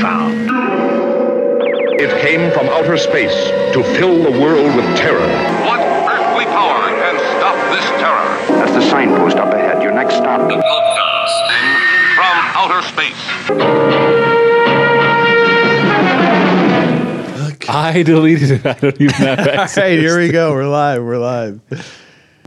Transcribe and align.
found. 0.00 0.50
It 2.00 2.10
came 2.22 2.50
from 2.52 2.66
outer 2.68 2.96
space 2.96 3.34
to 3.74 3.82
fill 3.98 4.22
the 4.22 4.30
world 4.40 4.74
with 4.74 4.84
terror. 4.96 5.20
What 5.66 5.80
earthly 5.80 6.46
power 6.46 6.88
can 6.88 7.18
stop 7.36 7.56
this 7.70 7.84
terror? 8.00 8.58
That's 8.58 8.72
the 8.72 8.82
signpost 8.90 9.36
up 9.36 9.52
ahead. 9.52 9.82
Your 9.82 9.92
next 9.92 10.14
stop. 10.14 10.40
Broadcasting 10.48 11.66
from 12.16 12.36
outer 12.56 12.82
space. 12.88 14.30
I 17.68 18.02
deleted 18.02 18.50
it. 18.50 18.66
I 18.66 18.72
don't 18.74 19.00
even 19.00 19.14
have 19.14 19.38
access. 19.46 19.74
Hey, 19.76 19.98
here 19.98 20.18
we 20.18 20.30
go. 20.32 20.52
We're 20.52 20.66
live. 20.66 21.02
We're 21.04 21.18
live. 21.18 21.60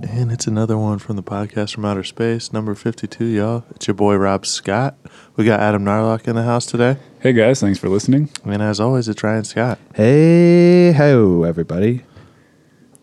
And 0.10 0.34
it's 0.34 0.48
another 0.48 0.78
one 0.78 1.00
from 1.00 1.16
the 1.16 1.24
podcast 1.24 1.74
from 1.74 1.86
outer 1.86 2.04
space, 2.04 2.52
number 2.52 2.76
52, 2.76 3.24
y'all. 3.24 3.64
It's 3.70 3.88
your 3.88 3.94
boy 3.94 4.16
Rob 4.16 4.46
Scott. 4.46 4.98
We 5.38 5.46
got 5.46 5.62
Adam 5.62 5.86
Narlock 5.86 6.28
in 6.28 6.36
the 6.36 6.44
house 6.44 6.66
today. 6.66 6.98
Hey 7.22 7.32
guys, 7.32 7.62
thanks 7.62 7.80
for 7.80 7.88
listening. 7.88 8.30
And 8.44 8.62
as 8.62 8.82
always, 8.82 9.08
it's 9.08 9.24
Ryan 9.24 9.46
Scott. 9.46 9.80
Hey, 9.96 10.92
ho, 10.92 11.40
oh, 11.40 11.44
everybody. 11.44 12.04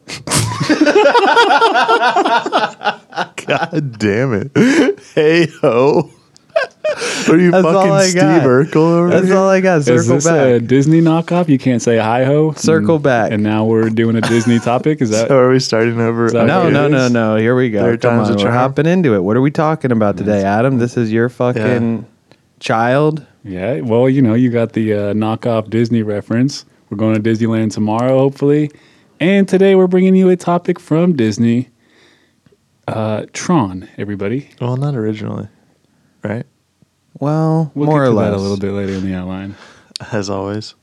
God 3.47 3.99
damn 3.99 4.35
it. 4.35 5.01
Hey 5.15 5.47
ho. 5.63 6.11
Are 7.29 7.37
you 7.39 7.51
That's 7.51 7.65
all 7.67 7.87
fucking 7.87 8.09
Steve 8.11 8.21
got. 8.23 8.43
Urkel 8.43 8.77
over 8.77 9.11
That's 9.11 9.27
here? 9.27 9.37
all 9.37 9.49
I 9.49 9.61
got. 9.61 9.79
Is 9.81 9.87
Circle 9.87 10.15
this 10.15 10.27
a 10.27 10.59
back. 10.59 10.67
Disney 10.69 11.01
knockoff? 11.01 11.49
You 11.49 11.59
can't 11.59 11.81
say 11.81 11.99
hi 11.99 12.25
ho. 12.25 12.53
Circle 12.53 12.97
And- 12.97 13.05
back. 13.05 13.33
And 13.33 13.43
now 13.43 13.65
we're 13.65 13.91
doing 13.91 14.17
a 14.17 14.21
Disney 14.23 14.59
topic. 14.59 15.01
Is 15.01 15.11
that? 15.11 15.29
So 15.29 15.39
are 15.39 15.51
we 15.51 15.61
starting 15.61 16.01
over? 16.01 16.31
that 16.31 16.47
No, 16.47 16.65
what 16.65 16.73
no, 16.73 16.87
it 16.87 16.91
no, 16.91 17.05
is? 17.07 17.13
no. 17.13 17.37
Here 17.37 17.55
we 17.55 17.71
go. 17.71 17.81
Third 17.83 18.01
Come 18.01 18.17
time's 18.17 18.29
on, 18.31 18.35
a 18.35 18.37
we're 18.39 18.43
charm. 18.45 18.55
hopping 18.55 18.87
into 18.87 19.15
it. 19.15 19.21
What 19.21 19.37
are 19.37 19.41
we 19.41 19.51
talking 19.51 19.93
about 19.93 20.17
today, 20.17 20.43
Adam? 20.43 20.79
This 20.79 20.97
is 20.97 21.13
your 21.13 21.29
fucking 21.29 22.07
child. 22.59 23.25
Yeah. 23.45 23.81
Well, 23.81 24.09
you 24.09 24.23
know, 24.23 24.35
you 24.35 24.51
got 24.51 24.73
the 24.73 24.93
uh, 24.93 24.99
knockoff 25.15 25.71
Disney 25.71 26.03
reference. 26.03 26.65
We're 26.89 26.97
going 26.97 27.15
to 27.15 27.21
Disneyland 27.23 27.73
tomorrow, 27.73 28.19
hopefully. 28.19 28.71
And 29.21 29.47
today 29.49 29.75
we're 29.77 29.87
bringing 29.87 30.17
you 30.17 30.29
a 30.31 30.37
topic 30.37 30.81
from 30.81 31.15
Disney. 31.15 31.69
Uh, 32.89 33.27
Tron, 33.33 33.89
everybody. 33.99 34.49
Well, 34.61 34.77
not 34.77 34.97
originally, 34.97 35.47
right? 36.25 36.45
Well, 37.19 37.71
We'll 37.75 37.87
more 37.87 38.05
get 38.05 38.11
or 38.11 38.15
less. 38.15 38.31
that 38.31 38.37
a 38.37 38.41
little 38.41 38.57
bit 38.59 38.73
later 38.73 38.93
in 38.93 39.05
the 39.05 39.15
outline. 39.15 39.55
As 40.13 40.31
always. 40.31 40.75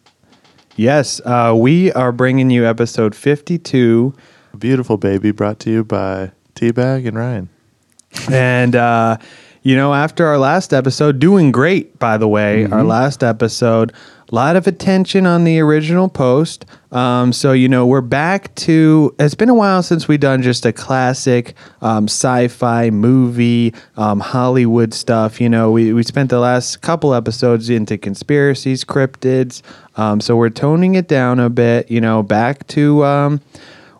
Yes, 0.75 1.20
uh, 1.25 1.56
we 1.58 1.92
are 1.94 2.11
bringing 2.11 2.50
you 2.52 2.66
episode 2.66 3.16
52. 3.16 4.14
Beautiful 4.58 4.98
Baby 4.98 5.31
brought 5.31 5.59
to 5.61 5.72
you 5.72 5.83
by 5.83 6.31
Teabag 6.55 7.08
and 7.08 7.17
Ryan. 7.17 7.50
and 8.31 8.75
uh, 8.75 9.17
you 9.64 9.75
know, 9.75 9.94
after 9.94 10.25
our 10.28 10.38
last 10.38 10.73
episode, 10.73 11.20
doing 11.20 11.52
great, 11.52 11.98
by 12.00 12.17
the 12.17 12.28
way. 12.28 12.66
Our 12.66 12.83
last 12.83 13.23
episode, 13.23 13.92
a 14.30 14.36
lot 14.36 14.56
of 14.56 14.67
attention 14.67 15.25
on 15.25 15.45
the 15.45 15.59
original 15.59 16.09
post. 16.09 16.66
Um, 16.92 17.31
so 17.31 17.53
you 17.53 17.70
know, 17.70 17.86
we're 17.86 18.02
back 18.02 18.53
to. 18.56 19.16
It's 19.20 19.36
been 19.36 19.50
a 19.50 19.53
while 19.53 19.83
since 19.83 20.08
we've 20.08 20.20
done 20.20 20.42
just 20.42 20.66
a 20.66 20.73
classic 20.73 21.53
um, 21.81 22.06
sci-fi 22.06 22.89
movie, 22.89 23.73
um, 23.95 24.20
Hollywood 24.20 24.94
stuff. 24.94 25.39
You 25.39 25.50
know, 25.50 25.72
we 25.72 25.94
we 25.94 26.03
spent 26.03 26.30
the 26.30 26.39
last 26.39 26.81
couple 26.81 27.14
episodes 27.14 27.70
into 27.70 27.98
conspiracies, 27.98 28.83
cryptids. 28.83 29.61
Um, 29.95 30.20
so 30.20 30.36
we're 30.36 30.50
toning 30.50 30.95
it 30.95 31.08
down 31.08 31.39
a 31.39 31.50
bit. 31.50 31.89
You 31.89 32.02
know, 32.02 32.23
back 32.23 32.67
to. 32.67 33.05
Um, 33.05 33.42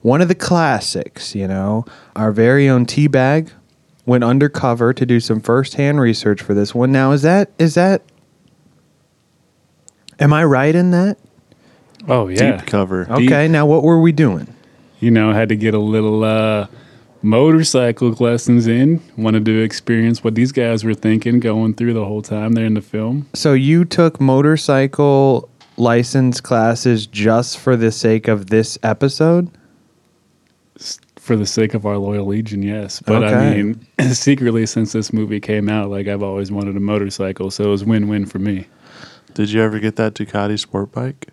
one 0.02 0.22
of 0.22 0.30
the 0.30 0.36
classics, 0.36 1.36
you 1.36 1.48
know, 1.48 1.84
our 2.16 2.32
very 2.32 2.70
own 2.70 2.86
Teabag 2.86 3.52
went 4.06 4.24
undercover 4.24 4.94
to 4.94 5.06
do 5.06 5.20
some 5.20 5.42
firsthand 5.42 6.00
research 6.00 6.42
for 6.42 6.54
this 6.54 6.74
one. 6.74 6.92
Now, 6.92 7.12
is 7.12 7.24
that 7.24 7.52
is 7.58 7.74
that? 7.76 8.02
Am 10.20 10.34
I 10.34 10.44
right 10.44 10.74
in 10.74 10.92
that? 10.92 11.18
Oh, 12.08 12.28
yeah. 12.28 12.58
Deep 12.58 12.68
cover. 12.68 13.08
Okay. 13.10 13.48
Now, 13.48 13.66
what 13.66 13.84
were 13.84 14.00
we 14.00 14.12
doing? 14.12 14.54
you 15.00 15.12
know, 15.12 15.32
had 15.32 15.50
to 15.50 15.56
get 15.56 15.74
a 15.74 15.80
little 15.80 16.24
uh, 16.24 16.68
motorcycle 17.22 18.10
lessons 18.14 18.68
in. 18.68 19.02
Wanted 19.18 19.46
to 19.46 19.62
experience 19.62 20.24
what 20.24 20.36
these 20.36 20.52
guys 20.52 20.84
were 20.84 20.94
thinking 20.94 21.40
going 21.40 21.76
through 21.76 21.94
the 21.94 22.06
whole 22.06 22.22
time 22.22 22.54
they're 22.54 22.66
in 22.66 22.74
the 22.74 22.82
film. 22.82 23.28
So 23.34 23.54
you 23.54 23.86
took 23.86 24.20
motorcycle 24.20 25.50
license 25.78 26.42
classes 26.42 27.06
just 27.06 27.60
for 27.60 27.76
the 27.76 27.92
sake 27.92 28.28
of 28.28 28.48
this 28.48 28.78
episode? 28.84 29.50
For 31.18 31.36
the 31.36 31.46
sake 31.46 31.74
of 31.74 31.86
our 31.86 31.98
loyal 31.98 32.26
legion, 32.26 32.64
yes. 32.64 33.02
But 33.02 33.24
I 33.24 33.54
mean, 33.54 33.86
secretly, 34.14 34.66
since 34.66 34.94
this 34.94 35.12
movie 35.12 35.42
came 35.42 35.68
out, 35.68 35.90
like 35.90 36.08
I've 36.08 36.24
always 36.24 36.52
wanted 36.52 36.78
a 36.78 36.80
motorcycle, 36.80 37.52
so 37.52 37.66
it 37.66 37.68
was 37.68 37.84
win-win 37.84 38.26
for 38.26 38.40
me. 38.40 38.66
Did 39.38 39.52
you 39.52 39.62
ever 39.62 39.78
get 39.78 39.98
that 39.98 40.16
Ducati 40.16 40.58
sport 40.58 40.92
bike? 40.92 41.28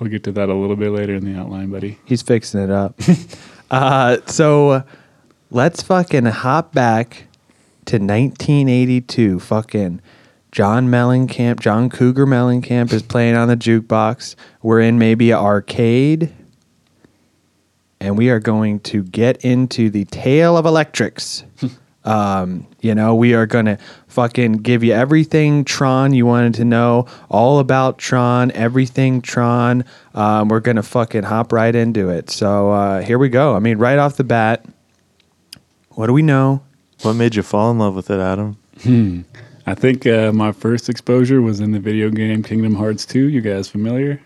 We'll 0.00 0.10
get 0.10 0.24
to 0.24 0.32
that 0.32 0.48
a 0.48 0.54
little 0.54 0.74
bit 0.74 0.90
later 0.90 1.14
in 1.14 1.24
the 1.24 1.38
outline, 1.38 1.70
buddy. 1.70 1.96
He's 2.04 2.20
fixing 2.20 2.60
it 2.60 2.72
up. 2.72 2.98
uh, 3.70 4.16
so 4.26 4.82
let's 5.52 5.80
fucking 5.80 6.24
hop 6.24 6.72
back 6.74 7.28
to 7.84 7.98
1982. 7.98 9.38
Fucking 9.38 10.02
John 10.50 10.88
Mellencamp, 10.88 11.60
John 11.60 11.88
Cougar 11.88 12.26
Mellencamp 12.26 12.92
is 12.92 13.02
playing 13.02 13.36
on 13.36 13.46
the 13.46 13.56
jukebox. 13.56 14.34
We're 14.60 14.80
in 14.80 14.98
maybe 14.98 15.30
an 15.30 15.38
arcade. 15.38 16.34
And 18.00 18.18
we 18.18 18.28
are 18.28 18.40
going 18.40 18.80
to 18.80 19.04
get 19.04 19.44
into 19.44 19.88
the 19.88 20.04
tale 20.06 20.56
of 20.56 20.66
electrics. 20.66 21.44
Um, 22.06 22.66
you 22.80 22.94
know, 22.94 23.14
we 23.14 23.34
are 23.34 23.46
gonna 23.46 23.78
fucking 24.06 24.54
give 24.58 24.84
you 24.84 24.92
everything 24.92 25.64
Tron 25.64 26.14
you 26.14 26.24
wanted 26.24 26.54
to 26.54 26.64
know, 26.64 27.06
all 27.28 27.58
about 27.58 27.98
Tron, 27.98 28.52
everything 28.52 29.20
Tron. 29.20 29.84
Um, 30.14 30.48
we're 30.48 30.60
gonna 30.60 30.82
fucking 30.82 31.24
hop 31.24 31.52
right 31.52 31.74
into 31.74 32.08
it. 32.08 32.30
So 32.30 32.70
uh, 32.70 33.02
here 33.02 33.18
we 33.18 33.28
go. 33.28 33.56
I 33.56 33.58
mean, 33.58 33.78
right 33.78 33.98
off 33.98 34.16
the 34.16 34.24
bat, 34.24 34.64
what 35.90 36.06
do 36.06 36.12
we 36.12 36.22
know? 36.22 36.62
What 37.02 37.14
made 37.14 37.34
you 37.34 37.42
fall 37.42 37.70
in 37.70 37.78
love 37.78 37.94
with 37.94 38.10
it, 38.10 38.20
Adam? 38.20 38.56
I 39.66 39.74
think 39.74 40.06
uh, 40.06 40.32
my 40.32 40.52
first 40.52 40.88
exposure 40.88 41.42
was 41.42 41.60
in 41.60 41.72
the 41.72 41.80
video 41.80 42.08
game 42.10 42.42
Kingdom 42.42 42.74
Hearts 42.74 43.04
2. 43.04 43.28
You 43.28 43.40
guys 43.40 43.68
familiar? 43.68 44.20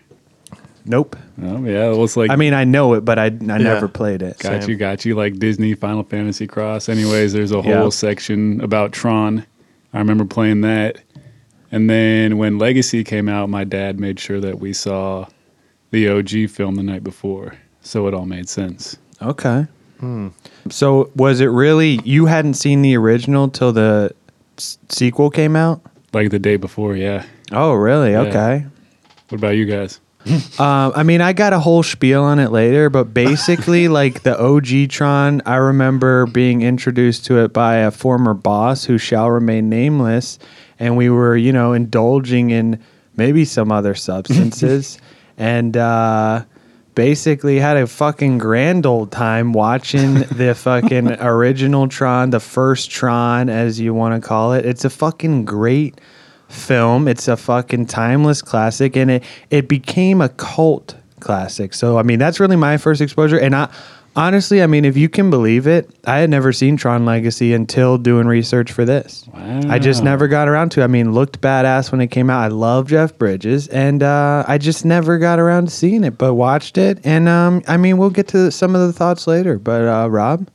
Nope. 0.85 1.15
Oh 1.41 1.63
yeah, 1.65 1.91
it 1.91 1.97
was 1.97 2.17
like 2.17 2.31
I 2.31 2.35
mean, 2.35 2.53
I 2.53 2.63
know 2.63 2.93
it, 2.93 3.01
but 3.05 3.19
I, 3.19 3.25
I 3.25 3.29
never 3.29 3.87
played 3.87 4.21
it. 4.21 4.39
Got 4.39 4.61
Same. 4.63 4.69
you, 4.71 4.75
got 4.77 5.05
you. 5.05 5.15
Like 5.15 5.37
Disney 5.37 5.73
Final 5.75 6.03
Fantasy 6.03 6.47
Cross. 6.47 6.89
Anyways, 6.89 7.33
there's 7.33 7.51
a 7.51 7.61
whole 7.61 7.71
Yeah. 7.85 7.89
section 7.89 8.59
about 8.61 8.91
Tron. 8.91 9.45
I 9.93 9.99
remember 9.99 10.25
playing 10.25 10.61
that. 10.61 10.97
And 11.71 11.89
then 11.89 12.37
when 12.37 12.57
Legacy 12.57 13.03
came 13.03 13.29
out, 13.29 13.49
my 13.49 13.63
dad 13.63 13.99
made 13.99 14.19
sure 14.19 14.39
that 14.41 14.59
we 14.59 14.73
saw 14.73 15.25
the 15.91 16.09
OG 16.09 16.49
film 16.49 16.75
the 16.75 16.83
night 16.83 17.03
before. 17.03 17.53
So 17.81 18.07
it 18.07 18.13
all 18.13 18.25
made 18.25 18.49
sense. 18.49 18.97
Okay. 19.21 19.67
Hmm. 19.99 20.29
So 20.69 21.11
was 21.15 21.41
it 21.41 21.45
really 21.47 21.99
you 22.03 22.25
hadn't 22.25 22.55
seen 22.55 22.81
the 22.81 22.97
original 22.97 23.47
till 23.49 23.71
the 23.71 24.13
s- 24.57 24.77
sequel 24.89 25.29
came 25.29 25.55
out? 25.55 25.81
Like 26.13 26.31
the 26.31 26.39
day 26.39 26.57
before, 26.57 26.95
yeah. 26.95 27.23
Oh, 27.51 27.73
really? 27.73 28.11
Yeah. 28.11 28.21
Okay. 28.21 28.65
What 29.29 29.37
about 29.37 29.55
you 29.55 29.65
guys? 29.65 29.99
Um, 30.27 30.41
I 30.95 31.03
mean, 31.03 31.21
I 31.21 31.33
got 31.33 31.53
a 31.53 31.59
whole 31.59 31.83
spiel 31.83 32.23
on 32.23 32.39
it 32.39 32.51
later, 32.51 32.89
but 32.89 33.13
basically, 33.13 33.87
like 33.89 34.23
the 34.23 34.39
OG 34.39 34.89
Tron, 34.89 35.41
I 35.45 35.55
remember 35.55 36.25
being 36.27 36.61
introduced 36.61 37.25
to 37.25 37.43
it 37.43 37.53
by 37.53 37.77
a 37.77 37.91
former 37.91 38.33
boss 38.33 38.85
who 38.85 38.97
shall 38.97 39.29
remain 39.29 39.69
nameless, 39.69 40.39
and 40.79 40.97
we 40.97 41.09
were, 41.09 41.35
you 41.35 41.51
know, 41.51 41.73
indulging 41.73 42.49
in 42.51 42.81
maybe 43.15 43.45
some 43.45 43.71
other 43.71 43.95
substances, 43.95 44.97
and 45.37 45.75
uh, 45.77 46.43
basically 46.95 47.59
had 47.59 47.77
a 47.77 47.87
fucking 47.87 48.37
grand 48.37 48.85
old 48.85 49.11
time 49.11 49.53
watching 49.53 50.15
the 50.15 50.53
fucking 50.55 51.11
original 51.21 51.87
Tron, 51.87 52.29
the 52.29 52.39
first 52.39 52.91
Tron, 52.91 53.49
as 53.49 53.79
you 53.79 53.93
want 53.93 54.21
to 54.21 54.27
call 54.27 54.53
it. 54.53 54.65
It's 54.65 54.85
a 54.85 54.89
fucking 54.89 55.45
great 55.45 55.99
film. 56.51 57.07
It's 57.07 57.27
a 57.27 57.37
fucking 57.37 57.87
timeless 57.87 58.41
classic, 58.41 58.95
and 58.95 59.09
it 59.11 59.23
it 59.49 59.67
became 59.67 60.21
a 60.21 60.29
cult 60.29 60.95
classic. 61.19 61.73
So 61.73 61.97
I 61.97 62.03
mean, 62.03 62.19
that's 62.19 62.39
really 62.39 62.55
my 62.55 62.77
first 62.77 63.01
exposure. 63.01 63.39
And 63.39 63.55
I 63.55 63.69
honestly, 64.15 64.61
I 64.61 64.67
mean, 64.67 64.83
if 64.83 64.97
you 64.97 65.07
can 65.07 65.29
believe 65.29 65.67
it, 65.67 65.89
I 66.05 66.17
had 66.17 66.29
never 66.29 66.51
seen 66.51 66.75
Tron 66.77 67.05
Legacy 67.05 67.53
until 67.53 67.97
doing 67.97 68.27
research 68.27 68.71
for 68.71 68.83
this. 68.85 69.25
Wow. 69.33 69.61
I 69.69 69.79
just 69.79 70.03
never 70.03 70.27
got 70.27 70.47
around 70.47 70.71
to. 70.73 70.81
it. 70.81 70.83
I 70.83 70.87
mean, 70.87 71.13
looked 71.13 71.39
badass 71.41 71.91
when 71.91 72.01
it 72.01 72.07
came 72.07 72.29
out. 72.29 72.41
I 72.43 72.47
love 72.47 72.87
Jeff 72.87 73.17
Bridges, 73.17 73.67
and 73.69 74.03
uh, 74.03 74.43
I 74.47 74.57
just 74.57 74.83
never 74.85 75.17
got 75.17 75.39
around 75.39 75.65
to 75.65 75.71
seeing 75.71 76.03
it, 76.03 76.17
but 76.17 76.33
watched 76.33 76.77
it. 76.77 76.99
And 77.05 77.27
um, 77.29 77.61
I 77.67 77.77
mean, 77.77 77.97
we'll 77.97 78.09
get 78.09 78.27
to 78.29 78.51
some 78.51 78.75
of 78.75 78.81
the 78.85 78.93
thoughts 78.93 79.27
later. 79.27 79.57
But 79.57 79.87
uh, 79.87 80.09
Rob, 80.09 80.47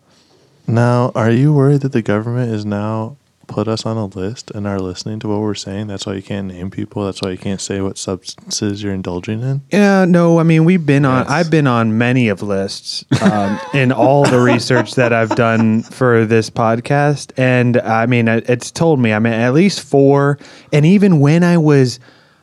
Now, 0.66 1.12
are 1.14 1.30
you 1.30 1.52
worried 1.52 1.80
that 1.82 1.92
the 1.92 2.02
government 2.02 2.52
is 2.52 2.64
now 2.66 3.16
put 3.46 3.68
us 3.68 3.86
on 3.86 3.96
a 3.96 4.06
list 4.06 4.50
and 4.50 4.66
are 4.66 4.78
listening 4.80 5.18
to 5.20 5.28
what 5.28 5.40
we're 5.40 5.54
saying? 5.54 5.86
That's 5.86 6.06
why 6.06 6.14
you 6.14 6.22
can't 6.22 6.48
name 6.48 6.70
people. 6.70 7.04
That's 7.06 7.22
why 7.22 7.30
you 7.30 7.38
can't 7.38 7.60
say 7.60 7.80
what 7.80 7.96
substances 7.98 8.82
you're 8.82 8.92
indulging 8.92 9.42
in. 9.42 9.62
Yeah, 9.70 10.04
no, 10.04 10.38
I 10.38 10.42
mean 10.42 10.64
we've 10.64 10.84
been 10.84 11.04
on. 11.04 11.26
I've 11.26 11.50
been 11.50 11.66
on 11.66 11.96
many 11.98 12.28
of 12.28 12.42
lists 12.42 13.04
um, 13.22 13.58
in 13.74 13.92
all 13.92 14.24
the 14.24 14.40
research 14.40 14.94
that 14.96 15.12
I've 15.12 15.30
done 15.36 15.82
for 15.82 16.24
this 16.26 16.50
podcast, 16.50 17.32
and 17.36 17.76
I 17.78 18.06
mean 18.06 18.28
it- 18.28 18.48
it's 18.50 18.70
told 18.70 19.00
me. 19.00 19.12
I 19.12 19.18
mean 19.18 19.32
at 19.32 19.54
least 19.54 19.80
four, 19.80 20.38
and 20.72 20.84
even 20.86 21.20
when 21.20 21.42
I 21.44 21.58
was 21.58 21.98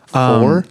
Four? 0.07 0.65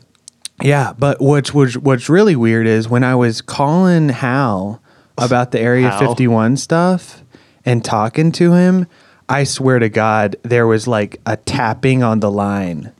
Yeah, 0.63 0.93
but 0.97 1.21
what's 1.21 1.53
what's 1.53 1.77
what's 1.77 2.09
really 2.09 2.37
weird 2.37 2.67
is 2.69 2.89
when 2.89 3.03
I 3.03 3.15
was 3.17 3.41
calling 3.43 4.09
Hal 4.11 4.81
about 5.19 5.51
the 5.51 5.59
Area 5.61 5.91
Hal? 5.91 6.09
51 6.11 6.57
stuff 6.59 7.25
and 7.65 7.85
talking 7.85 8.31
to 8.33 8.53
him, 8.53 8.87
I 9.29 9.45
swear 9.45 9.79
to 9.79 9.89
God, 9.89 10.37
there 10.43 10.67
was 10.67 10.87
like 10.87 11.21
a 11.27 11.37
tapping 11.37 12.03
on 12.03 12.21
the 12.21 12.31
line, 12.31 12.93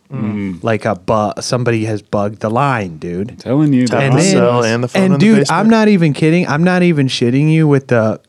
like 0.63 0.85
a 0.85 0.95
bu- 0.95 1.41
somebody 1.41 1.85
has 1.87 2.03
bugged 2.03 2.41
the 2.41 2.51
line, 2.51 2.99
dude. 2.99 3.39
Telling 3.39 3.73
you. 3.73 3.87
Tap 3.87 4.01
And 4.03 4.13
the 4.15 4.19
then- 4.23 4.33
cell 4.33 4.65
and 4.65 4.85
the 4.85 4.89
phone 4.89 5.03
and 5.03 5.13
in 5.15 5.19
the 5.19 5.25
dude. 5.37 5.51
I'm 5.51 5.69
not 5.69 5.89
even 5.89 6.13
kidding. 6.13 6.47
I'm 6.47 6.65
not 6.65 6.83
even 6.83 7.07
shitting 7.09 7.51
you 7.53 7.67
with 7.69 7.89
the. 7.89 8.21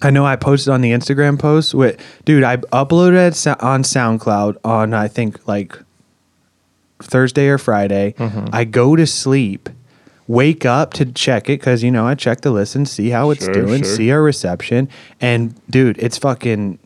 I 0.00 0.10
know 0.10 0.24
I 0.24 0.36
posted 0.36 0.72
on 0.72 0.80
the 0.80 0.92
Instagram 0.92 1.38
post 1.38 1.74
with, 1.74 2.00
dude. 2.24 2.44
I 2.44 2.56
uploaded 2.58 3.28
it 3.28 3.34
so- 3.34 3.56
on 3.60 3.82
SoundCloud 3.82 4.56
on 4.64 4.94
I 4.94 5.08
think 5.08 5.46
like 5.48 5.76
Thursday 7.00 7.48
or 7.48 7.58
Friday. 7.58 8.14
Mm-hmm. 8.18 8.46
I 8.52 8.64
go 8.64 8.94
to 8.96 9.06
sleep, 9.06 9.68
wake 10.28 10.64
up 10.64 10.92
to 10.94 11.06
check 11.06 11.48
it 11.48 11.58
because 11.58 11.82
you 11.82 11.90
know 11.90 12.06
I 12.06 12.14
check 12.14 12.42
the 12.42 12.50
listen, 12.52 12.86
see 12.86 13.10
how 13.10 13.30
it's 13.30 13.44
Sure, 13.46 13.54
doing, 13.54 13.82
sure. 13.82 13.96
see 13.96 14.12
our 14.12 14.22
reception, 14.22 14.88
and 15.20 15.54
dude, 15.68 15.98
it's 15.98 16.18
fucking 16.18 16.78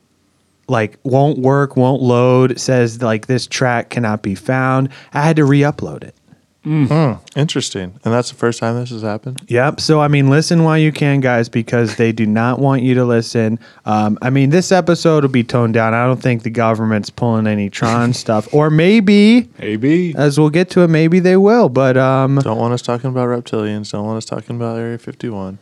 like 0.68 0.98
won't 1.02 1.38
work, 1.38 1.76
won't 1.76 2.00
load. 2.00 2.58
Says 2.58 3.02
like 3.02 3.26
this 3.26 3.46
track 3.46 3.90
cannot 3.90 4.22
be 4.22 4.34
found. 4.34 4.88
I 5.12 5.22
had 5.22 5.36
to 5.36 5.44
re-upload 5.44 6.04
it. 6.04 6.14
Interesting. 6.64 7.98
And 8.04 8.14
that's 8.14 8.30
the 8.30 8.36
first 8.36 8.60
time 8.60 8.76
this 8.76 8.90
has 8.90 9.02
happened? 9.02 9.42
Yep. 9.48 9.80
So 9.80 10.00
I 10.00 10.08
mean, 10.08 10.30
listen 10.30 10.62
while 10.64 10.78
you 10.78 10.92
can, 10.92 11.20
guys, 11.20 11.48
because 11.48 11.96
they 11.96 12.12
do 12.12 12.24
not 12.26 12.58
want 12.60 12.82
you 12.82 12.94
to 12.94 13.04
listen. 13.04 13.58
Um, 13.84 14.16
I 14.22 14.30
mean, 14.30 14.50
this 14.50 14.70
episode 14.70 15.24
will 15.24 15.30
be 15.30 15.42
toned 15.44 15.74
down. 15.74 15.92
I 15.94 16.06
don't 16.06 16.22
think 16.22 16.42
the 16.44 16.50
government's 16.50 17.10
pulling 17.10 17.46
any 17.46 17.68
Tron 17.68 18.12
stuff, 18.14 18.52
or 18.54 18.70
maybe, 18.70 19.48
Maybe. 19.58 20.14
as 20.16 20.38
we'll 20.38 20.50
get 20.50 20.70
to 20.70 20.82
it, 20.82 20.88
maybe 20.88 21.18
they 21.20 21.36
will. 21.36 21.68
But 21.68 21.96
um, 21.96 22.36
Don't 22.36 22.58
want 22.58 22.74
us 22.74 22.82
talking 22.82 23.10
about 23.10 23.28
reptilians. 23.28 23.90
Don't 23.90 24.06
want 24.06 24.18
us 24.18 24.24
talking 24.24 24.56
about 24.56 24.78
Area 24.78 24.98
51. 24.98 25.58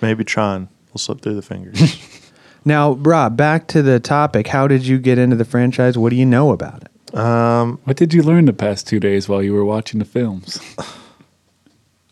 Maybe 0.00 0.24
Tron 0.24 0.68
will 0.92 0.98
slip 1.00 1.20
through 1.20 1.34
the 1.34 1.42
fingers. 1.42 1.98
now, 2.64 2.92
Rob, 2.92 3.36
back 3.36 3.66
to 3.68 3.82
the 3.82 4.00
topic. 4.00 4.46
How 4.46 4.68
did 4.68 4.86
you 4.86 4.98
get 4.98 5.18
into 5.18 5.36
the 5.36 5.44
franchise? 5.44 5.98
What 5.98 6.10
do 6.10 6.16
you 6.16 6.24
know 6.26 6.50
about 6.52 6.82
it? 6.82 6.90
What 7.12 7.96
did 7.96 8.12
you 8.12 8.22
learn 8.22 8.44
the 8.44 8.52
past 8.52 8.86
two 8.86 9.00
days 9.00 9.28
while 9.28 9.42
you 9.42 9.54
were 9.54 9.64
watching 9.64 9.98
the 9.98 10.04
films? 10.04 10.60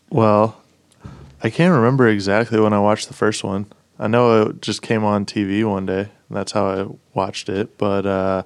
well, 0.09 0.61
I 1.43 1.49
can't 1.49 1.73
remember 1.73 2.07
exactly 2.07 2.59
when 2.59 2.73
I 2.73 2.79
watched 2.79 3.07
the 3.07 3.13
first 3.13 3.43
one. 3.43 3.67
I 3.99 4.07
know 4.07 4.41
it 4.41 4.61
just 4.61 4.81
came 4.81 5.03
on 5.03 5.25
TV 5.25 5.67
one 5.67 5.85
day. 5.85 6.09
And 6.29 6.37
that's 6.37 6.51
how 6.51 6.67
I 6.67 6.87
watched 7.13 7.49
it. 7.49 7.77
But 7.77 8.05
uh, 8.05 8.43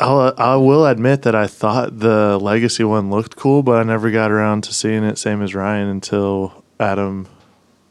I'll, 0.00 0.34
I 0.36 0.56
will 0.56 0.86
admit 0.86 1.22
that 1.22 1.34
I 1.34 1.46
thought 1.46 1.98
the 1.98 2.38
Legacy 2.38 2.84
one 2.84 3.10
looked 3.10 3.36
cool, 3.36 3.62
but 3.62 3.78
I 3.78 3.82
never 3.82 4.10
got 4.10 4.30
around 4.30 4.64
to 4.64 4.74
seeing 4.74 5.04
it, 5.04 5.18
same 5.18 5.42
as 5.42 5.54
Ryan, 5.54 5.88
until 5.88 6.64
Adam 6.78 7.26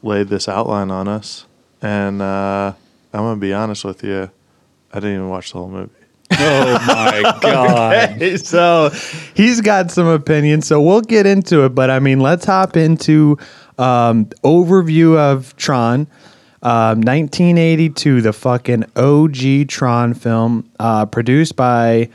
laid 0.02 0.28
this 0.28 0.48
outline 0.48 0.90
on 0.90 1.06
us. 1.06 1.44
And 1.82 2.22
uh, 2.22 2.72
I'm 3.12 3.20
going 3.20 3.36
to 3.36 3.40
be 3.40 3.52
honest 3.52 3.84
with 3.84 4.02
you, 4.02 4.30
I 4.92 5.00
didn't 5.00 5.14
even 5.14 5.28
watch 5.28 5.52
the 5.52 5.58
whole 5.58 5.68
movie. 5.68 5.92
Oh 6.32 6.84
my 6.86 7.38
god. 7.42 8.40
so 8.40 8.90
he's 9.34 9.60
got 9.60 9.90
some 9.90 10.06
opinions. 10.06 10.66
So 10.66 10.80
we'll 10.80 11.00
get 11.00 11.26
into 11.26 11.64
it. 11.64 11.70
But 11.70 11.90
I 11.90 11.98
mean, 11.98 12.20
let's 12.20 12.44
hop 12.44 12.76
into 12.76 13.38
um, 13.78 14.26
overview 14.44 15.16
of 15.16 15.56
Tron. 15.56 16.06
Um, 16.60 17.02
1982, 17.02 18.20
the 18.20 18.32
fucking 18.32 18.84
OG 18.96 19.68
Tron 19.68 20.12
film, 20.12 20.68
uh, 20.80 21.06
produced 21.06 21.54
by 21.54 22.08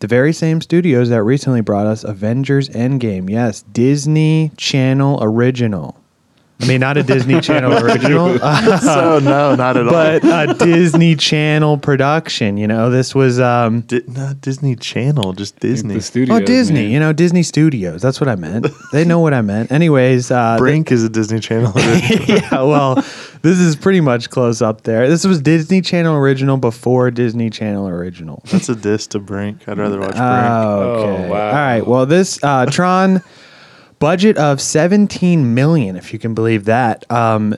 the 0.00 0.08
very 0.08 0.32
same 0.32 0.60
studios 0.60 1.08
that 1.10 1.22
recently 1.22 1.60
brought 1.60 1.86
us 1.86 2.02
Avengers 2.02 2.68
Endgame. 2.70 3.30
Yes, 3.30 3.62
Disney 3.62 4.50
Channel 4.56 5.20
original. 5.22 6.01
I 6.62 6.66
mean, 6.68 6.80
not 6.80 6.96
a 6.96 7.02
Disney 7.02 7.40
Channel 7.42 7.72
original. 7.84 8.38
so, 8.38 9.18
no, 9.18 9.54
not 9.54 9.76
at 9.76 9.86
all. 9.86 9.92
but 9.92 10.24
a 10.24 10.54
Disney 10.54 11.16
Channel 11.16 11.78
production. 11.78 12.56
You 12.56 12.66
know, 12.68 12.90
this 12.90 13.14
was 13.14 13.40
um, 13.40 13.80
Di- 13.82 14.02
not 14.06 14.40
Disney 14.40 14.76
Channel, 14.76 15.32
just 15.32 15.58
Disney. 15.58 15.94
The 15.94 16.00
studio. 16.00 16.36
oh 16.36 16.40
Disney. 16.40 16.86
You 16.92 17.00
know, 17.00 17.12
Disney 17.12 17.42
Studios. 17.42 18.00
That's 18.02 18.20
what 18.20 18.28
I 18.28 18.36
meant. 18.36 18.68
they 18.92 19.04
know 19.04 19.18
what 19.20 19.34
I 19.34 19.42
meant. 19.42 19.72
Anyways, 19.72 20.30
uh, 20.30 20.56
Brink 20.58 20.92
is 20.92 21.02
a 21.04 21.08
Disney 21.08 21.40
Channel. 21.40 21.72
yeah. 21.76 22.62
Well, 22.62 22.94
this 23.42 23.58
is 23.58 23.74
pretty 23.74 24.00
much 24.00 24.30
close 24.30 24.62
up 24.62 24.82
there. 24.82 25.08
This 25.08 25.24
was 25.26 25.40
Disney 25.42 25.80
Channel 25.80 26.14
original 26.16 26.56
before 26.56 27.10
Disney 27.10 27.50
Channel 27.50 27.88
original. 27.88 28.42
That's 28.52 28.68
a 28.68 28.76
diss 28.76 29.06
to 29.08 29.18
Brink. 29.18 29.68
I'd 29.68 29.78
rather 29.78 29.98
watch 29.98 30.10
Brink. 30.12 30.22
Oh, 30.22 30.80
okay. 30.80 31.26
Oh, 31.26 31.30
wow. 31.30 31.46
All 31.48 31.52
right. 31.54 31.86
Well, 31.86 32.06
this 32.06 32.38
uh, 32.44 32.66
Tron 32.66 33.22
budget 34.02 34.36
of 34.36 34.60
17 34.60 35.54
million, 35.54 35.94
if 35.94 36.12
you 36.12 36.18
can 36.18 36.34
believe 36.34 36.64
that, 36.64 37.08
um, 37.08 37.54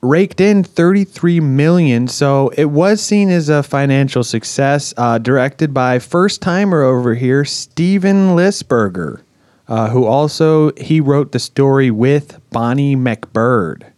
raked 0.00 0.40
in 0.40 0.64
33 0.64 1.38
million. 1.38 2.08
So 2.08 2.48
it 2.56 2.64
was 2.70 3.02
seen 3.02 3.28
as 3.28 3.50
a 3.50 3.62
financial 3.62 4.24
success. 4.24 4.94
Uh, 4.96 5.18
directed 5.18 5.74
by 5.74 5.98
first 5.98 6.40
timer 6.40 6.82
over 6.82 7.14
here, 7.14 7.44
Steven 7.44 8.28
Lisberger, 8.28 9.20
uh, 9.68 9.90
who 9.90 10.06
also 10.06 10.72
he 10.78 10.98
wrote 10.98 11.32
the 11.32 11.38
story 11.38 11.90
with 11.90 12.40
Bonnie 12.48 12.96
McBird. 12.96 13.92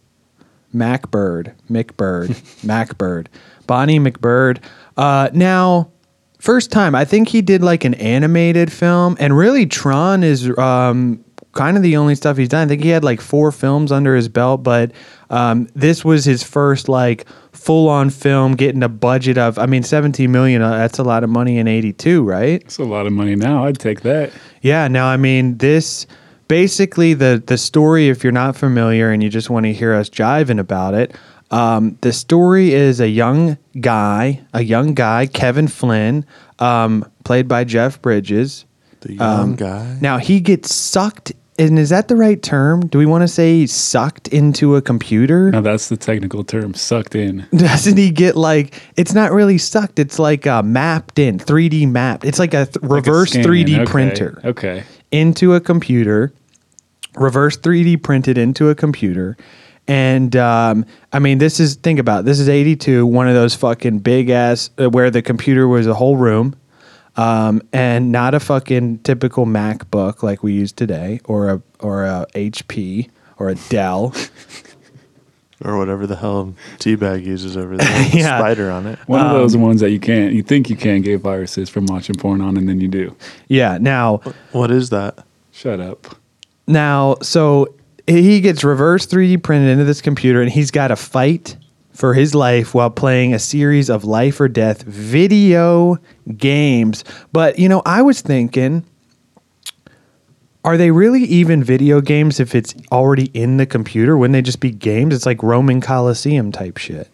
MacBird, 0.75 1.53
McBird, 1.71 2.27
MacBird, 2.65 3.27
Bonnie 3.67 4.01
McBird. 4.01 4.61
Uh, 4.97 5.29
now, 5.31 5.91
first 6.39 6.73
time, 6.73 6.93
I 6.93 7.05
think 7.05 7.29
he 7.29 7.41
did 7.41 7.63
like 7.63 7.85
an 7.85 7.93
animated 7.93 8.69
film, 8.69 9.15
and 9.17 9.37
really 9.37 9.65
Tron 9.65 10.25
is 10.25 10.49
um, 10.57 11.23
kind 11.55 11.75
of 11.77 11.81
the 11.83 11.97
only 11.97 12.13
stuff 12.15 12.37
he's 12.37 12.49
done. 12.49 12.67
I 12.67 12.69
think 12.69 12.83
he 12.83 12.89
had 12.89 13.03
like 13.03 13.19
four 13.21 13.51
films 13.51 13.91
under 13.91 14.15
his 14.15 14.29
belt, 14.29 14.61
but 14.61 14.91
um, 15.31 15.67
this 15.73 16.05
was 16.05 16.23
his 16.25 16.43
first 16.43 16.87
like 16.87 17.25
full 17.51 17.89
on 17.89 18.11
film, 18.11 18.55
getting 18.55 18.83
a 18.83 18.89
budget 18.89 19.37
of, 19.39 19.57
I 19.57 19.65
mean, 19.65 19.81
17 19.81 20.31
million. 20.31 20.61
Uh, 20.61 20.77
that's 20.77 20.99
a 20.99 21.03
lot 21.03 21.23
of 21.23 21.29
money 21.31 21.57
in 21.57 21.67
82, 21.67 22.23
right? 22.23 22.61
It's 22.61 22.77
a 22.77 22.83
lot 22.83 23.07
of 23.07 23.13
money 23.13 23.35
now. 23.35 23.65
I'd 23.65 23.79
take 23.79 24.01
that. 24.01 24.31
Yeah. 24.61 24.87
Now, 24.87 25.07
I 25.07 25.17
mean, 25.17 25.57
this 25.57 26.05
basically 26.47 27.13
the 27.15 27.41
the 27.45 27.57
story. 27.57 28.09
If 28.09 28.23
you're 28.23 28.31
not 28.33 28.55
familiar 28.55 29.11
and 29.11 29.23
you 29.23 29.29
just 29.29 29.49
want 29.49 29.65
to 29.65 29.73
hear 29.73 29.93
us 29.93 30.09
jiving 30.09 30.59
about 30.59 30.93
it, 30.93 31.15
um, 31.51 31.97
the 32.01 32.11
story 32.13 32.73
is 32.73 32.99
a 32.99 33.07
young 33.09 33.57
guy, 33.79 34.41
a 34.53 34.61
young 34.63 34.93
guy, 34.93 35.25
Kevin 35.25 35.67
Flynn, 35.67 36.25
um, 36.59 37.09
played 37.23 37.47
by 37.47 37.63
Jeff 37.63 38.01
Bridges. 38.01 38.65
The 39.01 39.13
young 39.13 39.39
Um, 39.51 39.55
guy. 39.55 39.97
Now 40.01 40.17
he 40.17 40.39
gets 40.39 40.73
sucked. 40.73 41.31
And 41.57 41.79
is 41.79 41.89
that 41.89 42.09
the 42.09 42.17
right 42.17 42.41
term? 42.41 42.85
Do 42.87 42.97
we 42.97 43.05
want 43.05 43.21
to 43.21 43.27
say 43.29 43.65
sucked 43.65 44.27
into 44.27 44.75
a 44.75 44.81
computer? 44.81 45.51
No, 45.51 45.61
that's 45.61 45.87
the 45.87 45.95
technical 45.95 46.43
term. 46.43 46.73
Sucked 46.73 47.15
in. 47.15 47.47
Doesn't 47.55 47.95
he 47.97 48.11
get 48.11 48.35
like? 48.35 48.81
It's 48.97 49.13
not 49.13 49.31
really 49.31 49.57
sucked. 49.57 49.97
It's 49.97 50.19
like 50.19 50.45
uh, 50.45 50.61
mapped 50.63 51.17
in, 51.17 51.37
3D 51.39 51.87
mapped. 51.89 52.25
It's 52.25 52.39
like 52.39 52.53
a 52.53 52.65
th- 52.65 52.75
Like 52.83 52.83
a 52.83 52.87
reverse 53.11 53.29
scan. 53.31 53.45
3D 53.45 53.73
Okay. 53.79 53.85
printer 53.91 54.41
Okay. 54.43 54.83
into 55.11 55.53
a 55.53 55.61
computer, 55.61 56.33
reverse 57.15 57.55
3D 57.57 58.03
printed 58.03 58.37
into 58.37 58.69
a 58.69 58.75
computer. 58.75 59.37
And 59.87 60.35
um, 60.35 60.83
I 61.13 61.19
mean, 61.19 61.37
this 61.37 61.59
is 61.61 61.75
think 61.75 61.99
about 61.99 62.21
it, 62.21 62.25
this 62.25 62.39
is 62.39 62.49
82, 62.49 63.05
one 63.05 63.27
of 63.29 63.35
those 63.35 63.55
fucking 63.55 63.99
big 63.99 64.29
ass 64.29 64.71
uh, 64.77 64.89
where 64.89 65.09
the 65.11 65.21
computer 65.21 65.67
was 65.69 65.87
a 65.87 65.93
whole 65.93 66.17
room. 66.17 66.55
Um, 67.17 67.61
and 67.71 68.11
not 68.11 68.33
a 68.33 68.39
fucking 68.39 68.99
typical 68.99 69.45
MacBook 69.45 70.21
like 70.21 70.43
we 70.43 70.53
use 70.53 70.71
today, 70.71 71.21
or 71.25 71.49
a 71.49 71.61
or 71.79 72.03
a 72.03 72.25
HP 72.35 73.09
or 73.37 73.49
a 73.49 73.55
Dell. 73.69 74.13
or 75.63 75.77
whatever 75.77 76.05
the 76.05 76.17
hell 76.17 76.53
Teabag 76.79 77.25
uses 77.25 77.55
over 77.55 77.77
there. 77.77 78.09
Yeah. 78.13 78.37
Spider 78.39 78.69
on 78.69 78.85
it. 78.87 78.99
One 79.07 79.21
of 79.21 79.27
Um, 79.27 79.33
those 79.33 79.55
ones 79.55 79.79
that 79.81 79.91
you 79.91 79.99
can't, 79.99 80.33
you 80.33 80.43
think 80.43 80.69
you 80.69 80.75
can't 80.75 81.03
get 81.03 81.21
viruses 81.21 81.69
from 81.69 81.85
watching 81.85 82.15
porn 82.15 82.41
on, 82.41 82.57
and 82.57 82.67
then 82.67 82.81
you 82.81 82.87
do. 82.89 83.15
yeah. 83.47 83.77
Now, 83.79 84.17
What 84.51 84.69
is 84.71 84.89
that? 84.89 85.25
Shut 85.51 85.79
up. 85.79 86.15
Now, 86.67 87.15
so 87.21 87.73
he 88.07 88.41
gets 88.41 88.63
reverse 88.63 89.07
3D 89.07 89.41
printed 89.43 89.69
into 89.69 89.85
this 89.85 90.01
computer 90.01 90.41
and 90.41 90.51
he's 90.51 90.69
got 90.71 90.89
to 90.89 90.95
fight 90.95 91.55
for 91.95 92.13
his 92.13 92.35
life 92.35 92.75
while 92.75 92.89
playing 92.89 93.33
a 93.33 93.39
series 93.39 93.89
of 93.89 94.03
life 94.03 94.39
or 94.39 94.47
death 94.47 94.83
video 94.83 95.97
games. 96.37 97.03
But, 97.31 97.57
you 97.57 97.69
know, 97.69 97.81
I 97.85 98.01
was 98.01 98.21
thinking, 98.21 98.83
are 100.65 100.77
they 100.77 100.91
really 100.91 101.23
even 101.23 101.63
video 101.63 102.01
games 102.01 102.39
if 102.39 102.53
it's 102.53 102.75
already 102.91 103.31
in 103.33 103.57
the 103.57 103.65
computer? 103.65 104.17
Wouldn't 104.17 104.33
they 104.33 104.41
just 104.41 104.59
be 104.59 104.71
games? 104.71 105.15
It's 105.15 105.25
like 105.25 105.41
Roman 105.41 105.79
Coliseum 105.79 106.51
type 106.51 106.77
shit. 106.77 107.09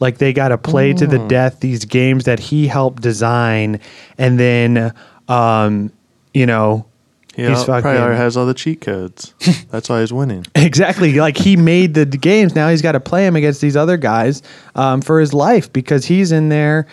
Like 0.00 0.18
they 0.18 0.32
got 0.32 0.48
to 0.48 0.58
play 0.58 0.92
to 0.94 1.06
the 1.06 1.18
death 1.28 1.60
these 1.60 1.84
games 1.84 2.24
that 2.24 2.40
he 2.40 2.66
helped 2.66 3.02
design, 3.02 3.78
and 4.18 4.40
then, 4.40 4.92
um, 5.28 5.92
you 6.34 6.46
know, 6.46 6.86
He 7.34 7.44
he's 7.46 7.64
fucking 7.64 7.82
probably 7.82 8.00
already 8.00 8.16
has 8.18 8.36
all 8.36 8.44
the 8.46 8.54
cheat 8.54 8.80
codes. 8.82 9.32
That's 9.70 9.88
why 9.88 10.00
he's 10.00 10.12
winning. 10.12 10.44
exactly 10.54 11.14
like 11.14 11.36
he 11.36 11.56
made 11.56 11.94
the 11.94 12.04
games. 12.04 12.54
Now 12.54 12.68
he's 12.68 12.82
got 12.82 12.92
to 12.92 13.00
play 13.00 13.26
him 13.26 13.36
against 13.36 13.60
these 13.60 13.76
other 13.76 13.96
guys 13.96 14.42
um, 14.74 15.00
for 15.00 15.18
his 15.18 15.32
life 15.32 15.72
because 15.72 16.04
he's 16.04 16.30
in 16.32 16.48
there. 16.50 16.86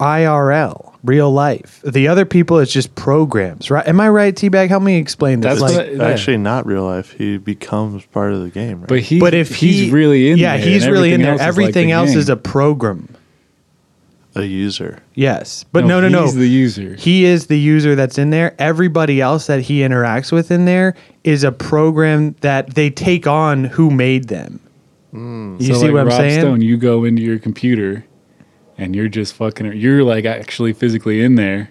IRL, 0.00 0.94
real 1.02 1.32
life. 1.32 1.82
The 1.84 2.06
other 2.08 2.24
people 2.24 2.58
is 2.58 2.72
just 2.72 2.94
programs, 2.94 3.68
right? 3.70 3.86
Am 3.86 4.00
I 4.00 4.08
right, 4.08 4.34
Teabag? 4.34 4.68
Help 4.68 4.82
me 4.84 4.96
explain 4.96 5.40
this. 5.40 5.58
That's 5.58 5.60
Like- 5.60 5.86
what 5.88 5.96
yeah. 5.96 6.04
Actually, 6.08 6.36
not 6.38 6.66
real 6.66 6.84
life. 6.84 7.12
He 7.12 7.36
becomes 7.38 8.04
part 8.06 8.32
of 8.32 8.42
the 8.42 8.50
game, 8.50 8.80
right? 8.80 8.88
But 8.88 9.00
he, 9.00 9.18
but 9.18 9.34
if 9.34 9.54
he's 9.56 9.86
he, 9.86 9.90
really 9.90 10.30
in 10.30 10.38
yeah, 10.38 10.56
there, 10.56 10.66
he's 10.66 10.86
really 10.86 11.12
in 11.12 11.22
everything 11.22 11.24
there. 11.24 11.32
else 11.32 11.40
is 11.40 11.40
like 11.40 11.48
Everything 11.48 11.86
the 11.88 11.92
else 11.94 12.14
is 12.14 12.28
a 12.28 12.36
program. 12.36 13.08
A 14.38 14.46
user. 14.46 15.02
Yes, 15.14 15.64
but 15.72 15.84
no, 15.84 16.00
no, 16.00 16.08
no. 16.08 16.22
He's 16.22 16.34
the 16.34 16.48
user. 16.48 16.94
He 16.94 17.24
is 17.24 17.46
the 17.48 17.58
user 17.58 17.94
that's 17.94 18.18
in 18.18 18.30
there. 18.30 18.54
Everybody 18.58 19.20
else 19.20 19.46
that 19.48 19.62
he 19.62 19.80
interacts 19.80 20.30
with 20.32 20.50
in 20.50 20.64
there 20.64 20.94
is 21.24 21.44
a 21.44 21.52
program 21.52 22.34
that 22.40 22.74
they 22.74 22.90
take 22.90 23.26
on 23.26 23.64
who 23.64 23.90
made 23.90 24.28
them. 24.28 24.60
You 25.12 25.56
So, 25.60 25.72
see 25.74 25.84
like 25.86 25.92
what 25.92 26.00
I'm 26.00 26.06
Rob 26.08 26.16
saying? 26.16 26.40
Stone, 26.40 26.60
you 26.62 26.76
go 26.76 27.04
into 27.04 27.22
your 27.22 27.38
computer, 27.38 28.04
and 28.76 28.94
you're 28.94 29.08
just 29.08 29.34
fucking. 29.34 29.72
You're 29.74 30.04
like 30.04 30.24
actually 30.24 30.72
physically 30.72 31.22
in 31.22 31.34
there, 31.34 31.70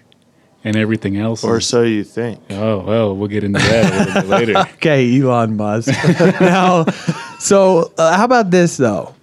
and 0.64 0.76
everything 0.76 1.16
else. 1.16 1.44
Or 1.44 1.58
is, 1.58 1.66
so 1.66 1.82
you 1.82 2.04
think. 2.04 2.40
oh 2.50 2.80
well, 2.80 3.16
we'll 3.16 3.28
get 3.28 3.44
into 3.44 3.60
that 3.60 3.92
a 3.92 3.98
little 3.98 4.22
bit 4.22 4.28
later. 4.28 4.54
Okay, 4.74 5.20
Elon 5.20 5.56
Musk. 5.56 5.88
now, 6.40 6.84
so 7.38 7.92
uh, 7.96 8.16
how 8.16 8.24
about 8.24 8.50
this 8.50 8.76
though? 8.76 9.14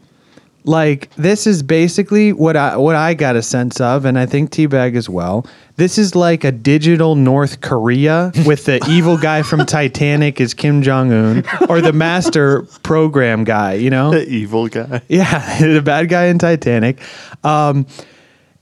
Like 0.66 1.14
this 1.16 1.46
is 1.46 1.62
basically 1.64 2.34
what 2.34 2.58
I 2.58 2.78
what 2.78 2.96
I 2.96 3.14
got 3.14 3.36
a 3.36 3.42
sense 3.42 3.80
of, 3.80 4.04
and 4.06 4.18
I 4.18 4.26
think 4.26 4.50
Teabag 4.50 4.96
as 4.96 5.08
well. 5.08 5.46
This 5.78 5.98
is 5.98 6.16
like 6.16 6.44
a 6.44 6.52
digital 6.52 7.16
North 7.16 7.62
Korea 7.62 8.32
with 8.46 8.66
the 8.66 8.84
evil 8.90 9.18
guy 9.18 9.42
from 9.44 9.66
Titanic 9.66 10.42
is 10.42 10.54
Kim 10.54 10.82
Jong 10.82 11.12
Un, 11.12 11.44
or 11.70 11.82
the 11.82 11.94
master 11.94 12.64
program 12.84 13.44
guy. 13.44 13.74
You 13.74 13.90
know, 13.90 14.12
The 14.12 14.28
evil 14.28 14.68
guy. 14.68 15.02
Yeah, 15.08 15.60
the 15.60 15.82
bad 15.82 16.10
guy 16.10 16.26
in 16.26 16.40
Titanic. 16.40 17.00
Um, 17.44 17.86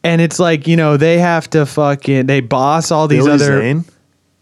and 0.03 0.21
it's 0.21 0.39
like, 0.39 0.67
you 0.67 0.75
know, 0.75 0.97
they 0.97 1.19
have 1.19 1.49
to 1.51 1.65
fucking 1.65 2.25
they 2.25 2.41
boss 2.41 2.91
all 2.91 3.07
these 3.07 3.23
Billy 3.23 3.35
other 3.35 3.61
Zane? 3.61 3.85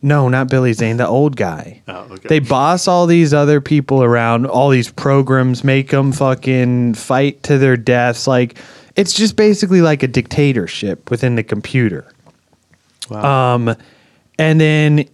No, 0.03 0.29
not 0.29 0.49
Billy 0.49 0.73
Zane, 0.73 0.97
the 0.97 1.07
old 1.07 1.35
guy. 1.35 1.83
Oh, 1.87 2.07
okay. 2.11 2.27
They 2.27 2.39
boss 2.39 2.87
all 2.87 3.05
these 3.05 3.35
other 3.35 3.61
people 3.61 4.03
around, 4.03 4.47
all 4.47 4.69
these 4.69 4.89
programs, 4.89 5.63
make 5.63 5.91
them 5.91 6.11
fucking 6.11 6.95
fight 6.95 7.43
to 7.43 7.59
their 7.59 7.77
deaths. 7.77 8.25
Like, 8.25 8.57
it's 8.95 9.13
just 9.13 9.35
basically 9.35 9.81
like 9.81 10.01
a 10.01 10.07
dictatorship 10.07 11.11
within 11.11 11.35
the 11.35 11.43
computer. 11.43 12.11
Wow. 13.09 13.55
Um, 13.55 13.75
and 14.39 14.59
then, 14.59 15.05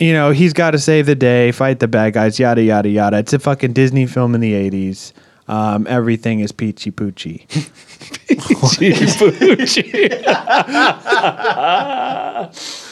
you 0.00 0.12
know, 0.12 0.32
he's 0.32 0.52
got 0.52 0.72
to 0.72 0.80
save 0.80 1.06
the 1.06 1.14
day, 1.14 1.52
fight 1.52 1.78
the 1.78 1.86
bad 1.86 2.14
guys, 2.14 2.40
yada, 2.40 2.62
yada, 2.62 2.88
yada. 2.88 3.18
It's 3.18 3.32
a 3.32 3.38
fucking 3.38 3.72
Disney 3.72 4.06
film 4.06 4.34
in 4.34 4.40
the 4.40 4.52
80s. 4.52 5.12
Um, 5.46 5.86
everything 5.86 6.40
is 6.40 6.50
peachy 6.50 6.90
poochy. 6.90 7.46
peachy 8.26 8.54
poochy. 8.54 10.24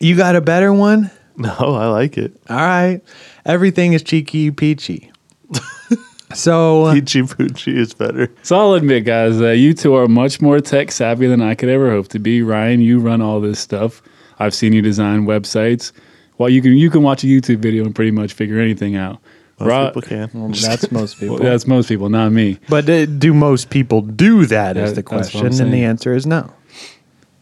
you 0.00 0.16
got 0.16 0.36
a 0.36 0.40
better 0.40 0.72
one? 0.72 1.10
no, 1.36 1.50
I 1.52 1.86
like 1.88 2.16
it. 2.18 2.32
All 2.48 2.56
right. 2.56 3.00
Everything 3.44 3.92
is 3.92 4.02
cheeky 4.02 4.50
peachy. 4.50 5.10
so, 6.34 6.92
Peachy 6.92 7.22
Poochie 7.22 7.76
is 7.76 7.94
better. 7.94 8.28
So 8.42 8.56
I'll 8.58 8.74
admit, 8.74 9.04
guys, 9.04 9.38
that 9.38 9.56
you 9.58 9.74
two 9.74 9.94
are 9.94 10.08
much 10.08 10.40
more 10.40 10.60
tech 10.60 10.90
savvy 10.92 11.26
than 11.26 11.40
I 11.42 11.54
could 11.54 11.68
ever 11.68 11.90
hope 11.90 12.08
to 12.08 12.18
be. 12.18 12.42
Ryan, 12.42 12.80
you 12.80 12.98
run 12.98 13.20
all 13.20 13.40
this 13.40 13.58
stuff. 13.60 14.02
I've 14.38 14.54
seen 14.54 14.72
you 14.72 14.82
design 14.82 15.26
websites. 15.26 15.92
Well, 16.38 16.48
you 16.50 16.60
can 16.60 16.72
you 16.72 16.90
can 16.90 17.02
watch 17.02 17.24
a 17.24 17.26
YouTube 17.26 17.58
video 17.58 17.84
and 17.84 17.94
pretty 17.94 18.10
much 18.10 18.32
figure 18.34 18.60
anything 18.60 18.96
out. 18.96 19.20
Most 19.58 19.68
Rob- 19.68 19.94
people 19.94 20.02
can. 20.02 20.52
that's 20.52 20.90
most 20.92 21.18
people. 21.18 21.36
Well, 21.36 21.44
that's 21.44 21.66
most 21.66 21.88
people, 21.88 22.10
not 22.10 22.30
me. 22.32 22.58
but 22.68 22.88
uh, 22.90 23.06
do 23.06 23.32
most 23.32 23.70
people 23.70 24.02
do 24.02 24.44
that? 24.46 24.76
Is 24.76 24.94
That- 24.94 25.02
the 25.06 25.16
that's 25.16 25.32
what 25.32 25.40
I'm 25.44 25.48
question. 25.48 25.64
And 25.66 25.74
the 25.74 25.84
answer 25.84 26.14
is 26.14 26.26
no. 26.26 26.52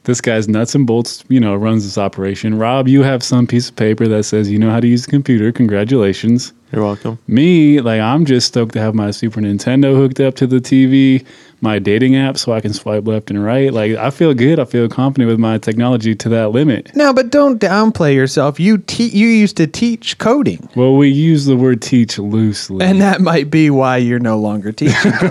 This 0.04 0.20
guy's 0.20 0.48
nuts 0.48 0.74
and 0.74 0.86
bolts, 0.86 1.24
you 1.28 1.40
know, 1.40 1.54
runs 1.54 1.84
this 1.84 1.96
operation. 1.96 2.58
Rob, 2.58 2.88
you 2.88 3.02
have 3.02 3.22
some 3.22 3.46
piece 3.46 3.70
of 3.70 3.76
paper 3.76 4.06
that 4.08 4.24
says 4.24 4.50
you 4.50 4.58
know 4.58 4.70
how 4.70 4.80
to 4.80 4.86
use 4.86 5.06
a 5.06 5.10
computer. 5.10 5.50
Congratulations. 5.50 6.52
You're 6.72 6.82
welcome. 6.82 7.18
Me, 7.26 7.80
like, 7.80 8.00
I'm 8.00 8.26
just 8.26 8.48
stoked 8.48 8.74
to 8.74 8.80
have 8.80 8.94
my 8.94 9.12
Super 9.12 9.40
Nintendo 9.40 9.96
hooked 9.96 10.20
up 10.20 10.34
to 10.36 10.46
the 10.46 10.58
TV, 10.58 11.24
my 11.62 11.78
dating 11.78 12.16
app 12.16 12.36
so 12.36 12.52
I 12.52 12.60
can 12.60 12.74
swipe 12.74 13.06
left 13.06 13.30
and 13.30 13.42
right. 13.42 13.72
Like, 13.72 13.92
I 13.92 14.10
feel 14.10 14.34
good. 14.34 14.58
I 14.58 14.66
feel 14.66 14.88
confident 14.88 15.30
with 15.30 15.38
my 15.38 15.56
technology 15.56 16.14
to 16.16 16.28
that 16.30 16.50
limit. 16.50 16.94
No, 16.94 17.14
but 17.14 17.30
don't 17.30 17.58
downplay 17.58 18.14
yourself. 18.14 18.60
You 18.60 18.78
te- 18.78 19.08
you 19.08 19.28
used 19.28 19.56
to 19.56 19.66
teach 19.66 20.18
coding. 20.18 20.68
Well, 20.74 20.96
we 20.96 21.08
use 21.08 21.46
the 21.46 21.56
word 21.56 21.80
teach 21.80 22.18
loosely. 22.18 22.84
And 22.84 23.00
that 23.00 23.22
might 23.22 23.50
be 23.50 23.70
why 23.70 23.98
you're 23.98 24.18
no 24.18 24.38
longer 24.38 24.72
teaching. 24.72 25.12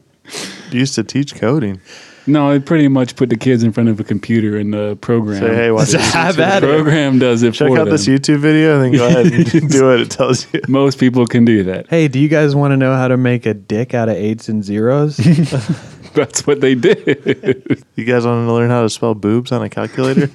You 0.74 0.80
used 0.80 0.96
to 0.96 1.04
teach 1.04 1.36
coding. 1.36 1.80
No, 2.26 2.52
it 2.52 2.66
pretty 2.66 2.88
much 2.88 3.16
put 3.16 3.30
the 3.30 3.38
kids 3.38 3.64
in 3.64 3.72
front 3.74 3.90
of 3.90 4.00
a 4.00 4.04
computer 4.04 4.58
and 4.58 4.74
the 4.74 4.98
program. 5.02 5.40
Say, 5.40 5.56
hey, 5.56 5.72
watch 5.72 5.90
this 5.90 6.02
Have 6.14 6.36
YouTube 6.36 6.40
at 6.46 6.60
the 6.62 6.70
it. 6.70 6.74
program 6.76 7.20
does 7.20 7.44
it 7.44 7.54
Check 7.54 7.68
for 7.68 7.78
out 7.80 7.86
them. 7.86 7.92
this 7.92 8.08
YouTube 8.08 8.38
video 8.40 8.76
and 8.82 8.84
then 8.86 8.92
go 9.00 9.08
ahead 9.08 9.26
and 9.28 9.46
do 9.72 9.86
what 9.88 10.00
it 10.00 10.10
tells 10.12 10.52
you. 10.54 10.62
Most 10.68 11.00
people 11.00 11.26
can 11.28 11.46
do 11.46 11.64
that. 11.64 11.88
hey, 11.90 12.08
do 12.08 12.20
you 12.20 12.30
guys 12.30 12.56
want 12.56 12.72
to 12.72 12.78
know 12.78 12.96
how 12.96 13.08
to 13.08 13.18
make 13.18 13.46
a 13.46 13.54
dick 13.54 13.94
out 13.94 14.10
of 14.10 14.16
eights 14.16 14.48
and 14.50 14.64
zeros? 14.64 15.18
That's 16.14 16.46
what 16.46 16.62
they 16.62 16.76
did. 16.76 17.84
You 17.96 18.06
guys 18.06 18.26
want 18.26 18.48
to 18.48 18.54
learn 18.54 18.70
how 18.70 18.84
to 18.84 18.90
spell 18.90 19.16
boobs 19.16 19.52
on 19.52 19.64
a 19.64 19.70
calculator? 19.70 20.30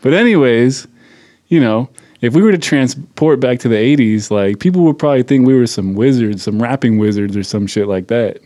But 0.00 0.12
anyways, 0.14 0.86
you 1.48 1.60
know, 1.60 1.88
if 2.20 2.34
we 2.34 2.42
were 2.42 2.52
to 2.52 2.58
transport 2.58 3.40
back 3.40 3.58
to 3.60 3.68
the 3.68 3.76
80s, 3.76 4.30
like 4.30 4.58
people 4.60 4.82
would 4.84 4.98
probably 4.98 5.22
think 5.22 5.46
we 5.46 5.54
were 5.54 5.66
some 5.66 5.94
wizards, 5.94 6.42
some 6.42 6.62
rapping 6.62 6.98
wizards 6.98 7.36
or 7.36 7.42
some 7.42 7.66
shit 7.66 7.86
like 7.88 8.06
that, 8.08 8.38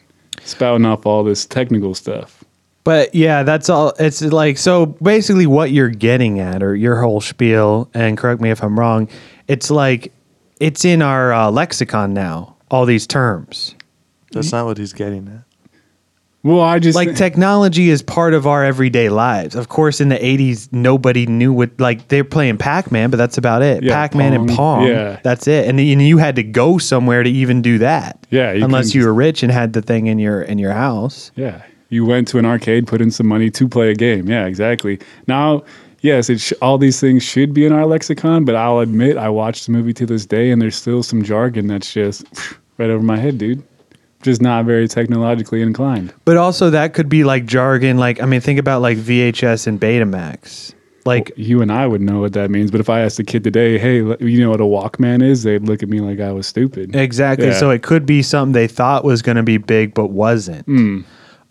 spouting 0.44 0.86
off 0.86 1.06
all 1.06 1.24
this 1.24 1.44
technical 1.46 1.94
stuff. 1.94 2.44
but 2.84 3.14
yeah, 3.14 3.42
that's 3.42 3.68
all. 3.68 3.92
It's 3.98 4.22
like 4.22 4.58
so. 4.58 4.86
Basically, 4.86 5.46
what 5.46 5.70
you're 5.70 5.88
getting 5.90 6.40
at, 6.40 6.62
or 6.62 6.74
your 6.74 7.00
whole 7.00 7.20
spiel, 7.20 7.90
and 7.94 8.16
correct 8.16 8.40
me 8.40 8.50
if 8.50 8.62
I'm 8.62 8.78
wrong. 8.78 9.08
It's 9.46 9.70
like 9.70 10.12
it's 10.60 10.84
in 10.84 11.02
our 11.02 11.32
uh, 11.32 11.50
lexicon 11.50 12.14
now. 12.14 12.56
All 12.70 12.84
these 12.84 13.06
terms. 13.06 13.74
That's 14.32 14.52
not 14.52 14.66
what 14.66 14.76
he's 14.76 14.92
getting 14.92 15.26
at. 15.28 15.44
Well, 16.44 16.60
I 16.60 16.78
just 16.78 16.94
like 16.94 17.16
technology 17.16 17.90
is 17.90 18.00
part 18.00 18.32
of 18.32 18.46
our 18.46 18.64
everyday 18.64 19.08
lives. 19.08 19.56
Of 19.56 19.68
course, 19.68 20.00
in 20.00 20.08
the 20.08 20.16
'80s, 20.16 20.72
nobody 20.72 21.26
knew 21.26 21.52
what 21.52 21.78
like 21.80 22.08
they're 22.08 22.24
playing 22.24 22.58
Pac-Man, 22.58 23.10
but 23.10 23.16
that's 23.16 23.38
about 23.38 23.62
it. 23.62 23.82
Yeah, 23.82 23.92
Pac-Man 23.92 24.32
and 24.32 24.48
Pong, 24.48 24.86
yeah. 24.86 25.18
that's 25.24 25.48
it. 25.48 25.66
And, 25.66 25.80
and 25.80 26.00
you 26.00 26.18
had 26.18 26.36
to 26.36 26.44
go 26.44 26.78
somewhere 26.78 27.24
to 27.24 27.30
even 27.30 27.60
do 27.60 27.78
that. 27.78 28.24
Yeah, 28.30 28.52
you 28.52 28.64
unless 28.64 28.88
couldn't 28.88 29.00
you 29.00 29.06
were 29.06 29.14
rich 29.14 29.42
and 29.42 29.50
had 29.50 29.72
the 29.72 29.82
thing 29.82 30.06
in 30.06 30.18
your 30.20 30.42
in 30.42 30.58
your 30.58 30.72
house. 30.72 31.32
Yeah. 31.34 31.62
You 31.90 32.04
went 32.04 32.28
to 32.28 32.38
an 32.38 32.44
arcade, 32.44 32.86
put 32.86 33.00
in 33.00 33.10
some 33.10 33.26
money 33.26 33.50
to 33.50 33.66
play 33.66 33.90
a 33.90 33.94
game. 33.94 34.28
Yeah, 34.28 34.44
exactly. 34.44 35.00
Now, 35.26 35.64
yes, 36.02 36.28
it 36.28 36.38
sh- 36.38 36.52
all 36.60 36.76
these 36.76 37.00
things 37.00 37.22
should 37.22 37.54
be 37.54 37.64
in 37.64 37.72
our 37.72 37.86
lexicon, 37.86 38.44
but 38.44 38.54
I'll 38.54 38.80
admit 38.80 39.16
I 39.16 39.30
watched 39.30 39.66
the 39.66 39.72
movie 39.72 39.94
to 39.94 40.04
this 40.04 40.26
day 40.26 40.50
and 40.50 40.60
there's 40.60 40.76
still 40.76 41.02
some 41.02 41.22
jargon 41.22 41.66
that's 41.66 41.92
just 41.92 42.26
right 42.76 42.90
over 42.90 43.02
my 43.02 43.16
head, 43.16 43.38
dude. 43.38 43.62
Just 44.22 44.42
not 44.42 44.64
very 44.64 44.88
technologically 44.88 45.62
inclined. 45.62 46.12
But 46.24 46.36
also 46.36 46.70
that 46.70 46.92
could 46.94 47.08
be 47.08 47.22
like 47.24 47.46
jargon. 47.46 47.98
Like 47.98 48.20
I 48.20 48.26
mean, 48.26 48.40
think 48.40 48.58
about 48.58 48.82
like 48.82 48.98
VHS 48.98 49.66
and 49.66 49.80
Betamax. 49.80 50.74
Like 51.04 51.32
You 51.36 51.62
and 51.62 51.72
I 51.72 51.86
would 51.86 52.02
know 52.02 52.20
what 52.20 52.32
that 52.34 52.50
means, 52.50 52.70
but 52.70 52.80
if 52.80 52.90
I 52.90 53.00
asked 53.00 53.18
a 53.18 53.24
kid 53.24 53.42
today, 53.44 53.78
hey, 53.78 53.96
you 54.20 54.40
know 54.40 54.50
what 54.50 54.60
a 54.60 54.64
Walkman 54.64 55.22
is, 55.22 55.42
they'd 55.42 55.62
look 55.62 55.82
at 55.82 55.88
me 55.88 56.00
like 56.00 56.20
I 56.20 56.32
was 56.32 56.46
stupid. 56.46 56.94
exactly. 56.94 57.46
Yeah. 57.46 57.54
So 57.54 57.70
it 57.70 57.82
could 57.82 58.04
be 58.04 58.20
something 58.20 58.52
they 58.52 58.66
thought 58.68 59.04
was 59.04 59.22
going 59.22 59.36
to 59.36 59.42
be 59.42 59.56
big 59.56 59.94
but 59.94 60.08
wasn't. 60.08 60.66
Hmm. 60.66 61.00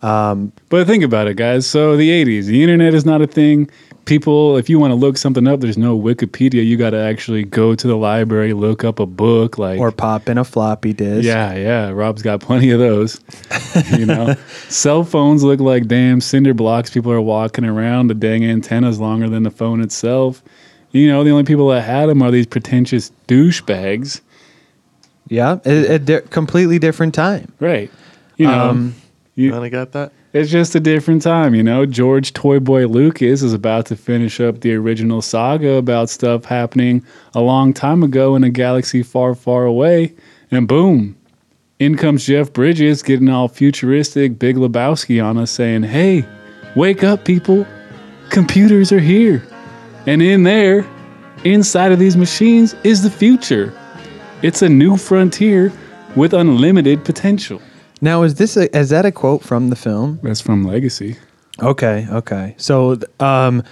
But 0.00 0.86
think 0.86 1.02
about 1.02 1.26
it, 1.26 1.36
guys. 1.36 1.66
So 1.66 1.96
the 1.96 2.08
80s, 2.08 2.44
the 2.44 2.62
internet 2.62 2.94
is 2.94 3.04
not 3.04 3.20
a 3.20 3.26
thing. 3.26 3.68
People, 4.08 4.56
if 4.56 4.70
you 4.70 4.78
want 4.78 4.90
to 4.90 4.94
look 4.94 5.18
something 5.18 5.46
up, 5.46 5.60
there's 5.60 5.76
no 5.76 5.98
Wikipedia. 5.98 6.64
You 6.64 6.78
got 6.78 6.90
to 6.90 6.96
actually 6.98 7.44
go 7.44 7.74
to 7.74 7.86
the 7.86 7.94
library, 7.94 8.54
look 8.54 8.82
up 8.82 9.00
a 9.00 9.04
book, 9.06 9.58
like 9.58 9.78
Or 9.78 9.92
pop 9.92 10.30
in 10.30 10.38
a 10.38 10.44
floppy 10.44 10.94
disk. 10.94 11.26
Yeah, 11.26 11.54
yeah. 11.54 11.90
Rob's 11.90 12.22
got 12.22 12.40
plenty 12.40 12.70
of 12.70 12.78
those. 12.78 13.20
you 13.98 14.06
know, 14.06 14.34
cell 14.70 15.04
phones 15.04 15.42
look 15.44 15.60
like 15.60 15.88
damn 15.88 16.22
cinder 16.22 16.54
blocks. 16.54 16.88
People 16.88 17.12
are 17.12 17.20
walking 17.20 17.66
around. 17.66 18.06
The 18.06 18.14
dang 18.14 18.46
antenna's 18.46 18.98
longer 18.98 19.28
than 19.28 19.42
the 19.42 19.50
phone 19.50 19.82
itself. 19.82 20.42
You 20.90 21.08
know, 21.08 21.22
the 21.22 21.30
only 21.30 21.44
people 21.44 21.68
that 21.68 21.82
had 21.82 22.06
them 22.08 22.22
are 22.22 22.30
these 22.30 22.46
pretentious 22.46 23.12
douchebags. 23.26 24.22
Yeah. 25.28 25.58
A, 25.66 25.94
a 25.96 25.98
di- 25.98 26.20
completely 26.30 26.78
different 26.78 27.14
time. 27.14 27.52
Right. 27.60 27.90
You 28.38 28.46
know, 28.46 28.70
Um, 28.70 28.94
You 29.34 29.50
kind 29.52 29.66
of 29.66 29.70
got 29.70 29.92
that? 29.92 30.12
It's 30.32 30.50
just 30.50 30.74
a 30.74 30.80
different 30.80 31.22
time. 31.22 31.54
You 31.54 31.62
know, 31.62 31.86
George 31.86 32.32
Toyboy 32.34 32.90
Lucas 32.90 33.42
is 33.42 33.54
about 33.54 33.86
to 33.86 33.96
finish 33.96 34.40
up 34.40 34.60
the 34.60 34.74
original 34.74 35.22
saga 35.22 35.74
about 35.74 36.10
stuff 36.10 36.44
happening 36.44 37.04
a 37.34 37.40
long 37.40 37.72
time 37.72 38.02
ago 38.02 38.36
in 38.36 38.44
a 38.44 38.50
galaxy 38.50 39.02
far, 39.02 39.34
far 39.34 39.64
away. 39.64 40.14
And 40.50 40.68
boom, 40.68 41.16
in 41.78 41.96
comes 41.96 42.26
Jeff 42.26 42.52
Bridges 42.52 43.02
getting 43.02 43.28
all 43.28 43.48
futuristic, 43.48 44.38
Big 44.38 44.56
Lebowski 44.56 45.24
on 45.24 45.38
us 45.38 45.50
saying, 45.50 45.84
hey, 45.84 46.24
wake 46.76 47.02
up, 47.04 47.24
people. 47.24 47.66
Computers 48.30 48.92
are 48.92 49.00
here. 49.00 49.42
And 50.06 50.20
in 50.20 50.42
there, 50.42 50.86
inside 51.44 51.92
of 51.92 51.98
these 51.98 52.16
machines, 52.16 52.74
is 52.84 53.02
the 53.02 53.10
future. 53.10 53.72
It's 54.42 54.62
a 54.62 54.68
new 54.68 54.96
frontier 54.96 55.72
with 56.16 56.34
unlimited 56.34 57.04
potential. 57.04 57.62
Now, 58.00 58.22
is 58.22 58.36
this 58.36 58.56
a, 58.56 58.74
is 58.76 58.90
that 58.90 59.04
a 59.04 59.12
quote 59.12 59.42
from 59.42 59.70
the 59.70 59.76
film? 59.76 60.20
That's 60.22 60.40
from 60.40 60.64
Legacy. 60.64 61.16
Okay, 61.60 62.06
okay. 62.10 62.54
So, 62.56 62.98
um, 63.18 63.62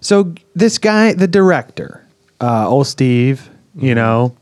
so 0.00 0.34
this 0.54 0.78
guy, 0.78 1.14
the 1.14 1.28
director, 1.28 2.06
uh, 2.40 2.68
old 2.68 2.86
Steve, 2.86 3.48
you 3.74 3.94
know, 3.94 4.36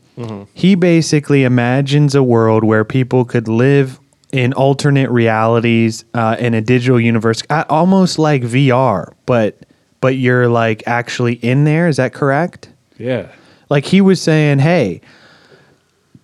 he 0.53 0.75
basically 0.75 1.43
imagines 1.45 2.13
a 2.13 2.21
world 2.21 2.63
where 2.63 2.83
people 2.83 3.25
could 3.25 3.47
live 3.47 3.99
in 4.31 4.53
alternate 4.53 5.09
realities 5.09 6.05
uh, 6.13 6.35
in 6.37 6.53
a 6.53 6.61
digital 6.61 6.99
universe, 6.99 7.41
almost 7.69 8.19
like 8.19 8.43
VR, 8.43 9.13
but 9.25 9.57
but 9.99 10.17
you're 10.17 10.47
like 10.47 10.83
actually 10.87 11.35
in 11.35 11.63
there. 11.63 11.87
Is 11.87 11.97
that 11.97 12.13
correct? 12.13 12.69
Yeah. 12.97 13.31
Like 13.69 13.85
he 13.85 14.01
was 14.01 14.21
saying, 14.21 14.59
hey. 14.59 15.01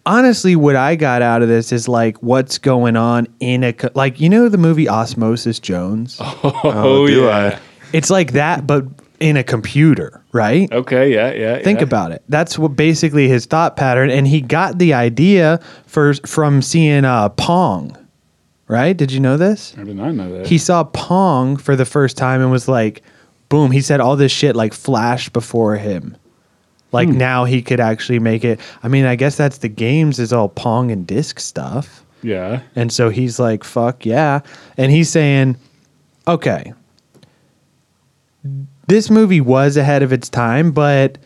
Honestly, 0.08 0.56
what 0.56 0.78
I 0.78 0.96
got 0.96 1.22
out 1.22 1.42
of 1.42 1.50
this 1.50 1.72
is 1.72 1.88
like 1.88 2.24
what's 2.24 2.58
going 2.58 2.96
on 2.96 3.28
in 3.42 3.64
a 3.64 3.74
co- 3.74 3.90
like 3.94 4.22
you 4.22 4.30
know 4.30 4.48
the 4.48 4.58
movie 4.58 4.88
Osmosis 4.88 5.60
Jones. 5.60 6.20
Oh, 6.44 7.08
do 7.08 7.26
yeah. 7.26 7.58
I? 7.58 7.60
It's 7.94 8.10
like 8.10 8.32
that, 8.32 8.66
but 8.66 8.86
in 9.20 9.38
a 9.38 9.44
computer, 9.44 10.22
right? 10.32 10.72
Okay. 10.72 11.14
Yeah. 11.14 11.34
Yeah. 11.34 11.62
Think 11.62 11.80
yeah. 11.80 11.86
about 11.86 12.12
it. 12.12 12.24
That's 12.30 12.58
what 12.58 12.70
basically 12.70 13.28
his 13.28 13.46
thought 13.46 13.76
pattern, 13.76 14.10
and 14.10 14.28
he 14.28 14.42
got 14.42 14.78
the 14.78 14.94
idea 14.94 15.60
for 15.86 16.14
from 16.14 16.62
seeing 16.62 17.06
uh, 17.06 17.30
Pong, 17.30 17.98
right? 18.68 18.96
Did 18.96 19.12
you 19.12 19.20
know 19.20 19.38
this? 19.38 19.76
I 19.78 19.84
did 19.84 19.96
not 19.96 20.14
know 20.14 20.38
that. 20.38 20.48
He 20.48 20.58
saw 20.58 20.84
Pong 20.84 21.58
for 21.58 21.76
the 21.76 21.86
first 21.86 22.18
time 22.18 22.42
and 22.42 22.52
was 22.52 22.68
like, 22.68 23.04
"Boom!" 23.50 23.72
He 23.72 23.82
said 23.82 24.00
all 24.00 24.16
this 24.16 24.32
shit 24.32 24.56
like 24.56 24.74
flashed 24.74 25.34
before 25.34 25.76
him. 25.76 26.16
Like 26.92 27.10
hmm. 27.10 27.18
now 27.18 27.46
he 27.46 27.62
could 27.62 27.80
actually 27.80 28.20
make 28.20 28.44
it. 28.44 28.60
I 28.84 28.88
mean, 28.88 29.06
I 29.06 29.16
guess 29.16 29.36
that's 29.36 29.60
the 29.60 29.70
games 29.70 30.20
is 30.20 30.32
all 30.32 30.50
Pong 30.50 30.92
and 30.92 31.06
disc 31.06 31.40
stuff. 31.40 32.06
yeah. 32.22 32.62
And 32.76 32.92
so 32.92 33.10
he's 33.10 33.40
like, 33.40 33.64
fuck 33.64 34.06
yeah. 34.06 34.42
And 34.78 34.92
he's 34.92 35.10
saying, 35.10 35.58
okay, 36.28 36.74
this 38.88 39.10
movie 39.10 39.42
was 39.42 39.78
ahead 39.78 40.02
of 40.02 40.14
its 40.14 40.30
time, 40.30 40.72
but 40.72 41.18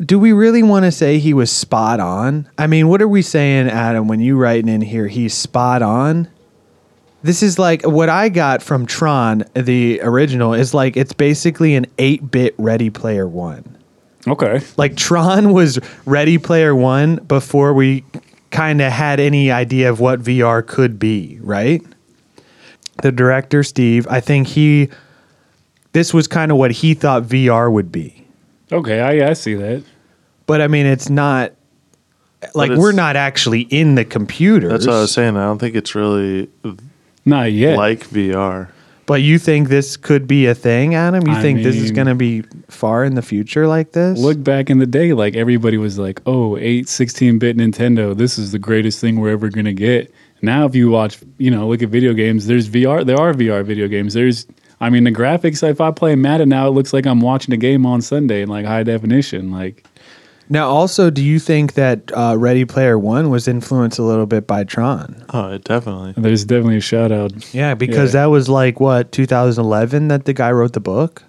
do 0.00 0.18
we 0.18 0.32
really 0.32 0.62
want 0.62 0.84
to 0.84 0.92
say 0.92 1.18
he 1.18 1.32
was 1.32 1.50
spot 1.50 2.00
on? 2.00 2.48
I 2.58 2.66
mean, 2.66 2.88
what 2.88 3.00
are 3.00 3.08
we 3.08 3.22
saying, 3.22 3.68
Adam, 3.68 4.08
when 4.08 4.20
you 4.20 4.36
writing 4.36 4.68
in 4.68 4.80
here, 4.80 5.06
he's 5.06 5.34
spot 5.34 5.82
on? 5.82 6.28
This 7.22 7.42
is 7.42 7.58
like 7.58 7.86
what 7.86 8.08
I 8.08 8.28
got 8.28 8.62
from 8.62 8.86
Tron, 8.86 9.44
the 9.54 10.00
original, 10.02 10.52
is 10.52 10.74
like 10.74 10.96
it's 10.96 11.14
basically 11.14 11.74
an 11.74 11.86
8 11.96 12.30
bit 12.30 12.54
Ready 12.58 12.90
Player 12.90 13.26
One. 13.26 13.73
Okay. 14.26 14.60
Like 14.76 14.96
Tron 14.96 15.52
was 15.52 15.78
Ready 16.06 16.38
Player 16.38 16.74
One 16.74 17.16
before 17.16 17.74
we 17.74 18.04
kind 18.50 18.80
of 18.80 18.90
had 18.92 19.20
any 19.20 19.50
idea 19.50 19.90
of 19.90 20.00
what 20.00 20.20
VR 20.22 20.66
could 20.66 20.98
be, 20.98 21.38
right? 21.42 21.82
The 23.02 23.10
director, 23.12 23.62
Steve, 23.62 24.06
I 24.08 24.20
think 24.20 24.46
he, 24.46 24.88
this 25.92 26.14
was 26.14 26.26
kind 26.28 26.52
of 26.52 26.58
what 26.58 26.70
he 26.70 26.94
thought 26.94 27.24
VR 27.24 27.70
would 27.70 27.90
be. 27.90 28.24
Okay. 28.72 29.00
I, 29.00 29.30
I 29.30 29.32
see 29.32 29.54
that. 29.54 29.82
But 30.46 30.60
I 30.60 30.68
mean, 30.68 30.86
it's 30.86 31.10
not 31.10 31.52
like 32.54 32.70
it's- 32.70 32.78
we're 32.80 32.92
not 32.92 33.16
actually 33.16 33.62
in 33.62 33.94
the 33.94 34.04
computer. 34.04 34.68
That's 34.68 34.86
what 34.86 34.96
I 34.96 35.00
was 35.00 35.12
saying. 35.12 35.36
I 35.36 35.44
don't 35.44 35.58
think 35.58 35.74
it's 35.74 35.94
really 35.94 36.48
Not 37.24 37.52
yet. 37.52 37.76
like 37.76 38.00
VR. 38.08 38.68
But 39.06 39.20
you 39.22 39.38
think 39.38 39.68
this 39.68 39.96
could 39.96 40.26
be 40.26 40.46
a 40.46 40.54
thing, 40.54 40.94
Adam? 40.94 41.26
You 41.26 41.34
I 41.34 41.42
think 41.42 41.62
this 41.62 41.76
is 41.76 41.84
mean- 41.84 41.94
going 41.94 42.06
to 42.06 42.14
be 42.14 42.42
far 42.68 43.04
in 43.04 43.14
the 43.14 43.22
future 43.22 43.66
like 43.66 43.92
this? 43.92 44.18
Look 44.18 44.42
back 44.42 44.70
in 44.70 44.78
the 44.78 44.86
day, 44.86 45.12
like 45.12 45.36
everybody 45.36 45.76
was 45.76 45.98
like, 45.98 46.20
oh, 46.26 46.56
8, 46.56 46.88
16 46.88 47.38
bit 47.38 47.56
Nintendo, 47.56 48.16
this 48.16 48.38
is 48.38 48.52
the 48.52 48.58
greatest 48.58 49.00
thing 49.00 49.20
we're 49.20 49.30
ever 49.30 49.50
going 49.50 49.66
to 49.66 49.74
get. 49.74 50.12
Now, 50.42 50.66
if 50.66 50.74
you 50.74 50.90
watch, 50.90 51.18
you 51.38 51.50
know, 51.50 51.68
look 51.68 51.82
at 51.82 51.88
video 51.88 52.12
games, 52.12 52.46
there's 52.46 52.68
VR, 52.68 53.04
there 53.04 53.18
are 53.18 53.32
VR 53.32 53.64
video 53.64 53.88
games. 53.88 54.14
There's, 54.14 54.46
I 54.80 54.90
mean, 54.90 55.04
the 55.04 55.12
graphics, 55.12 55.66
if 55.68 55.80
I 55.80 55.90
play 55.90 56.14
Madden 56.16 56.48
now, 56.48 56.68
it 56.68 56.72
looks 56.72 56.92
like 56.92 57.06
I'm 57.06 57.20
watching 57.20 57.54
a 57.54 57.56
game 57.56 57.86
on 57.86 58.02
Sunday 58.02 58.42
in 58.42 58.48
like 58.48 58.66
high 58.66 58.82
definition. 58.82 59.50
Like, 59.50 59.86
Now, 60.48 60.68
also, 60.68 61.08
do 61.10 61.22
you 61.24 61.38
think 61.38 61.72
that 61.74 62.10
uh, 62.14 62.36
Ready 62.38 62.64
Player 62.64 62.98
One 62.98 63.30
was 63.30 63.48
influenced 63.48 63.98
a 63.98 64.02
little 64.02 64.26
bit 64.26 64.46
by 64.46 64.64
Tron? 64.64 65.24
Oh, 65.32 65.52
it 65.52 65.64
definitely. 65.64 66.12
there's 66.16 66.44
definitely 66.44 66.76
a 66.76 66.80
shout 66.80 67.10
out. 67.10 67.54
Yeah, 67.54 67.74
because 67.74 68.12
Yeah. 68.14 68.22
that 68.22 68.26
was 68.26 68.48
like 68.48 68.78
what 68.78 69.10
2011 69.12 70.08
that 70.08 70.26
the 70.26 70.32
guy 70.34 70.52
wrote 70.52 70.74
the 70.74 70.80
book, 70.80 71.22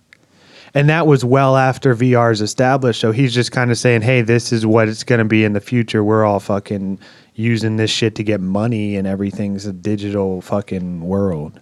and 0.73 0.89
that 0.89 1.07
was 1.07 1.23
well 1.23 1.55
after 1.55 1.95
VR 1.95 2.31
is 2.31 2.41
established. 2.41 2.99
So 2.99 3.13
he's 3.13 3.33
just 3.33 3.51
kind 3.53 3.71
of 3.71 3.77
saying, 3.77 4.01
"Hey, 4.01 4.21
this 4.21 4.51
is 4.51 4.65
what 4.65 4.89
it's 4.89 5.03
going 5.05 5.19
to 5.19 5.25
be 5.25 5.45
in 5.45 5.53
the 5.53 5.61
future. 5.61 6.03
We're 6.03 6.25
all 6.25 6.41
fucking 6.41 6.99
using 7.35 7.77
this 7.77 7.91
shit 7.91 8.15
to 8.15 8.23
get 8.23 8.41
money, 8.41 8.97
and 8.97 9.07
everything's 9.07 9.65
a 9.65 9.71
digital 9.73 10.41
fucking 10.41 11.01
world." 11.01 11.59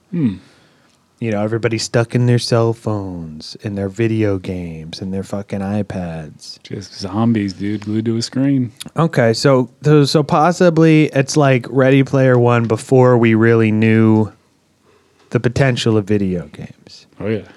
You 1.23 1.31
know, 1.31 1.41
everybody's 1.41 1.83
stuck 1.83 2.15
in 2.15 2.25
their 2.25 2.37
cell 2.37 2.73
phones, 2.73 3.55
in 3.61 3.75
their 3.75 3.87
video 3.87 4.37
games, 4.37 4.99
and 4.99 5.13
their 5.13 5.23
fucking 5.23 5.61
iPads. 5.61 6.61
Just 6.63 6.93
zombies, 6.99 7.53
dude, 7.53 7.85
glued 7.85 8.03
to 8.03 8.17
a 8.17 8.21
screen. 8.21 8.73
Okay, 8.97 9.31
so 9.31 9.69
so 9.83 10.03
so 10.03 10.21
possibly 10.21 11.05
it's 11.13 11.37
like 11.37 11.65
Ready 11.69 12.03
Player 12.03 12.37
One 12.37 12.67
before 12.67 13.17
we 13.17 13.35
really 13.35 13.71
knew 13.71 14.33
the 15.29 15.39
potential 15.39 15.95
of 15.95 16.03
video 16.03 16.47
games. 16.47 17.07
Oh, 17.21 17.29
yeah. 17.29 17.47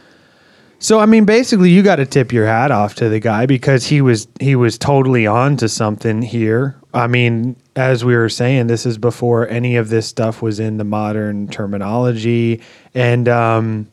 So 0.78 1.00
I 1.00 1.06
mean, 1.06 1.24
basically, 1.24 1.70
you 1.70 1.82
got 1.82 1.96
to 1.96 2.06
tip 2.06 2.32
your 2.32 2.46
hat 2.46 2.70
off 2.70 2.94
to 2.94 3.08
the 3.08 3.18
guy 3.18 3.46
because 3.46 3.84
he 3.84 4.00
was 4.00 4.28
he 4.38 4.54
was 4.54 4.78
totally 4.78 5.26
on 5.26 5.56
to 5.56 5.68
something 5.68 6.22
here. 6.22 6.76
I 6.94 7.08
mean, 7.08 7.56
as 7.76 8.04
we 8.04 8.16
were 8.16 8.30
saying, 8.30 8.66
this 8.66 8.86
is 8.86 8.96
before 8.96 9.46
any 9.48 9.76
of 9.76 9.90
this 9.90 10.08
stuff 10.08 10.40
was 10.40 10.58
in 10.58 10.78
the 10.78 10.84
modern 10.84 11.46
terminology, 11.48 12.62
and 12.94 13.28
um, 13.28 13.86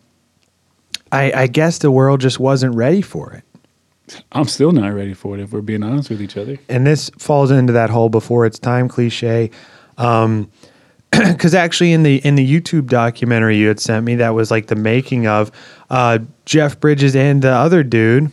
I, 1.11 1.31
I 1.33 1.47
guess 1.47 1.79
the 1.79 1.91
world 1.91 2.21
just 2.21 2.39
wasn't 2.39 2.75
ready 2.75 3.01
for 3.01 3.33
it. 3.33 3.43
I'm 4.31 4.45
still 4.45 4.71
not 4.71 4.93
ready 4.93 5.13
for 5.13 5.37
it 5.37 5.41
if 5.41 5.51
we're 5.51 5.61
being 5.61 5.83
honest 5.83 6.09
with 6.09 6.21
each 6.21 6.37
other. 6.37 6.57
and 6.69 6.87
this 6.87 7.09
falls 7.17 7.51
into 7.51 7.73
that 7.73 7.89
whole 7.89 8.09
before 8.09 8.45
its 8.45 8.57
time 8.57 8.87
cliche. 8.87 9.51
Um, 9.97 10.49
because 11.11 11.53
actually 11.53 11.93
in 11.93 12.03
the 12.03 12.17
in 12.25 12.35
the 12.35 12.45
YouTube 12.45 12.87
documentary 12.87 13.57
you 13.57 13.67
had 13.67 13.79
sent 13.79 14.03
me 14.03 14.15
that 14.15 14.31
was 14.31 14.49
like 14.49 14.67
the 14.67 14.75
making 14.75 15.27
of 15.27 15.51
uh, 15.89 16.19
Jeff 16.45 16.79
Bridges 16.79 17.15
and 17.15 17.41
the 17.41 17.51
other 17.51 17.83
dude. 17.83 18.31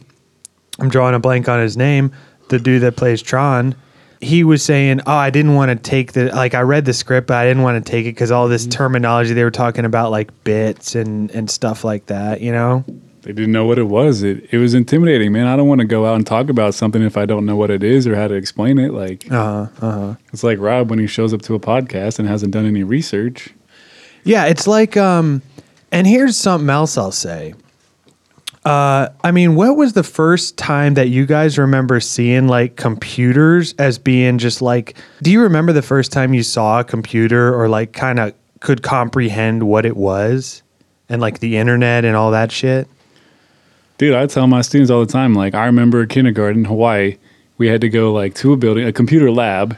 I'm 0.78 0.88
drawing 0.88 1.14
a 1.14 1.18
blank 1.18 1.48
on 1.48 1.60
his 1.60 1.76
name. 1.76 2.12
The 2.48 2.58
dude 2.58 2.82
that 2.82 2.96
plays 2.96 3.20
Tron. 3.20 3.74
He 4.20 4.44
was 4.44 4.62
saying, 4.62 5.00
"Oh, 5.06 5.12
I 5.12 5.30
didn't 5.30 5.54
want 5.54 5.70
to 5.70 5.76
take 5.90 6.12
the 6.12 6.26
like. 6.35 6.54
I 6.54 6.61
read 6.61 6.85
the 6.85 6.92
script, 6.92 7.26
but 7.28 7.37
I 7.38 7.46
didn't 7.46 7.62
want 7.62 7.83
to 7.85 7.90
take 7.90 8.04
it 8.04 8.11
because 8.11 8.30
all 8.30 8.48
this 8.48 8.66
terminology 8.66 9.33
they 9.33 9.44
were 9.44 9.50
talking 9.50 9.85
about, 9.85 10.11
like 10.11 10.44
bits 10.44 10.94
and 10.94 11.30
and 11.30 11.50
stuff 11.50 11.85
like 11.85 12.06
that. 12.06 12.40
You 12.42 12.52
know, 12.52 12.85
They 13.22 13.33
didn't 13.33 13.52
know 13.52 13.64
what 13.64 13.78
it 13.78 13.85
was. 13.85 14.22
It 14.22 14.46
it 14.52 14.59
was 14.59 14.74
intimidating, 14.74 15.33
man. 15.33 15.46
I 15.46 15.56
don't 15.56 15.68
want 15.68 15.80
to 15.80 15.87
go 15.87 16.04
out 16.04 16.16
and 16.16 16.26
talk 16.26 16.50
about 16.50 16.74
something 16.74 17.02
if 17.02 17.16
I 17.16 17.24
don't 17.24 17.46
know 17.46 17.56
what 17.56 17.70
it 17.70 17.83
is 17.83 18.06
or 18.06 18.14
how 18.14 18.28
to 18.28 18.35
explain 18.35 18.78
it. 18.78 18.92
Like 18.92 19.24
uh 19.33 19.66
huh, 19.80 19.87
uh 19.87 19.90
huh. 19.92 20.14
it's 20.35 20.44
like 20.44 20.59
Rob 20.59 20.90
when 20.90 20.98
he 20.98 21.06
shows 21.06 21.33
up 21.33 21.40
to 21.42 21.54
a 21.54 21.61
podcast 21.61 22.18
and 22.18 22.28
hasn't 22.28 22.52
done 22.52 22.66
any 22.66 22.83
research. 22.83 23.48
Yeah, 24.24 24.44
it's 24.46 24.66
like 24.66 24.98
um 24.98 25.40
and 25.90 26.06
here's 26.06 26.37
something 26.37 26.68
else 26.68 26.98
I'll 26.98 27.11
say. 27.11 27.54
Uh 28.64 29.09
I 29.25 29.31
mean, 29.31 29.55
what 29.55 29.77
was 29.77 29.94
the 29.94 30.03
first 30.03 30.59
time 30.59 30.94
that 30.94 31.09
you 31.09 31.25
guys 31.25 31.57
remember 31.57 31.99
seeing 32.01 32.46
like 32.46 32.77
computers 32.77 33.75
as 33.79 33.99
being 33.99 34.37
just 34.37 34.61
like 34.61 34.96
do 35.23 35.31
you 35.31 35.40
remember 35.40 35.73
the 35.73 35.83
first 35.83 36.12
time 36.12 36.35
you 36.35 36.42
saw 36.42 36.81
a 36.81 36.85
computer 36.85 37.55
or 37.55 37.68
like 37.68 37.92
kind 37.92 38.18
of 38.18 38.35
could 38.61 38.83
comprehend 38.83 39.62
what 39.62 39.87
it 39.87 39.96
was 39.96 40.62
and 41.09 41.23
like 41.23 41.40
the 41.40 41.57
internet 41.57 42.05
and 42.05 42.14
all 42.16 42.31
that 42.33 42.53
shit? 42.53 42.87
Dude, 43.96 44.14
I 44.14 44.27
tell 44.27 44.46
my 44.46 44.61
students 44.62 44.90
all 44.90 45.01
the 45.05 45.12
time. 45.12 45.35
Like 45.35 45.55
I 45.55 45.64
remember 45.66 46.05
kindergarten 46.07 46.61
in 46.61 46.64
Hawaii, 46.66 47.16
we 47.57 47.66
had 47.68 47.81
to 47.81 47.88
go 47.88 48.12
like 48.12 48.35
to 48.37 48.53
a 48.53 48.57
building, 48.57 48.87
a 48.87 48.92
computer 48.92 49.31
lab, 49.31 49.77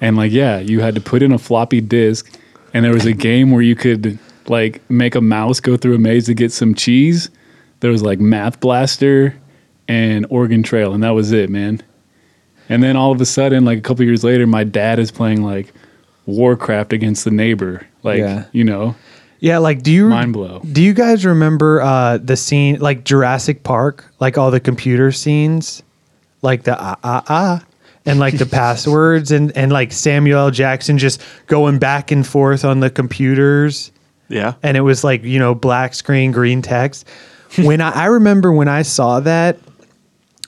and 0.00 0.16
like 0.16 0.30
yeah, 0.32 0.58
you 0.58 0.80
had 0.80 0.94
to 0.94 1.00
put 1.00 1.22
in 1.22 1.32
a 1.32 1.38
floppy 1.38 1.80
disk, 1.80 2.38
and 2.74 2.84
there 2.84 2.92
was 2.92 3.06
a 3.06 3.12
game 3.14 3.50
where 3.50 3.62
you 3.62 3.74
could 3.74 4.18
like 4.46 4.80
make 4.90 5.14
a 5.14 5.20
mouse 5.22 5.60
go 5.60 5.76
through 5.78 5.94
a 5.94 5.98
maze 5.98 6.26
to 6.26 6.34
get 6.34 6.52
some 6.52 6.74
cheese. 6.74 7.30
There 7.80 7.90
was 7.90 8.02
like 8.02 8.18
Math 8.20 8.60
Blaster 8.60 9.34
and 9.86 10.26
Oregon 10.30 10.62
Trail, 10.62 10.92
and 10.94 11.02
that 11.02 11.10
was 11.10 11.32
it, 11.32 11.48
man. 11.50 11.82
And 12.68 12.82
then 12.82 12.96
all 12.96 13.12
of 13.12 13.20
a 13.20 13.24
sudden, 13.26 13.64
like 13.64 13.78
a 13.78 13.80
couple 13.80 14.04
years 14.04 14.24
later, 14.24 14.46
my 14.46 14.64
dad 14.64 14.98
is 14.98 15.10
playing 15.10 15.42
like 15.42 15.72
Warcraft 16.26 16.92
against 16.92 17.24
the 17.24 17.30
neighbor. 17.30 17.86
Like 18.02 18.18
Yeah. 18.18 18.44
you 18.52 18.64
know, 18.64 18.94
Yeah, 19.40 19.58
like 19.58 19.82
do 19.82 19.90
you 19.92 20.08
Mind 20.08 20.32
blow. 20.32 20.60
Do 20.72 20.82
you 20.82 20.92
guys 20.92 21.24
remember 21.24 21.80
uh 21.80 22.18
the 22.18 22.36
scene 22.36 22.78
like 22.80 23.04
Jurassic 23.04 23.62
Park, 23.62 24.04
like 24.20 24.36
all 24.36 24.50
the 24.50 24.60
computer 24.60 25.10
scenes, 25.12 25.82
like 26.42 26.64
the 26.64 26.76
ah 26.78 26.96
ah 27.02 27.24
ah 27.28 27.64
and 28.04 28.18
like 28.18 28.36
the 28.38 28.46
passwords 28.58 29.30
and 29.30 29.56
and 29.56 29.72
like 29.72 29.92
Samuel 29.92 30.38
L. 30.38 30.50
Jackson 30.50 30.98
just 30.98 31.22
going 31.46 31.78
back 31.78 32.10
and 32.10 32.26
forth 32.26 32.64
on 32.64 32.80
the 32.80 32.90
computers 32.90 33.90
Yeah. 34.28 34.54
and 34.62 34.76
it 34.76 34.82
was 34.82 35.04
like, 35.04 35.22
you 35.24 35.38
know, 35.38 35.54
black 35.54 35.94
screen, 35.94 36.32
green 36.32 36.60
text. 36.60 37.08
When 37.58 37.80
I, 37.80 37.90
I 37.90 38.04
remember 38.06 38.52
when 38.52 38.68
I 38.68 38.82
saw 38.82 39.20
that, 39.20 39.58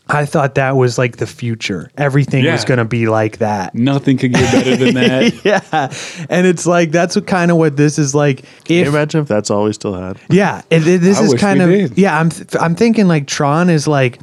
I 0.09 0.27
thought 0.27 0.57
that 0.57 0.77
was 0.77 0.99
like 0.99 1.19
the 1.19 1.27
future. 1.27 1.91
Everything 1.97 2.45
was 2.45 2.65
going 2.65 2.79
to 2.79 2.85
be 2.85 3.07
like 3.07 3.39
that. 3.39 3.75
Nothing 3.77 4.19
could 4.19 4.33
get 4.33 4.53
better 4.53 4.77
than 4.77 4.95
that. 4.95 5.45
yeah. 5.45 5.93
And 6.29 6.47
it's 6.49 6.67
like 6.67 6.91
that's 6.91 7.15
what 7.15 7.29
kind 7.29 7.51
of 7.53 7.57
what 7.59 7.77
this 7.77 7.97
is 7.99 8.13
like. 8.15 8.45
Can 8.65 8.77
you 8.77 8.89
imagine 8.89 9.21
if 9.23 9.29
that's 9.29 9.51
all 9.51 9.65
we 9.65 9.73
still 9.73 9.95
had? 9.95 10.19
yeah, 10.29 10.63
it, 10.69 10.87
it- 10.87 11.01
this 11.01 11.19
I 11.19 11.23
is 11.25 11.35
kind 11.35 11.63
of 11.63 11.69
did. 11.71 11.97
yeah. 11.97 12.19
I'm 12.19 12.31
th- 12.31 12.57
I'm 12.61 12.75
thinking 12.75 13.07
like 13.07 13.29
Tron 13.29 13.71
is 13.71 13.87
like 13.87 14.19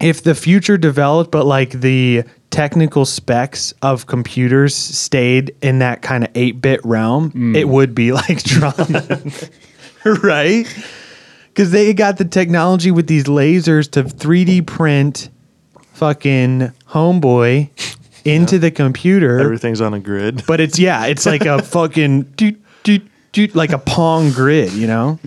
if 0.00 0.24
the 0.24 0.34
future 0.34 0.76
developed, 0.76 1.30
but 1.30 1.46
like 1.46 1.70
the 1.70 2.24
technical 2.50 3.04
specs 3.04 3.74
of 3.82 4.06
computers 4.06 4.74
stayed 4.74 5.54
in 5.62 5.78
that 5.78 6.02
kind 6.02 6.24
of 6.24 6.30
eight 6.34 6.60
bit 6.60 6.84
realm, 6.84 7.30
Hmm. 7.30 7.54
it 7.54 7.68
would 7.68 7.94
be 7.94 8.10
like 8.20 8.42
Tron, 8.42 8.74
right? 10.04 10.66
Because 11.56 11.70
they 11.70 11.94
got 11.94 12.18
the 12.18 12.26
technology 12.26 12.90
with 12.90 13.06
these 13.06 13.24
lasers 13.24 13.90
to 13.92 14.04
3D 14.04 14.66
print 14.66 15.30
fucking 15.94 16.70
homeboy 16.90 17.70
into 18.26 18.58
the 18.58 18.70
computer. 18.70 19.38
Everything's 19.38 19.80
on 19.80 19.94
a 19.94 19.98
grid. 19.98 20.44
But 20.46 20.60
it's 20.60 20.78
yeah, 20.78 21.06
it's 21.06 21.24
like 21.24 21.46
a 21.46 21.62
fucking 21.62 22.24
doot, 22.36 22.62
doot, 22.82 23.08
doot, 23.32 23.54
like 23.54 23.72
a 23.72 23.78
pong 23.78 24.32
grid, 24.32 24.70
you 24.74 24.86
know? 24.86 25.18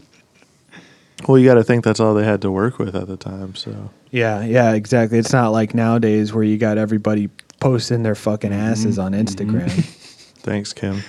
Well, 1.27 1.39
you 1.39 1.45
got 1.47 1.55
to 1.55 1.63
think 1.63 1.83
that's 1.83 1.99
all 1.99 2.13
they 2.13 2.25
had 2.25 2.43
to 2.43 2.51
work 2.51 2.77
with 2.77 2.95
at 2.95 3.07
the 3.07 3.17
time. 3.17 3.55
So 3.55 3.89
Yeah, 4.11 4.43
yeah, 4.43 4.73
exactly. 4.73 5.17
It's 5.17 5.33
not 5.33 5.49
like 5.49 5.73
nowadays 5.73 6.31
where 6.31 6.43
you 6.43 6.59
got 6.59 6.77
everybody 6.77 7.31
posting 7.59 8.03
their 8.03 8.13
fucking 8.13 8.51
mm-hmm. 8.51 8.59
asses 8.59 8.99
on 8.99 9.13
mm-hmm. 9.13 9.21
Instagram. 9.21 9.71
thanks, 10.43 10.73
Kim. 10.73 11.01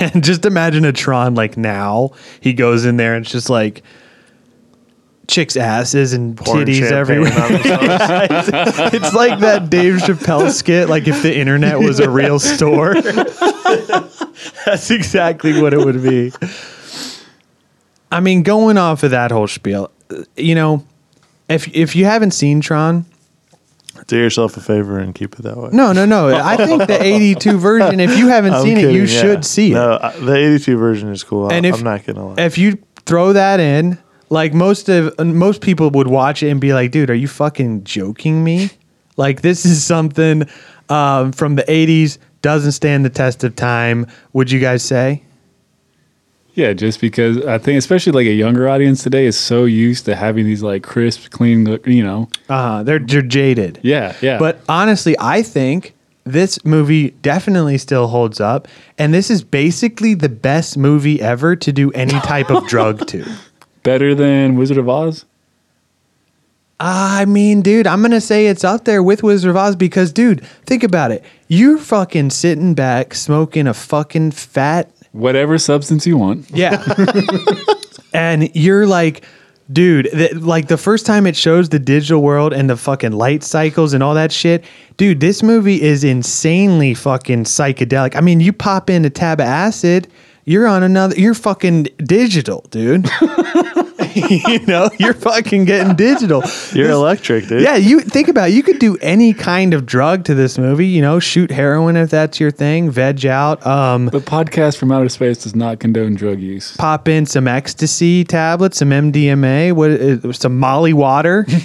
and 0.00 0.24
just 0.24 0.46
imagine 0.46 0.86
a 0.86 0.92
Tron 0.92 1.34
like 1.34 1.58
now. 1.58 2.12
He 2.40 2.54
goes 2.54 2.86
in 2.86 2.96
there 2.96 3.14
and 3.14 3.26
it's 3.26 3.32
just 3.32 3.50
like 3.50 3.82
chicks' 5.28 5.56
asses 5.56 6.12
and 6.12 6.36
Pouring 6.36 6.66
titties 6.66 6.90
everywhere. 6.90 7.30
themselves. 7.30 8.48
it's 8.94 9.12
like 9.14 9.40
that 9.40 9.68
Dave 9.70 9.94
Chappelle 9.96 10.50
skit, 10.50 10.88
like 10.88 11.06
if 11.08 11.22
the 11.22 11.36
internet 11.36 11.78
was 11.78 12.00
a 12.00 12.08
real 12.10 12.38
store. 12.38 12.94
That's 14.64 14.90
exactly 14.90 15.60
what 15.60 15.72
it 15.74 15.78
would 15.78 16.02
be. 16.02 16.32
I 18.10 18.20
mean, 18.20 18.42
going 18.42 18.78
off 18.78 19.02
of 19.02 19.10
that 19.10 19.30
whole 19.30 19.48
spiel, 19.48 19.90
you 20.36 20.54
know, 20.54 20.84
if 21.48 21.68
if 21.74 21.96
you 21.96 22.04
haven't 22.04 22.30
seen 22.32 22.60
Tron, 22.60 23.04
Do 24.06 24.16
yourself 24.16 24.56
a 24.56 24.60
favor 24.60 24.98
and 24.98 25.14
keep 25.14 25.34
it 25.38 25.42
that 25.42 25.56
way. 25.56 25.70
no, 25.72 25.92
no, 25.92 26.04
no. 26.06 26.34
I 26.34 26.56
think 26.56 26.86
the 26.86 27.02
'82 27.02 27.58
version. 27.58 27.98
If 28.00 28.16
you 28.18 28.28
haven't 28.28 28.54
I'm 28.54 28.62
seen 28.62 28.78
it, 28.78 28.92
you 28.92 29.02
yeah. 29.02 29.20
should 29.20 29.44
see 29.44 29.72
it. 29.72 29.74
No, 29.74 29.92
uh, 29.94 30.18
the 30.20 30.34
82 30.36 30.76
version 30.76 31.10
is 31.12 31.24
cool. 31.24 31.50
And 31.52 31.66
if- 31.66 31.74
I'm 31.76 31.82
not 31.84 32.04
gonna 32.06 32.26
lie. 32.28 32.34
if 32.42 32.58
you 32.58 32.78
throw 33.04 33.32
that 33.32 33.58
in, 33.60 33.98
like 34.28 34.52
most 34.54 34.88
of 34.88 35.18
most 35.18 35.60
people 35.60 35.90
would 35.90 36.08
watch 36.08 36.42
it 36.42 36.50
and 36.50 36.60
be 36.60 36.72
like, 36.72 36.90
"Dude, 36.90 37.10
are 37.10 37.14
you 37.14 37.28
fucking 37.28 37.84
joking 37.84 38.42
me?" 38.42 38.70
Like 39.16 39.42
this 39.42 39.64
is 39.64 39.84
something 39.84 40.48
um, 40.88 41.32
from 41.32 41.56
the 41.56 41.62
'80s 41.64 42.18
doesn't 42.42 42.72
stand 42.72 43.04
the 43.04 43.10
test 43.10 43.44
of 43.44 43.56
time. 43.56 44.06
Would 44.32 44.50
you 44.50 44.60
guys 44.60 44.82
say? 44.82 45.22
Yeah, 46.54 46.72
just 46.72 47.02
because 47.02 47.44
I 47.44 47.58
think, 47.58 47.76
especially 47.76 48.12
like 48.12 48.26
a 48.26 48.32
younger 48.32 48.66
audience 48.66 49.02
today, 49.02 49.26
is 49.26 49.38
so 49.38 49.66
used 49.66 50.06
to 50.06 50.16
having 50.16 50.46
these 50.46 50.62
like 50.62 50.82
crisp, 50.82 51.30
clean, 51.30 51.64
look, 51.64 51.86
you 51.86 52.02
know. 52.02 52.30
Uh, 52.48 52.82
they're 52.82 52.98
they're 52.98 53.20
jaded. 53.20 53.78
Yeah, 53.82 54.16
yeah. 54.22 54.38
But 54.38 54.60
honestly, 54.66 55.14
I 55.18 55.42
think 55.42 55.94
this 56.24 56.64
movie 56.64 57.10
definitely 57.10 57.76
still 57.76 58.08
holds 58.08 58.40
up, 58.40 58.68
and 58.96 59.12
this 59.12 59.30
is 59.30 59.44
basically 59.44 60.14
the 60.14 60.30
best 60.30 60.78
movie 60.78 61.20
ever 61.20 61.56
to 61.56 61.72
do 61.72 61.92
any 61.92 62.18
type 62.20 62.50
of 62.50 62.66
drug 62.68 63.06
to. 63.08 63.24
Better 63.86 64.14
than 64.14 64.56
Wizard 64.56 64.78
of 64.78 64.88
Oz. 64.88 65.24
I 66.78 67.24
mean, 67.24 67.62
dude, 67.62 67.86
I'm 67.86 68.02
gonna 68.02 68.20
say 68.20 68.48
it's 68.48 68.64
up 68.64 68.84
there 68.84 69.02
with 69.02 69.22
Wizard 69.22 69.48
of 69.48 69.56
Oz 69.56 69.76
because, 69.76 70.12
dude, 70.12 70.44
think 70.66 70.82
about 70.82 71.10
it. 71.10 71.24
You're 71.48 71.78
fucking 71.78 72.30
sitting 72.30 72.74
back 72.74 73.14
smoking 73.14 73.66
a 73.66 73.72
fucking 73.72 74.32
fat, 74.32 74.90
Whatever 75.12 75.56
substance 75.56 76.06
you 76.06 76.18
want. 76.18 76.50
yeah, 76.50 76.84
and 78.12 78.54
you're 78.54 78.86
like, 78.86 79.24
dude, 79.72 80.10
th- 80.12 80.34
like 80.34 80.68
the 80.68 80.76
first 80.76 81.06
time 81.06 81.26
it 81.26 81.34
shows 81.36 81.70
the 81.70 81.78
digital 81.78 82.20
world 82.20 82.52
and 82.52 82.68
the 82.68 82.76
fucking 82.76 83.12
light 83.12 83.42
cycles 83.42 83.94
and 83.94 84.02
all 84.02 84.12
that 84.14 84.30
shit, 84.30 84.62
dude, 84.98 85.20
this 85.20 85.42
movie 85.42 85.80
is 85.80 86.04
insanely 86.04 86.92
fucking 86.92 87.44
psychedelic. 87.44 88.16
I 88.16 88.20
mean, 88.20 88.40
you 88.40 88.52
pop 88.52 88.90
in 88.90 89.06
a 89.06 89.10
tab 89.10 89.40
of 89.40 89.46
acid, 89.46 90.08
you're 90.46 90.66
on 90.66 90.82
another, 90.82 91.14
you're 91.16 91.34
fucking 91.34 91.88
digital, 91.98 92.64
dude. 92.70 93.06
you 94.14 94.64
know, 94.66 94.88
you're 94.98 95.12
fucking 95.14 95.64
getting 95.66 95.94
digital. 95.94 96.40
You're 96.72 96.86
This- 96.88 96.94
electric, 96.96 97.48
dude. 97.48 97.62
yeah, 97.62 97.76
you 97.76 98.00
think 98.00 98.28
about 98.28 98.48
it, 98.48 98.54
you 98.54 98.62
could 98.62 98.78
do 98.78 98.96
any 98.98 99.34
kind 99.34 99.74
of 99.74 99.84
drug 99.84 100.24
to 100.24 100.34
this 100.34 100.56
movie. 100.56 100.86
You 100.86 101.02
know, 101.02 101.18
shoot 101.18 101.50
heroin 101.50 101.96
if 101.96 102.08
that's 102.10 102.40
your 102.40 102.50
thing, 102.50 102.90
veg 102.90 103.26
out, 103.26 103.66
um, 103.66 104.06
The 104.06 104.20
podcast 104.20 104.78
from 104.78 104.90
outer 104.92 105.08
space 105.10 105.38
does 105.38 105.54
not 105.54 105.80
condone 105.80 106.14
drug 106.14 106.40
use. 106.40 106.76
pop 106.76 107.08
in 107.08 107.26
some 107.26 107.46
ecstasy 107.48 108.24
tablets, 108.24 108.78
some 108.78 108.90
MDMA, 108.90 109.72
what, 109.72 109.90
uh, 109.90 110.32
some 110.32 110.58
Molly 110.58 110.92
water. 110.92 111.46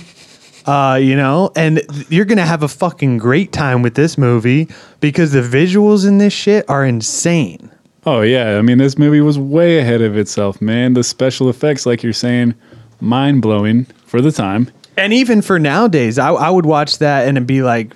Uh, 0.63 0.99
you 1.01 1.15
know, 1.15 1.51
and 1.55 1.81
you're 2.09 2.23
gonna 2.23 2.45
have 2.45 2.61
a 2.61 2.67
fucking 2.67 3.17
great 3.17 3.51
time 3.51 3.81
with 3.81 3.95
this 3.95 4.15
movie 4.15 4.67
because 4.99 5.31
the 5.31 5.41
visuals 5.41 6.07
in 6.07 6.19
this 6.19 6.33
shit 6.33 6.63
are 6.69 6.85
insane. 6.85 7.71
Oh 8.05 8.21
yeah, 8.21 8.57
I 8.57 8.61
mean 8.61 8.77
this 8.79 8.97
movie 8.97 9.21
was 9.21 9.37
way 9.37 9.79
ahead 9.79 10.01
of 10.01 10.17
itself, 10.17 10.61
man. 10.61 10.93
The 10.93 11.03
special 11.03 11.49
effects, 11.49 11.85
like 11.85 12.01
you're 12.01 12.13
saying, 12.13 12.55
mind 12.99 13.41
blowing 13.41 13.85
for 14.05 14.21
the 14.21 14.31
time. 14.31 14.71
And 14.97 15.13
even 15.13 15.41
for 15.41 15.59
nowadays, 15.59 16.17
I, 16.17 16.31
I 16.31 16.49
would 16.49 16.65
watch 16.65 16.97
that 16.97 17.27
and 17.27 17.47
be 17.47 17.61
like, 17.61 17.95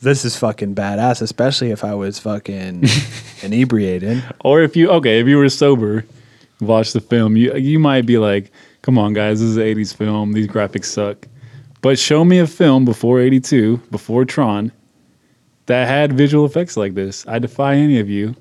this 0.00 0.24
is 0.24 0.36
fucking 0.36 0.74
badass, 0.74 1.20
especially 1.20 1.70
if 1.70 1.84
I 1.84 1.94
was 1.94 2.18
fucking 2.18 2.84
inebriated. 3.42 4.24
Or 4.40 4.62
if 4.62 4.76
you 4.76 4.90
okay, 4.90 5.20
if 5.20 5.26
you 5.26 5.36
were 5.36 5.48
sober, 5.48 6.04
watch 6.60 6.92
the 6.92 7.00
film, 7.00 7.36
you 7.36 7.54
you 7.56 7.78
might 7.78 8.06
be 8.06 8.18
like, 8.18 8.50
"Come 8.82 8.98
on, 8.98 9.12
guys, 9.12 9.40
this 9.40 9.50
is 9.50 9.56
an 9.56 9.64
'80s 9.64 9.94
film. 9.94 10.32
These 10.32 10.48
graphics 10.48 10.86
suck." 10.86 11.26
But 11.82 11.98
show 11.98 12.24
me 12.24 12.38
a 12.38 12.46
film 12.46 12.84
before 12.84 13.20
'82, 13.20 13.78
before 13.90 14.24
Tron, 14.24 14.72
that 15.66 15.88
had 15.88 16.12
visual 16.12 16.44
effects 16.44 16.76
like 16.76 16.94
this. 16.94 17.26
I 17.26 17.38
defy 17.38 17.74
any 17.74 17.98
of 18.00 18.08
you, 18.08 18.34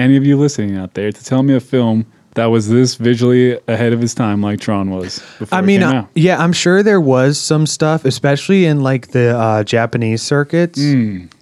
any 0.00 0.16
of 0.16 0.24
you 0.24 0.36
listening 0.36 0.76
out 0.76 0.94
there, 0.94 1.12
to 1.12 1.24
tell 1.24 1.42
me 1.42 1.54
a 1.54 1.60
film 1.60 2.06
that 2.34 2.46
was 2.46 2.68
this 2.68 2.94
visually 2.94 3.58
ahead 3.68 3.92
of 3.92 4.02
its 4.02 4.14
time, 4.14 4.40
like 4.40 4.60
Tron 4.60 4.90
was. 4.90 5.18
Before 5.38 5.58
I 5.58 5.62
mean, 5.62 5.82
uh, 5.82 6.06
yeah, 6.14 6.42
I'm 6.42 6.52
sure 6.52 6.82
there 6.82 7.00
was 7.00 7.38
some 7.38 7.66
stuff, 7.66 8.04
especially 8.04 8.64
in 8.66 8.82
like 8.82 9.08
the 9.08 9.36
uh, 9.36 9.64
Japanese 9.64 10.22
circuits. 10.22 10.78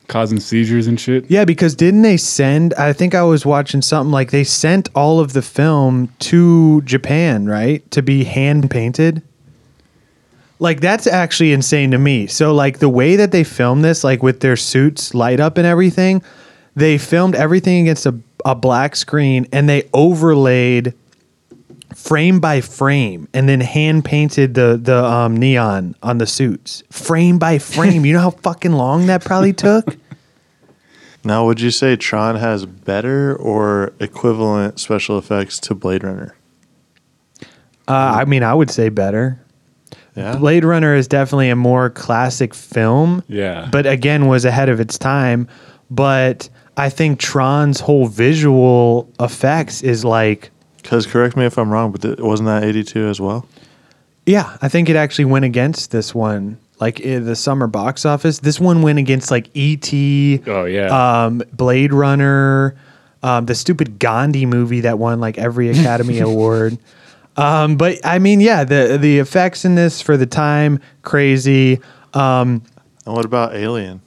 causing 0.09 0.41
seizures 0.41 0.87
and 0.87 0.99
shit. 0.99 1.31
Yeah, 1.31 1.45
because 1.45 1.75
didn't 1.75 2.03
they 2.03 2.17
send? 2.17 2.75
I 2.75 2.93
think 2.93 3.15
I 3.15 3.23
was 3.23 3.47
watching 3.47 3.83
something 3.83 4.11
like 4.11 4.31
they 4.31 4.45
sent 4.45 4.89
all 4.95 5.21
of 5.21 5.35
the 5.35 5.43
film 5.43 6.13
to 6.21 6.83
Japan, 6.83 7.47
right, 7.47 7.89
to 7.93 8.03
be 8.03 8.25
hand 8.25 8.71
painted. 8.71 9.23
Like 10.59 10.81
that's 10.81 11.07
actually 11.07 11.53
insane 11.53 11.93
to 11.93 11.99
me. 11.99 12.27
So 12.27 12.53
like 12.53 12.81
the 12.81 12.89
way 12.89 13.15
that 13.15 13.31
they 13.31 13.45
filmed 13.45 13.85
this, 13.85 14.03
like 14.03 14.23
with 14.23 14.41
their 14.41 14.57
suits 14.57 15.15
light 15.15 15.39
up 15.39 15.57
and 15.57 15.67
everything, 15.67 16.23
they 16.75 16.99
filmed 16.99 17.37
everything 17.37 17.83
against 17.83 18.07
a, 18.07 18.19
a 18.45 18.55
black 18.55 18.97
screen 18.97 19.47
and 19.53 19.69
they 19.69 19.89
overlaid 19.93 20.95
frame 21.95 22.39
by 22.39 22.61
frame 22.61 23.29
and 23.35 23.49
then 23.49 23.61
hand 23.61 24.05
painted 24.05 24.55
the 24.55 24.79
the 24.81 25.05
um, 25.05 25.37
neon 25.37 25.95
on 26.03 26.19
the 26.19 26.27
suits 26.27 26.83
frame 26.91 27.39
by 27.39 27.59
frame. 27.59 28.05
you 28.05 28.13
know 28.13 28.21
how 28.21 28.31
fucking 28.31 28.73
long 28.73 29.07
that 29.07 29.25
probably 29.25 29.53
took. 29.53 29.97
Now, 31.25 31.45
would 31.47 31.61
you 31.61 31.71
say 31.73 31.97
Tron 31.97 32.37
has 32.37 32.65
better 32.65 33.35
or 33.37 33.93
equivalent 33.99 34.79
special 34.79 35.19
effects 35.19 35.59
to 35.61 35.75
Blade 35.75 36.05
Runner? 36.05 36.35
Uh, 37.89 38.21
I 38.21 38.25
mean, 38.25 38.43
I 38.43 38.55
would 38.55 38.71
say 38.71 38.89
better. 38.89 39.41
Yeah. 40.15 40.37
Blade 40.37 40.65
Runner 40.65 40.95
is 40.95 41.09
definitely 41.09 41.51
a 41.51 41.57
more 41.57 41.91
classic 41.91 42.55
film. 42.55 43.23
Yeah. 43.29 43.69
But 43.71 43.87
again, 43.87 44.27
was 44.27 44.45
ahead 44.45 44.69
of 44.69 44.81
its 44.81 44.97
time. 44.97 45.49
But 45.91 46.49
I 46.79 46.89
think 46.91 47.19
Tron's 47.21 47.81
whole 47.81 48.07
visual 48.07 49.13
effects 49.21 49.83
is 49.83 50.05
like, 50.05 50.51
Because 50.83 51.07
correct 51.07 51.37
me 51.37 51.45
if 51.45 51.59
I'm 51.59 51.71
wrong, 51.71 51.93
but 51.93 52.03
th- 52.03 52.19
wasn't 52.19 52.47
that 52.47 52.65
82 52.65 53.07
as 53.09 53.21
well? 53.21 53.47
yeah, 54.27 54.57
I 54.63 54.69
think 54.69 54.89
it 54.89 54.97
actually 54.97 55.25
went 55.25 55.45
against 55.45 55.91
this 55.91 56.15
one. 56.15 56.59
Like 56.81 57.01
in 57.01 57.25
the 57.25 57.35
summer 57.35 57.67
box 57.67 58.05
office, 58.07 58.39
this 58.39 58.61
one 58.61 58.83
went 58.83 58.99
against 58.99 59.31
like 59.31 59.49
E.T., 59.55 60.43
Oh 60.47 60.65
yeah. 60.67 61.25
um, 61.25 61.43
Blade 61.53 61.93
Runner, 61.93 62.77
um, 63.23 63.47
the 63.47 63.55
stupid 63.57 63.99
Gandhi 63.99 64.47
movie 64.47 64.83
that 64.83 64.99
won 64.99 65.19
like 65.19 65.39
every 65.39 65.71
Academy 65.77 66.21
Award. 66.21 66.79
Um, 67.37 67.77
but 67.77 67.99
I 68.05 68.19
mean, 68.21 68.41
yeah, 68.41 68.63
the 68.65 68.97
the 69.01 69.19
effects 69.19 69.65
in 69.65 69.75
this 69.77 70.01
for 70.03 70.17
the 70.17 70.27
time 70.27 70.79
crazy. 71.03 71.81
Um, 72.15 72.63
And 73.07 73.15
what 73.17 73.25
about 73.25 73.55
Alien? 73.57 74.01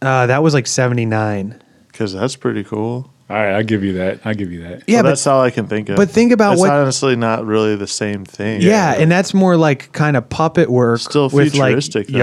uh, 0.00 0.26
that 0.26 0.42
was 0.42 0.54
like 0.54 0.66
seventy 0.66 1.04
nine. 1.06 1.60
Because 1.94 2.12
that's 2.12 2.34
pretty 2.34 2.64
cool. 2.64 3.08
All 3.30 3.36
right, 3.36 3.52
I'll 3.54 3.62
give 3.62 3.84
you 3.84 3.92
that. 3.94 4.18
I'll 4.24 4.34
give 4.34 4.50
you 4.50 4.62
that. 4.64 4.82
Yeah, 4.88 4.96
Well, 4.96 5.02
but 5.04 5.08
that's 5.10 5.26
all 5.28 5.40
I 5.40 5.50
can 5.50 5.68
think 5.68 5.88
of. 5.90 5.96
but 5.96 6.10
think 6.10 6.32
about 6.32 6.54
It's 6.54 6.60
what- 6.60 6.70
honestly 6.70 7.14
not 7.14 7.46
really 7.46 7.76
the 7.76 7.86
same 7.86 8.24
thing. 8.24 8.60
yeah, 8.62 8.94
and 8.98 9.10
that's 9.10 9.32
more 9.32 9.56
like 9.56 9.92
kind 9.92 10.16
of 10.16 10.28
puppet 10.28 10.68
work 10.68 10.98
Still 11.00 11.28
with 11.30 11.54
like 11.54 11.68
futuristic, 11.68 12.08
though. 12.08 12.18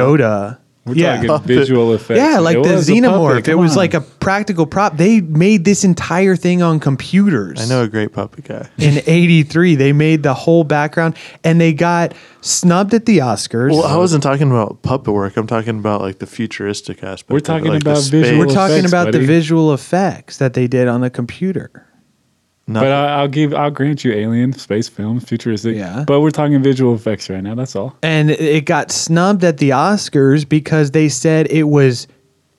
Yoda. 0.85 0.89
We're 0.89 0.95
yeah. 0.95 1.21
talking 1.23 1.47
visual 1.47 1.93
effects. 1.93 2.17
Yeah, 2.17 2.39
like 2.39 2.57
It 2.57 2.63
the 2.63 2.69
xenomorph. 2.75 3.47
it 3.47 3.55
was 3.55 3.71
on. 3.71 3.77
like 3.77 3.93
a 3.93 4.01
practical 4.01 4.65
prop. 4.65 4.97
They 4.97 5.21
made 5.21 5.63
this 5.63 5.83
entire 5.83 6.35
thing 6.35 6.61
on 6.61 6.79
computers. 6.79 7.61
I 7.61 7.65
know 7.65 7.83
a 7.83 7.87
great 7.87 8.13
puppet 8.13 8.45
guy. 8.45 8.67
In 8.77 9.01
83, 9.05 9.75
they 9.75 9.93
made 9.93 10.23
the 10.23 10.33
whole 10.33 10.63
background 10.63 11.15
and 11.43 11.61
they 11.61 11.73
got 11.73 12.13
snubbed 12.41 12.93
at 12.93 13.05
the 13.05 13.19
Oscars. 13.19 13.71
Well, 13.71 13.83
I 13.83 13.95
wasn't 13.95 14.23
talking 14.23 14.49
about 14.49 14.81
puppet 14.81 15.13
work. 15.13 15.37
I'm 15.37 15.47
talking 15.47 15.77
about 15.77 16.01
like 16.01 16.19
the 16.19 16.27
futuristic 16.27 17.03
aspect. 17.03 17.29
We're 17.29 17.37
of 17.37 17.43
it, 17.43 17.45
talking 17.45 17.71
like 17.71 17.81
about 17.81 18.03
visual 18.03 18.39
We're 18.39 18.53
talking 18.53 18.77
effects, 18.77 18.91
about 18.91 19.11
the 19.11 19.19
visual 19.19 19.73
effects 19.73 20.37
that 20.37 20.53
they 20.53 20.67
did 20.67 20.87
on 20.87 21.01
the 21.01 21.09
computer. 21.09 21.87
Not- 22.67 22.81
But 22.81 22.91
I, 22.91 23.19
I'll 23.21 23.27
give, 23.27 23.53
I'll 23.53 23.71
grant 23.71 24.03
you, 24.05 24.13
alien, 24.13 24.53
space 24.53 24.87
film, 24.87 25.19
futuristic. 25.19 25.75
Yeah. 25.75 26.03
But 26.05 26.21
we're 26.21 26.31
talking 26.31 26.61
visual 26.63 26.93
effects 26.95 27.29
right 27.29 27.41
now. 27.43 27.55
That's 27.55 27.75
all. 27.75 27.97
And 28.03 28.29
it 28.31 28.65
got 28.65 28.91
snubbed 28.91 29.43
at 29.43 29.57
the 29.57 29.71
Oscars 29.71 30.47
because 30.47 30.91
they 30.91 31.09
said 31.09 31.47
it 31.51 31.63
was 31.63 32.07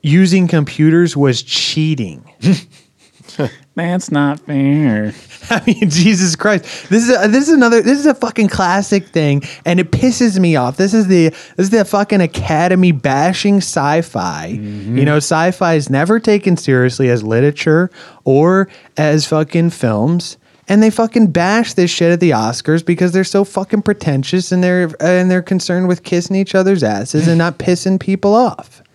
using 0.02 0.48
computers 0.48 1.16
was 1.16 1.42
cheating. 1.42 2.28
That's 3.74 4.10
not 4.10 4.38
fair. 4.40 5.14
I 5.50 5.62
mean, 5.66 5.88
Jesus 5.88 6.36
Christ! 6.36 6.64
This 6.90 7.08
is 7.08 7.10
a, 7.10 7.28
this 7.28 7.48
is 7.48 7.54
another 7.54 7.80
this 7.80 7.98
is 7.98 8.06
a 8.06 8.14
fucking 8.14 8.48
classic 8.48 9.06
thing, 9.08 9.42
and 9.64 9.80
it 9.80 9.90
pisses 9.90 10.38
me 10.38 10.56
off. 10.56 10.76
This 10.76 10.92
is 10.92 11.06
the 11.06 11.30
this 11.30 11.58
is 11.58 11.70
the 11.70 11.84
fucking 11.84 12.20
Academy 12.20 12.92
bashing 12.92 13.56
sci-fi. 13.56 14.46
You 14.46 15.04
know, 15.06 15.16
sci-fi 15.16 15.74
is 15.74 15.88
never 15.88 16.20
taken 16.20 16.56
seriously 16.58 17.08
as 17.08 17.22
literature 17.22 17.90
or 18.24 18.68
as 18.96 19.26
fucking 19.26 19.70
films. 19.70 20.36
And 20.68 20.82
they 20.82 20.90
fucking 20.90 21.32
bash 21.32 21.74
this 21.74 21.90
shit 21.90 22.12
at 22.12 22.20
the 22.20 22.30
Oscars 22.30 22.86
because 22.86 23.12
they're 23.12 23.24
so 23.24 23.42
fucking 23.44 23.82
pretentious 23.82 24.52
and 24.52 24.62
they're 24.62 24.90
and 25.00 25.30
they're 25.30 25.42
concerned 25.42 25.88
with 25.88 26.02
kissing 26.02 26.36
each 26.36 26.54
other's 26.54 26.82
asses 26.82 27.26
and 27.26 27.38
not 27.38 27.58
pissing 27.58 27.98
people 27.98 28.34
off. 28.34 28.82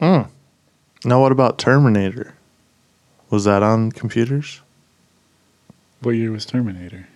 Hmm. 0.00 0.22
now, 1.04 1.20
what 1.20 1.30
about 1.30 1.58
Terminator? 1.58 2.34
Was 3.32 3.44
that 3.44 3.62
on 3.62 3.90
computers? 3.90 4.60
What 6.02 6.10
year 6.10 6.30
was 6.30 6.44
Terminator? 6.44 7.08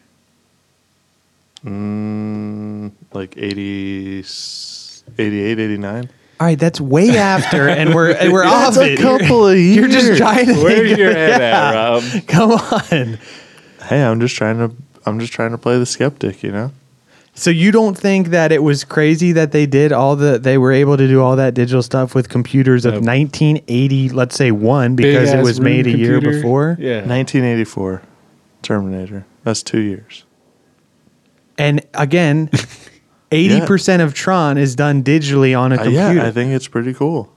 Mm, 1.62 2.92
like 3.12 3.36
80, 3.36 4.20
88, 5.18 5.58
89? 5.58 6.08
All 6.40 6.46
right, 6.46 6.58
that's 6.58 6.80
way 6.80 7.18
after, 7.18 7.68
and 7.68 7.94
we're 7.94 8.12
and 8.12 8.32
we're 8.32 8.44
off 8.46 8.78
a 8.78 8.92
it. 8.94 8.98
couple 8.98 9.46
of 9.48 9.58
years. 9.58 9.76
You're 9.76 9.88
just 9.88 10.16
trying 10.18 10.46
to 10.46 10.54
Where's 10.54 10.88
think 10.88 10.98
your 10.98 11.10
of- 11.10 11.16
head 11.16 11.40
Yeah. 11.40 11.68
at, 11.68 11.74
Rob? 11.74 12.26
Come 12.28 12.52
on. 12.52 13.18
Hey, 13.84 14.02
I'm 14.02 14.18
just 14.20 14.36
trying 14.36 14.56
to. 14.58 14.74
I'm 15.04 15.20
just 15.20 15.34
trying 15.34 15.50
to 15.50 15.58
play 15.58 15.78
the 15.78 15.84
skeptic, 15.86 16.42
you 16.42 16.50
know. 16.52 16.72
So 17.38 17.50
you 17.50 17.70
don't 17.70 17.96
think 17.96 18.28
that 18.28 18.50
it 18.50 18.62
was 18.62 18.82
crazy 18.82 19.30
that 19.32 19.52
they 19.52 19.66
did 19.66 19.92
all 19.92 20.16
the 20.16 20.38
they 20.38 20.56
were 20.56 20.72
able 20.72 20.96
to 20.96 21.06
do 21.06 21.20
all 21.20 21.36
that 21.36 21.52
digital 21.52 21.82
stuff 21.82 22.14
with 22.14 22.30
computers 22.30 22.84
of 22.86 22.94
Yep. 22.94 23.02
1980, 23.04 24.08
let's 24.10 24.34
say 24.34 24.50
one 24.50 24.96
because 24.96 25.28
it 25.28 25.32
Big-ass 25.32 25.44
was 25.44 25.60
made 25.60 25.86
a 25.86 25.90
room 25.90 26.00
year 26.00 26.20
before. 26.20 26.76
Yeah. 26.80 27.00
1984, 27.06 28.00
Terminator. 28.62 29.26
That's 29.44 29.62
two 29.62 29.80
years. 29.80 30.24
And 31.58 31.82
again, 31.94 32.48
80% 33.30 34.02
of 34.02 34.14
Tron 34.14 34.56
is 34.58 34.74
done 34.74 35.02
digitally 35.02 35.58
on 35.58 35.72
a 35.72 35.76
Uh, 35.76 35.82
computer. 35.84 36.14
yeah, 36.14 36.26
I 36.26 36.30
think 36.30 36.52
it's 36.52 36.68
pretty 36.68 36.94
cool. 36.94 37.30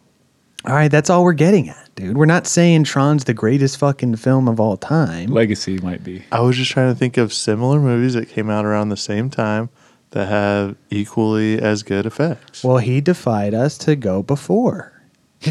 all 0.65 0.73
right, 0.75 0.89
that's 0.91 1.09
all 1.09 1.23
we're 1.23 1.33
getting 1.33 1.69
at, 1.69 1.89
dude. 1.95 2.15
We're 2.17 2.25
not 2.25 2.47
saying 2.47 2.83
Tron's 2.85 3.23
the 3.25 3.33
greatest 3.33 3.77
fucking 3.77 4.15
film 4.17 4.47
of 4.47 4.59
all 4.59 4.77
time. 4.77 5.29
Legacy 5.29 5.77
might 5.79 6.03
be. 6.03 6.23
I 6.31 6.39
was 6.41 6.57
just 6.57 6.71
trying 6.71 6.91
to 6.93 6.97
think 6.97 7.17
of 7.17 7.33
similar 7.33 7.79
movies 7.79 8.13
that 8.13 8.29
came 8.29 8.49
out 8.49 8.65
around 8.65 8.89
the 8.89 8.97
same 8.97 9.29
time 9.29 9.69
that 10.12 10.28
have 10.28 10.76
equally 10.89 11.60
as 11.60 11.84
good 11.84 12.06
effects. 12.06 12.63
Well, 12.63 12.78
he 12.78 13.02
defied 13.02 13.54
us 13.54 13.78
to 13.80 13.95
go 13.95 14.24
before. 14.24 14.93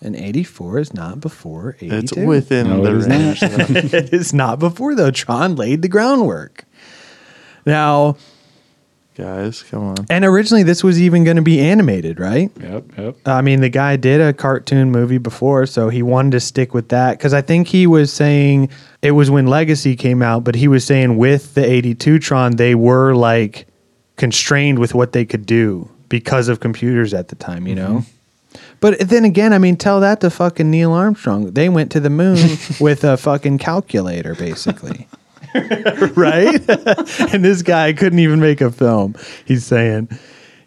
and 0.00 0.16
84 0.16 0.78
is 0.78 0.94
not 0.94 1.20
before 1.20 1.76
82. 1.80 1.94
it's 1.96 2.12
within 2.16 2.68
No, 2.68 2.82
the 2.82 2.90
it 2.90 2.96
is 2.96 3.06
range. 3.08 3.42
it 3.94 4.12
is 4.12 4.32
not 4.32 4.58
before 4.58 4.94
though. 4.94 5.10
Tron 5.10 5.56
laid 5.56 5.82
the 5.82 5.88
groundwork. 5.88 6.64
Now, 7.64 8.16
Guys, 9.14 9.62
come 9.62 9.82
on. 9.82 9.96
and 10.08 10.24
originally 10.24 10.62
this 10.62 10.82
was 10.82 11.00
even 11.00 11.22
going 11.22 11.36
to 11.36 11.42
be 11.42 11.60
animated, 11.60 12.18
right? 12.18 12.50
Yep, 12.58 12.84
yep. 12.96 13.16
I 13.26 13.42
mean, 13.42 13.60
the 13.60 13.68
guy 13.68 13.96
did 13.96 14.22
a 14.22 14.32
cartoon 14.32 14.90
movie 14.90 15.18
before, 15.18 15.66
so 15.66 15.90
he 15.90 16.02
wanted 16.02 16.32
to 16.32 16.40
stick 16.40 16.72
with 16.72 16.88
that 16.88 17.18
because 17.18 17.34
I 17.34 17.42
think 17.42 17.68
he 17.68 17.86
was 17.86 18.10
saying 18.10 18.70
it 19.02 19.10
was 19.10 19.30
when 19.30 19.46
Legacy 19.46 19.96
came 19.96 20.22
out, 20.22 20.44
but 20.44 20.54
he 20.54 20.66
was 20.66 20.86
saying 20.86 21.18
with 21.18 21.52
the 21.54 21.64
82 21.64 22.20
Tron, 22.20 22.56
they 22.56 22.74
were 22.74 23.14
like 23.14 23.66
constrained 24.16 24.78
with 24.78 24.94
what 24.94 25.12
they 25.12 25.26
could 25.26 25.44
do 25.44 25.90
because 26.08 26.48
of 26.48 26.60
computers 26.60 27.12
at 27.12 27.28
the 27.28 27.36
time, 27.36 27.66
you 27.66 27.74
know? 27.74 27.98
Mm-hmm. 27.98 28.58
But 28.80 28.98
then 28.98 29.24
again, 29.24 29.52
I 29.52 29.58
mean, 29.58 29.76
tell 29.76 30.00
that 30.00 30.20
to 30.22 30.30
fucking 30.30 30.70
Neil 30.70 30.92
Armstrong. 30.92 31.52
They 31.52 31.68
went 31.68 31.92
to 31.92 32.00
the 32.00 32.10
moon 32.10 32.38
with 32.80 33.04
a 33.04 33.16
fucking 33.16 33.58
calculator, 33.58 34.34
basically. 34.34 35.06
right? 36.16 36.68
and 37.32 37.44
this 37.44 37.62
guy 37.62 37.92
couldn't 37.92 38.18
even 38.18 38.40
make 38.40 38.60
a 38.60 38.70
film. 38.70 39.14
He's 39.44 39.64
saying 39.64 40.08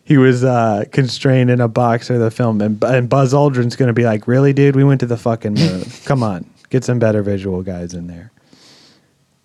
he 0.04 0.18
was 0.18 0.44
uh, 0.44 0.86
constrained 0.92 1.50
in 1.50 1.60
a 1.60 1.68
box 1.68 2.08
for 2.08 2.18
the 2.18 2.32
film, 2.32 2.62
and, 2.62 2.82
and 2.84 3.10
Buzz 3.10 3.34
Aldrin's 3.34 3.76
going 3.76 3.88
to 3.88 3.94
be 3.94 4.06
like, 4.06 4.28
"Really, 4.28 4.54
dude? 4.54 4.76
We 4.76 4.84
went 4.84 5.00
to 5.02 5.06
the 5.06 5.18
fucking 5.18 5.56
moon. 5.56 5.86
Come 6.06 6.24
on, 6.24 6.50
get 6.70 6.84
some 6.84 7.00
better 7.00 7.24
visual 7.24 7.64
guys 7.64 7.94
in 7.94 8.08
there." 8.08 8.32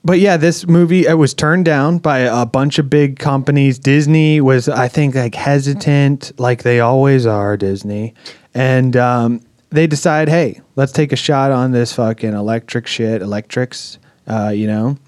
But 0.03 0.19
yeah, 0.19 0.37
this 0.37 0.67
movie 0.67 1.07
it 1.07 1.15
was 1.15 1.35
turned 1.35 1.65
down 1.65 1.99
by 1.99 2.21
a 2.21 2.47
bunch 2.47 2.79
of 2.79 2.89
big 2.89 3.19
companies. 3.19 3.79
Disney 3.79 4.41
was, 4.41 4.69
I 4.69 4.89
think, 4.89 5.15
like 5.15 5.35
hesitant, 5.35 6.39
like 6.39 6.63
they 6.63 6.81
always 6.81 7.27
are. 7.27 7.57
Disney, 7.57 8.15
and 8.55 8.97
um, 8.97 9.41
they 9.71 9.87
decide, 9.87 10.29
hey, 10.29 10.61
let's 10.77 10.93
take 10.93 11.13
a 11.13 11.17
shot 11.17 11.53
on 11.53 11.73
this 11.73 11.93
fucking 11.95 12.35
electric 12.35 12.87
shit, 12.87 13.23
electrics, 13.23 13.99
uh, 14.27 14.49
you 14.49 14.67
know, 14.67 14.99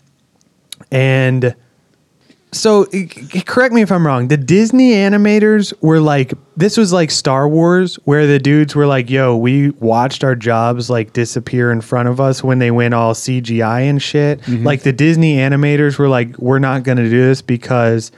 and 0.92 1.56
so 2.52 2.84
correct 3.46 3.72
me 3.72 3.80
if 3.80 3.90
I'm 3.90 4.06
wrong. 4.06 4.28
The 4.28 4.36
Disney 4.36 4.92
animators 4.92 5.72
were 5.80 6.00
like 6.00 6.34
this 6.54 6.76
was 6.76 6.92
like 6.92 7.10
Star 7.10 7.48
Wars 7.48 7.96
where 8.04 8.26
the 8.26 8.38
dudes 8.38 8.74
were 8.74 8.86
like, 8.86 9.08
"Yo, 9.08 9.34
we 9.34 9.70
watched 9.70 10.22
our 10.22 10.36
jobs 10.36 10.90
like 10.90 11.14
disappear 11.14 11.72
in 11.72 11.80
front 11.80 12.10
of 12.10 12.20
us 12.20 12.44
when 12.44 12.58
they 12.58 12.70
went 12.70 12.92
all 12.92 13.14
CGI 13.14 13.88
and 13.88 14.02
shit." 14.02 14.42
Mm-hmm. 14.42 14.66
Like 14.66 14.82
the 14.82 14.92
Disney 14.92 15.36
animators 15.36 15.98
were 15.98 16.08
like, 16.08 16.38
"We're 16.38 16.58
not 16.58 16.82
going 16.82 16.98
to 16.98 17.08
do 17.08 17.22
this 17.22 17.40
because 17.40 18.12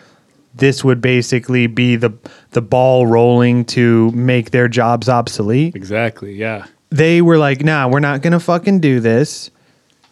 this 0.57 0.83
would 0.83 1.01
basically 1.01 1.69
be 1.69 1.95
the 1.95 2.13
the 2.51 2.63
ball 2.63 3.07
rolling 3.07 3.65
to 3.67 4.11
make 4.11 4.51
their 4.51 4.67
jobs 4.67 5.09
obsolete." 5.09 5.77
Exactly. 5.77 6.35
Yeah. 6.35 6.67
They 6.91 7.23
were 7.23 7.39
like, 7.39 7.63
"Nah, 7.63 7.87
we're 7.87 8.01
not 8.01 8.21
going 8.21 8.33
to 8.33 8.41
fucking 8.41 8.81
do 8.81 8.99
this." 8.99 9.53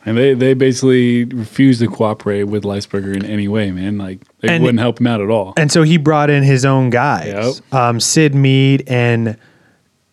And 0.04 0.16
they, 0.16 0.34
they 0.34 0.54
basically 0.54 1.24
refused 1.26 1.80
to 1.80 1.86
cooperate 1.86 2.44
with 2.44 2.64
Lisberger 2.64 3.14
in 3.14 3.24
any 3.24 3.46
way, 3.46 3.70
man. 3.70 3.98
Like 3.98 4.20
they 4.40 4.48
And- 4.48 4.64
wouldn't 4.64 4.80
help 4.80 5.00
him 5.00 5.06
out 5.06 5.20
at 5.20 5.30
all. 5.30 5.54
And 5.56 5.70
so 5.70 5.82
he 5.84 5.96
brought 5.96 6.28
in 6.30 6.42
his 6.42 6.64
own 6.64 6.90
guys, 6.90 7.60
Yep. 7.72 7.74
um, 7.74 8.00
Syd 8.00 8.34
Mead 8.34 8.82
and 8.88 9.36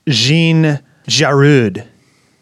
Jean 0.07 0.79
Giraud, 1.07 1.85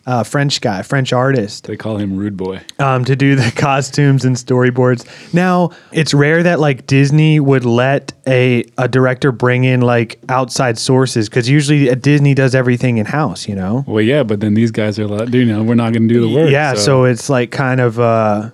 uh, 0.08 0.24
French 0.24 0.62
guy, 0.62 0.82
French 0.82 1.12
artist, 1.12 1.66
They 1.66 1.76
call 1.76 1.98
him 1.98 2.16
Rude 2.16 2.38
Boy. 2.38 2.62
um, 2.80 3.04
to 3.06 3.16
do 3.16 3.36
the 3.36 3.52
costumes 3.56 4.24
and 4.26 4.36
storyboards. 4.38 5.06
Now 5.34 5.72
it's 5.92 6.14
rare 6.14 6.42
that 6.44 6.60
like 6.62 6.88
Disney 6.88 7.40
would 7.40 7.66
let 7.66 8.14
a 8.26 8.64
a 8.78 8.88
director 8.88 9.32
bring 9.34 9.66
in 9.66 9.82
like 9.82 10.18
outside 10.30 10.78
sources 10.80 11.28
because 11.28 11.50
usually 11.50 11.90
uh, 11.90 11.96
Disney 11.96 12.34
does 12.34 12.56
everything 12.56 12.98
in 12.98 13.06
house, 13.06 13.48
you 13.50 13.56
know. 13.56 13.84
Well, 13.86 14.02
yeah, 14.02 14.24
but 14.24 14.40
then 14.40 14.54
these 14.54 14.72
guys 14.72 14.98
are 14.98 15.08
like, 15.08 15.34
you 15.34 15.46
know, 15.46 15.62
we're 15.62 15.76
not 15.76 15.92
going 15.94 16.08
to 16.08 16.14
do 16.14 16.22
the 16.22 16.30
work. 16.34 16.50
Yeah, 16.50 16.74
so, 16.76 17.04
it's 17.04 17.30
like 17.30 17.52
kind 17.52 17.82
of 17.82 18.00
uh, 18.00 18.50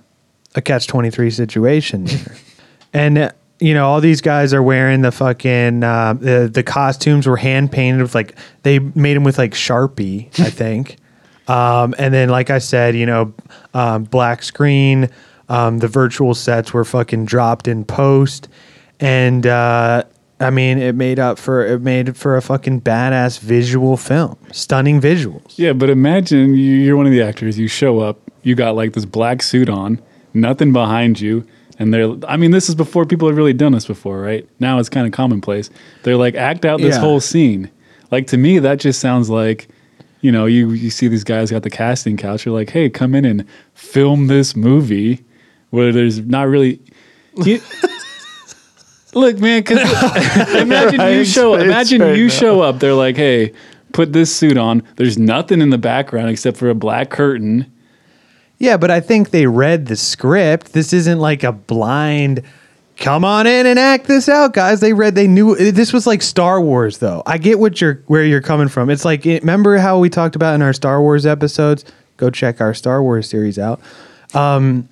a 0.56 0.60
catch 0.60 0.88
twenty 0.88 1.10
three 1.10 1.30
situation, 1.30 2.08
and 2.92 3.16
uh, 3.18 3.30
you 3.60 3.74
know 3.74 3.86
all 3.86 4.00
these 4.00 4.20
guys 4.20 4.52
are 4.52 4.62
wearing 4.62 5.02
the 5.02 5.12
fucking 5.12 5.84
uh, 5.84 6.14
the 6.14 6.50
the 6.52 6.62
costumes 6.64 7.26
were 7.28 7.36
hand 7.36 7.70
painted 7.70 8.02
with 8.02 8.14
like 8.14 8.34
they 8.64 8.80
made 8.80 9.14
them 9.14 9.22
with 9.24 9.38
like 9.38 9.52
Sharpie, 9.54 10.26
I 10.40 10.50
think, 10.62 10.96
um, 11.48 11.94
and 11.98 12.12
then 12.14 12.28
like 12.28 12.50
I 12.50 12.58
said, 12.58 12.94
you 12.96 13.06
know, 13.06 13.32
um, 13.74 14.04
black 14.04 14.42
screen. 14.42 15.08
Um, 15.48 15.78
the 15.78 15.88
virtual 15.88 16.32
sets 16.34 16.72
were 16.72 16.86
fucking 16.86 17.26
dropped 17.26 17.68
in 17.68 17.84
post, 17.84 18.48
and 18.98 19.46
uh, 19.46 20.02
I 20.40 20.48
mean 20.50 20.78
it 20.78 20.94
made 20.94 21.18
up 21.18 21.38
for 21.38 21.64
it 21.66 21.82
made 21.82 22.16
for 22.16 22.36
a 22.36 22.42
fucking 22.42 22.80
badass 22.80 23.38
visual 23.40 23.96
film, 23.98 24.38
stunning 24.52 25.00
visuals. 25.02 25.58
Yeah, 25.58 25.74
but 25.74 25.90
imagine 25.90 26.54
you- 26.54 26.76
you're 26.76 26.96
one 26.96 27.04
of 27.06 27.12
the 27.12 27.20
actors. 27.22 27.58
You 27.58 27.68
show 27.68 28.00
up, 28.00 28.18
you 28.42 28.54
got 28.54 28.74
like 28.74 28.94
this 28.94 29.04
black 29.04 29.42
suit 29.42 29.68
on, 29.68 30.00
nothing 30.32 30.72
behind 30.72 31.20
you, 31.20 31.44
and 31.78 31.92
they're. 31.92 32.14
I 32.26 32.38
mean, 32.38 32.50
this 32.50 32.70
is 32.70 32.74
before 32.74 33.04
people 33.04 33.28
have 33.28 33.36
really 33.36 33.52
done 33.52 33.72
this 33.72 33.86
before, 33.86 34.20
right? 34.22 34.48
Now 34.60 34.78
it's 34.78 34.88
kind 34.88 35.06
of 35.06 35.12
commonplace. 35.12 35.68
They're 36.04 36.16
like, 36.16 36.36
act 36.36 36.64
out 36.64 36.80
this 36.80 36.94
Yeah. 36.94 37.00
whole 37.02 37.20
scene. 37.20 37.70
Like 38.10 38.28
to 38.28 38.38
me, 38.38 38.58
that 38.60 38.78
just 38.78 38.98
sounds 38.98 39.28
like 39.28 39.68
you 40.24 40.32
know, 40.32 40.46
you 40.46 40.70
you 40.70 40.88
see 40.88 41.06
these 41.06 41.22
guys 41.22 41.50
got 41.50 41.64
the 41.64 41.70
casting 41.70 42.16
couch. 42.16 42.46
You're 42.46 42.54
like, 42.54 42.70
hey, 42.70 42.88
come 42.88 43.14
in 43.14 43.26
and 43.26 43.44
film 43.74 44.26
this 44.26 44.56
movie 44.56 45.22
where 45.68 45.92
there's 45.92 46.20
not 46.20 46.48
really. 46.48 46.80
You, 47.36 47.60
look, 49.14 49.38
man, 49.38 49.60
because 49.60 49.80
imagine 50.54 50.98
you 51.12 51.26
show 51.26 51.56
imagine 51.56 52.00
right 52.00 52.16
you 52.16 52.28
now. 52.28 52.32
show 52.32 52.62
up. 52.62 52.78
They're 52.78 52.94
like, 52.94 53.16
hey, 53.16 53.52
put 53.92 54.14
this 54.14 54.34
suit 54.34 54.56
on. 54.56 54.82
There's 54.96 55.18
nothing 55.18 55.60
in 55.60 55.68
the 55.68 55.76
background 55.76 56.30
except 56.30 56.56
for 56.56 56.70
a 56.70 56.74
black 56.74 57.10
curtain. 57.10 57.70
Yeah, 58.56 58.78
but 58.78 58.90
I 58.90 59.00
think 59.00 59.28
they 59.28 59.46
read 59.46 59.88
the 59.88 59.96
script. 59.96 60.72
This 60.72 60.94
isn't 60.94 61.18
like 61.18 61.44
a 61.44 61.52
blind. 61.52 62.40
Come 62.96 63.24
on 63.24 63.46
in 63.46 63.66
and 63.66 63.78
act 63.78 64.06
this 64.06 64.28
out, 64.28 64.52
guys. 64.52 64.80
They 64.80 64.92
read. 64.92 65.14
They 65.14 65.26
knew 65.26 65.56
this 65.72 65.92
was 65.92 66.06
like 66.06 66.22
Star 66.22 66.60
Wars, 66.60 66.98
though. 66.98 67.22
I 67.26 67.38
get 67.38 67.58
what 67.58 67.80
you're 67.80 68.02
where 68.06 68.24
you're 68.24 68.40
coming 68.40 68.68
from. 68.68 68.88
It's 68.88 69.04
like 69.04 69.24
remember 69.24 69.78
how 69.78 69.98
we 69.98 70.08
talked 70.08 70.36
about 70.36 70.54
in 70.54 70.62
our 70.62 70.72
Star 70.72 71.00
Wars 71.00 71.26
episodes. 71.26 71.84
Go 72.16 72.30
check 72.30 72.60
our 72.60 72.72
Star 72.72 73.02
Wars 73.02 73.28
series 73.28 73.58
out. 73.58 73.80
Um, 74.32 74.88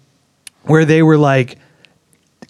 where 0.65 0.85
they 0.85 1.03
were 1.03 1.17
like, 1.17 1.59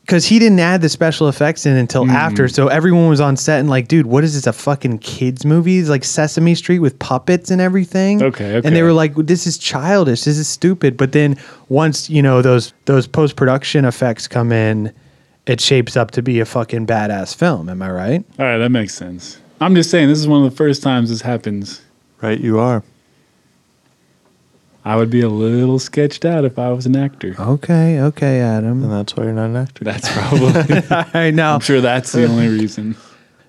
because 0.00 0.26
he 0.26 0.38
didn't 0.38 0.58
add 0.60 0.80
the 0.82 0.88
special 0.88 1.28
effects 1.28 1.64
in 1.64 1.76
until 1.76 2.10
after, 2.10 2.48
so 2.48 2.68
everyone 2.68 3.08
was 3.08 3.20
on 3.20 3.36
set 3.36 3.60
and 3.60 3.70
like, 3.70 3.88
dude, 3.88 4.06
what 4.06 4.24
is 4.24 4.34
this? 4.34 4.46
A 4.46 4.52
fucking 4.52 4.98
kids 4.98 5.44
movie? 5.44 5.78
It's 5.78 5.88
like 5.88 6.04
Sesame 6.04 6.54
Street 6.54 6.80
with 6.80 6.98
puppets 6.98 7.50
and 7.50 7.60
everything. 7.60 8.22
Okay, 8.22 8.60
And 8.64 8.74
they 8.74 8.82
were 8.82 8.92
like, 8.92 9.14
this 9.14 9.46
is 9.46 9.58
childish. 9.58 10.24
This 10.24 10.38
is 10.38 10.48
stupid. 10.48 10.96
But 10.96 11.12
then 11.12 11.38
once 11.68 12.10
you 12.10 12.22
know 12.22 12.42
those 12.42 12.72
those 12.86 13.06
post 13.06 13.36
production 13.36 13.84
effects 13.84 14.26
come 14.26 14.50
in, 14.50 14.92
it 15.46 15.61
shapes 15.61 15.96
up 15.96 16.11
to 16.12 16.22
be 16.22 16.40
a 16.40 16.44
fucking 16.44 16.87
badass 16.87 17.35
film. 17.35 17.68
Am 17.68 17.83
I 17.83 17.90
right? 17.90 18.24
All 18.38 18.46
right, 18.46 18.59
that 18.59 18.70
makes 18.70 18.94
sense. 18.94 19.38
I'm 19.61 19.74
just 19.74 19.90
saying, 19.90 20.09
this 20.09 20.18
is 20.18 20.28
one 20.28 20.44
of 20.44 20.50
the 20.50 20.57
first 20.57 20.83
times 20.83 21.11
this 21.11 21.22
happens. 21.22 21.83
Right, 22.20 22.40
you 22.40 22.59
are. 22.59 22.83
I 24.85 24.96
would 24.96 25.11
be 25.11 25.20
a 25.20 25.28
little 25.28 25.78
sketched 25.78 26.24
out 26.24 26.44
if 26.44 26.59
I 26.59 26.72
was 26.72 26.87
an 26.87 26.96
actor. 26.96 27.37
Okay, 27.38 28.00
okay, 28.00 28.40
Adam. 28.40 28.83
And 28.83 28.90
that's 28.92 29.16
why 29.16 29.24
you're 29.24 29.33
not 29.33 29.46
an 29.46 29.57
actor. 29.57 29.85
That's 29.85 30.12
probably. 30.12 30.48
All 30.90 31.05
right, 31.14 31.33
now 31.33 31.55
I'm 31.55 31.61
sure 31.61 31.81
that's 31.81 32.11
the 32.12 32.26
only 32.26 32.48
reason. 32.48 32.96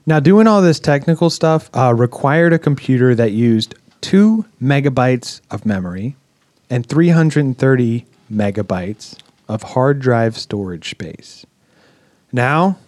Now, 0.05 0.19
doing 0.19 0.47
all 0.47 0.61
this 0.61 0.81
technical 0.81 1.29
stuff 1.29 1.69
uh, 1.73 1.93
required 1.95 2.51
a 2.51 2.59
computer 2.59 3.15
that 3.15 3.31
used 3.31 3.73
two 4.01 4.45
megabytes 4.61 5.39
of 5.49 5.65
memory 5.65 6.17
and 6.69 6.85
330 6.85 8.05
megabytes 8.31 9.17
of 9.47 9.63
hard 9.63 9.99
drive 9.99 10.37
storage 10.37 10.89
space. 10.89 11.45
Now, 12.35 12.79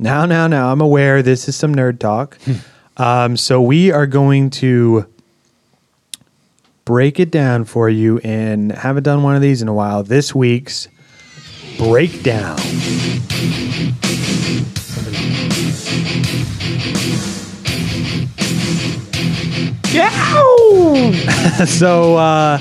now, 0.00 0.26
now, 0.26 0.48
now, 0.48 0.72
I'm 0.72 0.80
aware 0.80 1.22
this 1.22 1.48
is 1.48 1.54
some 1.54 1.74
nerd 1.74 2.00
talk. 2.00 2.36
um, 2.96 3.36
so 3.36 3.62
we 3.62 3.92
are 3.92 4.06
going 4.06 4.50
to 4.50 5.06
break 6.84 7.20
it 7.20 7.30
down 7.30 7.64
for 7.64 7.88
you 7.88 8.18
and 8.18 8.72
haven't 8.72 9.04
done 9.04 9.22
one 9.22 9.36
of 9.36 9.42
these 9.42 9.62
in 9.62 9.68
a 9.68 9.74
while. 9.74 10.02
This 10.02 10.34
week's 10.34 10.88
breakdown. 11.76 12.58
so 21.66 22.16
uh 22.16 22.58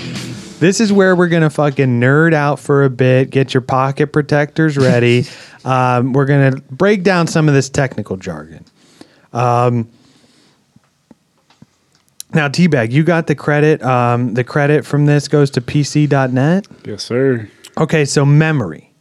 this 0.59 0.79
is 0.79 0.93
where 0.93 1.15
we're 1.15 1.27
gonna 1.27 1.49
fucking 1.49 1.99
nerd 1.99 2.33
out 2.33 2.59
for 2.59 2.83
a 2.83 2.89
bit 2.89 3.29
get 3.29 3.53
your 3.53 3.61
pocket 3.61 4.13
protectors 4.13 4.77
ready 4.77 5.25
um, 5.67 6.13
we're 6.13 6.25
gonna 6.25 6.55
break 6.71 7.03
down 7.03 7.27
some 7.27 7.47
of 7.47 7.53
this 7.53 7.69
technical 7.69 8.15
jargon 8.17 8.63
um, 9.33 9.87
now 12.33 12.47
t-bag 12.47 12.91
you 12.93 13.03
got 13.03 13.27
the 13.27 13.35
credit 13.35 13.81
um, 13.83 14.33
the 14.33 14.43
credit 14.43 14.85
from 14.85 15.05
this 15.05 15.27
goes 15.27 15.49
to 15.51 15.61
pc.net 15.61 16.67
Yes, 16.85 17.03
sir. 17.03 17.49
okay 17.77 18.05
so 18.05 18.25
memory 18.25 18.93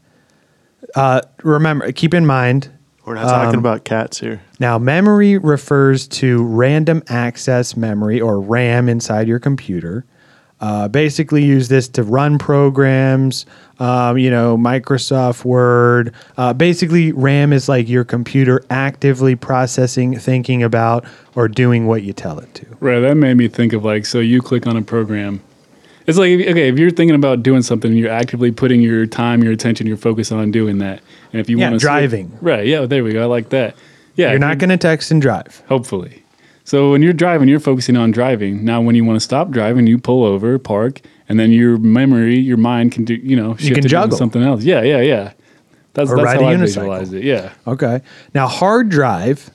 uh, 0.95 1.21
remember 1.43 1.91
keep 1.93 2.15
in 2.15 2.25
mind 2.27 2.71
We're 3.05 3.15
not 3.15 3.25
talking 3.31 3.59
about 3.59 3.85
cats 3.85 4.19
here. 4.21 4.41
Now, 4.59 4.79
memory 4.79 5.37
refers 5.39 6.09
to 6.09 6.43
random 6.45 7.03
access 7.09 7.77
memory 7.77 8.21
or 8.21 8.41
RAM 8.41 8.89
inside 8.89 9.29
your 9.29 9.39
computer. 9.39 10.05
Uh, 10.61 10.89
basically, 10.89 11.45
use 11.45 11.69
this 11.69 11.87
to 11.89 12.03
run 12.03 12.39
programs, 12.39 13.45
um, 13.79 14.17
you 14.17 14.31
know, 14.31 14.57
Microsoft 14.57 15.45
Word. 15.45 16.15
Uh, 16.39 16.53
basically, 16.55 17.13
RAM 17.13 17.53
is 17.53 17.69
like 17.69 17.89
your 17.89 18.05
computer 18.05 18.65
actively 18.71 19.37
processing, 19.37 20.19
thinking 20.19 20.63
about, 20.63 21.05
or 21.35 21.47
doing 21.49 21.87
what 21.87 22.03
you 22.05 22.13
tell 22.15 22.39
it 22.39 22.53
to. 22.55 22.67
Right. 22.81 23.01
That 23.01 23.17
made 23.17 23.35
me 23.37 23.49
think 23.49 23.75
of 23.75 23.85
like, 23.85 24.07
so 24.07 24.19
you 24.19 24.41
click 24.41 24.67
on 24.67 24.77
a 24.79 24.83
program. 24.83 25.43
It's 26.07 26.17
like, 26.17 26.31
okay, 26.31 26.69
if 26.69 26.79
you're 26.79 26.91
thinking 26.91 27.17
about 27.17 27.43
doing 27.43 27.63
something, 27.63 27.93
you're 27.93 28.11
actively 28.13 28.51
putting 28.53 28.81
your 28.81 29.07
time, 29.07 29.43
your 29.43 29.53
attention, 29.53 29.87
your 29.89 29.97
focus 29.97 30.31
on 30.33 30.53
doing 30.53 30.79
that. 30.79 31.01
And 31.33 31.41
if 31.41 31.51
you 31.51 31.59
Yeah, 31.59 31.69
want 31.71 31.81
to 31.81 31.85
driving. 31.85 32.33
right? 32.41 32.65
Yeah, 32.65 32.87
there 32.87 33.03
we 33.05 33.13
go. 33.13 33.23
I 33.23 33.27
like 33.27 33.49
that. 33.51 33.75
Yeah, 34.15 34.31
You're 34.31 34.39
not 34.39 34.59
going 34.59 34.71
to 34.71 34.77
text 34.79 35.11
and 35.11 35.21
drive. 35.21 35.63
hopefully. 35.69 36.23
So 36.67 36.91
when 36.91 37.01
you're 37.01 37.13
driving, 37.13 37.49
you're 37.49 37.61
focusing 37.61 37.97
on 37.97 38.11
driving. 38.11 38.65
Now, 38.65 38.81
when 38.81 38.97
you 38.97 39.05
want 39.05 39.17
to 39.17 39.21
stop 39.25 39.51
driving, 39.51 39.87
you 39.87 39.99
pull 39.99 40.25
over, 40.25 40.59
park, 40.59 41.01
and 41.29 41.39
then 41.39 41.53
your 41.53 41.79
memory, 41.79 42.37
your 42.39 42.57
mind 42.57 42.91
can 42.91 43.05
do, 43.05 43.15
you 43.15 43.37
know, 43.37 43.55
shift 43.57 43.77
can 43.81 43.87
juggle. 43.89 44.19
something 44.19 44.43
else. 44.43 44.65
Yeah, 44.65 44.83
yeah, 44.83 45.01
yeah. 45.01 45.33
That's, 45.95 46.11
Or 46.11 46.17
that's 46.17 46.25
ride 46.27 46.41
how 46.41 46.49
I 46.49 46.55
unicycle. 46.57 46.61
visualize 46.61 47.13
it. 47.13 47.23
Yeah. 47.23 47.53
Okay. 47.69 48.03
Now, 48.35 48.49
hard 48.49 48.89
drive. 48.89 49.49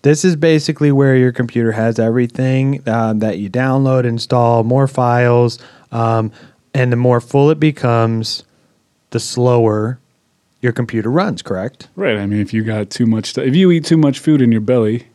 This 0.00 0.24
is 0.24 0.36
basically 0.36 0.90
where 0.90 1.14
your 1.16 1.32
computer 1.32 1.72
has 1.72 1.98
everything 1.98 2.86
um, 2.88 3.18
that 3.18 3.38
you 3.38 3.50
download, 3.50 4.04
install, 4.04 4.64
more 4.64 4.88
files, 4.88 5.58
um, 5.92 6.32
and 6.72 6.90
the 6.90 6.96
more 6.96 7.20
full 7.20 7.50
it 7.50 7.60
becomes, 7.60 8.42
the 9.10 9.20
slower 9.20 9.98
your 10.62 10.72
computer 10.72 11.10
runs. 11.10 11.42
Correct? 11.42 11.88
Right. 11.94 12.16
I 12.16 12.24
mean, 12.24 12.40
if 12.40 12.54
you 12.54 12.64
got 12.64 12.88
too 12.88 13.04
much, 13.06 13.26
stu- 13.30 13.42
if 13.42 13.54
you 13.54 13.70
eat 13.70 13.84
too 13.84 13.98
much 13.98 14.18
food 14.18 14.40
in 14.40 14.50
your 14.50 14.62
belly, 14.62 15.06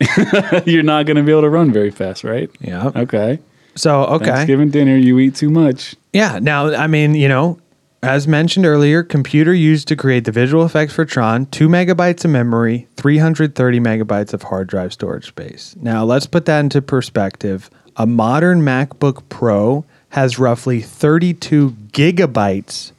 you're 0.66 0.82
not 0.82 1.06
going 1.06 1.16
to 1.16 1.22
be 1.22 1.30
able 1.30 1.42
to 1.42 1.50
run 1.50 1.72
very 1.72 1.90
fast, 1.90 2.24
right? 2.24 2.50
Yeah. 2.60 2.90
Okay. 2.96 3.38
So, 3.74 4.04
okay. 4.04 4.26
Thanksgiving 4.26 4.70
dinner, 4.70 4.96
you 4.96 5.18
eat 5.18 5.34
too 5.34 5.50
much. 5.50 5.94
Yeah. 6.12 6.38
Now, 6.40 6.74
I 6.74 6.86
mean, 6.86 7.14
you 7.14 7.28
know, 7.28 7.58
as 8.02 8.26
mentioned 8.26 8.64
earlier, 8.64 9.02
computer 9.02 9.52
used 9.52 9.86
to 9.88 9.96
create 9.96 10.24
the 10.24 10.32
visual 10.32 10.64
effects 10.64 10.94
for 10.94 11.04
Tron, 11.04 11.46
two 11.46 11.68
megabytes 11.68 12.24
of 12.24 12.30
memory, 12.30 12.88
330 12.96 13.80
megabytes 13.80 14.32
of 14.32 14.44
hard 14.44 14.68
drive 14.68 14.92
storage 14.92 15.26
space. 15.28 15.76
Now, 15.80 16.04
let's 16.04 16.26
put 16.26 16.46
that 16.46 16.60
into 16.60 16.80
perspective. 16.80 17.68
A 17.96 18.06
modern 18.06 18.62
MacBook 18.62 19.22
Pro 19.28 19.84
has 20.10 20.38
roughly 20.38 20.80
32 20.80 21.72
gigabytes 21.92 22.92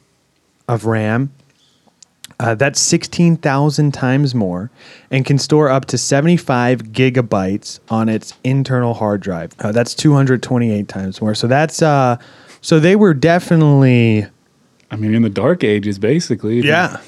of 0.68 0.86
RAM. 0.86 1.32
Uh, 2.42 2.54
that's 2.56 2.80
16,000 2.80 3.92
times 3.94 4.34
more 4.34 4.70
and 5.10 5.24
can 5.24 5.38
store 5.38 5.68
up 5.68 5.84
to 5.86 5.96
75 5.96 6.82
gigabytes 6.84 7.78
on 7.88 8.08
its 8.08 8.34
internal 8.42 8.94
hard 8.94 9.20
drive. 9.20 9.52
Uh, 9.60 9.70
that's 9.70 9.94
228 9.94 10.88
times 10.88 11.20
more. 11.20 11.34
So 11.34 11.46
that's 11.46 11.82
uh 11.82 12.16
so 12.60 12.78
they 12.80 12.96
were 12.96 13.14
definitely 13.14 14.26
I 14.90 14.96
mean, 14.96 15.14
in 15.14 15.22
the 15.22 15.30
dark 15.30 15.64
ages, 15.64 15.98
basically. 15.98 16.60
yeah. 16.60 17.00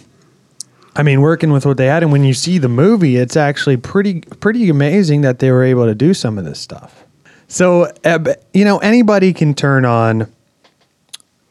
I 0.96 1.02
mean, 1.02 1.20
working 1.20 1.52
with 1.52 1.66
what 1.66 1.76
they 1.76 1.86
had, 1.86 2.02
and 2.04 2.12
when 2.12 2.22
you 2.24 2.32
see 2.32 2.58
the 2.58 2.68
movie, 2.68 3.16
it's 3.16 3.36
actually 3.36 3.76
pretty 3.76 4.20
pretty 4.20 4.68
amazing 4.70 5.22
that 5.22 5.40
they 5.40 5.50
were 5.50 5.64
able 5.64 5.86
to 5.86 5.94
do 5.94 6.14
some 6.14 6.38
of 6.38 6.44
this 6.44 6.60
stuff. 6.60 7.04
So, 7.48 7.92
uh, 8.04 8.34
you 8.52 8.64
know, 8.64 8.78
anybody 8.78 9.32
can 9.32 9.54
turn 9.54 9.84
on 9.84 10.32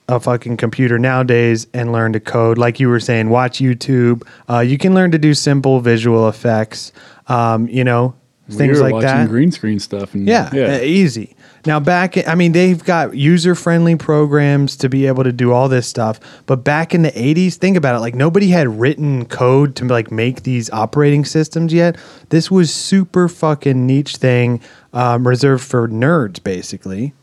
a 0.09 0.19
fucking 0.19 0.57
computer 0.57 0.99
nowadays 0.99 1.67
and 1.73 1.91
learn 1.91 2.13
to 2.13 2.19
code. 2.19 2.57
Like 2.57 2.79
you 2.79 2.89
were 2.89 2.99
saying, 2.99 3.29
watch 3.29 3.59
YouTube. 3.59 4.27
Uh, 4.49 4.59
you 4.59 4.77
can 4.77 4.93
learn 4.93 5.11
to 5.11 5.17
do 5.17 5.33
simple 5.33 5.79
visual 5.79 6.27
effects. 6.27 6.91
Um, 7.27 7.67
you 7.69 7.83
know, 7.85 8.13
things 8.49 8.81
like 8.81 8.91
watching 8.93 9.07
that. 9.07 9.29
green 9.29 9.51
screen 9.51 9.79
stuff. 9.79 10.13
And, 10.13 10.27
Yeah, 10.27 10.49
Yeah. 10.53 10.75
uh, 10.75 10.79
easy. 10.81 11.35
Now 11.65 11.79
back, 11.79 12.17
I 12.27 12.35
mean, 12.35 12.51
they've 12.51 12.83
got 12.83 13.15
user-friendly 13.15 13.95
programs 13.95 14.75
to 14.75 14.89
be 14.89 15.07
able 15.07 15.23
to 15.23 15.31
do 15.31 15.53
all 15.53 15.69
this 15.69 15.87
stuff. 15.87 16.19
But 16.45 16.65
back 16.65 16.93
in 16.93 17.03
the 17.03 17.11
'80s, 17.17 17.55
think 17.55 17.77
about 17.77 17.95
it. 17.95 17.99
Like 17.99 18.15
nobody 18.15 18.49
had 18.49 18.77
written 18.81 19.23
code 19.27 19.73
to 19.77 19.85
like 19.85 20.11
make 20.11 20.43
these 20.43 20.69
operating 20.71 21.23
systems 21.23 21.71
yet. 21.71 21.95
This 22.29 22.51
was 22.51 22.73
super 22.73 23.29
fucking 23.29 23.87
niche 23.87 24.17
thing, 24.17 24.59
um, 24.91 25.25
reserved 25.25 25.63
for 25.63 25.87
nerds, 25.87 26.43
basically. 26.43 27.13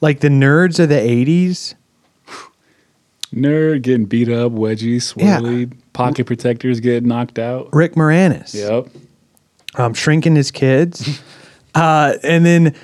Like 0.00 0.20
the 0.20 0.28
nerds 0.28 0.78
of 0.80 0.88
the 0.88 0.94
'80s. 0.98 1.74
Nerd 3.34 3.82
getting 3.82 4.06
beat 4.06 4.28
up, 4.28 4.52
wedgie, 4.52 5.00
Yeah. 5.16 5.40
swirly, 5.40 5.72
pocket 5.92 6.26
protectors 6.26 6.80
getting 6.80 7.08
knocked 7.08 7.38
out. 7.38 7.68
Rick 7.72 7.94
Moranis. 7.94 8.54
Yep. 8.54 8.88
um, 9.76 9.92
shrinking 9.94 10.36
his 10.36 10.50
kids. 10.50 11.20
uh, 11.74 12.14
and 12.22 12.46
then, 12.46 12.74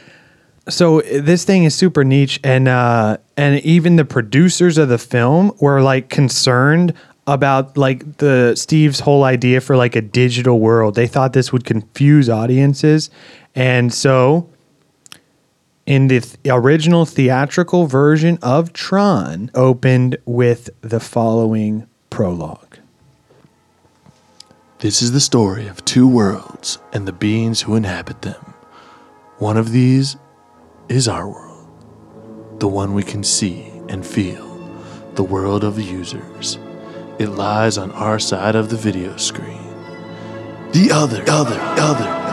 so 0.68 1.00
this 1.00 1.44
thing 1.44 1.64
is 1.64 1.74
super 1.74 2.04
niche, 2.04 2.38
and 2.44 2.68
uh, 2.68 3.16
and 3.36 3.60
even 3.60 3.96
the 3.96 4.04
producers 4.04 4.78
of 4.78 4.88
the 4.88 4.98
film 4.98 5.52
were 5.60 5.80
like 5.80 6.08
concerned 6.08 6.92
about 7.26 7.76
like 7.78 8.18
the 8.18 8.54
Steve's 8.56 9.00
whole 9.00 9.24
idea 9.24 9.60
for 9.60 9.76
like 9.76 9.96
a 9.96 10.00
digital 10.02 10.60
world. 10.60 10.94
They 10.96 11.06
thought 11.06 11.32
this 11.32 11.52
would 11.52 11.64
confuse 11.64 12.28
audiences, 12.28 13.10
and 13.54 13.92
so 13.92 14.48
in 15.92 16.08
the 16.08 16.20
th- 16.20 16.38
original 16.46 17.04
theatrical 17.04 17.86
version 17.86 18.38
of 18.40 18.72
Tron 18.72 19.50
opened 19.54 20.16
with 20.24 20.70
the 20.80 20.98
following 20.98 21.86
prologue. 22.08 22.78
This 24.78 25.02
is 25.02 25.12
the 25.12 25.20
story 25.20 25.68
of 25.68 25.84
two 25.84 26.08
worlds 26.08 26.78
and 26.94 27.06
the 27.06 27.12
beings 27.12 27.60
who 27.60 27.76
inhabit 27.76 28.22
them. 28.22 28.54
One 29.36 29.58
of 29.58 29.72
these 29.72 30.16
is 30.88 31.08
our 31.08 31.28
world, 31.28 31.68
the 32.58 32.68
one 32.68 32.94
we 32.94 33.02
can 33.02 33.22
see 33.22 33.70
and 33.90 34.06
feel, 34.06 34.48
the 35.16 35.22
world 35.22 35.62
of 35.62 35.76
the 35.76 35.84
users. 35.84 36.58
It 37.18 37.28
lies 37.28 37.76
on 37.76 37.90
our 37.90 38.18
side 38.18 38.56
of 38.56 38.70
the 38.70 38.78
video 38.78 39.18
screen. 39.18 39.60
The 40.72 40.88
other, 40.90 41.22
other, 41.28 41.60
other, 41.60 42.31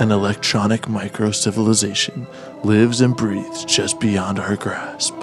an 0.00 0.12
electronic 0.12 0.88
micro 0.88 1.30
civilization 1.30 2.26
lives 2.62 3.00
and 3.00 3.16
breathes 3.16 3.64
just 3.64 3.98
beyond 3.98 4.38
our 4.38 4.56
grasp. 4.56 5.14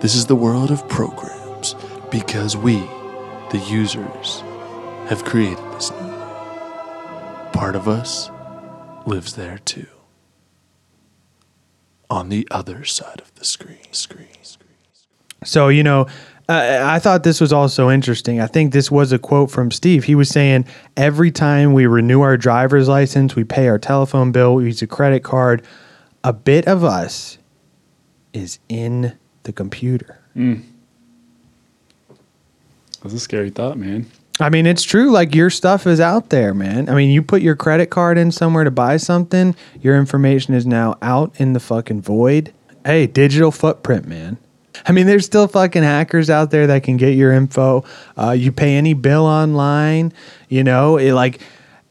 This 0.00 0.14
is 0.14 0.26
the 0.26 0.36
world 0.36 0.70
of 0.70 0.88
programs 0.88 1.74
because 2.10 2.56
we, 2.56 2.76
the 3.50 3.64
users, 3.68 4.42
have 5.08 5.24
created 5.24 5.64
this 5.72 5.90
new. 5.90 6.14
Part 7.52 7.74
of 7.74 7.88
us 7.88 8.30
lives 9.04 9.34
there 9.34 9.58
too. 9.58 9.86
On 12.08 12.28
the 12.28 12.46
other 12.52 12.84
side 12.84 13.20
of 13.20 13.34
the 13.34 13.44
screen. 13.44 13.92
Screen. 13.92 14.28
screen. 14.42 14.70
So, 15.44 15.68
you 15.68 15.82
know, 15.82 16.06
uh, 16.48 16.82
I 16.84 16.98
thought 16.98 17.22
this 17.22 17.40
was 17.40 17.52
also 17.52 17.90
interesting. 17.90 18.40
I 18.40 18.46
think 18.46 18.72
this 18.72 18.90
was 18.90 19.12
a 19.12 19.18
quote 19.18 19.50
from 19.50 19.70
Steve. 19.70 20.04
He 20.04 20.14
was 20.14 20.28
saying, 20.28 20.66
Every 20.96 21.30
time 21.30 21.72
we 21.72 21.86
renew 21.86 22.20
our 22.20 22.36
driver's 22.36 22.88
license, 22.88 23.34
we 23.34 23.44
pay 23.44 23.68
our 23.68 23.78
telephone 23.78 24.30
bill, 24.32 24.56
we 24.56 24.64
use 24.66 24.82
a 24.82 24.86
credit 24.86 25.22
card, 25.22 25.62
a 26.22 26.32
bit 26.32 26.66
of 26.66 26.84
us 26.84 27.38
is 28.32 28.58
in 28.68 29.16
the 29.44 29.52
computer. 29.52 30.18
That's 33.02 33.14
a 33.14 33.20
scary 33.20 33.50
thought, 33.50 33.78
man. 33.78 34.06
I 34.40 34.50
mean, 34.50 34.66
it's 34.66 34.82
true. 34.82 35.12
Like 35.12 35.34
your 35.34 35.48
stuff 35.48 35.86
is 35.86 36.00
out 36.00 36.30
there, 36.30 36.52
man. 36.52 36.88
I 36.88 36.94
mean, 36.94 37.10
you 37.10 37.22
put 37.22 37.40
your 37.40 37.54
credit 37.54 37.86
card 37.86 38.18
in 38.18 38.32
somewhere 38.32 38.64
to 38.64 38.70
buy 38.70 38.96
something, 38.96 39.54
your 39.80 39.96
information 39.96 40.54
is 40.54 40.66
now 40.66 40.96
out 41.00 41.32
in 41.36 41.52
the 41.52 41.60
fucking 41.60 42.02
void. 42.02 42.52
Hey, 42.84 43.06
digital 43.06 43.52
footprint, 43.52 44.06
man. 44.06 44.38
I 44.86 44.92
mean, 44.92 45.06
there's 45.06 45.24
still 45.24 45.46
fucking 45.46 45.82
hackers 45.82 46.30
out 46.30 46.50
there 46.50 46.66
that 46.66 46.82
can 46.82 46.96
get 46.96 47.14
your 47.14 47.32
info. 47.32 47.84
Uh, 48.18 48.32
you 48.32 48.52
pay 48.52 48.76
any 48.76 48.94
bill 48.94 49.24
online, 49.24 50.12
you 50.48 50.64
know, 50.64 50.96
it 50.96 51.12
like, 51.12 51.40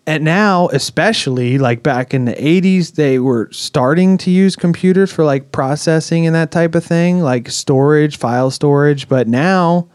and 0.06 0.26
now, 0.26 0.68
especially 0.70 1.58
like 1.58 1.82
back 1.82 2.14
in 2.14 2.26
the 2.26 2.34
80s, 2.34 2.96
they 2.96 3.20
were 3.20 3.50
starting 3.52 4.18
to 4.20 4.32
use 4.32 4.56
computers 4.56 5.14
for 5.14 5.24
like 5.24 5.52
processing 5.54 6.26
and 6.26 6.36
that 6.36 6.52
type 6.52 6.76
of 6.76 6.84
thing, 6.84 7.22
like 7.22 7.50
storage, 7.50 8.18
file 8.18 8.52
storage. 8.52 9.08
But 9.08 9.30
now, 9.30 9.88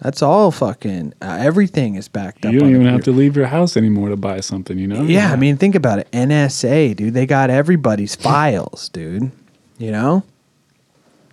that's 0.00 0.22
all 0.22 0.50
fucking. 0.50 1.12
Uh, 1.20 1.36
everything 1.40 1.96
is 1.96 2.08
backed 2.08 2.46
up. 2.46 2.52
You 2.52 2.60
don't 2.60 2.70
even 2.70 2.86
have 2.86 3.04
to 3.04 3.12
leave 3.12 3.36
your 3.36 3.46
house 3.46 3.76
anymore 3.76 4.08
to 4.08 4.16
buy 4.16 4.40
something, 4.40 4.78
you 4.78 4.86
know? 4.86 5.02
Yeah, 5.02 5.32
I 5.32 5.36
mean, 5.36 5.56
think 5.58 5.74
about 5.74 5.98
it. 5.98 6.10
NSA, 6.12 6.96
dude. 6.96 7.12
They 7.12 7.26
got 7.26 7.50
everybody's 7.50 8.14
files, 8.14 8.88
dude. 8.90 9.30
You 9.78 9.90
know? 9.92 10.22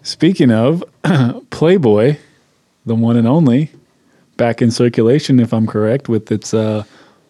Speaking 0.03 0.51
of 0.51 0.83
Playboy, 1.49 2.17
the 2.85 2.95
one 2.95 3.15
and 3.15 3.27
only, 3.27 3.71
back 4.35 4.61
in 4.61 4.69
circulation, 4.69 5.39
if 5.39 5.53
I'm 5.53 5.65
correct, 5.65 6.09
with 6.09 6.31
its 6.31 6.53
uh, 6.53 6.83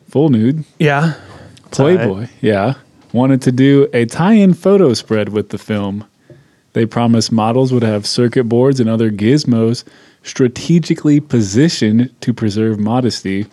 full 0.09 0.29
nude. 0.29 0.65
Yeah. 0.79 1.13
Playboy, 1.69 2.27
yeah, 2.41 2.75
wanted 3.13 3.41
to 3.43 3.51
do 3.51 3.87
a 3.93 4.05
tie-in 4.05 4.53
photo 4.53 4.93
spread 4.93 5.29
with 5.29 5.49
the 5.49 5.57
film. 5.57 6.05
They 6.73 6.85
promised 6.85 7.31
models 7.31 7.71
would 7.71 7.83
have 7.83 8.05
circuit 8.05 8.45
boards 8.45 8.79
and 8.79 8.89
other 8.89 9.11
gizmos 9.11 9.83
strategically 10.23 11.19
positioned 11.19 12.09
to 12.21 12.33
preserve 12.33 12.79
modesty, 12.79 13.47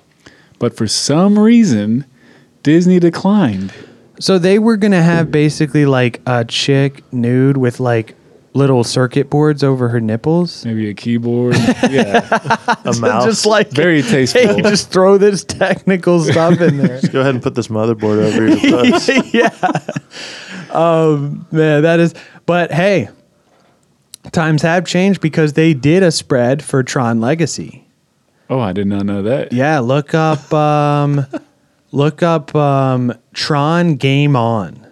but 0.58 0.76
for 0.76 0.86
some 0.86 1.38
reason, 1.38 2.04
Disney 2.62 2.98
declined. 2.98 3.72
So 4.18 4.38
they 4.38 4.58
were 4.58 4.76
gonna 4.76 5.02
have 5.02 5.30
basically 5.30 5.86
like 5.86 6.20
a 6.26 6.44
chick 6.44 7.02
nude 7.12 7.56
with 7.56 7.80
like 7.80 8.14
little 8.52 8.82
circuit 8.82 9.30
boards 9.30 9.62
over 9.62 9.88
her 9.90 10.00
nipples. 10.00 10.64
Maybe 10.64 10.88
a 10.90 10.94
keyboard, 10.94 11.54
yeah, 11.88 12.56
A 12.84 12.94
mouse. 13.00 13.24
Just 13.24 13.46
like 13.46 13.70
very 13.70 14.02
tasteful. 14.02 14.40
hey, 14.56 14.62
just 14.62 14.90
throw 14.90 15.18
this 15.18 15.44
technical 15.44 16.20
stuff 16.24 16.60
in 16.60 16.78
there. 16.78 17.00
Go 17.12 17.20
ahead 17.20 17.34
and 17.34 17.42
put 17.42 17.54
this 17.54 17.68
motherboard 17.68 18.18
over 18.18 18.48
your 18.48 18.70
butt. 18.70 19.32
yeah. 19.32 20.74
Um, 20.76 21.46
man, 21.50 21.82
that 21.82 22.00
is. 22.00 22.14
But 22.46 22.72
hey, 22.72 23.08
times 24.32 24.62
have 24.62 24.84
changed 24.86 25.20
because 25.20 25.52
they 25.54 25.74
did 25.74 26.02
a 26.02 26.10
spread 26.10 26.62
for 26.62 26.82
Tron 26.82 27.20
Legacy. 27.20 27.86
oh, 28.48 28.58
I 28.60 28.72
did 28.72 28.86
not 28.86 29.04
know 29.06 29.22
that. 29.22 29.52
Yeah, 29.52 29.78
look 29.80 30.14
up 30.14 30.52
um 30.52 31.24
look 31.92 32.22
up 32.22 32.54
um 32.54 33.12
Tron 33.32 33.94
Game 33.96 34.34
On. 34.36 34.86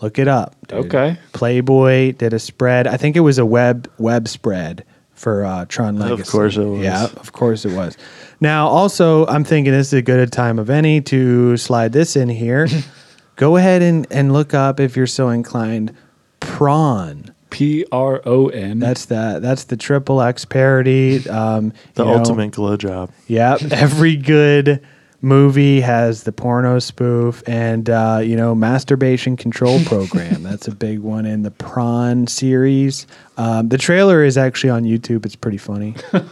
Look 0.00 0.18
it 0.18 0.28
up. 0.28 0.53
Dude. 0.68 0.86
Okay. 0.86 1.18
Playboy 1.32 2.12
did 2.12 2.32
a 2.32 2.38
spread. 2.38 2.86
I 2.86 2.96
think 2.96 3.16
it 3.16 3.20
was 3.20 3.38
a 3.38 3.46
web 3.46 3.90
web 3.98 4.28
spread 4.28 4.84
for 5.12 5.44
uh, 5.44 5.64
Tron 5.68 5.96
Legacy. 5.98 6.22
Of 6.22 6.28
course 6.28 6.56
it 6.56 6.64
was. 6.64 6.80
Yeah, 6.82 7.04
of 7.04 7.32
course 7.32 7.64
it 7.64 7.72
was. 7.72 7.96
Now, 8.40 8.66
also, 8.68 9.26
I'm 9.26 9.44
thinking 9.44 9.72
this 9.72 9.88
is 9.88 9.94
a 9.94 10.02
good 10.02 10.20
a 10.20 10.26
time 10.26 10.58
of 10.58 10.68
any 10.70 11.00
to 11.02 11.56
slide 11.56 11.92
this 11.92 12.16
in 12.16 12.28
here. 12.28 12.66
Go 13.36 13.56
ahead 13.56 13.82
and, 13.82 14.06
and 14.10 14.32
look 14.32 14.54
up 14.54 14.78
if 14.80 14.96
you're 14.96 15.06
so 15.06 15.28
inclined. 15.30 15.94
Pron. 16.40 17.34
P 17.50 17.84
R 17.92 18.20
O 18.26 18.48
N. 18.48 18.80
That's 18.80 19.04
the 19.04 19.38
that's 19.40 19.64
the 19.64 19.76
triple 19.76 20.20
X 20.20 20.44
parody. 20.44 21.28
Um, 21.28 21.72
The 21.94 22.04
you 22.04 22.10
know, 22.10 22.18
ultimate 22.18 22.50
glow 22.50 22.76
job. 22.76 23.12
yeah, 23.28 23.56
every 23.70 24.16
good 24.16 24.84
movie 25.24 25.80
has 25.80 26.22
the 26.22 26.32
porno 26.32 26.78
spoof 26.78 27.42
and 27.46 27.90
uh, 27.90 28.20
you 28.22 28.36
know 28.36 28.54
masturbation 28.54 29.36
control 29.36 29.80
program. 29.86 30.42
That's 30.42 30.68
a 30.68 30.74
big 30.74 31.00
one 31.00 31.26
in 31.26 31.42
the 31.42 31.50
Pron 31.50 32.26
series. 32.28 33.06
Um, 33.36 33.68
the 33.70 33.78
trailer 33.78 34.22
is 34.22 34.36
actually 34.38 34.70
on 34.70 34.84
YouTube. 34.84 35.24
It's 35.26 35.34
pretty 35.36 35.58
funny. 35.58 35.96
Is 36.12 36.22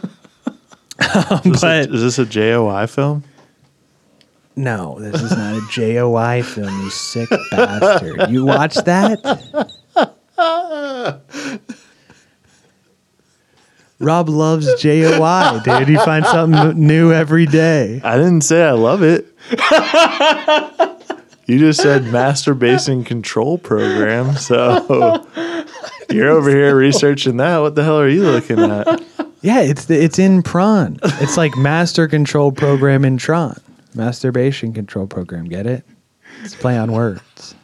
this, 1.43 1.61
But- 1.61 1.89
a, 1.89 1.93
is 1.93 2.01
this 2.01 2.19
a 2.19 2.25
JOI 2.25 2.87
film? 2.87 3.23
No, 4.55 4.99
this 4.99 5.19
is 5.19 5.31
not 5.31 5.55
a 5.55 5.61
JOI 5.71 6.43
film. 6.43 6.69
You 6.83 6.89
sick 6.91 7.27
bastard. 7.49 8.29
You 8.29 8.45
watch 8.45 8.75
that? 8.75 9.19
Rob 13.99 14.27
loves 14.29 14.67
JOI, 14.81 15.61
dude. 15.63 15.87
He 15.87 15.95
finds 15.95 16.29
something 16.29 16.79
new 16.79 17.11
every 17.13 17.45
day. 17.45 18.01
I 18.03 18.17
didn't 18.17 18.41
say 18.41 18.63
I 18.63 18.71
love 18.71 19.01
it. 19.03 19.27
you 21.45 21.59
just 21.59 21.81
said 21.81 22.05
masturbation 22.05 23.03
control 23.03 23.57
program. 23.57 24.35
So 24.35 25.25
you're 26.09 26.29
over 26.29 26.49
here 26.49 26.75
researching 26.75 27.37
that. 27.37 27.59
What 27.59 27.75
the 27.75 27.83
hell 27.83 27.99
are 27.99 28.09
you 28.09 28.23
looking 28.23 28.59
at? 28.59 29.01
Yeah, 29.41 29.61
it's 29.61 29.85
the, 29.85 30.01
it's 30.01 30.19
in 30.19 30.41
Pron. 30.41 30.99
It's 31.03 31.37
like 31.37 31.55
master 31.57 32.07
control 32.07 32.51
program 32.51 33.03
in 33.05 33.17
Tron. 33.17 33.59
Masturbation 33.93 34.73
control 34.73 35.05
program. 35.05 35.45
Get 35.45 35.65
it? 35.67 35.85
It's 36.43 36.55
play 36.55 36.77
on 36.77 36.91
words. 36.91 37.55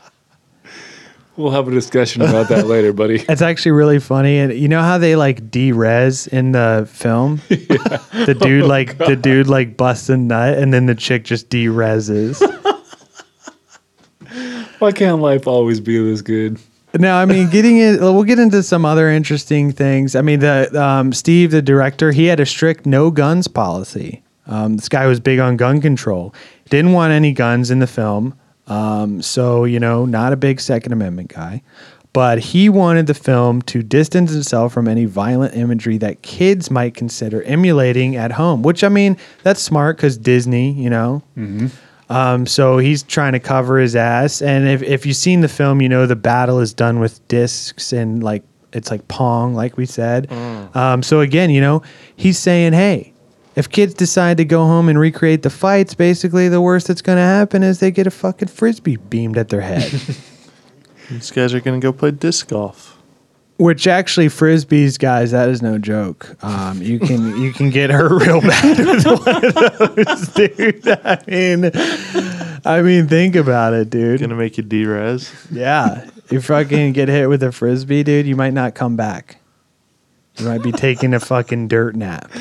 We'll 1.40 1.52
have 1.52 1.70
a 1.70 1.72
discussion 1.72 2.22
about 2.22 2.50
that 2.50 2.68
later, 2.68 2.92
buddy. 2.92 3.24
It's 3.30 3.42
actually 3.42 3.72
really 3.72 4.00
funny, 4.00 4.40
and 4.40 4.54
you 4.54 4.68
know 4.68 4.82
how 4.82 4.98
they 4.98 5.16
like 5.16 5.50
de-res 5.50 6.28
in 6.28 6.52
the 6.52 6.86
film. 6.92 7.42
The 8.26 8.36
dude 8.36 8.66
like 8.66 8.98
the 8.98 9.16
dude 9.16 9.48
like 9.48 9.78
busts 9.78 10.10
a 10.10 10.18
nut, 10.18 10.58
and 10.58 10.74
then 10.74 10.88
the 10.88 10.96
chick 10.96 11.24
just 11.24 11.50
de-reses. 11.50 12.38
Why 14.80 14.92
can't 14.92 15.22
life 15.22 15.48
always 15.48 15.80
be 15.80 15.98
this 16.04 16.22
good? 16.22 16.60
No, 17.00 17.16
I 17.16 17.24
mean, 17.26 17.50
getting 17.50 17.78
in, 17.78 18.02
we'll 18.02 18.26
get 18.26 18.40
into 18.40 18.62
some 18.62 18.84
other 18.84 19.10
interesting 19.10 19.72
things. 19.72 20.18
I 20.18 20.22
mean, 20.22 20.42
the 20.42 20.70
um, 20.80 21.14
Steve, 21.14 21.52
the 21.52 21.62
director, 21.62 22.12
he 22.12 22.26
had 22.26 22.42
a 22.42 22.46
strict 22.46 22.86
no 22.86 23.10
guns 23.10 23.48
policy. 23.48 24.22
Um, 24.46 24.76
this 24.76 24.90
guy 24.90 25.06
was 25.06 25.22
big 25.22 25.40
on 25.40 25.56
gun 25.56 25.80
control. 25.80 26.36
Didn't 26.70 26.92
want 26.92 27.14
any 27.14 27.32
guns 27.32 27.72
in 27.72 27.80
the 27.80 27.88
film. 27.88 28.38
Um, 28.70 29.22
so, 29.22 29.66
you 29.66 29.80
know, 29.80 30.06
not 30.06 30.32
a 30.32 30.38
big 30.38 30.62
Second 30.62 30.94
Amendment 30.94 31.34
guy. 31.34 31.62
But 32.12 32.40
he 32.40 32.70
wanted 32.70 33.06
the 33.06 33.14
film 33.14 33.62
to 33.64 33.84
distance 33.84 34.34
itself 34.34 34.74
from 34.74 34.88
any 34.88 35.06
violent 35.06 35.56
imagery 35.56 35.98
that 36.00 36.24
kids 36.24 36.72
might 36.72 36.96
consider 36.96 37.44
emulating 37.44 38.16
at 38.16 38.32
home, 38.32 38.64
which, 38.64 38.84
I 38.84 38.90
mean, 38.90 39.16
that's 39.44 39.62
smart 39.62 39.98
because 39.98 40.18
Disney, 40.18 40.72
you 40.72 40.90
know. 40.90 41.22
Um, 42.10 42.48
so 42.48 42.80
he's 42.80 43.04
trying 43.04 43.34
to 43.34 43.40
cover 43.40 43.78
his 43.78 43.96
ass. 43.96 44.42
And 44.42 44.68
if, 44.68 44.82
if 44.82 45.06
you've 45.06 45.18
seen 45.18 45.42
the 45.42 45.48
film, 45.48 45.82
you 45.82 45.90
know 45.90 46.08
the 46.08 46.16
battle 46.16 46.60
is 46.60 46.74
done 46.74 47.00
with 47.00 47.26
discs 47.28 47.94
and 47.94 48.24
like 48.24 48.42
it's 48.74 48.90
like 48.90 49.08
Pong, 49.08 49.54
like 49.54 49.78
we 49.78 49.86
said. 49.86 50.32
Um, 50.74 51.04
so 51.04 51.22
again, 51.22 51.52
you 51.52 51.62
know, 51.62 51.84
he's 52.16 52.40
saying, 52.40 52.74
hey, 52.74 53.09
if 53.60 53.70
kids 53.70 53.94
decide 53.94 54.38
to 54.38 54.46
go 54.46 54.64
home 54.64 54.88
and 54.88 54.98
recreate 54.98 55.44
the 55.44 55.50
fights, 55.50 55.94
basically 55.94 56.48
the 56.48 56.62
worst 56.62 56.88
that's 56.88 57.02
going 57.02 57.18
to 57.18 57.22
happen 57.22 57.62
is 57.62 57.82
they 57.82 57.92
get 57.92 58.08
a 58.08 58.12
fucking 58.12 58.48
frisbee 58.48 58.96
beamed 58.96 59.38
at 59.38 59.50
their 59.50 59.60
head. 59.60 59.92
These 61.10 61.32
guys 61.32 61.54
are 61.54 61.60
gonna 61.60 61.80
go 61.80 61.92
play 61.92 62.12
disc 62.12 62.50
golf. 62.50 62.96
Which 63.58 63.88
actually 63.88 64.28
frisbees, 64.28 64.98
guys, 64.98 65.32
that 65.32 65.50
is 65.50 65.62
no 65.62 65.80
joke. 65.80 66.38
Um, 66.44 66.82
you 66.82 67.00
can 67.00 67.42
you 67.42 67.52
can 67.52 67.72
get 67.72 67.90
hurt 67.90 68.12
real 68.26 68.40
bad 68.42 68.78
with 68.78 69.06
one 69.06 69.46
of 69.46 69.56
those, 69.96 70.28
dude. 70.36 70.88
I 70.88 71.22
mean, 71.28 71.72
I 72.64 72.82
mean, 72.84 73.08
think 73.08 73.36
about 73.36 73.74
it, 73.74 73.90
dude. 73.90 74.22
Gonna 74.22 74.36
make 74.36 74.58
you 74.58 74.64
D-res. 74.64 75.34
Yeah, 75.52 76.08
you 76.30 76.42
fucking 76.42 76.94
get 76.94 77.10
hit 77.10 77.28
with 77.28 77.42
a 77.42 77.52
frisbee, 77.52 78.04
dude. 78.04 78.28
You 78.28 78.36
might 78.36 78.54
not 78.54 78.76
come 78.76 78.96
back. 78.96 79.42
You 80.38 80.46
might 80.46 80.62
be 80.62 80.72
taking 80.72 81.16
a 81.16 81.20
fucking 81.20 81.70
dirt 81.70 81.96
nap. 81.96 82.32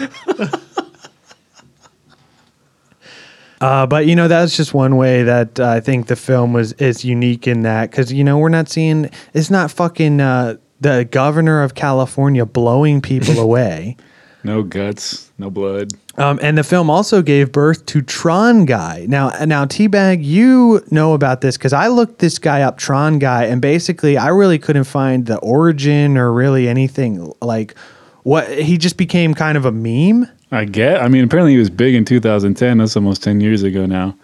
Uh, 3.61 3.87
but 3.87 4.07
you 4.07 4.15
know 4.15 4.29
that's 4.29 4.57
just 4.57 4.73
one 4.73 4.97
way 4.97 5.23
that 5.25 5.59
uh, 5.59 5.69
I 5.69 5.81
think 5.81 6.07
the 6.07 6.17
film 6.17 6.53
was 6.53 6.73
is 6.75 7.05
unique 7.05 7.47
in 7.47 7.63
that 7.63 7.91
because 7.91 8.13
you 8.13 8.23
know 8.23 8.39
we're 8.39 8.49
not 8.49 8.69
seeing 8.69 9.11
it's 9.35 9.51
not 9.51 9.71
fucking 9.71 10.21
uh, 10.21 10.57
the 10.81 11.09
governor 11.11 11.63
of 11.63 11.75
California 11.75 12.47
blowing 12.47 13.01
people 13.01 13.39
away. 13.41 13.97
No 14.45 14.63
guts, 14.63 15.31
no 15.37 15.51
blood. 15.51 15.93
Um, 16.17 16.39
and 16.41 16.57
the 16.57 16.65
film 16.65 16.91
also 16.91 17.23
gave 17.23 17.53
birth 17.53 17.87
to 17.87 18.03
Tron 18.03 18.65
Guy. 18.65 19.07
Now, 19.09 19.31
now, 19.45 19.65
Teabag, 19.65 20.25
you 20.25 20.83
know 20.91 21.15
about 21.15 21.41
this 21.41 21.57
because 21.57 21.73
I 21.73 21.89
looked 21.89 22.21
this 22.21 22.39
guy 22.39 22.63
up, 22.63 22.79
Tron 22.79 23.19
Guy, 23.19 23.45
and 23.45 23.61
basically, 23.61 24.17
I 24.17 24.29
really 24.29 24.59
couldn't 24.59 24.85
find 24.85 25.27
the 25.27 25.39
origin 25.39 26.17
or 26.17 26.33
really 26.33 26.69
anything 26.69 27.33
like 27.43 27.77
what 28.23 28.49
he 28.49 28.79
just 28.79 28.97
became 28.97 29.35
kind 29.35 29.57
of 29.57 29.65
a 29.65 29.73
meme. 29.73 30.29
I 30.51 30.65
get. 30.65 31.03
I 31.03 31.09
mean, 31.09 31.25
apparently 31.25 31.53
he 31.53 31.59
was 31.59 31.71
big 31.71 31.95
in 31.95 32.05
2010. 32.05 32.79
That's 32.79 32.97
almost 32.97 33.23
10 33.23 33.41
years 33.41 33.63
ago 33.63 33.87
now. 33.87 34.17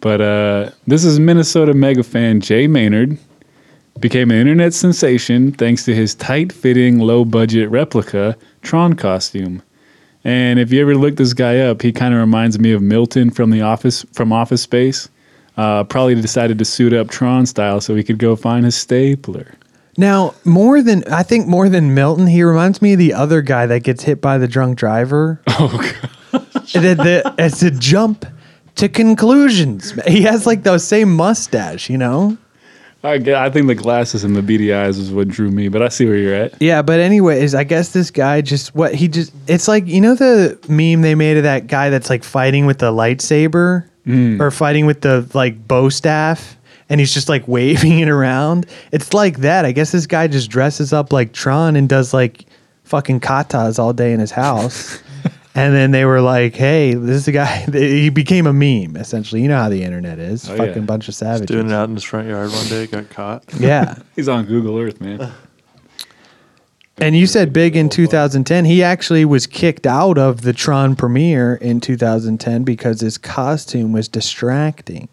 But 0.00 0.20
uh, 0.20 0.70
this 0.86 1.04
is 1.04 1.18
Minnesota 1.18 1.74
mega 1.74 2.02
fan 2.02 2.40
Jay 2.40 2.66
Maynard. 2.66 3.18
Became 4.00 4.30
an 4.30 4.38
internet 4.38 4.74
sensation 4.74 5.52
thanks 5.52 5.84
to 5.84 5.94
his 5.94 6.14
tight-fitting, 6.14 6.98
low-budget 6.98 7.70
replica 7.70 8.36
Tron 8.62 8.94
costume. 8.94 9.62
And 10.24 10.58
if 10.58 10.72
you 10.72 10.80
ever 10.80 10.94
look 10.94 11.16
this 11.16 11.34
guy 11.34 11.58
up, 11.58 11.82
he 11.82 11.92
kind 11.92 12.14
of 12.14 12.20
reminds 12.20 12.58
me 12.58 12.72
of 12.72 12.80
Milton 12.80 13.30
from 13.30 13.50
the 13.50 13.60
Office 13.60 14.04
from 14.12 14.32
Office 14.32 14.62
Space. 14.62 15.08
Uh, 15.56 15.84
probably 15.84 16.14
decided 16.14 16.58
to 16.58 16.64
suit 16.64 16.92
up 16.92 17.10
Tron 17.10 17.44
style 17.44 17.80
so 17.80 17.94
he 17.94 18.02
could 18.02 18.18
go 18.18 18.34
find 18.34 18.64
his 18.64 18.76
stapler. 18.76 19.54
Now, 19.96 20.34
more 20.44 20.82
than 20.82 21.04
I 21.12 21.22
think, 21.22 21.46
more 21.46 21.68
than 21.68 21.94
Milton, 21.94 22.26
he 22.26 22.42
reminds 22.42 22.80
me 22.80 22.94
of 22.94 22.98
the 22.98 23.12
other 23.12 23.42
guy 23.42 23.66
that 23.66 23.80
gets 23.80 24.04
hit 24.04 24.20
by 24.20 24.38
the 24.38 24.48
drunk 24.48 24.78
driver. 24.78 25.40
Oh, 25.58 25.68
God. 25.68 26.44
the, 26.72 26.94
the, 26.94 27.34
it's 27.38 27.62
a 27.62 27.70
jump 27.70 28.24
to 28.76 28.88
conclusions. 28.88 29.92
He 30.06 30.22
has 30.22 30.46
like 30.46 30.62
the 30.62 30.78
same 30.78 31.14
mustache, 31.14 31.90
you 31.90 31.98
know. 31.98 32.38
I, 33.04 33.14
I 33.14 33.50
think 33.50 33.66
the 33.66 33.74
glasses 33.74 34.22
and 34.24 34.36
the 34.36 34.42
beady 34.42 34.72
eyes 34.72 34.96
is 34.96 35.10
what 35.10 35.28
drew 35.28 35.50
me, 35.50 35.68
but 35.68 35.82
I 35.82 35.88
see 35.88 36.06
where 36.06 36.16
you're 36.16 36.34
at. 36.34 36.60
Yeah, 36.60 36.82
but 36.82 37.00
anyways, 37.00 37.54
I 37.54 37.64
guess 37.64 37.92
this 37.92 38.10
guy 38.10 38.40
just 38.40 38.74
what 38.74 38.94
he 38.94 39.08
just 39.08 39.32
it's 39.48 39.66
like 39.66 39.86
you 39.86 40.00
know 40.00 40.14
the 40.14 40.58
meme 40.68 41.02
they 41.02 41.14
made 41.14 41.36
of 41.36 41.42
that 41.42 41.66
guy 41.66 41.90
that's 41.90 42.08
like 42.08 42.22
fighting 42.22 42.64
with 42.64 42.78
the 42.78 42.92
lightsaber 42.92 43.88
mm. 44.06 44.40
or 44.40 44.50
fighting 44.50 44.86
with 44.86 45.00
the 45.00 45.28
like 45.34 45.66
bow 45.66 45.88
staff 45.88 46.56
and 46.92 47.00
he's 47.00 47.14
just 47.14 47.28
like 47.28 47.48
waving 47.48 47.98
it 47.98 48.08
around. 48.08 48.66
It's 48.92 49.12
like 49.14 49.38
that. 49.38 49.64
I 49.64 49.72
guess 49.72 49.90
this 49.90 50.06
guy 50.06 50.28
just 50.28 50.50
dresses 50.50 50.92
up 50.92 51.12
like 51.12 51.32
Tron 51.32 51.74
and 51.74 51.88
does 51.88 52.14
like 52.14 52.44
fucking 52.84 53.20
katas 53.20 53.78
all 53.78 53.94
day 53.94 54.12
in 54.12 54.20
his 54.20 54.30
house. 54.30 55.02
and 55.54 55.74
then 55.74 55.90
they 55.90 56.04
were 56.04 56.20
like, 56.20 56.54
"Hey, 56.54 56.92
this 56.94 57.16
is 57.16 57.24
the 57.24 57.32
guy." 57.32 57.64
He 57.72 58.10
became 58.10 58.46
a 58.46 58.52
meme 58.52 58.96
essentially. 58.96 59.40
You 59.42 59.48
know 59.48 59.56
how 59.56 59.70
the 59.70 59.82
internet 59.82 60.18
is. 60.18 60.48
Oh, 60.48 60.56
fucking 60.56 60.74
yeah. 60.74 60.80
bunch 60.80 61.08
of 61.08 61.14
savages. 61.14 61.46
Doing 61.46 61.70
it 61.70 61.72
out 61.72 61.88
in 61.88 61.94
his 61.94 62.04
front 62.04 62.28
yard 62.28 62.50
one 62.50 62.66
day, 62.66 62.86
got 62.86 63.08
caught. 63.08 63.44
Yeah. 63.58 63.96
He's 64.14 64.28
on 64.28 64.44
Google 64.44 64.78
Earth, 64.78 65.00
man. 65.00 65.32
And 66.98 67.16
you 67.16 67.26
said 67.26 67.54
big 67.54 67.74
in 67.74 67.88
2010. 67.88 68.66
He 68.66 68.82
actually 68.82 69.24
was 69.24 69.46
kicked 69.46 69.86
out 69.86 70.18
of 70.18 70.42
the 70.42 70.52
Tron 70.52 70.94
premiere 70.94 71.54
in 71.54 71.80
2010 71.80 72.64
because 72.64 73.00
his 73.00 73.16
costume 73.16 73.92
was 73.92 74.08
distracting. 74.08 75.08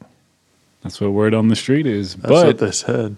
That's 0.89 0.99
what 1.01 1.11
word 1.11 1.35
on 1.35 1.49
the 1.49 1.55
street 1.55 1.85
is. 1.85 2.15
That's 2.15 2.31
what 2.31 2.57
but 2.57 2.57
they 2.65 2.71
said. 2.71 3.15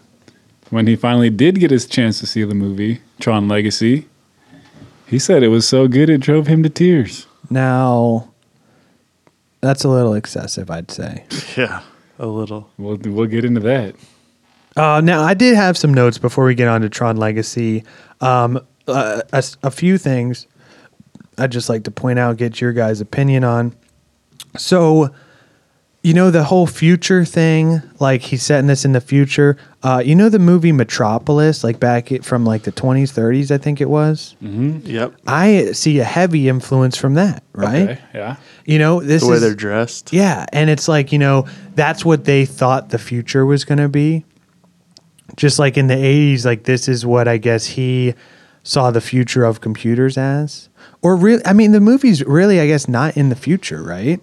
when 0.71 0.87
he 0.87 0.97
finally 0.97 1.29
did 1.29 1.57
get 1.57 1.71
his 1.71 1.85
chance 1.85 2.19
to 2.19 2.27
see 2.27 2.43
the 2.43 2.53
movie 2.53 2.99
Tron 3.21 3.47
Legacy, 3.47 4.09
he 5.07 5.17
said 5.17 5.41
it 5.41 5.47
was 5.47 5.65
so 5.65 5.87
good 5.87 6.09
it 6.09 6.17
drove 6.17 6.47
him 6.47 6.63
to 6.63 6.69
tears. 6.69 7.27
Now, 7.49 8.29
that's 9.61 9.85
a 9.85 9.87
little 9.87 10.13
excessive, 10.13 10.69
I'd 10.69 10.91
say. 10.91 11.23
Yeah, 11.57 11.81
a 12.19 12.27
little. 12.27 12.69
We'll 12.77 12.97
we'll 12.97 13.27
get 13.27 13.45
into 13.45 13.61
that. 13.61 13.95
Uh, 14.75 14.99
now, 14.99 15.21
I 15.23 15.33
did 15.33 15.55
have 15.55 15.77
some 15.77 15.93
notes 15.93 16.17
before 16.17 16.43
we 16.43 16.53
get 16.55 16.67
on 16.67 16.81
to 16.81 16.89
Tron 16.89 17.15
Legacy. 17.15 17.85
Um, 18.19 18.57
uh, 18.85 19.21
a, 19.31 19.37
s- 19.37 19.55
a 19.63 19.71
few 19.71 19.97
things 19.97 20.45
I'd 21.37 21.51
just 21.53 21.69
like 21.69 21.83
to 21.85 21.91
point 21.91 22.19
out, 22.19 22.35
get 22.35 22.59
your 22.59 22.73
guys' 22.73 22.99
opinion 22.99 23.45
on. 23.45 23.73
So, 24.57 25.09
you 26.03 26.15
know, 26.15 26.31
the 26.31 26.43
whole 26.43 26.65
future 26.65 27.23
thing, 27.25 27.79
like 27.99 28.21
he's 28.21 28.41
setting 28.41 28.65
this 28.67 28.85
in 28.85 28.93
the 28.93 29.01
future. 29.01 29.55
Uh, 29.83 30.01
you 30.03 30.15
know, 30.15 30.29
the 30.29 30.39
movie 30.39 30.71
Metropolis, 30.71 31.63
like 31.63 31.79
back 31.79 32.11
it, 32.11 32.25
from 32.25 32.43
like 32.43 32.63
the 32.63 32.71
20s, 32.71 33.11
30s, 33.13 33.51
I 33.51 33.59
think 33.59 33.81
it 33.81 33.89
was. 33.89 34.35
Yep. 34.41 35.13
I 35.27 35.71
see 35.73 35.99
a 35.99 36.03
heavy 36.03 36.49
influence 36.49 36.97
from 36.97 37.13
that, 37.15 37.43
right? 37.53 37.89
Okay, 37.89 37.99
yeah. 38.15 38.35
You 38.65 38.79
know, 38.79 38.99
this 39.01 39.21
The 39.21 39.29
way 39.29 39.35
is 39.35 39.41
they're 39.41 39.53
dressed. 39.53 40.11
yeah, 40.11 40.45
and 40.51 40.69
it's 40.71 40.87
like, 40.87 41.11
you 41.11 41.19
know, 41.19 41.45
that's 41.75 42.03
what 42.03 42.25
they 42.25 42.45
thought 42.45 42.89
the 42.89 42.99
future 42.99 43.45
was 43.45 43.63
going 43.63 43.79
to 43.79 43.89
be. 43.89 44.25
Just 45.35 45.59
like 45.59 45.77
in 45.77 45.87
the 45.87 45.93
80s, 45.95 46.45
like 46.45 46.63
this 46.63 46.87
is 46.87 47.05
what 47.05 47.27
I 47.27 47.37
guess 47.37 47.65
he 47.65 48.15
saw 48.63 48.91
the 48.91 49.01
future 49.01 49.43
of 49.45 49.61
computers 49.61 50.17
as. 50.17 50.67
Or 51.01 51.15
really, 51.15 51.41
I 51.45 51.53
mean, 51.53 51.71
the 51.71 51.79
movie's 51.79 52.23
really, 52.25 52.59
I 52.59 52.67
guess, 52.67 52.87
not 52.87 53.15
in 53.17 53.29
the 53.29 53.35
future, 53.35 53.81
right? 53.81 54.19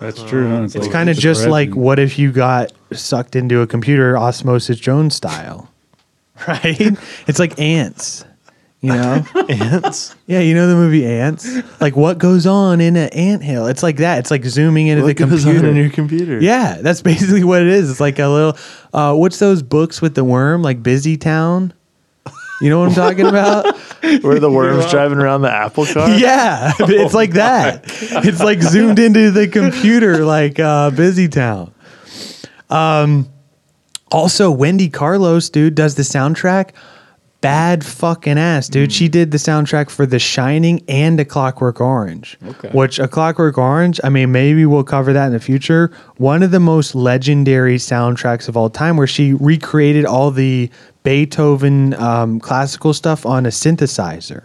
That's 0.00 0.22
true. 0.24 0.48
huh? 0.48 0.62
It's 0.64 0.74
like 0.76 0.90
kind 0.90 1.08
of 1.10 1.16
just 1.16 1.46
like 1.46 1.74
what 1.74 1.98
if 1.98 2.18
you 2.18 2.32
got 2.32 2.72
sucked 2.92 3.36
into 3.36 3.60
a 3.60 3.66
computer 3.66 4.16
osmosis 4.16 4.78
Jones 4.78 5.14
style, 5.14 5.70
right? 6.48 6.80
it's 7.26 7.38
like 7.38 7.60
ants, 7.60 8.24
you 8.80 8.88
know? 8.94 9.22
Ants. 9.50 10.16
yeah, 10.26 10.40
you 10.40 10.54
know 10.54 10.66
the 10.66 10.74
movie 10.74 11.04
Antz? 11.06 11.46
Like 11.82 11.96
what 11.96 12.16
goes 12.16 12.46
on 12.46 12.80
in 12.80 12.96
an 12.96 13.10
ant 13.10 13.42
hill? 13.42 13.66
It's 13.66 13.82
like 13.82 13.98
that. 13.98 14.20
It's 14.20 14.30
like 14.30 14.42
zooming 14.44 14.86
into 14.86 15.02
What 15.02 15.16
the 15.18 15.26
goes 15.26 15.44
on 15.44 15.52
computer. 15.52 15.68
in 15.68 15.76
your 15.76 15.90
computer? 15.90 16.40
Yeah, 16.40 16.78
that's 16.80 17.02
basically 17.12 17.44
what 17.44 17.60
it 17.60 17.68
is. 17.68 17.90
It's 17.90 18.00
like 18.00 18.18
a 18.18 18.26
little. 18.28 18.56
Uh, 18.94 19.14
what's 19.14 19.38
those 19.38 19.62
books 19.62 20.00
with 20.00 20.14
the 20.14 20.24
worm? 20.24 20.62
Like 20.62 20.82
Busy 20.82 21.16
Town. 21.18 21.74
You 22.60 22.68
know 22.68 22.80
what 22.80 22.90
I'm 22.90 22.94
talking 22.94 23.26
about? 23.26 23.76
Where 24.22 24.38
the 24.38 24.50
worm's 24.50 24.90
driving 24.90 25.18
around 25.18 25.42
the 25.42 25.52
apple 25.52 25.86
cart. 25.86 26.10
yeah, 26.18 26.72
it's 26.78 27.14
like 27.14 27.32
that. 27.32 27.84
It's 27.86 28.40
like 28.40 28.62
zoomed 28.62 28.98
into 29.00 29.30
the 29.30 29.48
computer, 29.48 30.24
like 30.24 30.58
uh, 30.58 30.90
Busy 30.90 31.28
Town. 31.28 31.72
Um, 32.68 33.28
also, 34.10 34.50
Wendy 34.50 34.88
Carlos, 34.88 35.48
dude, 35.50 35.74
does 35.74 35.94
the 35.94 36.02
soundtrack. 36.02 36.70
Bad 37.40 37.86
fucking 37.86 38.36
ass, 38.36 38.68
dude. 38.68 38.92
She 38.92 39.08
did 39.08 39.30
the 39.30 39.38
soundtrack 39.38 39.88
for 39.88 40.04
The 40.04 40.18
Shining 40.18 40.84
and 40.88 41.18
A 41.18 41.24
Clockwork 41.24 41.80
Orange. 41.80 42.36
Okay. 42.46 42.68
Which 42.68 42.98
A 42.98 43.08
Clockwork 43.08 43.56
Orange, 43.56 43.98
I 44.04 44.10
mean, 44.10 44.30
maybe 44.30 44.66
we'll 44.66 44.84
cover 44.84 45.14
that 45.14 45.28
in 45.28 45.32
the 45.32 45.40
future. 45.40 45.90
One 46.18 46.42
of 46.42 46.50
the 46.50 46.60
most 46.60 46.94
legendary 46.94 47.76
soundtracks 47.76 48.46
of 48.46 48.58
all 48.58 48.68
time, 48.68 48.98
where 48.98 49.06
she 49.06 49.32
recreated 49.32 50.04
all 50.04 50.30
the 50.30 50.70
Beethoven 51.02 51.94
um, 51.94 52.40
classical 52.40 52.92
stuff 52.92 53.24
on 53.24 53.46
a 53.46 53.50
synthesizer. 53.50 54.44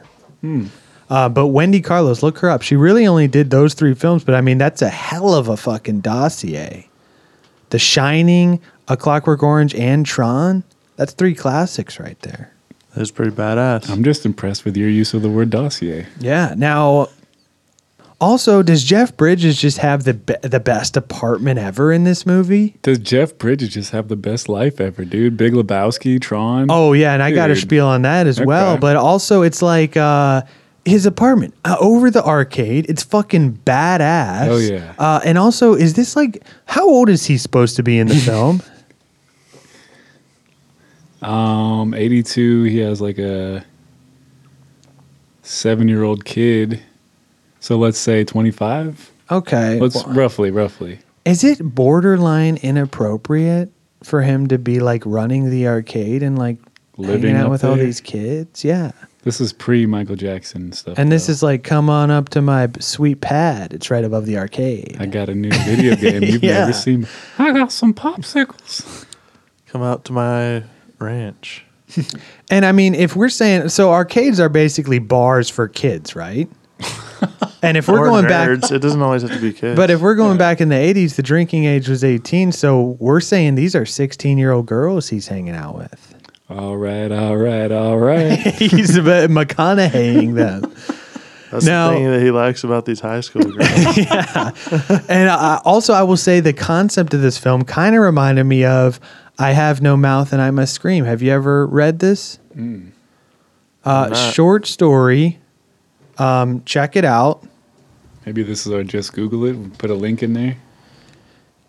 Uh, 1.10 1.30
but 1.30 1.48
Wendy 1.48 1.82
Carlos, 1.82 2.24
look 2.24 2.40
her 2.40 2.50
up. 2.50 2.62
She 2.62 2.76
really 2.76 3.06
only 3.06 3.28
did 3.28 3.50
those 3.50 3.74
three 3.74 3.94
films, 3.94 4.24
but 4.24 4.36
I 4.36 4.42
mean, 4.42 4.58
that's 4.58 4.82
a 4.82 4.90
hell 4.90 5.34
of 5.34 5.48
a 5.48 5.58
fucking 5.58 6.02
dossier. 6.02 6.90
The 7.70 7.80
Shining, 7.80 8.62
A 8.88 8.96
Clockwork 8.98 9.44
Orange, 9.44 9.76
and 9.76 10.06
Tron. 10.06 10.64
That's 10.96 11.14
three 11.14 11.36
classics 11.36 12.00
right 12.00 12.20
there. 12.22 12.52
That's 12.96 13.12
pretty 13.12 13.32
badass. 13.32 13.90
I'm 13.90 14.04
just 14.04 14.26
impressed 14.26 14.64
with 14.64 14.78
your 14.78 14.90
use 14.90 15.14
of 15.14 15.22
the 15.22 15.30
word 15.30 15.50
dossier. 15.50 16.08
Yeah. 16.20 16.54
Now, 16.58 17.10
also, 18.22 18.64
does 18.64 18.84
Jeff 18.84 19.16
Bridges 19.18 19.60
just 19.60 19.80
have 19.80 20.04
the 20.04 20.14
be- 20.14 20.36
the 20.42 20.60
best 20.60 20.96
apartment 20.96 21.60
ever 21.60 21.92
in 21.92 22.04
this 22.06 22.26
movie? 22.26 22.76
Does 22.82 23.00
Jeff 23.00 23.38
Bridges 23.38 23.70
just 23.74 23.92
have 23.92 24.08
the 24.08 24.16
best 24.16 24.48
life 24.48 24.80
ever, 24.80 25.04
dude? 25.04 25.36
Big 25.38 25.54
Lebowski, 25.54 26.22
Tron. 26.22 26.68
Oh 26.70 26.94
yeah, 26.94 27.14
and 27.14 27.22
I 27.22 27.32
got 27.32 27.52
a 27.52 27.56
spiel 27.56 27.86
on 27.88 28.04
that 28.04 28.28
as 28.28 28.40
well. 28.40 28.78
But 28.78 28.96
also, 28.96 29.42
it's 29.42 29.62
like 29.62 29.98
uh, 29.98 30.44
his 30.86 31.06
apartment 31.06 31.54
uh, 31.66 31.76
over 31.80 32.10
the 32.10 32.24
arcade. 32.24 32.86
It's 32.90 33.04
fucking 33.04 33.60
badass. 33.66 34.48
Oh, 34.48 34.58
yeah. 34.58 34.94
Uh, 34.98 35.20
and 35.26 35.38
also, 35.38 35.74
is 35.74 35.96
this 35.96 36.16
like 36.16 36.44
how 36.66 36.88
old 36.88 37.10
is 37.10 37.26
he 37.26 37.38
supposed 37.38 37.76
to 37.76 37.84
be 37.84 38.00
in 38.00 38.08
the 38.08 38.16
film? 38.16 38.62
Um, 41.22 41.94
82. 41.94 42.64
He 42.64 42.78
has 42.80 43.02
like 43.02 43.18
a 43.18 43.66
seven-year-old 45.42 46.24
kid. 46.24 46.82
So 47.66 47.80
let's 47.80 47.98
say 47.98 48.24
25. 48.24 49.12
Okay. 49.32 49.80
Let's 49.80 49.96
Well, 49.96 50.14
roughly, 50.14 50.52
roughly. 50.52 51.00
is 51.26 51.44
it 51.44 51.58
borderline 51.64 52.58
inappropriate 52.58 53.72
for 54.04 54.22
him 54.22 54.46
to 54.50 54.60
be 54.60 54.80
like 54.80 55.02
running 55.04 55.50
the 55.50 55.68
arcade 55.68 56.22
and 56.22 56.38
like 56.38 56.58
Living 56.98 57.32
hanging 57.32 57.38
out 57.38 57.46
up 57.48 57.52
with 57.54 57.64
all 57.64 57.74
these 57.76 58.00
kids? 58.02 58.64
Yeah. 58.64 58.92
This 59.24 59.42
is 59.42 59.52
pre 59.52 59.88
Michael 59.88 60.16
Jackson 60.16 60.74
stuff. 60.74 61.00
And 61.00 61.12
this 61.12 61.26
though. 61.26 61.32
is 61.32 61.42
like, 61.42 61.64
come 61.64 61.90
on 61.90 62.12
up 62.12 62.30
to 62.30 62.42
my 62.44 62.70
sweet 62.80 63.22
pad. 63.22 63.74
It's 63.74 63.90
right 63.90 64.04
above 64.04 64.28
the 64.28 64.38
arcade. 64.38 64.98
I 65.00 65.08
got 65.08 65.28
a 65.28 65.34
new 65.34 65.50
video 65.50 65.96
game 66.12 66.22
you've 66.22 66.44
Yeah. 66.44 66.60
never 66.60 66.74
seen. 66.74 67.08
I 67.40 67.52
got 67.52 67.72
some 67.72 67.96
popsicles. 67.96 69.06
Come 69.66 69.82
out 69.82 70.06
to 70.06 70.14
my 70.14 70.62
ranch. 71.00 71.66
And 72.52 72.64
I 72.64 72.74
mean, 72.74 72.94
if 72.94 73.16
we're 73.16 73.30
saying 73.30 73.70
so, 73.70 73.92
arcades 73.92 74.40
are 74.40 74.50
basically 74.50 75.00
bars 75.00 75.50
for 75.50 75.68
kids, 75.68 76.16
right? 76.16 76.48
And 77.62 77.78
if 77.78 77.88
we're 77.88 78.00
Or 78.02 78.06
going 78.08 78.28
back, 78.28 78.50
it 78.50 78.80
doesn't 78.82 79.02
always 79.02 79.22
have 79.24 79.32
to 79.32 79.40
be 79.42 79.52
kids. 79.54 79.76
but 79.76 79.90
if 79.90 80.02
we're 80.02 80.16
going 80.16 80.38
back 80.38 80.62
in 80.62 80.70
the 80.70 80.76
'80s, 80.76 81.16
the 81.16 81.24
drinking 81.24 81.66
age 81.66 81.88
was 81.90 82.04
18. 82.04 82.52
So 82.52 82.98
we're 83.00 83.20
saying 83.22 83.56
these 83.56 83.76
are 83.76 83.86
16 83.86 84.38
year 84.38 84.52
old 84.52 84.66
girls 84.66 85.10
he's 85.10 85.28
hanging 85.28 85.56
out 85.56 85.76
with. 85.76 86.14
All 86.50 86.78
right, 86.78 87.12
all 87.12 87.38
right, 87.38 87.72
all 87.72 87.98
right. 87.98 88.38
he's 88.38 88.96
about 88.98 89.30
McConaugheying 89.32 90.36
them. 90.36 90.62
that's 91.52 91.66
now- 91.66 91.90
the 91.90 91.96
thing 91.96 92.12
that 92.12 92.22
he 92.22 92.30
likes 92.30 92.64
about 92.64 92.86
these 92.86 93.00
high 93.00 93.22
school 93.22 93.42
girls. 93.44 93.68
And 95.10 95.30
I, 95.30 95.60
also, 95.66 95.94
I 95.94 96.04
will 96.04 96.18
say 96.18 96.40
the 96.42 96.54
concept 96.54 97.14
of 97.16 97.22
this 97.22 97.38
film 97.40 97.64
kind 97.64 97.96
of 97.96 98.02
reminded 98.02 98.44
me 98.44 98.64
of 98.66 99.00
"I 99.40 99.52
Have 99.54 99.82
No 99.82 99.98
Mouth 99.98 100.34
and 100.34 100.42
I 100.42 100.52
Must 100.52 100.72
Scream." 100.74 101.06
Have 101.06 101.22
you 101.24 101.32
ever 101.32 101.66
read 101.66 101.98
this? 102.00 102.38
Uh, 103.84 104.32
short 104.32 104.66
story. 104.68 105.40
Um, 106.18 106.64
check 106.66 106.96
it 106.96 107.06
out. 107.06 107.44
Maybe 108.26 108.44
this 108.44 108.66
is 108.66 108.74
our 108.74 108.84
just 108.84 109.14
Google 109.14 109.46
it. 109.46 109.78
Put 109.78 109.90
a 109.90 109.94
link 109.96 110.24
in 110.24 110.34
there. 110.34 110.58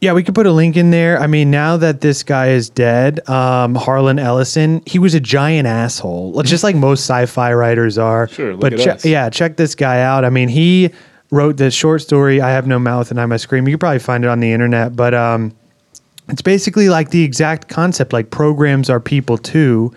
Yeah, 0.01 0.13
we 0.13 0.23
could 0.23 0.35
put 0.35 0.47
a 0.47 0.53
link 0.53 0.77
in 0.77 0.91
there. 0.91 1.19
I 1.19 1.27
mean, 1.27 1.51
now 1.51 1.79
that 1.79 2.03
this 2.03 2.23
guy 2.23 2.49
is 2.49 2.69
dead, 2.69 3.27
um, 3.31 3.75
Harlan 3.75 4.19
Ellison, 4.19 4.83
he 4.87 4.99
was 4.99 5.15
a 5.15 5.21
giant 5.21 5.67
asshole, 5.67 6.43
just 6.43 6.63
like 6.63 6.77
most 6.77 7.01
sci-fi 7.01 7.53
writers 7.55 7.97
are. 7.97 8.29
Sure, 8.29 8.53
look 8.53 8.61
but 8.61 8.73
at 8.75 8.79
che- 8.79 8.91
us. 8.91 9.05
yeah, 9.07 9.31
check 9.31 9.57
this 9.57 9.75
guy 9.75 10.03
out. 10.03 10.25
I 10.25 10.31
mean, 10.31 10.49
he 10.51 10.91
wrote 11.31 11.57
this 11.57 11.73
short 11.75 12.03
story, 12.03 12.41
"I 12.43 12.51
Have 12.51 12.67
No 12.67 12.79
Mouth 12.79 13.11
and 13.11 13.19
I 13.21 13.27
Must 13.27 13.43
Scream." 13.43 13.67
You 13.67 13.75
could 13.75 13.81
probably 13.81 13.99
find 13.99 14.23
it 14.23 14.29
on 14.29 14.41
the 14.41 14.53
internet, 14.53 14.95
but 14.95 15.15
um, 15.15 15.53
it's 16.29 16.43
basically 16.43 16.89
like 16.91 17.09
the 17.11 17.25
exact 17.25 17.69
concept. 17.69 18.13
Like 18.13 18.31
programs 18.31 18.91
are 18.91 19.01
people 19.01 19.37
too, 19.39 19.93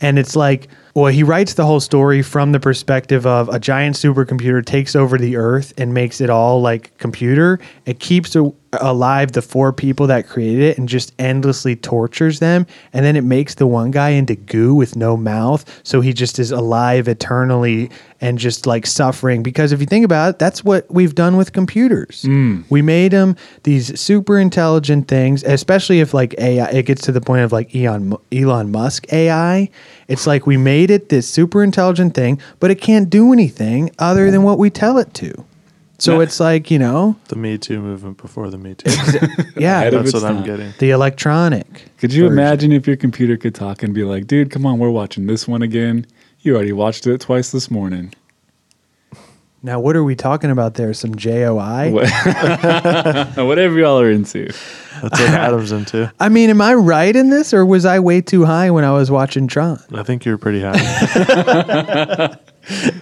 and 0.00 0.18
it's 0.18 0.36
like. 0.36 0.68
Well, 0.94 1.12
he 1.12 1.24
writes 1.24 1.54
the 1.54 1.66
whole 1.66 1.80
story 1.80 2.22
from 2.22 2.52
the 2.52 2.60
perspective 2.60 3.26
of 3.26 3.48
a 3.48 3.58
giant 3.58 3.96
supercomputer 3.96 4.64
takes 4.64 4.94
over 4.94 5.18
the 5.18 5.36
earth 5.36 5.74
and 5.76 5.92
makes 5.92 6.20
it 6.20 6.30
all 6.30 6.60
like 6.60 6.96
computer. 6.98 7.58
It 7.84 7.98
keeps 7.98 8.36
alive 8.80 9.32
the 9.32 9.42
four 9.42 9.72
people 9.72 10.06
that 10.08 10.26
created 10.26 10.62
it 10.62 10.78
and 10.78 10.88
just 10.88 11.12
endlessly 11.18 11.76
tortures 11.76 12.40
them. 12.40 12.66
And 12.92 13.04
then 13.04 13.16
it 13.16 13.24
makes 13.24 13.54
the 13.54 13.66
one 13.66 13.90
guy 13.90 14.10
into 14.10 14.34
goo 14.34 14.74
with 14.74 14.96
no 14.96 15.16
mouth. 15.16 15.64
So 15.82 16.00
he 16.00 16.12
just 16.12 16.38
is 16.38 16.50
alive 16.50 17.08
eternally 17.08 17.90
and 18.20 18.38
just 18.38 18.66
like 18.66 18.86
suffering. 18.86 19.42
Because 19.42 19.72
if 19.72 19.80
you 19.80 19.86
think 19.86 20.04
about 20.04 20.30
it, 20.30 20.38
that's 20.38 20.64
what 20.64 20.90
we've 20.90 21.14
done 21.14 21.36
with 21.36 21.52
computers. 21.52 22.22
Mm. 22.22 22.64
We 22.70 22.82
made 22.82 23.12
them 23.12 23.36
these 23.64 23.98
super 24.00 24.38
intelligent 24.38 25.08
things, 25.08 25.42
especially 25.44 26.00
if 26.00 26.14
like 26.14 26.34
AI, 26.38 26.68
it 26.70 26.86
gets 26.86 27.02
to 27.02 27.12
the 27.12 27.20
point 27.20 27.42
of 27.42 27.52
like 27.52 27.74
Elon, 27.74 28.16
Elon 28.32 28.70
Musk 28.70 29.12
AI. 29.12 29.68
It's 30.08 30.26
like 30.26 30.46
we 30.46 30.56
made 30.56 30.90
it 30.90 31.08
this 31.08 31.28
super 31.28 31.62
intelligent 31.62 32.14
thing, 32.14 32.40
but 32.60 32.70
it 32.70 32.80
can't 32.80 33.10
do 33.10 33.32
anything 33.32 33.90
other 33.98 34.30
than 34.30 34.42
what 34.42 34.58
we 34.58 34.70
tell 34.70 34.98
it 34.98 35.12
to. 35.14 35.44
So 35.98 36.20
it's 36.20 36.40
like, 36.40 36.70
you 36.70 36.78
know, 36.78 37.16
the 37.28 37.36
Me 37.36 37.56
Too 37.56 37.80
movement 37.80 38.18
before 38.18 38.50
the 38.50 38.58
Me 38.58 38.74
Too. 38.74 38.90
yeah, 39.56 39.78
Ahead 39.80 39.94
of 39.94 40.04
That's 40.04 40.14
its 40.14 40.22
what 40.22 40.30
I'm 40.30 40.36
time. 40.38 40.44
getting. 40.44 40.72
the 40.78 40.90
electronic. 40.90 41.66
Could 41.98 42.12
you 42.12 42.24
version. 42.24 42.38
imagine 42.38 42.72
if 42.72 42.86
your 42.86 42.96
computer 42.96 43.36
could 43.36 43.54
talk 43.54 43.82
and 43.82 43.94
be 43.94 44.02
like, 44.04 44.26
dude, 44.26 44.50
come 44.50 44.66
on, 44.66 44.78
we're 44.78 44.90
watching 44.90 45.26
this 45.26 45.46
one 45.48 45.62
again. 45.62 46.06
You 46.40 46.54
already 46.56 46.72
watched 46.72 47.06
it 47.06 47.20
twice 47.20 47.52
this 47.52 47.70
morning. 47.70 48.12
Now, 49.62 49.80
what 49.80 49.96
are 49.96 50.04
we 50.04 50.14
talking 50.14 50.50
about 50.50 50.74
there? 50.74 50.92
Some 50.92 51.14
JOI? 51.14 51.90
What- 51.92 53.36
Whatever 53.46 53.78
y'all 53.78 53.98
are 53.98 54.10
into. 54.10 54.46
That's 55.00 55.18
what 55.18 55.30
Adam's 55.30 55.72
into. 55.72 56.12
I 56.20 56.28
mean, 56.28 56.50
am 56.50 56.60
I 56.60 56.74
right 56.74 57.14
in 57.16 57.30
this, 57.30 57.54
or 57.54 57.64
was 57.64 57.86
I 57.86 57.98
way 58.00 58.20
too 58.20 58.44
high 58.44 58.70
when 58.70 58.84
I 58.84 58.90
was 58.92 59.10
watching 59.10 59.46
Tron? 59.46 59.78
I 59.94 60.02
think 60.02 60.24
you're 60.26 60.36
pretty 60.38 60.60
high. 60.60 60.76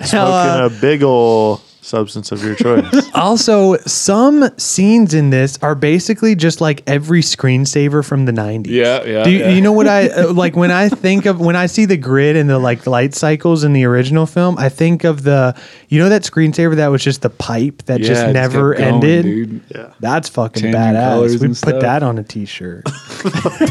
Smoking 0.05 0.14
uh, 0.14 0.68
a 0.70 0.80
big 0.80 1.03
ol' 1.03 1.61
substance 1.83 2.33
of 2.33 2.43
your 2.43 2.55
choice. 2.55 3.11
also, 3.14 3.76
some 3.78 4.49
scenes 4.57 5.12
in 5.12 5.30
this 5.30 5.59
are 5.62 5.74
basically 5.74 6.35
just 6.35 6.61
like 6.61 6.83
every 6.87 7.20
screensaver 7.20 8.05
from 8.05 8.24
the 8.24 8.33
'90s. 8.33 8.68
Yeah, 8.68 9.03
yeah, 9.05 9.24
Do 9.24 9.30
you, 9.30 9.39
yeah. 9.41 9.49
you 9.51 9.61
know 9.61 9.72
what 9.72 9.87
I 9.89 10.09
uh, 10.09 10.33
like 10.33 10.57
when 10.57 10.70
I 10.70 10.89
think 10.89 11.26
of 11.26 11.41
when 11.41 11.57
I 11.57 11.66
see 11.66 11.85
the 11.85 11.97
grid 11.97 12.37
and 12.37 12.49
the 12.49 12.59
like 12.59 12.87
light 12.87 13.14
cycles 13.14 13.64
in 13.64 13.72
the 13.72 13.85
original 13.85 14.26
film? 14.26 14.57
I 14.59 14.68
think 14.68 15.05
of 15.05 15.24
the 15.24 15.55
you 15.89 15.99
know 15.99 16.09
that 16.09 16.22
screensaver 16.22 16.76
that 16.76 16.89
was 16.89 17.03
just 17.05 17.22
the 17.22 17.30
pipe 17.30 17.83
that 17.87 18.01
Yeah, 18.01 18.07
just 18.09 18.26
never 18.33 18.74
going, 18.74 18.85
ended. 18.95 19.24
dude. 19.24 19.61
Yeah. 19.68 19.93
That's 20.01 20.28
fucking 20.28 20.62
Changing 20.62 20.80
badass. 20.80 21.41
We 21.41 21.49
put 21.49 21.57
stuff. 21.57 21.80
that 21.83 22.03
on 22.03 22.18
a 22.18 22.22
t-shirt. 22.22 22.85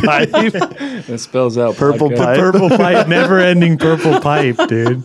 Pipe. 0.02 0.30
that 0.32 1.16
spells 1.20 1.58
out 1.58 1.76
Purple 1.76 2.10
podcast. 2.10 2.18
pipe. 2.18 2.38
purple 2.38 2.70
pipe, 2.70 3.08
never 3.08 3.40
ending 3.40 3.78
purple 3.78 4.20
pipe, 4.22 4.58
dude. 4.68 5.04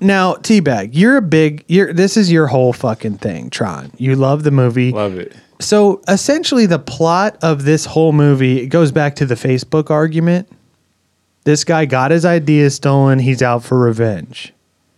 Now, 0.00 0.34
Teabag, 0.34 0.90
you're 0.92 1.16
a 1.16 1.22
big 1.22 1.64
you're 1.68 1.92
this 1.92 2.16
is 2.16 2.30
your 2.30 2.46
whole 2.46 2.72
fucking 2.72 3.18
thing, 3.18 3.50
Tron. 3.50 3.90
You 3.96 4.14
love 4.16 4.44
the 4.44 4.50
movie. 4.50 4.92
Love 4.92 5.18
it. 5.18 5.34
So 5.58 6.02
essentially 6.06 6.66
the 6.66 6.78
plot 6.78 7.38
of 7.42 7.64
this 7.64 7.84
whole 7.86 8.12
movie 8.12 8.60
it 8.60 8.66
goes 8.66 8.92
back 8.92 9.16
to 9.16 9.26
the 9.26 9.34
Facebook 9.34 9.90
argument. 9.90 10.48
This 11.44 11.64
guy 11.64 11.84
got 11.86 12.10
his 12.10 12.24
ideas 12.24 12.74
stolen, 12.74 13.18
he's 13.20 13.42
out 13.42 13.64
for 13.64 13.78
revenge. 13.78 14.52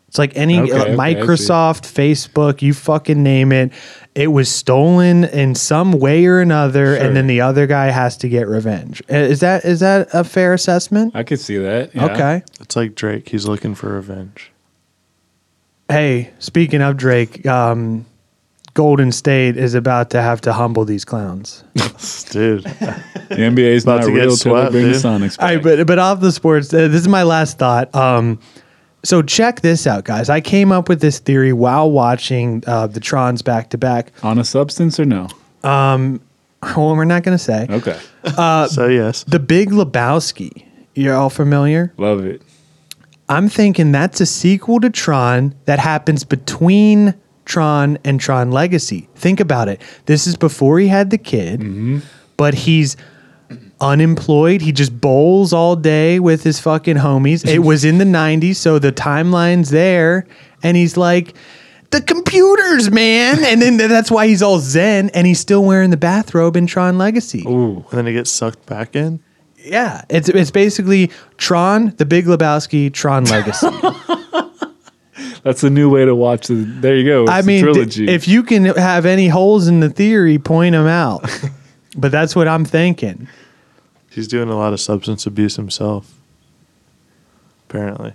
It's 0.09 0.17
like 0.19 0.35
any 0.37 0.59
Okay, 0.59 0.73
okay, 0.73 0.95
Microsoft, 0.97 1.83
Facebook, 1.83 2.63
you 2.63 2.73
fucking 2.73 3.23
name 3.23 3.53
it. 3.53 3.71
It 4.15 4.29
was 4.29 4.51
stolen 4.51 5.25
in 5.25 5.55
some 5.55 5.93
way 5.93 6.25
or 6.25 6.41
another, 6.41 6.97
Sure. 6.97 7.07
and 7.07 7.15
then 7.15 7.27
the 7.27 7.43
other 7.43 7.67
guy 7.67 7.91
has 7.91 8.17
to 8.19 8.29
get 8.29 8.49
revenge. 8.49 9.03
Uh, 9.13 9.17
Is 9.17 9.41
that 9.41 9.67
is 9.67 9.81
that 9.81 10.09
a 10.15 10.25
fair 10.25 10.55
assessment? 10.55 11.15
I 11.15 11.23
could 11.25 11.39
see 11.41 11.59
that. 11.59 11.95
yeah. 11.95 12.07
Okay. 12.07 12.43
It's 12.61 12.75
like 12.75 12.95
Drake. 12.95 13.29
He's 13.29 13.47
looking 13.47 13.75
for 13.75 13.93
revenge. 13.95 14.51
Hey, 15.91 16.31
speaking 16.39 16.83
of 16.83 16.97
Drake, 16.97 17.47
um, 17.47 18.05
Golden 18.75 19.11
State 19.11 19.57
is 19.57 19.75
about 19.75 20.11
to 20.11 20.21
have 20.23 20.41
to 20.43 20.53
humble 20.53 20.85
these 20.85 21.05
clowns. 21.05 21.65
Dude. 22.31 22.65
The 22.65 23.35
NBA 23.37 23.59
is 23.59 23.85
About 23.85 24.01
not 24.01 24.07
to 24.07 24.13
get 24.13 24.17
real 24.27 24.37
till 24.37 24.55
they 24.55 24.61
swept, 24.61 24.73
bring 24.73 24.85
the 24.87 24.93
dude. 24.93 25.03
Sonics 25.03 25.39
All 25.41 25.47
right, 25.47 25.57
back. 25.57 25.63
but 25.79 25.87
but 25.87 25.99
off 25.99 26.21
the 26.21 26.31
sports, 26.33 26.73
uh, 26.73 26.89
this 26.89 27.01
is 27.01 27.09
my 27.09 27.23
last 27.25 27.59
thought. 27.59 27.93
Um, 27.95 28.39
so 29.05 29.23
check 29.23 29.61
this 29.63 29.87
out, 29.87 30.05
guys. 30.05 30.29
I 30.29 30.41
came 30.41 30.73
up 30.73 30.89
with 30.89 31.01
this 31.01 31.19
theory 31.19 31.53
while 31.53 31.91
watching 31.91 32.63
uh, 32.67 32.87
the 32.87 33.01
Trons 33.01 33.43
back 33.43 33.71
to 33.71 33.79
back. 33.79 34.13
On 34.23 34.39
a 34.39 34.45
substance 34.45 35.01
or 35.01 35.05
no? 35.05 35.29
Well, 36.77 36.97
we're 36.97 37.05
not 37.05 37.23
going 37.23 37.39
to 37.39 37.43
say 37.43 37.69
Okay. 37.71 37.99
so 38.35 38.89
yes. 38.89 39.23
the 39.25 39.39
Big 39.39 39.71
Lebowski. 39.71 40.65
You're 40.95 41.15
all 41.15 41.31
familiar. 41.31 41.93
Love 41.97 42.25
it. 42.25 42.43
I'm 43.29 43.49
thinking 43.49 43.93
that's 43.93 44.21
a 44.21 44.27
sequel 44.27 44.81
to 44.81 44.91
Tron 44.91 45.55
that 45.67 45.79
happens 45.79 46.25
between 46.25 47.15
Tron 47.45 47.99
and 48.05 48.21
Tron 48.21 48.51
Legacy. 48.51 49.09
Think 49.15 49.41
about 49.41 49.69
it. 49.69 49.83
This 50.07 50.27
is 50.27 50.37
before 50.37 50.79
he 50.79 50.89
had 50.89 51.11
the 51.11 51.19
kid, 51.19 52.03
but 52.37 52.55
he's 52.55 52.97
unemployed. 53.81 54.61
He 54.61 54.73
just 54.73 55.01
bowls 55.01 55.53
all 55.53 55.77
day 55.77 56.19
with 56.19 56.43
his 56.43 56.59
fucking 56.61 56.97
homies. 56.97 57.47
It 57.47 57.61
was 57.61 57.85
in 57.85 57.99
the 57.99 58.05
90s, 58.05 58.57
so 58.57 58.79
the 58.79 58.93
timeline's 58.93 59.71
there. 59.71 60.27
And 60.63 60.77
he's 60.77 60.97
like, 60.97 61.35
the 61.91 62.03
computers, 62.03 62.91
man. 62.91 63.45
And 63.45 63.63
then 63.63 63.77
that's 63.77 64.11
why 64.11 64.27
he's 64.27 64.43
all 64.43 64.59
zen 64.59 65.11
and 65.11 65.27
he's 65.27 65.41
still 65.41 65.65
wearing 65.65 65.91
the 65.91 65.97
bathrobe 65.97 66.57
in 66.57 66.67
Tron 66.67 66.99
Legacy. 66.99 67.45
Ooh. 67.47 67.85
And 67.91 67.99
then 67.99 68.07
he 68.07 68.13
gets 68.13 68.31
sucked 68.31 68.67
back 68.67 68.97
in. 68.97 69.21
Yeah, 69.65 70.03
it's 70.09 70.29
it's 70.29 70.51
basically 70.51 71.11
Tron, 71.37 71.95
The 71.97 72.07
Big 72.07 72.27
Lebowski, 72.27 72.93
Tron 72.93 73.25
Legacy. 73.25 73.69
That's 75.43 75.63
a 75.63 75.71
new 75.71 75.89
way 75.91 76.05
to 76.05 76.15
watch 76.15 76.49
the. 76.49 76.55
There 76.55 76.97
you 76.97 77.05
go. 77.05 77.23
It's 77.23 77.31
I 77.33 77.41
a 77.41 77.43
mean, 77.43 77.73
th- 77.73 77.99
if 77.99 78.29
you 78.29 78.43
can 78.43 78.67
have 78.67 79.07
any 79.07 79.29
holes 79.29 79.67
in 79.69 79.81
the 79.81 79.89
theory, 79.89 80.39
point 80.39 80.73
them 80.73 80.87
out. 80.87 81.29
but 81.97 82.13
that's 82.13 82.37
what 82.37 82.49
I'm 82.49 82.65
thinking. 82.65 83.29
He's 84.11 84.29
doing 84.29 84.49
a 84.49 84.57
lot 84.57 84.73
of 84.73 84.81
substance 84.81 85.27
abuse 85.27 85.57
himself. 85.57 86.13
Apparently. 87.69 88.15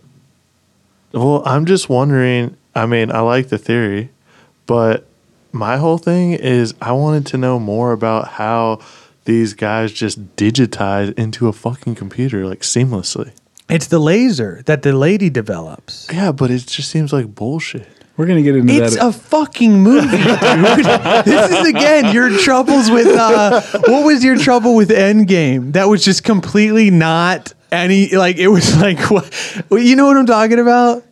Well, 1.13 1.43
I'm 1.45 1.65
just 1.65 1.89
wondering. 1.89 2.55
I 2.75 2.85
mean, 2.85 3.11
I 3.11 3.19
like 3.21 3.49
the 3.49 3.57
theory, 3.57 4.09
but 4.65 5.07
my 5.51 5.77
whole 5.77 5.97
thing 5.97 6.33
is 6.33 6.73
I 6.81 6.91
wanted 6.91 7.25
to 7.27 7.37
know 7.37 7.59
more 7.59 7.91
about 7.93 8.27
how 8.27 8.79
these 9.25 9.53
guys 9.53 9.91
just 9.91 10.35
digitize 10.35 11.17
into 11.17 11.47
a 11.47 11.53
fucking 11.53 11.95
computer 11.95 12.45
like 12.45 12.61
seamlessly. 12.61 13.31
It's 13.69 13.87
the 13.87 13.99
laser 13.99 14.61
that 14.65 14.81
the 14.81 14.93
lady 14.93 15.29
develops. 15.29 16.07
Yeah, 16.11 16.31
but 16.31 16.51
it 16.51 16.67
just 16.67 16.89
seems 16.89 17.13
like 17.13 17.33
bullshit. 17.33 17.87
We're 18.15 18.27
gonna 18.27 18.43
get 18.43 18.55
into 18.55 18.73
that. 18.73 18.83
It's 18.83 18.95
that. 18.97 19.07
a 19.07 19.11
fucking 19.11 19.81
movie, 19.81 20.07
dude. 20.07 20.19
this 21.25 21.51
is 21.51 21.67
again 21.67 22.13
your 22.13 22.29
troubles 22.37 22.91
with 22.91 23.07
uh 23.07 23.61
what 23.87 24.05
was 24.05 24.23
your 24.23 24.37
trouble 24.37 24.75
with 24.75 24.89
Endgame? 24.89 25.73
That 25.73 25.85
was 25.85 26.05
just 26.05 26.23
completely 26.23 26.91
not 26.91 27.53
any 27.71 28.09
like 28.15 28.37
it 28.37 28.49
was 28.49 28.77
like 28.77 28.99
what 29.09 29.33
you 29.71 29.95
know 29.95 30.05
what 30.05 30.17
I'm 30.17 30.27
talking 30.27 30.59
about? 30.59 31.03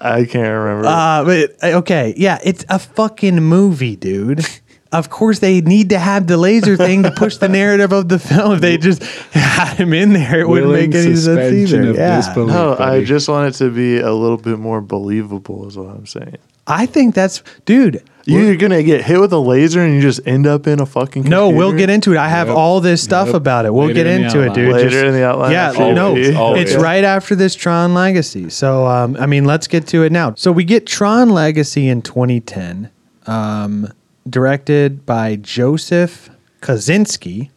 I 0.00 0.24
can't 0.24 0.48
remember. 0.48 0.86
Uh 0.86 1.24
but 1.24 1.74
okay, 1.74 2.14
yeah, 2.16 2.38
it's 2.42 2.64
a 2.70 2.78
fucking 2.78 3.42
movie, 3.42 3.96
dude. 3.96 4.46
Of 4.92 5.08
course, 5.08 5.38
they 5.38 5.60
need 5.60 5.90
to 5.90 5.98
have 6.00 6.26
the 6.26 6.36
laser 6.36 6.76
thing 6.76 7.04
to 7.04 7.12
push 7.12 7.36
the 7.36 7.48
narrative 7.48 7.92
of 7.92 8.08
the 8.08 8.18
film. 8.18 8.54
If 8.54 8.60
they 8.60 8.76
just 8.76 9.02
had 9.32 9.74
him 9.76 9.92
in 9.92 10.12
there, 10.14 10.40
it 10.40 10.48
wouldn't 10.48 10.68
Willing 10.68 10.90
make 10.90 10.94
any 10.96 11.14
sense 11.14 11.24
suspension 11.24 11.80
either. 11.82 11.90
of 11.90 11.96
Yeah. 11.96 12.16
disbelief. 12.16 12.48
no, 12.54 12.76
I 12.76 13.04
just 13.04 13.28
want 13.28 13.54
it 13.54 13.58
to 13.58 13.70
be 13.70 14.00
a 14.00 14.12
little 14.12 14.36
bit 14.36 14.58
more 14.58 14.80
believable, 14.80 15.68
is 15.68 15.76
what 15.78 15.90
I'm 15.90 16.06
saying. 16.06 16.38
I 16.66 16.86
think 16.86 17.14
that's, 17.14 17.42
dude. 17.66 18.02
You're 18.26 18.54
gonna 18.56 18.82
get 18.84 19.02
hit 19.04 19.18
with 19.18 19.32
a 19.32 19.38
laser 19.38 19.80
and 19.80 19.92
you 19.94 20.00
just 20.00 20.20
end 20.24 20.46
up 20.46 20.66
in 20.68 20.78
a 20.80 20.86
fucking. 20.86 21.22
No, 21.24 21.48
we'll 21.48 21.72
get 21.72 21.88
into 21.90 22.12
it. 22.12 22.18
I 22.18 22.28
have 22.28 22.46
Yep. 22.48 22.56
all 22.56 22.80
this 22.80 23.02
stuff 23.02 23.28
Yep. 23.28 23.34
about 23.36 23.64
it. 23.66 23.74
We'll 23.74 23.86
Later 23.88 23.94
get 23.94 24.06
in 24.06 24.20
the 24.22 24.26
into 24.26 24.40
it, 24.42 24.54
dude. 24.54 24.72
Later 24.72 25.06
in 25.06 25.14
the 25.14 25.24
outline 25.26 25.50
Yeah, 25.52 25.68
after 25.70 25.92
no, 25.94 26.08
Always, 26.08 26.36
always. 26.36 26.62
it's 26.70 26.80
right 26.80 27.02
after 27.02 27.34
this 27.34 27.54
Tron 27.56 27.92
Legacy. 27.94 28.50
So, 28.50 28.86
um, 28.86 29.16
I 29.18 29.26
mean, 29.26 29.46
let's 29.46 29.66
get 29.66 29.86
to 29.88 30.02
it 30.04 30.12
now. 30.12 30.34
So 30.36 30.52
we 30.52 30.62
get 30.64 30.86
Tron 30.86 31.30
Legacy 31.30 31.88
in 31.88 32.02
2010, 32.02 32.90
um, 33.26 33.88
directed 34.30 35.04
by 35.04 35.36
Joseph 35.36 36.30
Kosinski, 36.60 37.50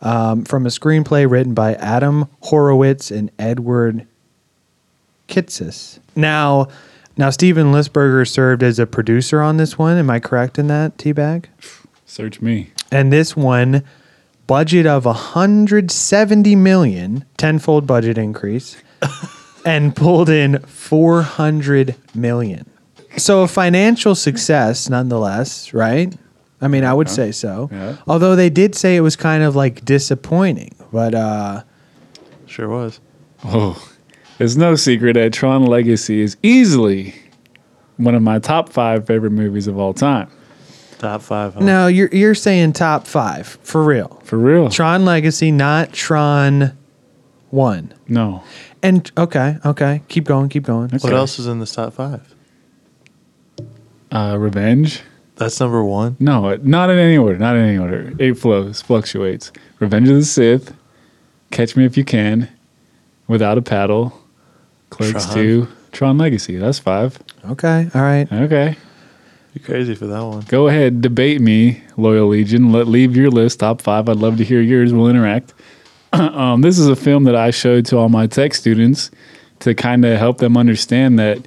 um, 0.00 0.44
from 0.44 0.66
a 0.66 0.70
screenplay 0.70 1.30
written 1.30 1.54
by 1.54 1.74
Adam 1.74 2.28
Horowitz 2.42 3.10
and 3.10 3.30
Edward 3.38 4.06
Kitsis. 5.28 5.98
Now, 6.16 6.68
now 7.16 7.30
Steven 7.30 7.72
Lisberger 7.72 8.26
served 8.26 8.62
as 8.62 8.78
a 8.78 8.86
producer 8.86 9.42
on 9.42 9.56
this 9.56 9.78
one. 9.78 9.98
Am 9.98 10.10
I 10.10 10.20
correct 10.20 10.58
in 10.58 10.68
that, 10.68 10.96
Teabag? 10.96 11.46
Search 12.06 12.40
me. 12.40 12.70
and 12.90 13.12
this 13.12 13.36
one 13.36 13.84
budget 14.48 14.84
of 14.84 15.04
170 15.04 16.56
million 16.56 17.24
tenfold 17.36 17.86
budget 17.86 18.18
increase 18.18 18.76
and 19.64 19.94
pulled 19.94 20.28
in 20.28 20.58
400 20.58 21.94
million 22.14 22.68
so 23.16 23.42
a 23.42 23.48
financial 23.48 24.14
success 24.14 24.88
nonetheless 24.88 25.72
right 25.74 26.14
i 26.60 26.68
mean 26.68 26.84
i 26.84 26.92
would 26.94 27.08
say 27.08 27.32
so 27.32 27.68
Yeah. 27.72 27.96
although 28.06 28.36
they 28.36 28.50
did 28.50 28.74
say 28.74 28.96
it 28.96 29.00
was 29.00 29.16
kind 29.16 29.42
of 29.42 29.56
like 29.56 29.84
disappointing 29.84 30.74
but 30.92 31.14
uh 31.14 31.62
Sure 32.46 32.68
was. 32.68 32.98
Oh, 33.44 33.80
it's 34.40 34.56
no 34.56 34.74
secret 34.74 35.12
that 35.14 35.32
Tron 35.32 35.64
Legacy 35.66 36.20
is 36.20 36.36
easily 36.42 37.14
one 37.96 38.16
of 38.16 38.22
my 38.22 38.40
top 38.40 38.68
five 38.70 39.06
favorite 39.06 39.30
movies 39.30 39.68
of 39.68 39.78
all 39.78 39.94
time. 39.94 40.28
Top 40.98 41.22
five. 41.22 41.54
Huh? 41.54 41.60
no 41.60 41.86
you're 41.86 42.08
you're 42.12 42.34
saying 42.34 42.72
top 42.72 43.06
5 43.06 43.58
for 43.62 43.84
real 43.84 44.20
For 44.24 44.36
real. 44.36 44.68
tron 44.68 45.04
legacy 45.04 45.50
not 45.52 45.92
tron 45.92 46.76
1 47.50 47.94
no. 48.08 48.42
and 48.82 49.10
okay 49.16 49.56
okay 49.64 50.02
keep 50.08 50.24
going 50.24 50.48
keep 50.48 50.64
going 50.64 50.90
What 50.90 51.12
else 51.12 51.38
is 51.38 51.46
in 51.46 51.58
this 51.60 51.72
top 51.72 51.94
five? 51.94 52.29
Uh, 54.10 54.36
Revenge. 54.38 55.02
That's 55.36 55.58
number 55.58 55.82
one. 55.82 56.16
No, 56.18 56.54
not 56.56 56.90
in 56.90 56.98
any 56.98 57.16
order. 57.16 57.38
Not 57.38 57.56
in 57.56 57.62
any 57.62 57.78
order. 57.78 58.12
It 58.18 58.34
flows, 58.34 58.82
fluctuates. 58.82 59.52
Revenge 59.78 60.08
of 60.08 60.16
the 60.16 60.24
Sith, 60.24 60.74
Catch 61.50 61.76
Me 61.76 61.84
If 61.86 61.96
You 61.96 62.04
Can, 62.04 62.48
Without 63.26 63.56
a 63.56 63.62
Paddle, 63.62 64.12
Clerks 64.90 65.24
Tron. 65.24 65.34
2, 65.34 65.68
Tron 65.92 66.18
Legacy. 66.18 66.56
That's 66.56 66.78
five. 66.78 67.18
okay 67.48 67.88
all 67.94 68.02
right 68.02 68.30
Okay. 68.30 68.76
You're 69.54 69.64
crazy 69.64 69.94
for 69.94 70.06
that 70.06 70.20
one. 70.20 70.42
Go 70.42 70.68
ahead, 70.68 71.00
debate 71.00 71.40
me, 71.40 71.82
Loyal 71.96 72.28
Legion. 72.28 72.70
Let 72.70 72.86
leave 72.86 73.16
your 73.16 73.30
list 73.30 73.60
top 73.60 73.80
five. 73.82 74.08
I'd 74.08 74.16
love 74.16 74.36
to 74.36 74.44
hear 74.44 74.60
yours. 74.60 74.92
We'll 74.92 75.08
interact. 75.08 75.54
um, 76.12 76.60
this 76.60 76.78
is 76.78 76.86
a 76.86 76.94
film 76.94 77.24
that 77.24 77.34
I 77.34 77.50
showed 77.50 77.86
to 77.86 77.96
all 77.96 78.08
my 78.08 78.26
tech 78.26 78.54
students 78.54 79.10
to 79.60 79.74
kind 79.74 80.04
of 80.04 80.18
help 80.18 80.38
them 80.38 80.56
understand 80.56 81.18
that 81.18 81.38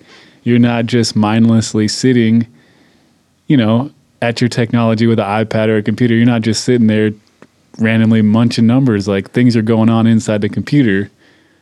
you're 0.44 0.60
not 0.60 0.86
just 0.86 1.16
mindlessly 1.16 1.88
sitting, 1.88 2.48
you 3.48 3.58
know, 3.58 3.92
at 4.22 4.42
your 4.42 4.50
technology 4.50 5.08
with 5.08 5.20
an 5.20 5.26
iPad 5.26 5.68
or 5.68 5.78
a 5.78 5.84
computer. 5.84 6.14
You're 6.16 6.26
not 6.26 6.42
just 6.42 6.64
sitting 6.64 6.88
there 6.88 7.12
randomly 7.78 8.22
munching 8.22 8.68
numbers. 8.68 9.08
Like 9.08 9.32
things 9.32 9.56
are 9.56 9.62
going 9.62 9.90
on 9.90 10.08
inside 10.08 10.42
the 10.42 10.50
computer. 10.50 11.10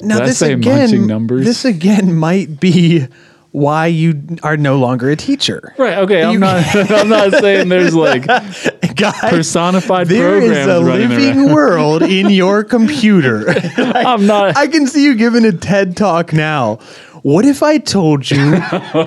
Now 0.02 0.16
Did 0.16 0.24
I 0.24 0.28
this 0.28 0.38
say 0.40 0.54
again, 0.54 0.80
munching 0.80 1.08
numbers? 1.08 1.46
this 1.46 1.64
again 1.66 2.14
might 2.16 2.60
be 2.60 3.06
why 3.52 3.86
you 3.88 4.22
are 4.44 4.56
no 4.58 4.78
longer 4.80 5.10
a 5.10 5.16
teacher. 5.16 5.74
Right. 5.78 5.98
Okay. 6.00 6.24
I'm 6.24 6.34
You- 6.34 6.40
not. 6.40 6.64
I'm 6.76 7.10
not 7.10 7.34
saying 7.34 7.70
there's 7.70 7.94
like 7.94 8.26
Guys, 8.96 9.14
personified 9.30 10.08
there 10.08 10.40
is 10.42 10.68
a 10.68 10.80
living 10.80 11.38
around. 11.38 11.52
world 11.54 12.02
in 12.04 12.30
your 12.30 12.64
computer. 12.64 13.44
I'm 13.78 14.26
not. 14.26 14.56
I 14.58 14.68
can 14.68 14.88
see 14.88 15.04
you 15.04 15.16
giving 15.16 15.46
a 15.46 15.52
TED 15.52 15.98
talk 15.98 16.34
now. 16.34 16.80
What 17.24 17.46
if 17.46 17.62
I 17.62 17.78
told 17.78 18.30
you 18.32 18.38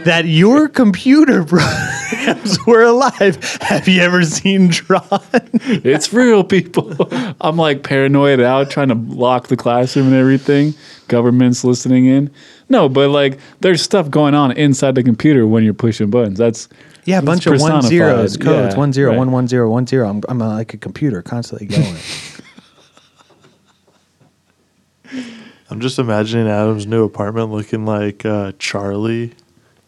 that 0.04 0.22
your 0.26 0.68
computer 0.68 1.44
programs 1.44 2.58
were 2.66 2.82
alive? 2.84 3.42
Have 3.62 3.88
you 3.88 4.00
ever 4.02 4.22
seen 4.24 4.70
Tron? 4.70 5.02
it's 5.32 6.12
real, 6.12 6.44
people. 6.44 6.94
I'm 7.40 7.56
like 7.56 7.82
paranoid 7.82 8.40
out, 8.40 8.70
trying 8.70 8.88
to 8.88 8.94
lock 8.94 9.48
the 9.48 9.56
classroom 9.56 10.06
and 10.06 10.14
everything. 10.16 10.74
Government's 11.08 11.64
listening 11.64 12.06
in. 12.06 12.30
No, 12.68 12.88
but 12.88 13.10
like 13.10 13.38
there's 13.60 13.82
stuff 13.82 14.08
going 14.10 14.34
on 14.34 14.52
inside 14.52 14.94
the 14.94 15.02
computer 15.02 15.46
when 15.46 15.64
you're 15.64 15.74
pushing 15.74 16.08
buttons. 16.10 16.38
That's 16.38 16.68
Yeah, 17.04 17.18
a 17.18 17.22
bunch 17.22 17.46
of 17.46 17.60
one 17.60 17.82
zeros, 17.82 18.36
codes, 18.36 18.74
Yeah, 18.74 18.78
one 18.78 18.92
zero, 18.92 19.10
right. 19.10 19.18
one 19.18 19.32
one 19.32 19.48
zero, 19.48 19.68
one 19.70 19.86
zero. 19.86 20.08
I'm, 20.08 20.22
I'm 20.28 20.38
like 20.38 20.72
a 20.72 20.78
computer, 20.78 21.20
constantly 21.20 21.66
going. 21.66 21.96
I'm 25.74 25.80
just 25.80 25.98
imagining 25.98 26.46
Adam's 26.46 26.86
new 26.86 27.02
apartment 27.02 27.50
looking 27.50 27.84
like 27.84 28.24
uh, 28.24 28.52
Charlie 28.60 29.32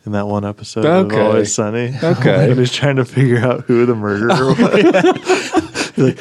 in 0.05 0.11
that 0.13 0.27
one 0.27 0.45
episode 0.45 0.85
of 0.85 1.07
Okay. 1.07 1.21
Always 1.21 1.55
Sunny. 1.55 1.95
Okay. 2.03 2.51
and 2.51 2.59
he's 2.59 2.73
trying 2.73 2.97
to 2.97 3.05
figure 3.05 3.39
out 3.39 3.61
who 3.67 3.87
the 3.87 3.95
murderer 3.95 4.49
was. 4.49 4.59
like, 5.97 6.17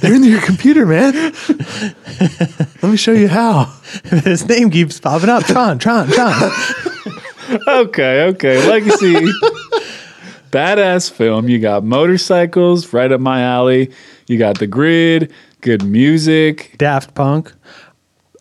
they're 0.00 0.12
in 0.12 0.22
your 0.22 0.42
computer, 0.42 0.84
man. 0.84 1.14
Let 2.82 2.90
me 2.90 2.98
show 2.98 3.12
you 3.12 3.28
how. 3.28 3.74
His 4.04 4.46
name 4.46 4.70
keeps 4.70 5.00
popping 5.00 5.30
up. 5.30 5.44
Tron, 5.44 5.78
Tron, 5.78 6.08
Tron. 6.08 6.52
Okay, 7.68 8.24
okay. 8.24 8.68
Legacy. 8.68 9.14
Badass 10.50 11.10
film. 11.10 11.48
You 11.48 11.58
got 11.58 11.84
motorcycles 11.84 12.92
right 12.92 13.10
up 13.10 13.22
my 13.22 13.40
alley. 13.40 13.92
You 14.26 14.38
got 14.38 14.58
the 14.58 14.66
grid, 14.66 15.32
good 15.62 15.84
music. 15.84 16.74
Daft 16.76 17.14
Punk. 17.14 17.54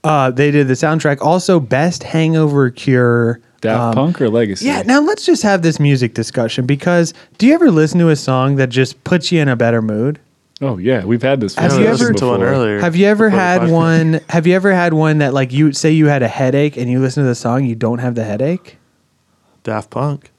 Uh, 0.06 0.30
they 0.32 0.52
did 0.52 0.68
the 0.68 0.74
soundtrack. 0.74 1.20
Also, 1.22 1.60
best 1.60 2.04
hangover 2.04 2.70
cure. 2.70 3.42
Daft 3.62 3.82
um, 3.82 3.94
Punk 3.96 4.22
or 4.22 4.30
Legacy? 4.30 4.66
Yeah, 4.66 4.84
now 4.84 5.02
let's 5.02 5.26
just 5.26 5.42
have 5.44 5.64
this 5.64 5.80
music 5.80 6.14
discussion 6.14 6.66
because 6.68 7.14
do 7.40 7.48
you 7.48 7.54
ever 7.56 7.72
listen 7.72 8.00
to 8.00 8.10
a 8.10 8.16
song 8.16 8.58
that 8.58 8.70
just 8.70 9.04
puts 9.04 9.32
you 9.32 9.42
in 9.42 9.48
a 9.50 9.56
better 9.56 9.82
mood? 9.82 10.20
Oh 10.62 10.78
yeah, 10.78 11.04
we've 11.04 11.24
had 11.24 11.42
this. 11.42 11.56
Have 11.56 11.74
I 11.74 11.80
you 11.80 11.86
ever- 11.86 11.92
listening 11.94 12.16
to 12.16 12.28
one 12.28 12.44
earlier. 12.44 12.80
Have 12.80 12.96
you 12.96 13.08
ever 13.08 13.30
had 13.30 13.70
one? 13.70 14.22
Have 14.30 14.46
you 14.48 14.54
ever 14.56 14.72
had 14.72 14.94
one 14.94 15.18
that 15.18 15.34
like 15.34 15.52
you 15.52 15.74
say 15.74 15.92
you 15.92 16.06
had 16.08 16.22
a 16.22 16.28
headache 16.28 16.78
and 16.78 16.90
you 16.90 17.00
listen 17.00 17.24
to 17.24 17.28
the 17.28 17.36
song, 17.36 17.66
you 17.66 17.76
don't 17.76 18.00
have 18.00 18.16
the 18.16 18.24
headache? 18.24 18.78
Daft 19.64 19.90
Punk. 19.90 20.32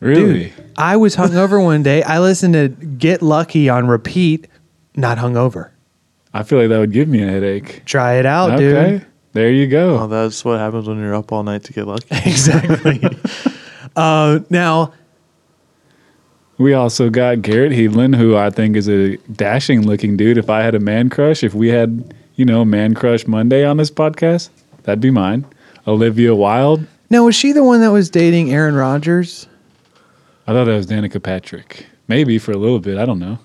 Really? 0.00 0.50
Dude, 0.50 0.52
I 0.76 0.96
was 0.96 1.16
hungover 1.16 1.62
one 1.62 1.82
day. 1.82 2.02
I 2.02 2.20
listened 2.20 2.52
to 2.54 2.68
Get 2.68 3.22
Lucky 3.22 3.68
on 3.70 3.88
repeat, 3.88 4.46
not 4.94 5.16
hungover. 5.18 5.70
I 6.34 6.42
feel 6.42 6.58
like 6.58 6.68
that 6.68 6.78
would 6.78 6.92
give 6.92 7.08
me 7.08 7.22
a 7.22 7.26
headache. 7.30 7.82
Try 7.86 8.14
it 8.14 8.26
out, 8.26 8.52
okay, 8.60 8.98
dude. 8.98 9.06
There 9.34 9.50
you 9.52 9.66
go. 9.66 9.98
Oh, 9.98 10.06
that's 10.06 10.44
what 10.44 10.58
happens 10.58 10.88
when 10.88 10.98
you're 10.98 11.14
up 11.14 11.30
all 11.30 11.42
night 11.42 11.64
to 11.64 11.72
get 11.72 11.86
lucky. 11.86 12.06
Exactly. 12.24 13.02
uh, 13.96 14.40
now, 14.48 14.92
We 16.56 16.72
also 16.72 17.10
got 17.10 17.42
Garrett 17.42 17.72
Hedlund, 17.72 18.16
who 18.16 18.36
I 18.36 18.48
think 18.50 18.76
is 18.76 18.88
a 18.88 19.16
dashing 19.32 19.86
looking 19.86 20.16
dude. 20.16 20.38
If 20.38 20.48
I 20.48 20.62
had 20.62 20.74
a 20.74 20.80
man 20.80 21.10
crush, 21.10 21.42
if 21.42 21.52
we 21.52 21.68
had, 21.68 22.14
you 22.36 22.44
know, 22.44 22.64
man 22.64 22.94
crush 22.94 23.26
Monday 23.26 23.64
on 23.64 23.76
this 23.76 23.90
podcast, 23.90 24.48
that'd 24.84 25.00
be 25.00 25.10
mine. 25.10 25.44
Olivia 25.86 26.34
Wilde. 26.34 26.86
now 27.10 27.24
was 27.24 27.34
she 27.36 27.52
the 27.52 27.62
one 27.62 27.80
that 27.82 27.92
was 27.92 28.08
dating 28.08 28.50
Aaron 28.52 28.74
Rodgers 28.74 29.46
I 30.46 30.52
thought 30.52 30.64
that 30.64 30.74
was 30.74 30.86
Danica 30.86 31.22
Patrick. 31.22 31.86
Maybe 32.06 32.38
for 32.38 32.52
a 32.52 32.56
little 32.58 32.78
bit. 32.80 32.98
I 32.98 33.06
don't 33.06 33.18
know. 33.18 33.38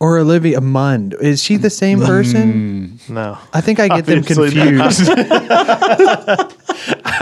Or 0.00 0.16
Olivia 0.18 0.60
Munn? 0.62 1.12
Is 1.20 1.42
she 1.42 1.56
the 1.58 1.68
same 1.68 2.00
person? 2.00 2.98
No. 3.08 3.36
I 3.52 3.60
think 3.60 3.78
I 3.80 3.88
get 3.88 4.06
them 4.06 4.22
confused. 4.24 5.10
All 5.10 5.16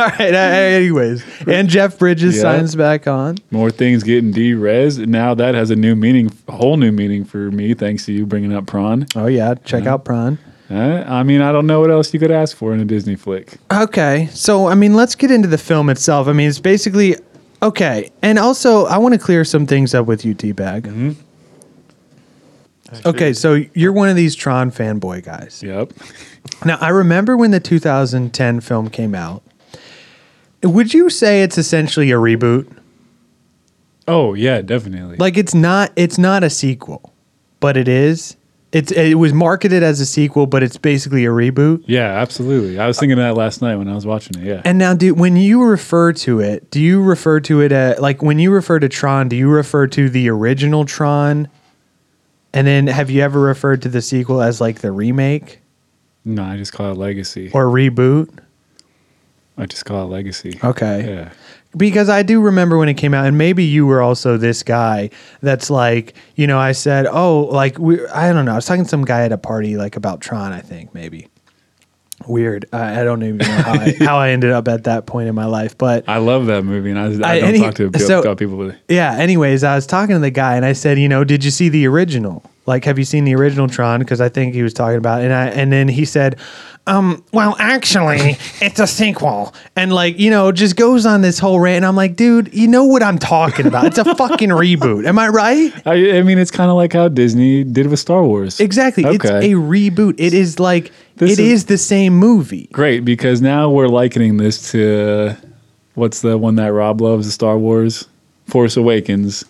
right. 0.07 0.33
uh, 0.33 0.37
anyways, 0.37 1.24
and 1.49 1.68
Jeff 1.68 1.99
Bridges 1.99 2.37
Yeah. 2.37 2.43
signs 2.43 2.76
back 2.76 3.09
on. 3.09 3.39
More 3.51 3.72
things 3.72 4.05
getting 4.05 4.31
de-res. 4.31 4.99
Now 4.99 5.35
that 5.35 5.57
has 5.57 5.70
a 5.70 5.76
new 5.76 5.97
meaning, 5.97 6.31
a 6.47 6.53
whole 6.53 6.76
new 6.76 6.93
meaning 6.93 7.24
for 7.24 7.51
me, 7.51 7.74
thanks 7.74 8.07
to 8.07 8.12
you 8.12 8.26
bringing 8.26 8.53
up 8.53 8.66
prawn. 8.66 9.07
Oh 9.16 9.26
yeah, 9.26 9.55
check 9.64 9.87
out 9.87 10.05
Pron. 10.05 10.39
Uh, 10.70 11.03
I 11.07 11.22
mean, 11.22 11.41
I 11.41 11.51
don't 11.51 11.66
know 11.66 11.81
what 11.81 11.91
else 11.91 12.12
you 12.14 12.20
could 12.20 12.31
ask 12.31 12.55
for 12.57 12.72
in 12.74 12.81
a 12.81 12.85
Disney 12.85 13.16
flick. 13.16 13.55
Okay, 13.72 14.29
so 14.33 14.68
I 14.68 14.74
mean, 14.74 14.95
let's 14.95 15.14
get 15.16 15.31
into 15.33 15.49
the 15.49 15.59
film 15.59 15.89
itself. 15.91 16.29
I 16.29 16.33
mean, 16.33 16.49
it's 16.49 16.61
basically 16.61 17.16
Okay, 17.61 18.11
and 18.22 18.39
also 18.39 18.85
I 18.85 18.99
want 18.99 19.14
to 19.14 19.18
clear 19.18 19.45
some 19.45 19.66
things 19.66 19.95
up 19.95 20.07
with 20.07 20.24
you, 20.24 20.33
T 20.35 20.53
Bag. 20.53 21.16
Okay, 23.05 23.32
so 23.32 23.62
you're 23.74 23.93
one 23.93 24.09
of 24.09 24.16
these 24.16 24.34
Tron 24.34 24.70
fanboy 24.70 25.24
guys. 25.24 25.62
Yep. 25.62 25.93
Now 26.64 26.78
I 26.80 26.89
remember 26.89 27.36
when 27.36 27.51
the 27.51 27.61
2010 27.61 28.61
film 28.61 28.89
came 28.89 29.14
out. 29.14 29.43
Would 30.62 30.95
you 30.95 31.11
say 31.11 31.43
it's 31.43 31.59
essentially 31.59 32.11
a 32.11 32.16
reboot? 32.16 32.66
Oh 34.07 34.34
yeah, 34.34 34.62
definitely. 34.62 35.16
Like 35.16 35.36
it's 35.36 35.55
not 35.55 35.93
it's 35.97 36.18
not 36.18 36.43
a 36.43 36.51
sequel, 36.51 37.12
but 37.61 37.76
it 37.76 37.89
is. 37.89 38.36
It's 38.72 38.93
it 38.93 39.14
was 39.14 39.32
marketed 39.32 39.82
as 39.82 40.01
a 40.01 40.07
sequel, 40.07 40.47
but 40.47 40.62
it's 40.62 40.76
basically 40.76 41.24
a 41.24 41.30
reboot. 41.30 41.84
yeah, 41.86 42.20
absolutely. 42.20 42.78
I 42.78 42.86
was 42.86 42.99
thinking 42.99 43.16
that 43.18 43.34
last 43.34 43.62
night 43.62 43.76
when 43.76 43.89
I 43.89 43.95
was 43.95 44.05
watching 44.05 44.43
it. 44.43 44.47
Yeah. 44.47 44.62
And 44.64 44.78
now, 44.78 44.95
do 44.95 45.14
when 45.14 45.36
you 45.36 45.62
refer 45.64 46.12
to 46.14 46.41
it, 46.41 46.70
do 46.70 46.80
you 46.80 47.03
refer 47.03 47.41
to 47.41 47.61
it 47.62 47.72
at 47.72 48.03
like 48.03 48.22
when 48.22 48.39
you 48.39 48.51
refer 48.51 48.78
to 48.78 48.89
Tron? 48.89 49.28
Do 49.28 49.36
you 49.36 49.49
refer 49.49 49.86
to 49.89 50.11
the 50.11 50.28
original 50.28 50.84
Tron? 50.84 51.49
And 52.53 52.67
then, 52.67 52.87
have 52.87 53.11
you 53.11 53.23
ever 53.23 53.41
referred 53.41 53.83
to 53.83 53.89
the 53.89 54.03
sequel 54.03 54.41
as 54.43 54.61
like 54.61 54.81
the 54.81 54.91
remake 54.91 55.61
no, 56.29 56.45
I 56.45 56.59
just 56.59 56.75
call 56.75 56.93
it 56.93 56.99
Legacy. 56.99 57.51
or 57.55 57.65
reboot? 57.65 58.29
I 59.57 59.65
just 59.65 59.87
call 59.87 60.05
it 60.05 60.11
Legacy. 60.11 60.61
Okay. 60.63 61.09
Yeah. 61.09 61.31
Because 61.77 62.11
I 62.11 62.23
do 62.23 62.41
remember 62.41 62.77
when 62.77 62.89
it 62.89 62.95
came 62.95 63.15
out, 63.15 63.27
and 63.27 63.39
maybe 63.39 63.65
you 63.65 63.87
were 63.87 64.03
also 64.03 64.37
this 64.37 64.63
guy 64.63 65.09
that's 65.41 65.71
like, 65.71 66.15
you 66.35 66.47
know, 66.47 66.59
I 66.59 66.73
said, 66.73 67.07
oh, 67.07 67.49
like, 67.51 67.79
we, 67.79 68.07
I 68.09 68.33
don't 68.33 68.45
know. 68.45 68.53
I 68.53 68.57
was 68.57 68.67
talking 68.67 68.85
to 68.85 68.89
some 68.89 69.05
guy 69.05 69.25
at 69.25 69.33
a 69.33 69.39
party, 69.39 69.77
like, 69.77 69.97
about 69.97 70.21
Tron, 70.21 70.53
I 70.53 70.61
think, 70.61 70.95
maybe. 70.95 71.29
Weird. 72.29 72.66
I, 72.72 73.01
I 73.01 73.05
don't 73.05 73.22
even 73.22 73.39
know 73.39 73.45
how 73.45 73.72
I, 73.72 73.95
how 74.01 74.16
I 74.18 74.31
ended 74.31 74.51
up 74.53 74.68
at 74.68 74.85
that 74.85 75.07
point 75.07 75.29
in 75.29 75.35
my 75.35 75.47
life. 75.47 75.76
But 75.79 76.05
I 76.09 76.18
love 76.18 76.47
that 76.47 76.64
movie, 76.64 76.91
and 76.91 76.99
I, 76.99 77.05
I, 77.05 77.33
I- 77.37 77.41
don't 77.41 77.49
any- 77.49 77.61
talk 77.61 77.74
to 77.76 77.91
people, 77.91 78.07
so- 78.07 78.35
people 78.37 78.72
yeah, 78.89 79.14
anyways, 79.16 79.64
I 79.64 79.74
was 79.74 79.87
talking 79.87 80.14
to 80.14 80.20
the 80.20 80.31
guy, 80.31 80.57
and 80.57 80.64
I 80.64 80.72
said, 80.74 80.99
you 80.99 81.09
know, 81.09 81.24
did 81.24 81.45
you 81.45 81.51
see 81.51 81.68
the 81.68 81.87
original? 81.87 82.43
Like, 82.69 82.85
have 82.85 82.99
you 82.99 83.05
seen 83.05 83.25
the 83.25 83.35
original 83.35 83.66
Tron? 83.66 83.99
Because 84.01 84.21
I 84.21 84.29
think 84.29 84.55
he 84.55 84.62
was 84.62 84.75
talking 84.75 84.99
about, 84.99 85.23
it. 85.23 85.25
and 85.25 85.33
I, 85.35 85.47
and 85.49 85.73
then 85.73 85.89
he 85.89 86.05
said, 86.05 86.39
um, 86.87 87.25
well, 87.33 87.57
actually, 87.59 88.39
it's 88.62 88.79
a 88.79 88.87
sequel, 88.87 89.53
and 89.77 89.93
like, 89.93 90.19
you 90.19 90.31
know, 90.31 90.53
just 90.53 90.77
goes 90.77 91.05
on 91.05 91.21
this 91.21 91.39
whole 91.39 91.61
rant. 91.61 91.77
And 91.79 91.85
I'm 91.87 91.97
like, 91.97 92.16
dude, 92.16 92.55
you 92.55 92.66
know 92.69 92.85
what 92.85 93.03
I'm 93.03 93.19
talking 93.19 93.66
about? 93.66 93.85
It's 93.87 93.99
a 93.99 94.14
fucking 94.14 94.49
reboot. 94.51 95.07
Am 95.07 95.19
I 95.19 95.29
right? 95.29 95.73
I, 95.87 96.19
I 96.19 96.23
mean, 96.23 96.39
it's 96.39 96.51
kind 96.51 96.71
of 96.71 96.77
like 96.77 96.93
how 96.95 97.09
Disney 97.09 97.62
did 97.64 97.89
with 97.89 97.99
Star 98.01 98.23
Wars. 98.25 98.59
Exactly. 98.61 99.05
It's 99.05 99.25
a 99.25 99.53
reboot. 99.55 100.14
It 100.19 100.33
is 100.33 100.59
like 100.61 100.91
This 101.16 101.33
it 101.33 101.43
is- 101.43 101.53
is 101.53 101.64
the 101.66 101.77
same 101.79 102.14
movie. 102.14 102.69
Great, 102.73 103.01
because 103.05 103.43
now 103.43 103.69
we're 103.71 103.89
likening 103.89 104.37
this 104.39 104.71
to 104.73 105.37
what's 105.95 106.21
the 106.23 106.39
one 106.39 106.55
that 106.57 106.69
Rob 106.69 107.01
loves, 107.03 107.27
the 107.27 107.33
Star 107.33 107.59
Wars, 107.59 108.07
Force 108.47 108.77
Awakens. 108.79 109.45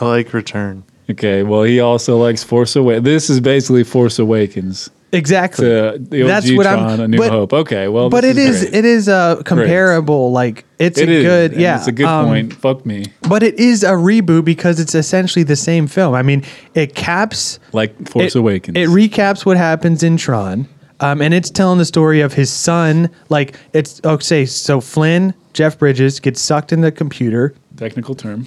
I 0.00 0.04
like 0.06 0.32
Return. 0.32 0.82
Okay, 1.10 1.42
well, 1.42 1.62
he 1.62 1.80
also 1.80 2.16
likes 2.16 2.42
Force 2.44 2.76
Awakens. 2.76 3.04
This 3.04 3.30
is 3.30 3.40
basically 3.40 3.84
Force 3.84 4.18
Awakens 4.18 4.90
Exactly. 5.12 5.68
That's 5.68 6.50
what 6.52 6.66
I'm- 6.66 7.00
A 7.00 7.08
New 7.08 7.18
but- 7.18 7.30
Hope. 7.30 7.52
Okay, 7.52 7.88
well, 7.88 8.08
but 8.08 8.24
it 8.24 8.38
is 8.38 8.62
great. 8.62 8.74
it 8.74 8.84
is 8.84 9.08
uh 9.08 9.42
comparable. 9.44 10.30
Like 10.32 10.64
it's 10.78 10.98
It 10.98 11.08
a 11.08 11.12
is, 11.12 11.24
good 11.24 11.52
yeah. 11.54 11.78
It's 11.78 11.88
a 11.88 11.92
good 11.92 12.06
um, 12.06 12.26
point. 12.26 12.52
Fuck 12.52 12.86
me. 12.86 13.06
But 13.28 13.42
it 13.42 13.58
is 13.58 13.82
a 13.82 13.92
reboot 13.92 14.44
because 14.44 14.78
it's 14.78 14.94
essentially 14.94 15.42
the 15.42 15.56
same 15.56 15.86
film. 15.86 16.14
I 16.14 16.22
mean, 16.22 16.44
it 16.74 16.94
caps 16.94 17.58
Like 17.72 18.08
Force 18.08 18.36
it, 18.36 18.38
Awakens. 18.38 18.76
It 18.78 18.88
recaps 18.88 19.44
what 19.44 19.56
happens 19.56 20.02
in 20.02 20.16
Tron. 20.16 20.68
Um, 21.00 21.22
and 21.22 21.32
it's 21.32 21.50
telling 21.50 21.78
the 21.78 21.86
story 21.86 22.20
of 22.20 22.34
his 22.34 22.52
son. 22.52 23.10
Like 23.30 23.56
it's 23.72 24.00
okay, 24.04 24.46
so 24.46 24.80
Flynn, 24.80 25.34
Jeff 25.54 25.78
Bridges, 25.78 26.20
gets 26.20 26.40
sucked 26.40 26.72
in 26.72 26.82
the 26.82 26.92
computer 26.92 27.54
Technical 27.76 28.14
term. 28.14 28.46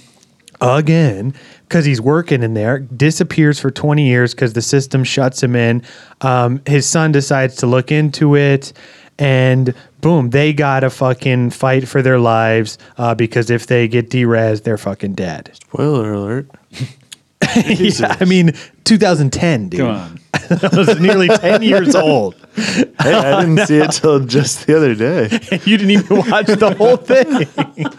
Again 0.64 1.34
because 1.68 1.84
he's 1.84 2.00
working 2.00 2.42
in 2.42 2.54
there, 2.54 2.80
disappears 2.80 3.58
for 3.60 3.70
20 3.70 4.06
years 4.06 4.34
because 4.34 4.52
the 4.52 4.62
system 4.62 5.04
shuts 5.04 5.42
him 5.42 5.56
in. 5.56 5.82
Um, 6.20 6.62
his 6.66 6.86
son 6.88 7.12
decides 7.12 7.56
to 7.56 7.66
look 7.66 7.90
into 7.90 8.36
it, 8.36 8.72
and 9.18 9.74
boom, 10.00 10.30
they 10.30 10.52
gotta 10.52 10.90
fucking 10.90 11.50
fight 11.50 11.88
for 11.88 12.02
their 12.02 12.18
lives 12.18 12.78
uh, 12.98 13.14
because 13.14 13.50
if 13.50 13.66
they 13.66 13.88
get 13.88 14.10
derez, 14.10 14.62
they're 14.62 14.78
fucking 14.78 15.14
dead. 15.14 15.50
Spoiler 15.54 16.12
alert. 16.12 16.50
yeah, 17.66 18.16
I 18.20 18.24
mean, 18.24 18.52
2010, 18.84 19.68
dude. 19.68 19.80
Come 19.80 19.88
on. 19.88 20.20
I 20.50 20.76
was 20.76 21.00
nearly 21.00 21.28
10 21.28 21.62
years 21.62 21.94
old. 21.94 22.34
Hey, 22.54 23.12
I 23.14 23.40
didn't 23.40 23.66
see 23.66 23.78
it 23.78 23.92
till 23.92 24.20
just 24.20 24.66
the 24.66 24.76
other 24.76 24.94
day. 24.94 25.24
you 25.64 25.76
didn't 25.76 25.90
even 25.90 26.16
watch 26.18 26.46
the 26.46 26.74
whole 26.76 26.96
thing. 26.96 27.90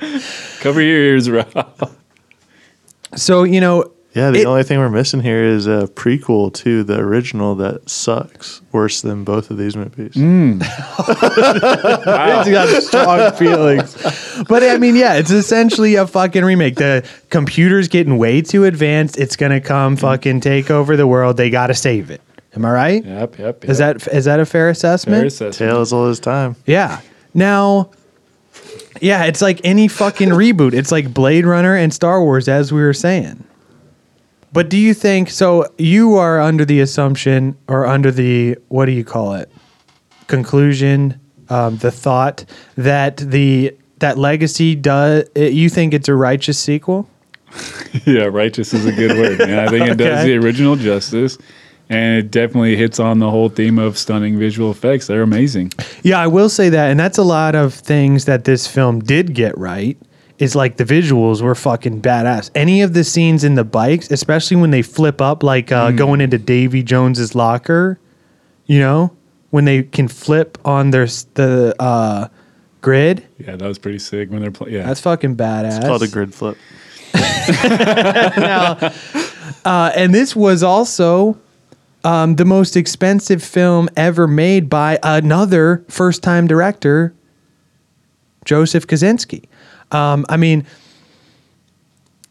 Cover 0.60 0.80
your 0.80 0.98
ears, 0.98 1.30
Rob. 1.30 1.92
So, 3.16 3.42
you 3.44 3.60
know, 3.60 3.92
Yeah, 4.14 4.30
the 4.30 4.40
It- 4.40 4.46
only 4.46 4.62
thing 4.64 4.78
we're 4.78 4.88
missing 4.88 5.20
here 5.20 5.44
is 5.44 5.66
a 5.66 5.88
prequel 5.94 6.52
to 6.54 6.82
the 6.82 6.98
original 6.98 7.54
that 7.56 7.88
sucks 7.88 8.62
worse 8.72 9.00
than 9.02 9.22
both 9.22 9.50
of 9.50 9.58
these 9.58 9.76
movies. 9.76 10.14
Mm. 10.14 10.60
It's 12.40 12.50
got 12.50 12.82
strong 12.82 13.32
feelings. 13.32 13.94
But 14.48 14.62
I 14.64 14.78
mean, 14.78 14.96
yeah, 14.96 15.14
it's 15.14 15.30
essentially 15.30 15.94
a 15.96 16.06
fucking 16.06 16.44
remake. 16.44 16.76
The 16.76 17.06
computer's 17.30 17.86
getting 17.86 18.18
way 18.18 18.40
too 18.42 18.64
advanced. 18.64 19.18
It's 19.18 19.36
gonna 19.36 19.60
come 19.60 19.96
mm. 19.96 20.00
fucking 20.00 20.40
take 20.40 20.70
over 20.70 20.96
the 20.96 21.06
world. 21.06 21.36
They 21.36 21.50
gotta 21.50 21.74
save 21.74 22.10
it. 22.10 22.20
Am 22.56 22.64
I 22.64 22.70
right? 22.70 23.04
Yep, 23.04 23.38
yep. 23.38 23.64
Is 23.66 23.78
that 23.78 24.08
is 24.08 24.24
that 24.24 24.40
a 24.40 24.46
fair 24.46 24.68
assessment? 24.70 25.18
Fair 25.20 25.26
assessment. 25.26 25.70
Tale 25.70 25.80
as 25.80 25.92
old 25.92 26.10
as 26.10 26.18
time. 26.18 26.56
Yeah. 26.66 27.00
Now, 27.34 27.90
yeah, 29.00 29.24
it's 29.24 29.42
like 29.42 29.60
any 29.64 29.88
fucking 29.88 30.30
reboot. 30.30 30.72
It's 30.72 30.92
like 30.92 31.12
Blade 31.12 31.46
Runner 31.46 31.74
and 31.74 31.92
Star 31.92 32.22
Wars, 32.22 32.48
as 32.48 32.72
we 32.72 32.80
were 32.80 32.92
saying. 32.92 33.44
But 34.52 34.68
do 34.68 34.78
you 34.78 34.94
think 34.94 35.30
so? 35.30 35.72
You 35.76 36.16
are 36.16 36.40
under 36.40 36.64
the 36.64 36.80
assumption, 36.80 37.56
or 37.68 37.86
under 37.86 38.10
the 38.10 38.56
what 38.68 38.86
do 38.86 38.92
you 38.92 39.04
call 39.04 39.34
it? 39.34 39.50
Conclusion, 40.26 41.20
um, 41.48 41.76
the 41.78 41.90
thought 41.90 42.44
that 42.76 43.18
the 43.18 43.76
that 43.98 44.18
legacy 44.18 44.74
does. 44.74 45.28
You 45.36 45.68
think 45.68 45.94
it's 45.94 46.08
a 46.08 46.14
righteous 46.14 46.58
sequel? 46.58 47.08
Yeah, 48.04 48.24
righteous 48.24 48.74
is 48.74 48.84
a 48.84 48.92
good 48.92 49.16
word. 49.16 49.38
Man. 49.38 49.58
I 49.58 49.68
think 49.68 49.88
it 49.88 49.96
does 49.96 50.24
the 50.24 50.36
original 50.36 50.76
justice, 50.76 51.38
and 51.88 52.18
it 52.18 52.30
definitely 52.30 52.76
hits 52.76 53.00
on 53.00 53.18
the 53.18 53.30
whole 53.30 53.48
theme 53.48 53.78
of 53.78 53.96
stunning 53.96 54.38
visual 54.38 54.70
effects. 54.70 55.06
They're 55.06 55.22
amazing. 55.22 55.72
Yeah, 56.02 56.20
I 56.20 56.26
will 56.26 56.48
say 56.48 56.68
that, 56.68 56.90
and 56.90 57.00
that's 57.00 57.18
a 57.18 57.22
lot 57.22 57.54
of 57.54 57.74
things 57.74 58.26
that 58.26 58.44
this 58.44 58.66
film 58.66 59.00
did 59.00 59.34
get 59.34 59.56
right. 59.56 59.98
Is 60.38 60.54
like 60.54 60.76
the 60.76 60.84
visuals 60.84 61.42
were 61.42 61.56
fucking 61.56 62.00
badass. 62.00 62.48
Any 62.54 62.82
of 62.82 62.94
the 62.94 63.02
scenes 63.02 63.42
in 63.42 63.56
the 63.56 63.64
bikes, 63.64 64.08
especially 64.12 64.56
when 64.56 64.70
they 64.70 64.82
flip 64.82 65.20
up, 65.20 65.42
like 65.42 65.72
uh, 65.72 65.90
going 65.90 66.20
into 66.20 66.38
Davy 66.38 66.84
Jones's 66.84 67.34
locker, 67.34 67.98
you 68.66 68.78
know, 68.78 69.16
when 69.50 69.64
they 69.64 69.82
can 69.82 70.06
flip 70.06 70.56
on 70.64 70.90
their 70.90 71.06
the 71.34 71.74
uh, 71.80 72.28
grid. 72.80 73.26
Yeah, 73.38 73.56
that 73.56 73.66
was 73.66 73.80
pretty 73.80 73.98
sick 73.98 74.30
when 74.30 74.40
they're 74.40 74.52
playing. 74.52 74.76
Yeah, 74.76 74.86
That's 74.86 75.00
fucking 75.00 75.36
badass. 75.36 75.78
It's 75.78 75.86
called 75.86 76.04
a 76.04 76.08
grid 76.08 76.32
flip. 76.32 76.56
Uh, 79.64 79.90
and 79.96 80.14
this 80.14 80.36
was 80.36 80.62
also 80.62 81.36
um, 82.04 82.36
the 82.36 82.44
most 82.44 82.76
expensive 82.76 83.42
film 83.42 83.88
ever 83.96 84.26
made 84.28 84.68
by 84.70 84.98
another 85.02 85.84
first 85.88 86.22
time 86.22 86.46
director, 86.46 87.14
Joseph 88.44 88.86
Kosinski. 88.86 89.44
Um, 89.90 90.24
I 90.28 90.36
mean, 90.36 90.64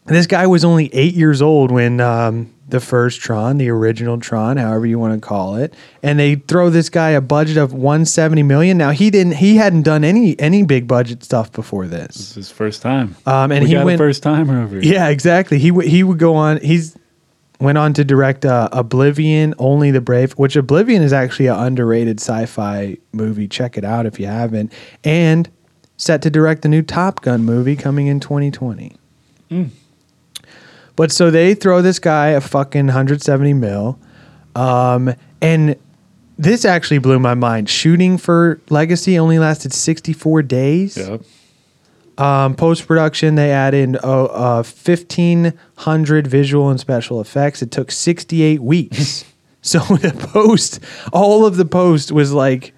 this 0.06 0.26
guy 0.26 0.46
was 0.46 0.64
only 0.64 0.92
eight 0.94 1.14
years 1.14 1.42
old 1.42 1.70
when 1.70 2.00
um, 2.00 2.52
the 2.68 2.80
first 2.80 3.20
Tron, 3.20 3.58
the 3.58 3.68
original 3.68 4.18
Tron, 4.18 4.56
however 4.56 4.86
you 4.86 4.98
want 4.98 5.20
to 5.20 5.26
call 5.26 5.56
it, 5.56 5.74
and 6.02 6.18
they 6.18 6.36
throw 6.36 6.70
this 6.70 6.88
guy 6.88 7.10
a 7.10 7.20
budget 7.20 7.56
of 7.58 7.72
170 7.74 8.42
million. 8.44 8.78
Now 8.78 8.90
he 8.90 9.10
didn't, 9.10 9.34
he 9.34 9.56
hadn't 9.56 9.82
done 9.82 10.04
any 10.04 10.38
any 10.40 10.62
big 10.62 10.86
budget 10.86 11.22
stuff 11.24 11.52
before 11.52 11.86
this. 11.86 12.14
This 12.16 12.20
is 12.30 12.34
his 12.34 12.50
first 12.50 12.80
time. 12.80 13.16
Um, 13.26 13.52
and 13.52 13.62
we 13.64 13.68
he 13.68 13.74
got 13.74 13.84
went- 13.84 14.00
a 14.00 14.04
first 14.04 14.22
timer 14.22 14.62
over 14.62 14.80
here. 14.80 14.94
Yeah, 14.94 15.08
exactly. 15.08 15.58
He 15.58 15.68
w- 15.70 15.88
he 15.88 16.02
would 16.02 16.18
go 16.18 16.36
on. 16.36 16.58
He's 16.60 16.96
went 17.60 17.78
on 17.78 17.92
to 17.94 18.04
direct 18.04 18.44
uh, 18.44 18.68
Oblivion, 18.72 19.54
Only 19.58 19.90
the 19.90 20.00
Brave, 20.00 20.32
which 20.32 20.56
Oblivion 20.56 21.02
is 21.02 21.12
actually 21.12 21.46
an 21.48 21.56
underrated 21.58 22.20
sci-fi 22.20 22.96
movie. 23.12 23.48
Check 23.48 23.76
it 23.76 23.84
out 23.84 24.06
if 24.06 24.20
you 24.20 24.26
haven't. 24.26 24.72
And 25.04 25.48
set 25.96 26.22
to 26.22 26.30
direct 26.30 26.62
the 26.62 26.68
new 26.68 26.82
Top 26.82 27.22
Gun 27.22 27.44
movie 27.44 27.76
coming 27.76 28.06
in 28.06 28.20
2020. 28.20 28.96
But 30.96 31.12
so 31.12 31.30
they 31.30 31.54
throw 31.54 31.82
this 31.82 31.98
guy 31.98 32.28
a 32.28 32.40
fucking 32.40 32.86
170 32.86 33.52
mil, 33.54 33.98
um, 34.56 35.14
and 35.40 35.76
this 36.36 36.64
actually 36.64 36.98
blew 36.98 37.18
my 37.18 37.34
mind. 37.34 37.68
Shooting 37.68 38.18
for 38.18 38.60
Legacy 38.68 39.18
only 39.18 39.38
lasted 39.38 39.72
64 39.72 40.42
days. 40.42 40.96
Yep. 40.96 41.22
Um, 42.18 42.54
Post 42.54 42.86
production, 42.86 43.36
they 43.36 43.52
added 43.52 43.96
uh, 43.96 44.24
uh, 44.24 44.62
1,500 44.62 46.26
visual 46.26 46.68
and 46.68 46.80
special 46.80 47.20
effects. 47.20 47.62
It 47.62 47.70
took 47.70 47.92
68 47.92 48.60
weeks. 48.60 49.24
so 49.62 49.78
the 49.78 50.12
post, 50.32 50.80
all 51.12 51.46
of 51.46 51.56
the 51.56 51.64
post 51.64 52.10
was 52.10 52.32
like 52.32 52.74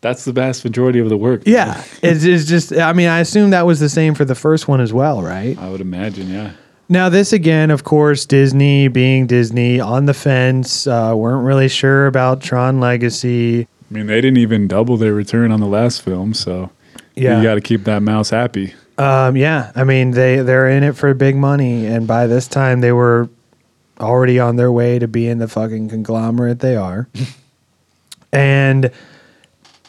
That's 0.00 0.24
the 0.24 0.32
vast 0.32 0.64
majority 0.64 0.98
of 0.98 1.10
the 1.10 1.18
work. 1.18 1.42
Yeah, 1.44 1.84
it's, 2.02 2.24
it's 2.24 2.46
just. 2.46 2.72
I 2.72 2.94
mean, 2.94 3.08
I 3.08 3.20
assume 3.20 3.50
that 3.50 3.66
was 3.66 3.78
the 3.78 3.90
same 3.90 4.14
for 4.14 4.24
the 4.24 4.34
first 4.34 4.66
one 4.68 4.80
as 4.80 4.92
well, 4.92 5.22
right? 5.22 5.56
I 5.58 5.68
would 5.68 5.82
imagine. 5.82 6.30
Yeah. 6.30 6.52
Now, 6.88 7.08
this 7.08 7.32
again, 7.32 7.70
of 7.70 7.84
course, 7.84 8.26
Disney 8.26 8.88
being 8.88 9.26
Disney 9.26 9.80
on 9.80 10.06
the 10.06 10.14
fence, 10.14 10.86
uh, 10.86 11.14
weren't 11.16 11.46
really 11.46 11.68
sure 11.68 12.06
about 12.06 12.42
Tron 12.42 12.80
Legacy. 12.80 13.62
I 13.90 13.94
mean, 13.94 14.06
they 14.06 14.20
didn't 14.20 14.38
even 14.38 14.66
double 14.68 14.96
their 14.96 15.14
return 15.14 15.52
on 15.52 15.60
the 15.60 15.66
last 15.66 16.02
film, 16.02 16.34
so 16.34 16.70
Yeah. 17.14 17.38
you 17.38 17.42
got 17.42 17.54
to 17.54 17.60
keep 17.60 17.84
that 17.84 18.02
mouse 18.02 18.30
happy. 18.30 18.74
Um, 18.98 19.36
yeah, 19.36 19.72
I 19.74 19.84
mean 19.84 20.12
they 20.12 20.40
they're 20.40 20.68
in 20.68 20.82
it 20.82 20.96
for 20.96 21.12
big 21.14 21.36
money, 21.36 21.86
and 21.86 22.06
by 22.06 22.26
this 22.26 22.46
time 22.46 22.80
they 22.80 22.92
were 22.92 23.28
already 24.00 24.38
on 24.38 24.56
their 24.56 24.70
way 24.70 24.98
to 24.98 25.08
being 25.08 25.38
the 25.38 25.48
fucking 25.48 25.88
conglomerate 25.88 26.60
they 26.60 26.76
are. 26.76 27.08
and 28.32 28.86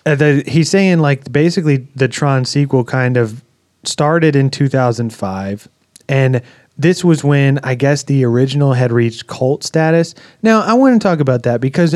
uh, 0.06 0.16
the, 0.16 0.44
he's 0.48 0.70
saying 0.70 1.00
like 1.00 1.32
basically 1.32 1.88
the 1.96 2.08
Tron 2.08 2.46
sequel 2.46 2.84
kind 2.84 3.18
of 3.18 3.44
started 3.84 4.36
in 4.36 4.50
2005, 4.50 5.68
and 6.08 6.42
this 6.78 7.04
was 7.04 7.24
when 7.24 7.60
I 7.62 7.76
guess 7.76 8.04
the 8.04 8.24
original 8.24 8.74
had 8.74 8.92
reached 8.92 9.28
cult 9.28 9.64
status. 9.64 10.16
Now 10.42 10.62
I 10.62 10.74
want 10.74 11.00
to 11.02 11.08
talk 11.08 11.20
about 11.20 11.44
that 11.44 11.62
because. 11.62 11.96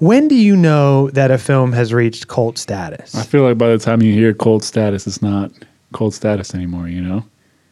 When 0.00 0.28
do 0.28 0.34
you 0.34 0.56
know 0.56 1.10
that 1.10 1.30
a 1.30 1.38
film 1.38 1.72
has 1.72 1.92
reached 1.92 2.28
cult 2.28 2.58
status? 2.58 3.14
I 3.14 3.22
feel 3.22 3.42
like 3.42 3.58
by 3.58 3.68
the 3.68 3.78
time 3.78 4.02
you 4.02 4.12
hear 4.12 4.32
cult 4.32 4.62
status, 4.62 5.06
it's 5.06 5.22
not 5.22 5.50
cult 5.92 6.14
status 6.14 6.54
anymore. 6.54 6.88
You 6.88 7.02
know. 7.02 7.24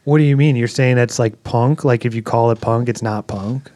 What 0.03 0.17
do 0.19 0.23
you 0.23 0.37
mean? 0.37 0.55
You're 0.55 0.67
saying 0.67 0.95
that's 0.95 1.19
like 1.19 1.43
punk? 1.43 1.83
Like 1.83 2.05
if 2.05 2.13
you 2.13 2.21
call 2.21 2.51
it 2.51 2.61
punk, 2.61 2.89
it's 2.89 3.01
not 3.01 3.27
punk? 3.27 3.71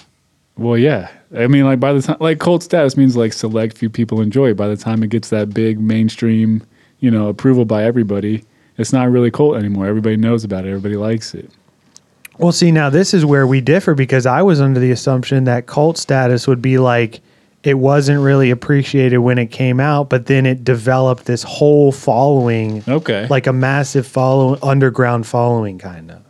Well, 0.57 0.77
yeah. 0.77 1.09
I 1.35 1.47
mean, 1.47 1.65
like 1.65 1.79
by 1.79 1.93
the 1.93 2.01
time, 2.01 2.17
like 2.19 2.39
cult 2.39 2.63
status 2.63 2.97
means 2.97 3.15
like 3.15 3.33
select 3.33 3.77
few 3.77 3.89
people 3.89 4.21
enjoy 4.21 4.49
it. 4.51 4.57
By 4.57 4.67
the 4.67 4.77
time 4.77 5.03
it 5.03 5.09
gets 5.09 5.29
that 5.29 5.53
big 5.53 5.79
mainstream, 5.79 6.63
you 6.99 7.09
know, 7.09 7.27
approval 7.27 7.65
by 7.65 7.83
everybody, 7.83 8.43
it's 8.77 8.93
not 8.93 9.09
really 9.09 9.31
cult 9.31 9.55
anymore. 9.55 9.87
Everybody 9.87 10.17
knows 10.17 10.43
about 10.43 10.65
it. 10.65 10.69
Everybody 10.69 10.97
likes 10.97 11.33
it. 11.33 11.49
Well, 12.37 12.51
see, 12.51 12.71
now 12.71 12.89
this 12.89 13.13
is 13.13 13.25
where 13.25 13.45
we 13.45 13.61
differ 13.61 13.93
because 13.93 14.25
I 14.25 14.41
was 14.41 14.59
under 14.59 14.79
the 14.79 14.91
assumption 14.91 15.43
that 15.45 15.67
cult 15.67 15.97
status 15.97 16.47
would 16.47 16.61
be 16.61 16.77
like 16.77 17.21
it 17.63 17.75
wasn't 17.75 18.19
really 18.21 18.49
appreciated 18.49 19.19
when 19.19 19.37
it 19.37 19.47
came 19.47 19.79
out, 19.79 20.09
but 20.09 20.25
then 20.25 20.45
it 20.45 20.63
developed 20.63 21.25
this 21.25 21.43
whole 21.43 21.91
following, 21.91 22.83
Okay. 22.87 23.27
like 23.29 23.45
a 23.47 23.53
massive 23.53 24.07
follow 24.07 24.57
underground 24.63 25.27
following, 25.27 25.77
kind 25.77 26.09
of. 26.11 26.21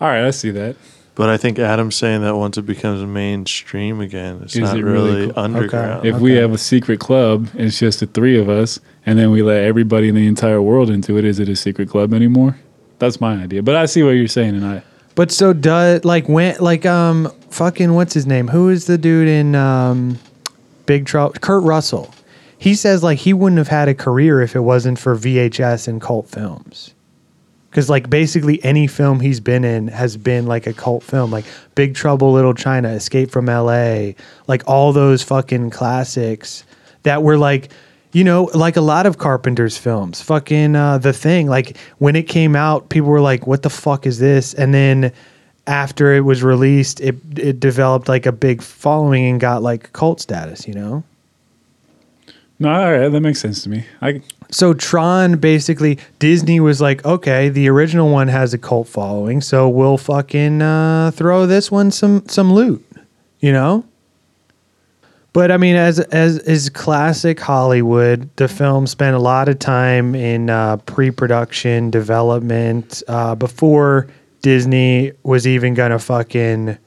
all 0.00 0.08
right, 0.08 0.24
I 0.26 0.30
see 0.30 0.50
that. 0.50 0.76
But 1.16 1.28
I 1.28 1.36
think 1.36 1.58
Adam's 1.58 1.96
saying 1.96 2.22
that 2.22 2.34
once 2.36 2.56
it 2.56 2.62
becomes 2.64 3.04
mainstream 3.04 4.00
again, 4.00 4.40
it's 4.42 4.54
Is 4.54 4.62
not 4.62 4.78
it 4.78 4.84
really 4.84 5.10
really, 5.10 5.32
cool? 5.32 5.42
underground. 5.44 6.06
If 6.06 6.18
we 6.18 6.32
have 6.36 6.52
a 6.52 6.58
secret 6.58 6.98
club 6.98 7.48
and 7.52 7.62
it's 7.62 7.78
just 7.78 8.00
the 8.00 8.06
three 8.06 8.38
of 8.38 8.48
us, 8.48 8.80
and 9.04 9.18
then 9.18 9.30
we 9.30 9.42
let 9.42 9.62
everybody 9.64 10.08
in 10.08 10.14
the 10.14 10.26
entire 10.26 10.62
world 10.62 10.88
into 10.88 11.18
it, 11.18 11.24
is 11.24 11.38
it 11.38 11.48
a 11.48 11.56
secret 11.56 11.88
club 11.90 12.14
anymore? 12.14 12.56
That's 12.98 13.20
my 13.20 13.34
idea. 13.42 13.62
But 13.62 13.76
I 13.76 13.86
see 13.86 14.02
what 14.02 14.10
you're 14.12 14.28
saying, 14.28 14.54
and 14.56 14.64
I 14.64 14.82
But 15.14 15.30
so 15.30 15.52
does 15.52 16.04
like 16.04 16.28
when 16.28 16.56
like 16.58 16.86
um 16.86 17.30
fucking 17.50 17.92
what's 17.94 18.14
his 18.14 18.26
name? 18.26 18.48
Who 18.48 18.70
is 18.70 18.86
the 18.86 18.96
dude 18.96 19.28
in 19.28 19.54
um 19.54 20.18
Big 20.90 21.06
Trouble? 21.06 21.32
Kurt 21.40 21.62
Russell. 21.62 22.12
He 22.58 22.74
says 22.74 23.04
like 23.04 23.20
he 23.20 23.32
wouldn't 23.32 23.58
have 23.58 23.68
had 23.68 23.86
a 23.86 23.94
career 23.94 24.42
if 24.42 24.56
it 24.56 24.60
wasn't 24.62 24.98
for 24.98 25.14
VHS 25.14 25.86
and 25.86 26.00
cult 26.00 26.26
films. 26.26 26.94
Cuz 27.70 27.88
like 27.88 28.10
basically 28.10 28.58
any 28.64 28.88
film 28.88 29.20
he's 29.20 29.38
been 29.38 29.64
in 29.64 29.86
has 29.86 30.16
been 30.16 30.46
like 30.46 30.66
a 30.66 30.72
cult 30.72 31.04
film 31.04 31.30
like 31.30 31.44
Big 31.76 31.94
Trouble 31.94 32.32
Little 32.32 32.54
China, 32.54 32.88
Escape 32.88 33.30
from 33.30 33.46
LA, 33.46 34.14
like 34.48 34.64
all 34.66 34.92
those 34.92 35.22
fucking 35.22 35.70
classics 35.70 36.64
that 37.04 37.22
were 37.22 37.38
like 37.38 37.70
you 38.10 38.24
know, 38.24 38.50
like 38.52 38.76
a 38.76 38.80
lot 38.80 39.06
of 39.06 39.18
Carpenter's 39.18 39.78
films, 39.78 40.20
fucking 40.20 40.74
uh, 40.74 40.98
The 40.98 41.12
Thing. 41.12 41.46
Like 41.46 41.76
when 41.98 42.16
it 42.16 42.24
came 42.24 42.56
out, 42.56 42.88
people 42.88 43.10
were 43.10 43.20
like, 43.20 43.46
"What 43.46 43.62
the 43.62 43.70
fuck 43.70 44.04
is 44.04 44.18
this?" 44.18 44.54
And 44.54 44.74
then 44.74 45.12
after 45.66 46.14
it 46.14 46.20
was 46.20 46.42
released, 46.42 47.00
it 47.00 47.16
it 47.36 47.60
developed 47.60 48.08
like 48.08 48.26
a 48.26 48.32
big 48.32 48.62
following 48.62 49.26
and 49.26 49.40
got 49.40 49.62
like 49.62 49.92
cult 49.92 50.20
status. 50.20 50.66
You 50.66 50.74
know. 50.74 51.04
no, 52.58 52.70
all 52.70 52.92
right, 52.92 53.08
that 53.08 53.20
makes 53.20 53.40
sense 53.40 53.62
to 53.62 53.68
me. 53.68 53.84
I 54.02 54.22
So 54.50 54.74
Tron 54.74 55.36
basically 55.38 55.98
Disney 56.18 56.60
was 56.60 56.80
like, 56.80 57.04
okay, 57.04 57.48
the 57.48 57.68
original 57.68 58.10
one 58.10 58.28
has 58.28 58.52
a 58.54 58.58
cult 58.58 58.88
following, 58.88 59.40
so 59.40 59.68
we'll 59.68 59.98
fucking 59.98 60.62
uh, 60.62 61.10
throw 61.12 61.46
this 61.46 61.70
one 61.70 61.90
some 61.90 62.26
some 62.28 62.52
loot, 62.52 62.84
you 63.40 63.52
know. 63.52 63.84
But 65.32 65.52
I 65.52 65.58
mean, 65.58 65.76
as 65.76 66.00
as 66.00 66.38
is 66.38 66.68
classic 66.70 67.38
Hollywood, 67.38 68.28
the 68.36 68.48
film 68.48 68.86
spent 68.88 69.14
a 69.14 69.20
lot 69.20 69.48
of 69.48 69.60
time 69.60 70.16
in 70.16 70.50
uh, 70.50 70.78
pre-production 70.78 71.90
development 71.90 73.02
uh, 73.06 73.36
before 73.36 74.08
Disney 74.42 75.12
was 75.22 75.46
even 75.46 75.74
gonna 75.74 75.98
fucking 75.98 76.78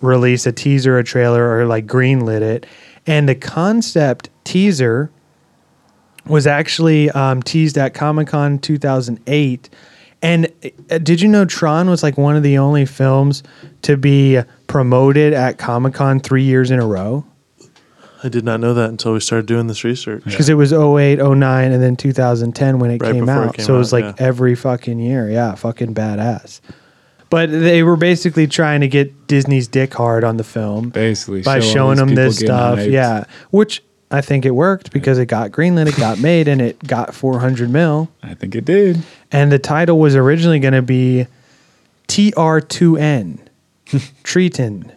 release 0.00 0.46
a 0.46 0.52
teaser, 0.52 0.98
a 0.98 1.04
trailer, 1.04 1.58
or 1.58 1.66
like 1.66 1.86
greenlit 1.86 2.42
it. 2.42 2.66
And 3.06 3.28
the 3.28 3.34
concept 3.34 4.30
teaser 4.44 5.10
was 6.26 6.46
actually 6.46 7.10
um, 7.10 7.42
teased 7.42 7.78
at 7.78 7.94
Comic 7.94 8.28
Con 8.28 8.58
2008. 8.58 9.70
And 10.20 10.52
uh, 10.90 10.98
did 10.98 11.20
you 11.20 11.28
know 11.28 11.44
Tron 11.44 11.90
was 11.90 12.02
like 12.02 12.16
one 12.16 12.36
of 12.36 12.42
the 12.42 12.58
only 12.58 12.86
films 12.86 13.42
to 13.82 13.96
be 13.96 14.40
promoted 14.68 15.32
at 15.32 15.58
Comic 15.58 15.94
Con 15.94 16.20
three 16.20 16.44
years 16.44 16.70
in 16.70 16.78
a 16.78 16.86
row? 16.86 17.24
I 18.24 18.28
did 18.28 18.44
not 18.44 18.60
know 18.60 18.74
that 18.74 18.88
until 18.88 19.14
we 19.14 19.20
started 19.20 19.46
doing 19.46 19.66
this 19.66 19.82
research. 19.84 20.24
Because 20.24 20.48
it 20.48 20.54
was 20.54 20.72
08, 20.72 21.16
09, 21.18 21.72
and 21.72 21.82
then 21.82 21.96
2010 21.96 22.78
when 22.78 22.90
it 22.92 23.02
Right 23.02 23.12
came 23.12 23.26
before 23.26 23.42
it 23.44 23.48
out. 23.48 23.54
came 23.54 23.66
so 23.66 23.74
it 23.74 23.78
was 23.78 23.92
out, 23.92 24.02
like 24.02 24.16
yeah. 24.18 24.26
every 24.26 24.54
fucking 24.54 24.98
year. 25.00 25.28
Yeah, 25.30 25.54
fucking 25.54 25.94
badass. 25.94 26.60
But 27.30 27.50
they 27.50 27.82
were 27.82 27.96
basically 27.96 28.46
trying 28.46 28.82
to 28.82 28.88
get 28.88 29.26
Disney's 29.26 29.66
dick 29.66 29.94
hard 29.94 30.22
on 30.22 30.36
the 30.36 30.44
film. 30.44 30.90
basically 30.90 31.42
by 31.42 31.60
show 31.60 31.72
showing 31.72 31.96
them 31.96 32.14
this 32.14 32.38
stuff. 32.38 32.78
hyped. 32.78 32.90
Yeah, 32.90 33.24
which 33.50 33.82
I 34.10 34.20
think 34.20 34.44
it 34.44 34.50
worked 34.50 34.92
because 34.92 35.18
it 35.18 35.26
got 35.26 35.50
greenlit, 35.50 35.88
it 35.88 35.96
got 35.96 36.18
made, 36.18 36.46
and 36.46 36.60
it 36.60 36.78
got 36.86 37.14
400 37.14 37.70
mil. 37.70 38.10
I 38.22 38.34
think 38.34 38.54
it 38.54 38.66
did. 38.66 39.02
And 39.32 39.50
the 39.50 39.58
title 39.58 39.98
was 39.98 40.14
originally 40.14 40.58
going 40.60 40.74
to 40.74 40.82
be 40.82 41.26
TR2N, 42.08 43.38
Triton. 44.22 44.92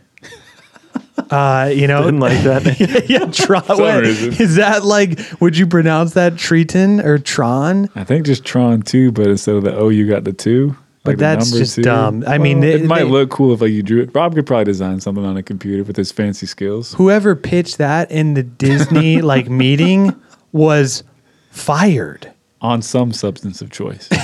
Uh, 1.35 1.67
you 1.67 1.87
know, 1.87 2.03
Didn't 2.05 2.19
like 2.21 2.41
that. 2.43 3.05
yeah, 3.09 3.25
Tron. 3.31 3.63
what- 3.67 4.05
Is 4.05 4.55
that 4.55 4.85
like? 4.85 5.19
Would 5.41 5.57
you 5.57 5.67
pronounce 5.67 6.13
that 6.13 6.37
Triton 6.37 7.01
or 7.01 7.17
Tron? 7.19 7.89
I 7.95 8.03
think 8.03 8.25
just 8.25 8.45
Tron 8.45 8.81
two, 8.81 9.11
but 9.11 9.27
instead 9.27 9.55
of 9.55 9.63
the 9.63 9.75
O, 9.75 9.89
you 9.89 10.07
got 10.07 10.23
the 10.23 10.33
two. 10.33 10.75
But 11.03 11.11
like 11.11 11.17
the 11.17 11.21
that's 11.21 11.51
just 11.51 11.75
two. 11.75 11.81
dumb. 11.83 12.23
I 12.25 12.37
mean, 12.39 12.61
they- 12.61 12.73
it 12.73 12.85
might 12.85 13.03
they- 13.03 13.09
look 13.09 13.29
cool 13.29 13.53
if 13.53 13.61
like 13.61 13.71
you 13.71 13.83
drew 13.83 14.01
it. 14.01 14.09
Rob 14.15 14.33
could 14.33 14.45
probably 14.47 14.65
design 14.65 14.99
something 15.01 15.23
on 15.25 15.37
a 15.37 15.43
computer 15.43 15.83
with 15.83 15.97
his 15.97 16.11
fancy 16.11 16.45
skills. 16.47 16.93
Whoever 16.95 17.35
pitched 17.35 17.77
that 17.77 18.09
in 18.11 18.33
the 18.33 18.41
Disney 18.43 19.21
like 19.33 19.49
meeting 19.49 20.15
was 20.51 21.03
fired. 21.51 22.31
On 22.65 22.81
some 22.81 23.13
substance 23.13 23.61
of 23.61 23.69
choice. 23.71 24.09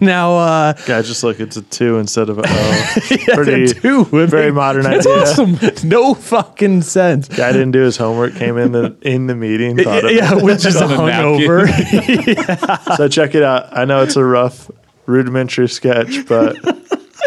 Now, 0.00 0.36
uh, 0.36 0.72
Guy, 0.86 1.02
just 1.02 1.22
look, 1.22 1.40
it's 1.40 1.56
a 1.56 1.62
two 1.62 1.98
instead 1.98 2.28
of 2.30 2.38
a 2.38 2.42
O. 2.46 2.94
Pretty, 3.34 3.66
two 3.74 4.04
would 4.04 4.30
very 4.30 4.46
make- 4.46 4.54
modern 4.54 4.82
That's 4.84 5.06
idea. 5.06 5.22
awesome. 5.22 5.58
no 5.88 6.14
fucking 6.14 6.82
sense. 6.82 7.28
Guy 7.28 7.52
didn't 7.52 7.72
do 7.72 7.82
his 7.82 7.96
homework, 7.98 8.34
came 8.34 8.56
in 8.56 8.72
the 8.72 8.96
in 9.02 9.26
the 9.26 9.34
meeting, 9.34 9.76
thought 9.76 10.04
of 10.06 10.10
Yeah, 10.12 10.34
which 10.34 10.64
is 10.64 10.76
On 10.80 10.90
a 10.90 10.94
hungover. 10.96 12.96
So 12.96 13.08
check 13.08 13.34
it 13.34 13.42
out. 13.42 13.76
I 13.76 13.84
know 13.84 14.02
it's 14.02 14.16
a 14.16 14.24
rough, 14.24 14.70
rudimentary 15.06 15.68
sketch, 15.68 16.26
but 16.26 16.56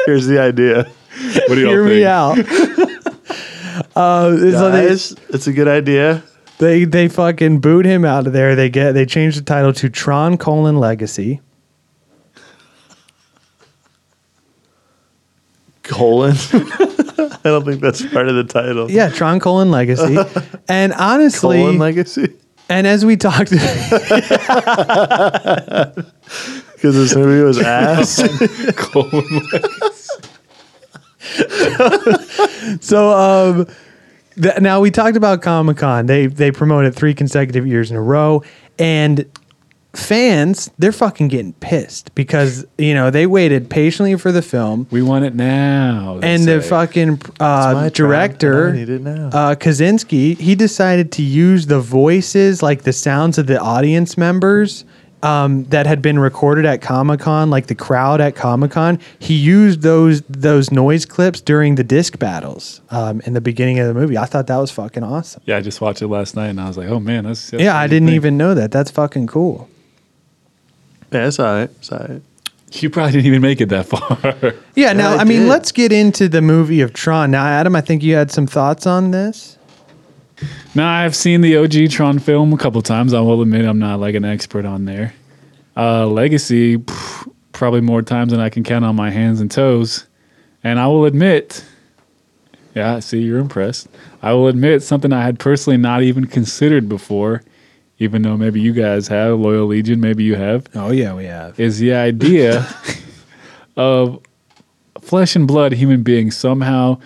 here's 0.06 0.26
the 0.26 0.40
idea. 0.40 0.90
What 1.48 1.56
do 1.56 1.62
y'all 1.62 1.70
Hear 1.70 1.84
think? 1.84 1.96
me 1.96 2.06
out. 2.06 2.38
Uh, 3.96 4.36
so 4.38 4.72
they, 4.72 4.88
Guys, 4.88 5.16
it's 5.30 5.48
a 5.48 5.54
good 5.54 5.68
idea. 5.68 6.24
They 6.60 6.86
they 6.86 7.08
fucking 7.08 7.60
boot 7.60 7.86
him 7.86 8.06
out 8.06 8.28
of 8.28 8.34
there. 8.34 8.56
They 8.56 8.70
get 8.70 8.94
they 8.94 9.06
changed 9.06 9.38
the 9.38 9.42
title 9.44 9.74
to 9.74 9.90
Tron 9.90 10.38
colon 10.38 10.78
Legacy. 10.78 11.42
Colon. 15.84 16.36
I 16.44 17.40
don't 17.44 17.66
think 17.66 17.82
that's 17.82 18.06
part 18.08 18.30
of 18.30 18.36
the 18.36 18.46
title. 18.46 18.90
Yeah, 18.90 19.10
Tron 19.10 19.40
colon 19.40 19.70
Legacy. 19.70 20.18
and 20.70 20.94
honestly, 20.94 21.58
Colon 21.58 21.78
legacy. 21.78 22.34
and 22.70 22.88
as 22.88 23.06
we 23.06 23.18
talked, 23.18 23.52
Because 23.52 23.62
this 26.96 27.16
movie 27.16 27.44
was 27.44 27.60
ass. 27.60 28.16
so 32.82 33.10
um, 33.12 33.68
th- 34.42 34.60
now 34.62 34.80
we 34.80 34.92
talked 34.92 35.18
about 35.18 35.42
Comic 35.42 35.78
Con. 35.78 36.06
They 36.06 36.28
they 36.28 36.52
promoted 36.52 36.96
three 36.96 37.14
consecutive 37.14 37.66
years 37.68 37.92
in 37.92 37.98
a 37.98 38.02
row, 38.02 38.44
and 38.80 39.26
fans, 39.94 40.72
they're 40.80 40.92
fucking 40.92 41.28
getting 41.28 41.54
pissed 41.54 42.14
because 42.16 42.66
you 42.78 42.94
know 42.94 43.10
they 43.12 43.28
waited 43.28 43.70
patiently 43.70 44.16
for 44.18 44.32
the 44.32 44.42
film, 44.42 44.88
We 44.92 45.02
want 45.04 45.26
it 45.26 45.36
now. 45.36 46.18
they 46.20 46.34
and 46.34 46.44
the 46.44 46.62
say. 46.62 46.70
fucking 46.70 47.22
uh, 47.40 47.90
director, 47.90 48.72
time, 48.72 48.76
and 48.78 48.78
I 48.78 48.80
need 48.80 49.08
it 49.08 49.34
uh, 49.36 49.56
Kosinski, 49.56 50.38
he 50.38 50.56
decided 50.56 51.12
to 51.14 51.22
use 51.22 51.68
the 51.68 51.80
voices, 51.80 52.64
like 52.64 52.84
the 52.84 52.94
sounds 52.94 53.38
of 53.38 53.48
the 53.48 53.60
audience 53.60 54.18
members. 54.18 54.86
Um, 55.24 55.64
that 55.66 55.86
had 55.86 56.02
been 56.02 56.20
recorded 56.20 56.66
at 56.66 56.82
Comic 56.82 57.22
Con, 57.22 57.50
like 57.50 57.68
the 57.68 57.76
crowd 57.76 58.20
at 58.20 58.36
Comic 58.36 58.72
Con, 58.72 59.00
he 59.20 59.34
used 59.36 59.82
those 59.82 60.22
those 60.24 60.70
noise 60.70 61.06
clips 61.06 61.40
during 61.40 61.76
the 61.76 61.84
disc 61.84 62.20
battles 62.20 62.82
um, 62.90 63.22
in 63.22 63.32
the 63.34 63.40
beginning 63.40 63.80
of 63.80 63.88
the 63.88 63.94
movie. 63.94 64.18
I 64.18 64.26
thought 64.26 64.48
that 64.48 64.58
was 64.58 64.70
fucking 64.72 65.02
awesome. 65.02 65.42
Yeah, 65.46 65.56
I 65.56 65.62
just 65.62 65.80
watched 65.80 66.02
it 66.02 66.08
last 66.10 66.36
night 66.36 66.50
and 66.50 66.60
I 66.60 66.68
was 66.68 66.78
like, 66.78 66.90
oh 66.90 67.00
man, 67.00 67.24
that's, 67.24 67.52
that's 67.52 67.64
yeah, 67.64 67.78
I 67.78 67.88
didn't 67.88 68.10
think. 68.10 68.16
even 68.18 68.36
know 68.36 68.54
that. 68.54 68.72
That's 68.72 68.92
fucking 68.92 69.28
cool. 69.28 69.70
Yeah, 71.12 71.28
it's 71.28 71.40
all 71.40 71.46
right. 71.46 71.70
It's 71.70 71.92
all 71.92 72.00
right. 72.00 72.22
You 72.74 72.90
probably 72.90 73.14
didn't 73.14 73.28
even 73.28 73.42
make 73.42 73.62
it 73.62 73.70
that 73.70 73.86
far. 73.86 74.56
Yeah, 74.76 74.94
now 74.94 75.14
I 75.14 75.18
I, 75.20 75.24
mean, 75.26 75.48
let's 75.48 75.72
get 75.72 75.92
into 75.94 76.28
the 76.28 76.42
movie 76.42 76.82
of 76.82 76.92
Tron. 76.92 77.32
Now, 77.32 77.46
Adam, 77.46 77.76
I 77.76 77.82
think 77.82 78.02
you 78.04 78.16
had 78.16 78.32
some 78.32 78.48
thoughts 78.48 78.88
on 78.88 79.12
this. 79.12 79.58
Now 80.76 80.92
I've 80.92 81.16
seen 81.16 81.42
the 81.42 81.58
OG 81.58 81.90
Tron 81.92 82.20
film 82.20 82.54
a 82.54 82.58
couple 82.58 82.82
times. 82.82 83.14
I 83.14 83.20
will 83.20 83.42
admit 83.42 83.66
I'm 83.66 83.80
not 83.80 84.00
like 84.00 84.16
an 84.16 84.26
expert 84.26 84.66
on 84.66 84.86
there. 84.86 85.14
Uh, 85.76 86.08
Legacy, 86.08 86.78
pff, 86.78 87.32
probably 87.52 87.82
more 87.82 88.02
times 88.02 88.32
than 88.32 88.40
I 88.40 88.50
can 88.50 88.64
count 88.64 88.86
on 88.86 88.96
my 88.96 89.10
hands 89.10 89.42
and 89.42 89.50
toes. 89.50 90.06
And 90.64 90.80
I 90.80 90.88
will 90.88 91.06
admit, 91.06 91.66
yeah, 92.76 92.96
I 92.96 93.00
see 93.00 93.22
you're 93.22 93.40
impressed. 93.40 93.88
I 94.22 94.34
will 94.34 94.48
admit 94.48 94.84
something 94.84 95.12
I 95.12 95.24
had 95.24 95.40
personally 95.40 95.78
not 95.78 96.04
even 96.04 96.26
considered 96.26 96.88
before, 96.88 97.44
even 98.00 98.22
though 98.22 98.38
maybe 98.38 98.62
you 98.62 98.74
guys 98.74 99.08
have 99.08 99.40
Loyal 99.40 99.68
Legion, 99.68 100.00
maybe 100.00 100.24
you 100.24 100.36
have. 100.36 100.68
Oh 100.76 100.92
yeah, 100.92 101.14
we 101.14 101.26
have. 101.26 101.60
is 101.60 101.80
the 101.80 101.94
idea 101.94 102.68
of 103.78 104.22
flesh 105.02 105.36
and 105.36 105.48
blood 105.48 105.74
human 105.74 106.04
beings 106.04 106.36
somehow 106.36 107.00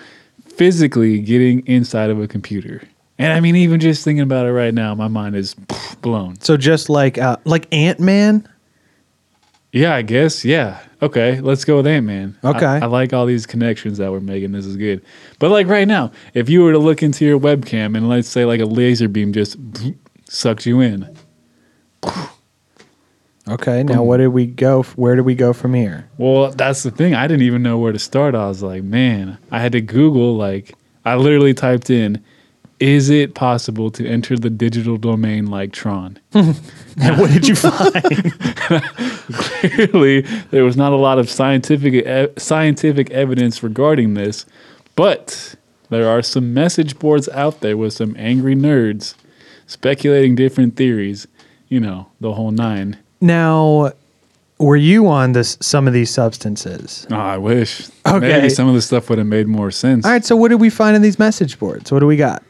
physically 0.46 1.20
getting 1.20 1.66
inside 1.68 2.10
of 2.10 2.22
a 2.22 2.28
computer. 2.28 2.82
And 3.20 3.34
I 3.34 3.40
mean, 3.40 3.56
even 3.56 3.80
just 3.80 4.04
thinking 4.04 4.22
about 4.22 4.46
it 4.46 4.52
right 4.52 4.74
now, 4.74 4.94
my 4.96 5.08
mind 5.08 5.36
is 5.36 5.54
blown. 6.02 6.40
So 6.42 6.58
just 6.58 6.90
like 6.90 7.18
uh, 7.18 7.38
like 7.46 7.68
Ant 7.74 8.00
Man. 8.00 8.48
Yeah, 9.72 9.96
I 9.96 10.02
guess. 10.02 10.46
Yeah. 10.46 10.80
Okay. 11.02 11.40
Let's 11.42 11.66
go 11.66 11.78
with 11.78 11.88
Ant 11.88 12.06
Man. 12.06 12.38
Okay. 12.44 12.66
I, 12.66 12.80
I 12.80 12.86
like 12.86 13.14
all 13.14 13.26
these 13.26 13.46
connections 13.46 13.98
that 13.98 14.12
we're 14.12 14.20
making. 14.20 14.52
This 14.52 14.66
is 14.66 14.78
good. 14.78 15.04
But 15.40 15.52
like 15.52 15.68
right 15.68 15.88
now, 15.88 16.12
if 16.34 16.50
you 16.50 16.64
were 16.64 16.72
to 16.72 16.80
look 16.80 17.04
into 17.04 17.26
your 17.26 17.40
webcam 17.40 17.98
and 17.98 18.08
let's 18.10 18.30
say 18.30 18.46
like 18.46 18.62
a 18.62 18.66
laser 18.66 19.08
beam 19.08 19.34
just 19.34 19.58
sucked 20.30 20.66
you 20.66 20.80
in, 20.80 21.16
Okay, 23.50 23.82
now 23.84 24.04
what 24.04 24.18
did 24.18 24.28
we 24.30 24.46
go? 24.46 24.84
Where 24.84 25.16
do 25.16 25.24
we 25.24 25.34
go 25.34 25.54
from 25.54 25.74
here? 25.74 26.10
Well, 26.18 26.52
that's 26.52 26.84
the 26.84 26.92
thing. 26.92 27.16
I 27.16 27.28
didn't 27.28 27.44
even 27.44 27.64
know 27.64 27.78
where 27.78 27.94
to 27.94 28.00
start. 28.00 28.36
I 28.36 28.48
was 28.48 28.62
like, 28.62 28.84
man, 28.84 29.38
I 29.52 29.60
had 29.60 29.72
to 29.72 29.82
Google, 29.82 30.36
like, 30.36 30.76
I 31.06 31.16
literally 31.16 31.54
typed 31.54 31.90
in, 31.90 32.24
is 32.80 33.10
it 33.10 33.34
possible 33.34 33.90
to 33.92 34.08
enter 34.08 34.36
the 34.38 34.50
digital 34.50 34.98
domain 34.98 35.48
like 35.48 35.72
Tron? 35.72 36.20
And 37.00 37.20
what 37.20 37.30
did 37.32 37.48
you 37.48 37.54
find? 37.56 37.94
Clearly, 39.34 40.22
there 40.52 40.64
was 40.64 40.76
not 40.76 40.94
a 40.94 40.96
lot 40.96 41.20
of 41.20 41.30
scientific 41.30 41.94
e- 41.94 42.28
scientific 42.40 43.12
evidence 43.12 43.62
regarding 43.62 44.16
this, 44.16 44.46
but 44.96 45.56
there 45.90 46.08
are 46.10 46.22
some 46.24 46.54
message 46.56 46.98
boards 46.98 47.30
out 47.30 47.60
there 47.62 47.78
with 47.78 47.94
some 47.94 48.16
angry 48.18 48.56
nerds 48.56 49.14
speculating 49.68 50.34
different 50.36 50.76
theories. 50.76 51.28
You 51.70 51.82
know, 51.82 52.08
the 52.22 52.34
whole 52.34 52.52
nine. 52.52 52.98
now, 53.22 53.92
were 54.60 54.76
you 54.78 55.08
on 55.08 55.34
this 55.34 55.56
some 55.62 55.86
of 55.88 55.94
these 55.94 56.10
substances? 56.10 57.06
Oh, 57.12 57.16
I 57.16 57.38
wish. 57.38 57.90
Okay. 58.08 58.20
Maybe 58.28 58.50
some 58.50 58.68
of 58.68 58.74
the 58.74 58.82
stuff 58.82 59.10
would 59.10 59.20
have 59.20 59.28
made 59.28 59.48
more 59.48 59.70
sense. 59.70 60.04
All 60.06 60.12
right, 60.12 60.26
so 60.26 60.36
what 60.36 60.48
did 60.48 60.60
we 60.62 60.72
find 60.72 60.96
in 60.96 61.04
these 61.04 61.20
message 61.20 61.60
boards? 61.60 61.92
What 61.92 62.00
do 62.00 62.08
we 62.08 62.16
got? 62.16 62.42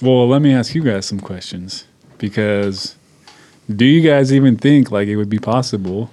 Well, 0.00 0.28
let 0.28 0.40
me 0.42 0.54
ask 0.54 0.74
you 0.74 0.82
guys 0.82 1.06
some 1.06 1.20
questions 1.20 1.84
because 2.18 2.96
do 3.74 3.84
you 3.84 4.00
guys 4.00 4.32
even 4.32 4.56
think 4.56 4.90
like 4.90 5.08
it 5.08 5.16
would 5.16 5.28
be 5.28 5.38
possible? 5.38 6.10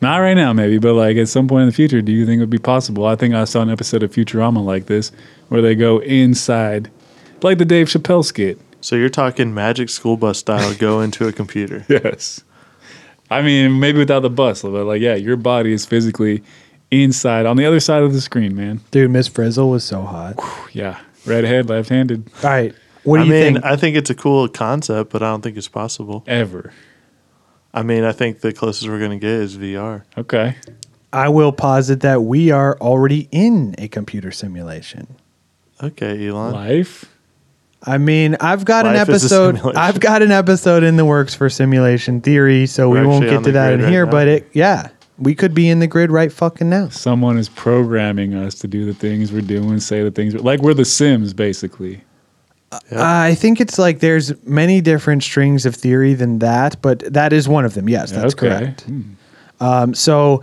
Not 0.00 0.18
right 0.18 0.34
now, 0.34 0.52
maybe, 0.52 0.78
but 0.78 0.94
like 0.94 1.16
at 1.16 1.28
some 1.28 1.46
point 1.46 1.62
in 1.62 1.68
the 1.68 1.74
future, 1.74 2.02
do 2.02 2.12
you 2.12 2.26
think 2.26 2.38
it 2.38 2.40
would 2.40 2.50
be 2.50 2.58
possible? 2.58 3.06
I 3.06 3.14
think 3.14 3.34
I 3.34 3.44
saw 3.44 3.62
an 3.62 3.70
episode 3.70 4.02
of 4.02 4.12
Futurama 4.12 4.64
like 4.64 4.86
this 4.86 5.12
where 5.48 5.62
they 5.62 5.74
go 5.74 5.98
inside, 5.98 6.90
like 7.42 7.58
the 7.58 7.64
Dave 7.64 7.86
Chappelle 7.86 8.24
skit. 8.24 8.58
So 8.80 8.96
you're 8.96 9.08
talking 9.08 9.54
magic 9.54 9.88
school 9.90 10.16
bus 10.16 10.38
style 10.38 10.74
go 10.74 11.00
into 11.00 11.28
a 11.28 11.32
computer. 11.32 11.86
Yes. 11.88 12.42
I 13.30 13.40
mean, 13.40 13.80
maybe 13.80 13.98
without 13.98 14.20
the 14.20 14.28
bus, 14.28 14.62
but 14.62 14.84
like, 14.84 15.00
yeah, 15.00 15.14
your 15.14 15.36
body 15.36 15.72
is 15.72 15.86
physically 15.86 16.42
inside 16.90 17.46
on 17.46 17.56
the 17.56 17.64
other 17.64 17.80
side 17.80 18.02
of 18.02 18.12
the 18.12 18.20
screen, 18.20 18.54
man. 18.54 18.80
Dude, 18.90 19.10
Miss 19.10 19.26
Frizzle 19.26 19.70
was 19.70 19.84
so 19.84 20.02
hot. 20.02 20.34
All 20.38 20.66
Yeah. 20.72 20.98
Redhead, 21.26 21.68
left 21.68 21.88
handed, 21.88 22.30
right, 22.42 22.74
what 23.04 23.18
do 23.18 23.22
I 23.22 23.26
you 23.26 23.32
mean, 23.32 23.54
think? 23.54 23.64
I 23.64 23.76
think 23.76 23.96
it's 23.96 24.10
a 24.10 24.14
cool 24.14 24.48
concept, 24.48 25.10
but 25.12 25.22
I 25.22 25.26
don't 25.26 25.42
think 25.42 25.56
it's 25.56 25.68
possible. 25.68 26.24
ever. 26.26 26.72
I 27.74 27.82
mean, 27.82 28.04
I 28.04 28.12
think 28.12 28.40
the 28.40 28.52
closest 28.52 28.88
we're 28.88 28.98
going 28.98 29.12
to 29.12 29.18
get 29.18 29.30
is 29.30 29.56
VR. 29.56 30.02
Okay. 30.18 30.56
I 31.12 31.28
will 31.28 31.52
posit 31.52 32.00
that 32.00 32.22
we 32.22 32.50
are 32.50 32.76
already 32.80 33.28
in 33.30 33.74
a 33.78 33.88
computer 33.88 34.30
simulation. 34.30 35.16
Okay, 35.82 36.28
Elon. 36.28 36.52
Life. 36.52 37.06
I 37.84 37.98
mean, 37.98 38.36
I've 38.40 38.64
got 38.64 38.86
an 38.86 38.94
Life 38.94 39.08
is 39.08 39.32
a 39.32 39.46
episode. 39.48 39.74
I've 39.76 39.98
got 40.00 40.22
an 40.22 40.30
episode 40.30 40.84
in 40.84 40.96
the 40.96 41.04
works 41.04 41.34
for 41.34 41.50
simulation 41.50 42.20
theory, 42.20 42.66
so 42.66 42.88
We're 42.90 43.00
we 43.02 43.06
won't 43.08 43.24
get 43.24 43.42
to 43.44 43.52
that 43.52 43.72
in 43.72 43.80
right 43.82 43.90
here. 43.90 44.04
now. 44.04 44.12
But 44.12 44.28
it, 44.28 44.48
yeah, 44.52 44.88
we 45.22 45.34
could 45.34 45.54
be 45.54 45.68
in 45.68 45.78
the 45.78 45.86
grid 45.86 46.10
right 46.10 46.32
fucking 46.32 46.68
now. 46.68 46.88
someone 46.88 47.38
is 47.38 47.48
programming 47.48 48.34
us 48.34 48.54
to 48.56 48.68
do 48.68 48.84
the 48.84 48.94
things 48.94 49.32
we're 49.32 49.40
doing, 49.40 49.78
say 49.80 50.02
the 50.02 50.10
things 50.10 50.34
we're, 50.34 50.40
like 50.40 50.60
we're 50.60 50.74
the 50.74 50.84
Sims, 50.84 51.32
basically. 51.32 52.02
I 52.90 53.34
think 53.34 53.60
it's 53.60 53.78
like 53.78 54.00
there's 54.00 54.32
many 54.46 54.80
different 54.80 55.22
strings 55.22 55.66
of 55.66 55.74
theory 55.74 56.14
than 56.14 56.38
that, 56.38 56.80
but 56.80 57.00
that 57.12 57.32
is 57.32 57.46
one 57.46 57.64
of 57.66 57.74
them. 57.74 57.86
Yes, 57.88 58.10
that's 58.12 58.34
Okay. 58.34 58.48
correct. 58.48 58.86
Um, 59.60 59.92
so 59.94 60.42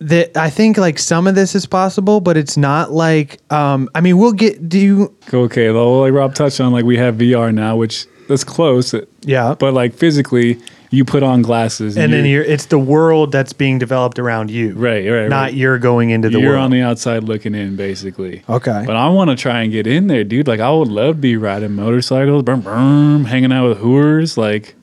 that 0.00 0.36
I 0.36 0.50
think 0.50 0.76
like 0.78 0.98
some 0.98 1.26
of 1.26 1.34
this 1.34 1.54
is 1.54 1.64
possible, 1.64 2.20
but 2.20 2.36
it's 2.36 2.56
not 2.56 2.92
like. 2.92 3.40
Um, 3.52 3.88
I 3.94 4.00
mean, 4.02 4.18
we'll 4.18 4.32
get. 4.32 4.68
Do 4.68 4.78
you? 4.78 5.16
Okay, 5.32 5.70
well, 5.70 6.00
like 6.02 6.12
Rob 6.12 6.34
touched 6.34 6.60
on, 6.60 6.72
like 6.72 6.84
we 6.84 6.96
have 6.98 7.14
VR 7.16 7.54
now, 7.54 7.76
which 7.76 8.06
that's 8.28 8.44
close, 8.44 8.94
Yeah. 9.22 9.54
but 9.58 9.72
like 9.74 9.94
physically, 9.94 10.60
you 10.92 11.06
put 11.06 11.22
on 11.22 11.40
glasses, 11.40 11.96
and 11.96 12.12
then 12.12 12.26
you're, 12.26 12.44
it's 12.44 12.66
the 12.66 12.78
world 12.78 13.32
that's 13.32 13.54
being 13.54 13.78
developed 13.78 14.18
around 14.18 14.50
you, 14.50 14.74
right, 14.74 15.08
right, 15.08 15.28
Not 15.28 15.44
right. 15.44 15.54
you're 15.54 15.78
going 15.78 16.10
into 16.10 16.28
the 16.28 16.36
world. 16.36 16.42
you're 16.42 16.52
world. 16.52 16.64
on 16.64 16.70
the 16.70 16.82
outside 16.82 17.24
looking 17.24 17.54
in, 17.54 17.76
basically. 17.76 18.42
Okay. 18.46 18.84
But 18.86 18.94
I 18.94 19.08
want 19.08 19.30
to 19.30 19.36
try 19.36 19.62
and 19.62 19.72
get 19.72 19.86
in 19.86 20.06
there, 20.06 20.22
dude. 20.22 20.46
Like 20.46 20.60
I 20.60 20.70
would 20.70 20.88
love 20.88 21.16
to 21.16 21.20
be 21.20 21.36
riding 21.38 21.72
motorcycles, 21.72 22.42
brum, 22.42 22.60
brum, 22.60 23.24
hanging 23.24 23.52
out 23.52 23.70
with 23.70 23.78
hooers. 23.78 24.36
Like 24.36 24.74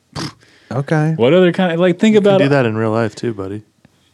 okay. 0.71 1.13
what 1.15 1.33
other 1.33 1.51
kind 1.51 1.73
of 1.73 1.79
like 1.79 1.99
think 1.99 2.15
You 2.15 2.21
can 2.21 2.27
about 2.27 2.39
do 2.39 2.49
that 2.49 2.65
in 2.65 2.75
real 2.75 2.91
life 2.91 3.13
too, 3.13 3.33
buddy. 3.33 3.63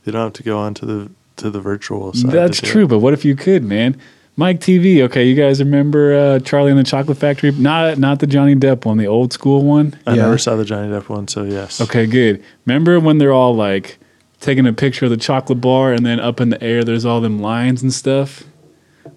You 0.04 0.12
don't 0.12 0.22
have 0.22 0.34
to 0.34 0.44
go 0.44 0.60
on 0.60 0.74
to 0.76 0.86
the 0.86 1.12
to 1.38 1.50
the 1.50 1.62
virtual 1.62 2.12
side. 2.14 2.32
That's 2.32 2.60
true, 2.60 2.84
it. 2.84 2.90
but 2.90 3.00
what 3.00 3.14
if 3.14 3.24
you 3.24 3.38
could, 3.38 3.64
man? 3.64 3.98
Mike 4.38 4.60
Teavee. 4.60 5.02
Okay, 5.04 5.24
you 5.26 5.36
guys 5.36 5.60
remember 5.62 6.14
uh, 6.14 6.40
Charlie 6.40 6.72
and 6.72 6.80
the 6.80 6.84
Chocolate 6.84 7.18
Factory? 7.18 7.52
Not 7.52 7.98
not 7.98 8.20
the 8.20 8.28
Johnny 8.28 8.56
Depp 8.56 8.86
one, 8.86 8.98
the 8.98 9.08
old 9.08 9.32
school 9.32 9.64
one. 9.64 9.94
I 10.06 10.12
Yeah. 10.16 10.24
never 10.24 10.38
saw 10.38 10.56
the 10.56 10.66
Johnny 10.66 10.90
Depp 10.92 11.08
one, 11.10 11.28
so 11.28 11.44
yes. 11.44 11.80
Okay, 11.80 12.06
good. 12.06 12.44
Remember 12.66 13.00
when 13.00 13.18
they're 13.18 13.32
all 13.34 13.56
like 13.56 13.98
taking 14.42 14.68
a 14.68 14.74
picture 14.74 15.06
of 15.06 15.12
the 15.12 15.18
chocolate 15.18 15.62
bar, 15.62 15.94
and 15.94 16.06
then 16.06 16.20
up 16.20 16.42
in 16.42 16.50
the 16.50 16.62
air, 16.62 16.84
there's 16.84 17.06
all 17.06 17.22
them 17.22 17.40
lines 17.40 17.82
and 17.82 17.94
stuff, 17.94 18.44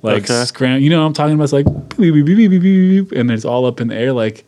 like 0.02 0.24
Okay. 0.30 0.44
scram. 0.44 0.80
You 0.80 0.90
know 0.90 1.01
what 1.01 1.06
I'm 1.09 1.12
talking 1.14 1.34
about? 1.34 1.44
It's 1.44 1.52
like 1.52 1.66
beep, 1.66 2.14
beep, 2.14 2.24
beep, 2.24 2.36
beep, 2.36 2.51
beep, 2.51 2.62
beep, 2.62 3.09
beep, 3.10 3.18
and 3.18 3.30
it's 3.30 3.44
all 3.44 3.66
up 3.66 3.80
in 3.80 3.88
the 3.88 3.97
air. 3.97 4.12
Like, 4.12 4.44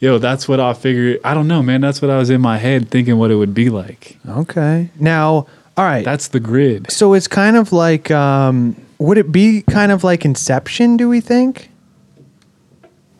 yo, 0.00 0.18
that's 0.18 0.48
what 0.48 0.58
I 0.58 0.72
figured. 0.74 1.20
I 1.22 1.34
don't 1.34 1.46
know, 1.46 1.62
man. 1.62 1.80
That's 1.80 2.02
what 2.02 2.10
I 2.10 2.18
was 2.18 2.30
in 2.30 2.40
my 2.40 2.58
head 2.58 2.88
thinking 2.90 3.16
what 3.16 3.30
it 3.30 3.36
would 3.36 3.54
be 3.54 3.70
like. 3.70 4.18
Okay. 4.28 4.90
Now, 4.98 5.46
all 5.76 5.84
right. 5.84 6.04
That's 6.04 6.28
the 6.28 6.40
grid. 6.40 6.90
so 6.90 7.14
it's 7.14 7.28
kind 7.28 7.56
of 7.56 7.72
like. 7.72 8.10
Um, 8.10 8.74
would 8.98 9.18
it 9.18 9.32
be 9.32 9.62
kind 9.70 9.92
of 9.92 10.04
like 10.04 10.24
Inception? 10.24 10.96
Do 10.96 11.08
we 11.08 11.20
think? 11.20 11.70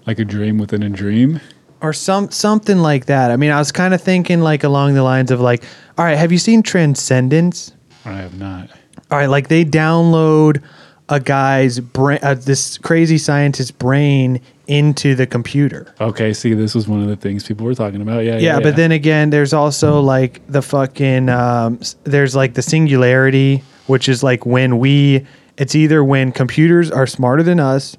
Like 0.07 0.19
a 0.19 0.25
dream 0.25 0.59
within 0.59 0.83
a 0.83 0.89
dream. 0.91 1.41
or 1.81 1.93
some 1.93 2.31
something 2.31 2.79
like 2.79 3.07
that. 3.07 3.31
I 3.31 3.37
mean, 3.37 3.51
I 3.51 3.59
was 3.59 3.73
kind 3.73 3.95
of 3.95 4.01
thinking 4.03 4.41
like 4.41 4.65
along 4.65 4.95
the 4.95 5.03
lines 5.03 5.31
of 5.31 5.41
like, 5.41 5.65
all 5.99 6.05
right, 6.05 6.17
have 6.17 6.33
you 6.33 6.39
seen 6.39 6.63
Transcendence? 6.63 7.73
I 8.05 8.13
have 8.15 8.39
not. 8.39 8.71
All 9.11 9.19
right, 9.19 9.29
like 9.29 9.49
they 9.49 9.65
download 9.65 10.63
a 11.09 11.21
guy's 11.21 11.81
brain, 11.81 12.19
uh, 12.23 12.35
this 12.35 12.79
crazy 12.79 13.19
scientist's 13.19 13.71
brain 13.71 14.41
into 14.67 15.15
the 15.15 15.27
computer. 15.27 15.93
Okay, 16.01 16.33
see, 16.33 16.55
this 16.55 16.75
was 16.75 16.89
one 16.89 17.03
of 17.03 17.09
the 17.09 17.17
things 17.17 17.45
people 17.47 17.67
were 17.67 17.75
talking 17.75 18.01
about. 18.01 18.25
Yeah, 18.25 18.33
Yeah, 18.39 18.39
yeah. 18.39 18.61
but 18.61 18.77
then 18.77 18.93
again, 18.93 19.29
there's 19.31 19.53
also 19.53 20.01
like 20.01 20.41
the 20.49 20.63
fucking 20.63 21.29
um, 21.29 21.79
there's 22.05 22.35
like 22.35 22.55
the 22.55 22.63
singularity, 22.63 23.63
which 23.87 24.09
is 24.09 24.23
like 24.23 24.47
when 24.47 24.79
we 24.79 25.27
it's 25.57 25.75
either 25.75 26.03
when 26.03 26.33
computers 26.33 26.91
are 26.91 27.07
smarter 27.07 27.43
than 27.43 27.61
us 27.61 27.97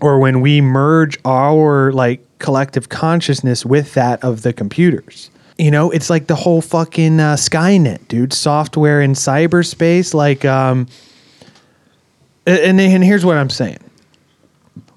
or 0.00 0.18
when 0.18 0.40
we 0.40 0.60
merge 0.60 1.18
our 1.24 1.92
like 1.92 2.24
collective 2.38 2.88
consciousness 2.88 3.64
with 3.64 3.94
that 3.94 4.22
of 4.24 4.42
the 4.42 4.52
computers. 4.52 5.30
You 5.58 5.70
know, 5.70 5.90
it's 5.90 6.08
like 6.08 6.26
the 6.26 6.36
whole 6.36 6.62
fucking 6.62 7.20
uh, 7.20 7.34
Skynet, 7.34 8.08
dude. 8.08 8.32
Software 8.32 9.02
in 9.02 9.12
cyberspace, 9.12 10.14
like, 10.14 10.44
um, 10.46 10.86
and, 12.46 12.80
and 12.80 13.04
here's 13.04 13.26
what 13.26 13.36
I'm 13.36 13.50
saying. 13.50 13.78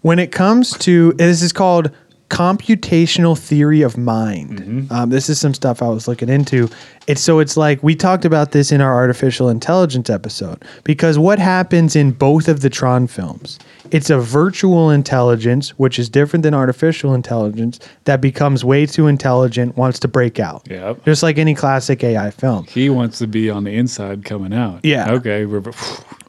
When 0.01 0.19
it 0.19 0.31
comes 0.31 0.77
to 0.79 1.13
this 1.13 1.41
is 1.41 1.51
called 1.51 1.91
computational 2.29 3.37
theory 3.37 3.81
of 3.81 3.97
mind. 3.97 4.91
Um, 4.91 5.09
this 5.09 5.29
is 5.29 5.39
some 5.39 5.53
stuff 5.53 5.81
I 5.83 5.89
was 5.89 6.07
looking 6.07 6.29
into. 6.29 6.69
It's 7.05 7.21
so 7.21 7.39
it's 7.39 7.57
like 7.57 7.83
we 7.83 7.95
talked 7.95 8.25
about 8.25 8.51
this 8.51 8.71
in 8.71 8.81
our 8.81 8.93
artificial 8.93 9.49
intelligence 9.49 10.09
episode 10.09 10.63
because 10.83 11.19
what 11.19 11.37
happens 11.37 11.95
in 11.95 12.11
both 12.11 12.47
of 12.47 12.61
the 12.61 12.69
Tron 12.69 13.07
films? 13.07 13.59
It's 13.91 14.09
a 14.09 14.17
virtual 14.17 14.89
intelligence, 14.89 15.71
which 15.77 15.99
is 15.99 16.09
different 16.09 16.41
than 16.43 16.53
artificial 16.53 17.13
intelligence, 17.13 17.79
that 18.05 18.21
becomes 18.21 18.65
way 18.65 18.85
too 18.85 19.07
intelligent, 19.07 19.77
wants 19.77 19.99
to 19.99 20.07
break 20.07 20.39
out. 20.39 20.65
Yep. 20.69 21.05
Just 21.05 21.21
like 21.21 21.37
any 21.37 21.53
classic 21.53 22.03
AI 22.03 22.31
film. 22.31 22.65
He 22.65 22.89
wants 22.89 23.19
to 23.19 23.27
be 23.27 23.49
on 23.49 23.63
the 23.65 23.71
inside 23.71 24.25
coming 24.25 24.53
out. 24.53 24.79
Yeah. 24.83 25.11
Okay. 25.11 25.45
We're, 25.45 25.61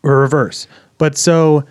or 0.02 0.20
reverse. 0.20 0.66
But 0.98 1.16
so 1.16 1.64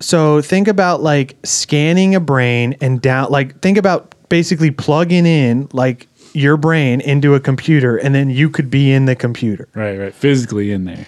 so 0.00 0.40
think 0.42 0.68
about 0.68 1.02
like 1.02 1.36
scanning 1.44 2.14
a 2.14 2.20
brain 2.20 2.76
and 2.80 3.00
down 3.00 3.30
like 3.30 3.60
think 3.60 3.78
about 3.78 4.14
basically 4.28 4.70
plugging 4.70 5.26
in 5.26 5.68
like 5.72 6.06
your 6.32 6.56
brain 6.56 7.00
into 7.00 7.34
a 7.34 7.40
computer 7.40 7.96
and 7.96 8.14
then 8.14 8.28
you 8.28 8.50
could 8.50 8.70
be 8.70 8.92
in 8.92 9.06
the 9.06 9.16
computer. 9.16 9.68
right, 9.74 9.98
right. 9.98 10.14
Physically 10.14 10.70
in 10.70 10.84
there. 10.84 11.06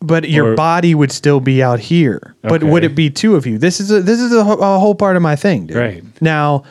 But 0.00 0.28
your 0.30 0.52
Or- 0.52 0.54
body 0.56 0.94
would 0.94 1.12
still 1.12 1.40
be 1.40 1.62
out 1.62 1.78
here. 1.78 2.34
But 2.42 2.64
would 2.64 2.82
it 2.82 2.94
be 2.94 3.10
two 3.10 3.36
of 3.36 3.46
you? 3.46 3.58
This 3.58 3.80
is 3.80 3.90
a, 3.90 4.00
this 4.00 4.18
is 4.18 4.32
a, 4.32 4.38
a 4.40 4.78
whole 4.78 4.94
part 4.94 5.14
of 5.16 5.22
my 5.22 5.36
thing, 5.36 5.66
dude. 5.66 5.76
Right. 5.76 6.02
Now 6.22 6.64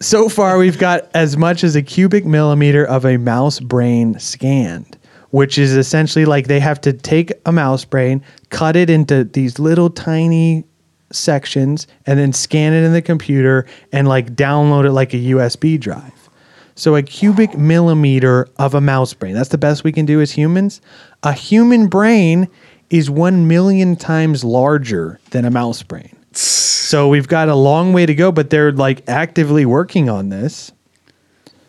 so 0.00 0.28
far 0.28 0.58
we've 0.58 0.78
got 0.78 1.08
as 1.14 1.36
much 1.36 1.62
as 1.64 1.76
a 1.76 1.82
cubic 1.82 2.24
millimeter 2.26 2.84
of 2.84 3.06
a 3.06 3.16
mouse 3.16 3.60
brain 3.60 4.18
scanned 4.18 4.98
which 5.32 5.58
is 5.58 5.76
essentially 5.76 6.24
like 6.24 6.46
they 6.46 6.60
have 6.60 6.80
to 6.80 6.92
take 6.92 7.32
a 7.44 7.52
mouse 7.52 7.84
brain 7.84 8.22
cut 8.50 8.76
it 8.76 8.88
into 8.88 9.24
these 9.24 9.58
little 9.58 9.90
tiny 9.90 10.64
sections 11.10 11.86
and 12.06 12.18
then 12.18 12.32
scan 12.32 12.72
it 12.72 12.84
in 12.84 12.92
the 12.92 13.02
computer 13.02 13.66
and 13.92 14.08
like 14.08 14.34
download 14.34 14.84
it 14.84 14.92
like 14.92 15.12
a 15.12 15.18
usb 15.18 15.80
drive. 15.80 16.30
So 16.74 16.96
a 16.96 17.02
cubic 17.02 17.56
millimeter 17.56 18.48
of 18.56 18.74
a 18.74 18.80
mouse 18.80 19.12
brain. 19.12 19.34
That's 19.34 19.50
the 19.50 19.58
best 19.58 19.84
we 19.84 19.92
can 19.92 20.06
do 20.06 20.20
as 20.20 20.32
humans. 20.32 20.80
A 21.22 21.32
human 21.32 21.88
brain 21.88 22.48
is 22.88 23.10
1 23.10 23.46
million 23.46 23.96
times 23.96 24.42
larger 24.42 25.20
than 25.30 25.44
a 25.44 25.50
mouse 25.50 25.82
brain. 25.82 26.16
So 26.32 27.08
we've 27.08 27.28
got 27.28 27.48
a 27.48 27.54
long 27.54 27.92
way 27.92 28.06
to 28.06 28.14
go, 28.14 28.32
but 28.32 28.50
they're 28.50 28.72
like 28.72 29.08
actively 29.08 29.66
working 29.66 30.08
on 30.08 30.30
this. 30.30 30.72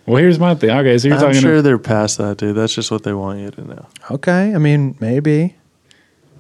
Well, 0.05 0.17
here's 0.17 0.39
my 0.39 0.53
thing. 0.55 0.69
Okay, 0.69 0.97
so 0.97 1.07
you're 1.07 1.17
I'm 1.17 1.23
talking. 1.23 1.41
sure 1.41 1.61
they're 1.61 1.77
past 1.77 2.17
that, 2.17 2.38
dude. 2.38 2.55
That's 2.55 2.73
just 2.73 2.91
what 2.91 3.03
they 3.03 3.13
want 3.13 3.39
you 3.39 3.51
to 3.51 3.61
know. 3.67 3.88
Okay, 4.11 4.53
I 4.53 4.57
mean 4.57 4.95
maybe. 4.99 5.55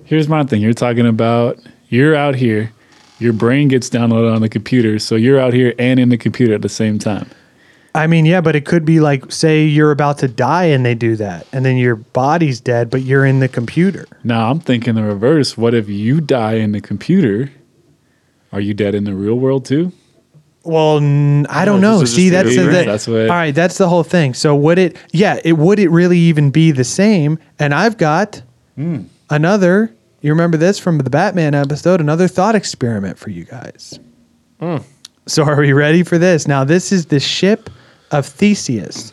here's 0.03 0.27
my 0.27 0.43
thing. 0.43 0.61
You're 0.61 0.73
talking 0.73 1.07
about 1.07 1.59
you're 1.89 2.15
out 2.15 2.35
here, 2.35 2.71
your 3.19 3.33
brain 3.33 3.69
gets 3.69 3.89
downloaded 3.89 4.35
on 4.35 4.41
the 4.41 4.49
computer, 4.49 4.99
so 4.99 5.15
you're 5.15 5.39
out 5.39 5.53
here 5.53 5.73
and 5.79 5.99
in 5.99 6.09
the 6.09 6.17
computer 6.17 6.53
at 6.53 6.61
the 6.61 6.69
same 6.69 6.99
time. 6.99 7.29
I 7.95 8.07
mean, 8.07 8.25
yeah, 8.25 8.41
but 8.41 8.55
it 8.55 8.65
could 8.65 8.85
be 8.85 8.99
like 8.99 9.31
say 9.31 9.63
you're 9.63 9.91
about 9.91 10.17
to 10.19 10.27
die 10.27 10.65
and 10.65 10.85
they 10.85 10.95
do 10.95 11.15
that, 11.17 11.47
and 11.53 11.63
then 11.63 11.77
your 11.77 11.95
body's 11.95 12.59
dead, 12.59 12.89
but 12.89 13.03
you're 13.03 13.25
in 13.25 13.39
the 13.39 13.47
computer. 13.47 14.07
Now 14.23 14.49
I'm 14.49 14.59
thinking 14.59 14.95
the 14.95 15.03
reverse. 15.03 15.57
What 15.57 15.73
if 15.73 15.87
you 15.87 16.19
die 16.19 16.55
in 16.55 16.73
the 16.73 16.81
computer? 16.81 17.51
Are 18.51 18.59
you 18.59 18.73
dead 18.73 18.93
in 18.93 19.05
the 19.05 19.15
real 19.15 19.35
world 19.35 19.65
too? 19.65 19.91
Well, 20.63 20.97
n- 20.97 21.45
I 21.49 21.65
don't 21.65 21.81
No, 21.81 21.93
know. 21.95 21.99
this 21.99 22.09
is 22.11 22.15
See, 22.15 22.29
just 22.29 22.43
that's 22.45 22.55
the 22.55 22.63
the, 22.63 22.69
brain. 22.71 22.85
That's 22.87 23.07
what- 23.07 23.21
all 23.21 23.35
right. 23.35 23.53
That's 23.53 23.77
the 23.77 23.89
whole 23.89 24.03
thing. 24.03 24.33
So 24.33 24.55
would 24.55 24.79
it? 24.79 24.95
Yeah, 25.11 25.39
it 25.43 25.53
would 25.57 25.77
it 25.79 25.89
really 25.89 26.17
even 26.19 26.51
be 26.51 26.71
the 26.71 26.83
same? 26.85 27.37
And 27.59 27.73
I've 27.73 27.97
got 27.97 28.41
Hmm. 28.77 29.01
another. 29.29 29.91
You 30.21 30.31
remember 30.31 30.55
this 30.57 30.79
from 30.79 30.99
the 30.99 31.09
Batman 31.09 31.53
episode? 31.53 31.99
Another 31.99 32.29
thought 32.29 32.55
experiment 32.55 33.17
for 33.17 33.29
you 33.29 33.43
guys. 33.43 33.99
Hmm. 34.61 34.77
So 35.25 35.43
are 35.43 35.59
we 35.59 35.73
ready 35.73 36.03
for 36.03 36.17
this? 36.17 36.47
Now 36.47 36.63
this 36.63 36.91
is 36.93 37.07
the 37.07 37.19
ship 37.19 37.69
of 38.11 38.25
Theseus. 38.25 39.11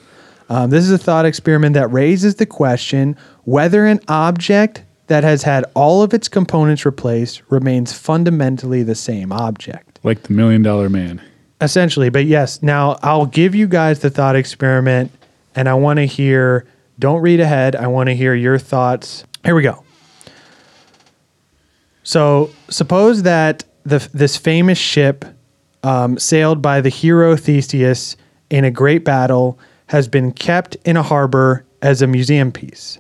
Um, 0.49 0.71
this 0.71 0.85
is 0.85 0.91
a 0.93 0.99
thought 0.99 1.25
experiment 1.27 1.75
that 1.75 1.89
raises 1.93 2.37
the 2.37 2.47
question 2.47 3.17
whether 3.45 3.87
an 3.87 4.01
object 4.09 4.83
that 5.09 5.25
has 5.25 5.43
had 5.43 5.65
all 5.75 6.03
of 6.03 6.15
its 6.15 6.29
components 6.29 6.85
replaced 6.87 7.43
remains 7.51 7.93
fundamentally 7.93 8.83
the 8.85 8.95
same 8.95 9.33
object 9.33 9.99
Like 10.05 10.23
the 10.25 10.33
million 10.33 10.63
dollar 10.63 10.89
man. 10.89 11.21
Essentially 11.61 12.09
but 12.09 12.25
yes. 12.25 12.63
Now 12.63 12.99
i'll 13.03 13.27
give 13.27 13.55
you 13.55 13.67
guys 13.67 14.01
the 14.01 14.11
thought 14.11 14.37
experiment 14.37 15.11
and 15.55 15.69
i 15.69 15.75
want 15.75 15.99
to 15.99 16.07
hear 16.07 16.67
don't 16.99 17.21
read 17.23 17.41
ahead 17.41 17.75
i 17.77 17.87
want 17.87 18.09
to 18.09 18.15
hear 18.15 18.35
your 18.35 18.59
thoughts. 18.59 19.25
Here 19.45 19.55
we 19.55 19.63
go. 19.63 19.85
So 22.03 22.51
suppose 22.69 23.23
that 23.23 23.65
the, 23.85 24.07
this 24.13 24.37
famous 24.37 24.79
ship 24.79 25.25
um, 25.83 26.19
sailed 26.19 26.61
by 26.61 26.81
the 26.81 26.89
hero 26.89 27.37
theseus 27.37 28.17
in 28.51 28.65
a 28.65 28.71
great 28.71 29.05
battle 29.05 29.59
has 29.87 30.09
been 30.09 30.33
kept 30.33 30.77
in 30.85 30.97
a 30.97 31.03
harbor 31.03 31.65
as 31.83 32.03
a 32.03 32.07
museum 32.07 32.53
piece. 32.53 32.99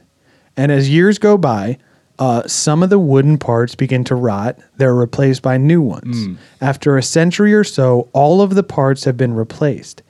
And 0.56 0.72
as 0.72 0.88
years 0.88 1.18
go 1.18 1.36
by, 1.36 1.78
uh, 2.20 2.46
some 2.46 2.82
of 2.82 2.90
the 2.90 2.98
wooden 2.98 3.38
parts 3.38 3.74
begin 3.74 4.04
to 4.04 4.14
rot. 4.14 4.58
They're 4.76 4.94
replaced 4.94 5.42
by 5.42 5.56
new 5.56 5.80
ones. 5.80 6.38
After 6.60 6.96
a 6.96 7.02
century 7.02 7.54
or 7.54 7.64
so, 7.64 8.08
all 8.12 8.42
of 8.42 8.54
the 8.54 8.62
parts 8.62 9.04
have 9.04 9.16
been 9.16 9.34
replaced. 9.34 10.02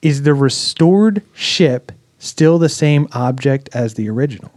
Is 0.00 0.22
the 0.22 0.34
restored 0.34 1.22
ship 1.34 1.92
still 2.18 2.58
the 2.58 2.68
same 2.70 3.06
object 3.12 3.68
as 3.74 3.94
the 3.94 4.08
original? 4.08 4.50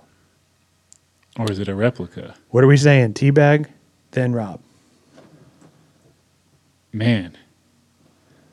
Or 1.38 1.51
is 1.51 1.59
it 1.59 1.67
a 1.67 1.76
replica? 1.76 2.34
What 2.49 2.63
are 2.63 2.67
we 2.67 2.77
saying? 2.77 3.13
Teabag, 3.13 3.67
then 4.11 4.31
Rob. 4.31 4.61
Man. 6.93 7.38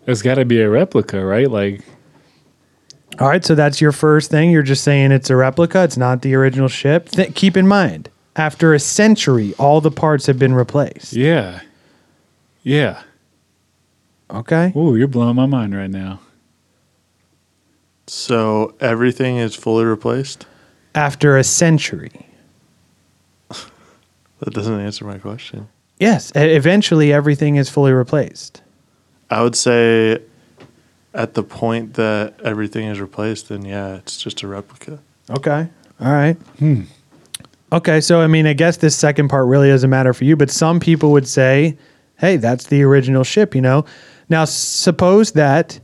There's 0.04 0.20
got 0.20 0.34
to 0.34 0.44
be 0.44 0.60
a 0.60 0.68
replica, 0.68 1.24
right? 1.24 1.48
Like, 1.48 1.80
All 3.20 3.28
right, 3.28 3.44
so 3.44 3.54
that's 3.54 3.80
your 3.80 3.92
first 3.92 4.32
thing. 4.32 4.50
You're 4.50 4.64
just 4.64 4.82
saying 4.82 5.12
it's 5.12 5.30
a 5.30 5.36
replica. 5.36 5.84
It's 5.84 5.96
not 5.96 6.22
the 6.22 6.34
original 6.34 6.66
ship. 6.66 7.08
Th- 7.10 7.32
keep 7.34 7.56
in 7.56 7.68
mind, 7.68 8.08
after 8.36 8.74
a 8.74 8.78
century, 8.78 9.54
all 9.58 9.80
the 9.80 9.90
parts 9.90 10.26
have 10.26 10.38
been 10.38 10.54
replaced. 10.54 11.12
yeah. 11.12 11.60
Yeah. 12.64 13.02
Okay. 14.30 14.72
Ooh, 14.76 14.94
you're 14.96 15.08
blowing 15.08 15.34
my 15.36 15.46
mind 15.46 15.74
right 15.74 15.90
now. 15.90 16.20
So 18.06 18.74
everything 18.80 19.36
is 19.36 19.54
fully 19.54 19.84
replaced? 19.84 20.46
After 20.94 21.36
a 21.36 21.44
century. 21.44 22.26
That 24.40 24.54
doesn't 24.54 24.80
answer 24.80 25.04
my 25.04 25.18
question. 25.18 25.68
Yes, 26.00 26.32
eventually 26.34 27.12
everything 27.12 27.54
is 27.56 27.68
fully 27.70 27.92
replaced. 27.92 28.60
I 29.30 29.40
would 29.40 29.54
say 29.54 30.18
at 31.14 31.34
the 31.34 31.44
point 31.44 31.94
that 31.94 32.40
everything 32.42 32.88
is 32.88 33.00
replaced, 33.00 33.50
then 33.50 33.64
yeah, 33.64 33.94
it's 33.98 34.16
just 34.20 34.42
a 34.42 34.48
replica. 34.48 34.98
Okay. 35.30 35.68
All 36.00 36.12
right. 36.12 36.34
Hmm. 36.58 36.82
Okay, 37.72 38.02
so 38.02 38.20
I 38.20 38.26
mean, 38.26 38.46
I 38.46 38.52
guess 38.52 38.76
this 38.76 38.94
second 38.94 39.28
part 39.28 39.46
really 39.46 39.68
doesn't 39.68 39.88
matter 39.88 40.12
for 40.12 40.24
you, 40.24 40.36
but 40.36 40.50
some 40.50 40.78
people 40.78 41.10
would 41.12 41.26
say, 41.26 41.78
hey, 42.18 42.36
that's 42.36 42.66
the 42.66 42.82
original 42.82 43.24
ship, 43.24 43.54
you 43.54 43.62
know? 43.62 43.86
Now, 44.28 44.44
suppose 44.44 45.32
that 45.32 45.80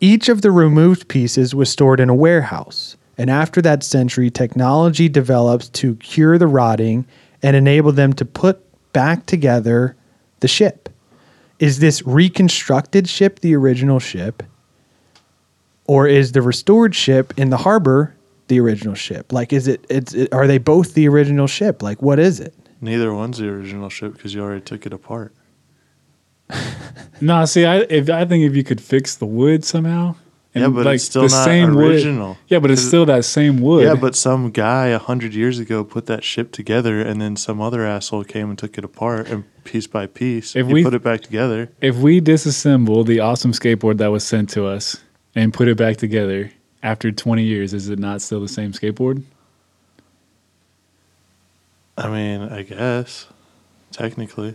each 0.00 0.28
of 0.28 0.42
the 0.42 0.50
removed 0.50 1.06
pieces 1.06 1.54
was 1.54 1.70
stored 1.70 2.00
in 2.00 2.08
a 2.08 2.14
warehouse. 2.14 2.96
And 3.16 3.30
after 3.30 3.62
that 3.62 3.84
century, 3.84 4.30
technology 4.30 5.08
develops 5.08 5.68
to 5.70 5.94
cure 5.96 6.38
the 6.38 6.48
rotting 6.48 7.06
and 7.40 7.54
enable 7.54 7.92
them 7.92 8.12
to 8.14 8.24
put 8.24 8.60
back 8.92 9.26
together 9.26 9.96
the 10.40 10.48
ship. 10.48 10.88
Is 11.60 11.78
this 11.78 12.04
reconstructed 12.04 13.08
ship 13.08 13.40
the 13.40 13.54
original 13.54 14.00
ship? 14.00 14.42
or 15.88 16.06
is 16.06 16.32
the 16.32 16.42
restored 16.42 16.94
ship 16.94 17.34
in 17.36 17.50
the 17.50 17.56
harbor 17.56 18.14
the 18.48 18.60
original 18.60 18.94
ship? 18.94 19.32
Like, 19.32 19.52
is 19.52 19.68
it? 19.68 19.84
It's. 19.88 20.14
It, 20.14 20.32
are 20.32 20.46
they 20.46 20.58
both 20.58 20.94
the 20.94 21.08
original 21.08 21.46
ship? 21.46 21.82
Like, 21.82 22.02
what 22.02 22.18
is 22.18 22.40
it? 22.40 22.54
Neither 22.80 23.12
one's 23.14 23.38
the 23.38 23.48
original 23.48 23.88
ship 23.88 24.12
because 24.14 24.34
you 24.34 24.42
already 24.42 24.60
took 24.62 24.86
it 24.86 24.92
apart. 24.92 25.34
No, 27.20 27.44
see, 27.46 27.64
I 27.64 27.78
if 27.90 28.08
I 28.10 28.24
think 28.24 28.44
if 28.44 28.54
you 28.54 28.62
could 28.62 28.80
fix 28.80 29.16
the 29.16 29.26
wood 29.26 29.64
somehow, 29.64 30.14
and 30.54 30.62
Yeah, 30.62 30.68
but 30.68 30.86
it's 30.94 31.02
still 31.04 31.26
not 31.26 31.48
wood- 31.74 31.90
original. 31.90 32.38
yeah, 32.46 32.60
but 32.60 32.70
it's 32.70 32.80
still 32.80 33.04
that 33.06 33.24
same 33.24 33.60
wood. 33.60 33.82
Yeah, 33.84 33.96
but 33.96 34.14
some 34.14 34.50
guy 34.52 34.86
a 34.88 35.00
hundred 35.00 35.34
years 35.34 35.58
ago 35.58 35.82
put 35.82 36.06
that 36.06 36.22
ship 36.22 36.52
together, 36.52 37.00
and 37.00 37.20
then 37.20 37.34
some 37.34 37.60
other 37.60 37.84
asshole 37.84 38.22
came 38.22 38.50
and 38.50 38.56
took 38.58 38.78
it 38.78 38.84
apart, 38.84 39.28
and 39.28 39.42
piece 39.64 39.88
by 39.88 40.06
piece, 40.06 40.54
If 40.54 40.68
he 40.68 40.74
we- 40.74 40.84
put 40.84 40.94
it 40.94 41.02
back 41.02 41.22
together. 41.22 41.70
if 41.80 41.96
we 41.96 42.20
disassemble 42.20 43.04
the 43.04 43.18
awesome 43.18 43.50
skateboard 43.50 43.98
that 43.98 44.12
was 44.12 44.22
sent 44.24 44.48
to 44.50 44.64
us 44.66 44.96
and 45.34 45.52
put 45.52 45.66
it 45.66 45.76
back 45.76 45.96
together 45.96 46.52
after 46.82 47.10
20 47.10 47.42
years, 47.42 47.74
is 47.74 47.88
it 47.88 47.98
not 47.98 48.22
still 48.22 48.40
the 48.40 48.48
same 48.48 48.72
skateboard? 48.72 49.22
I 51.96 52.08
mean, 52.08 52.42
I 52.42 52.62
guess 52.62 53.26
technically, 53.90 54.54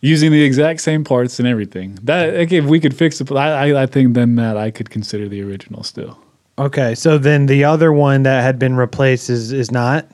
using 0.00 0.30
the 0.32 0.42
exact 0.42 0.80
same 0.80 1.02
parts 1.02 1.38
and 1.38 1.48
everything. 1.48 1.98
That 2.02 2.34
like, 2.34 2.52
if 2.52 2.66
we 2.66 2.78
could 2.78 2.94
fix 2.94 3.20
it, 3.20 3.32
I, 3.32 3.70
I 3.70 3.82
I 3.82 3.86
think 3.86 4.14
then 4.14 4.36
that 4.36 4.56
I 4.56 4.70
could 4.70 4.90
consider 4.90 5.28
the 5.28 5.42
original 5.42 5.82
still. 5.82 6.18
Okay, 6.58 6.94
so 6.94 7.18
then 7.18 7.46
the 7.46 7.64
other 7.64 7.92
one 7.92 8.24
that 8.24 8.42
had 8.42 8.58
been 8.58 8.76
replaced 8.76 9.30
is 9.30 9.52
is 9.52 9.70
not. 9.70 10.06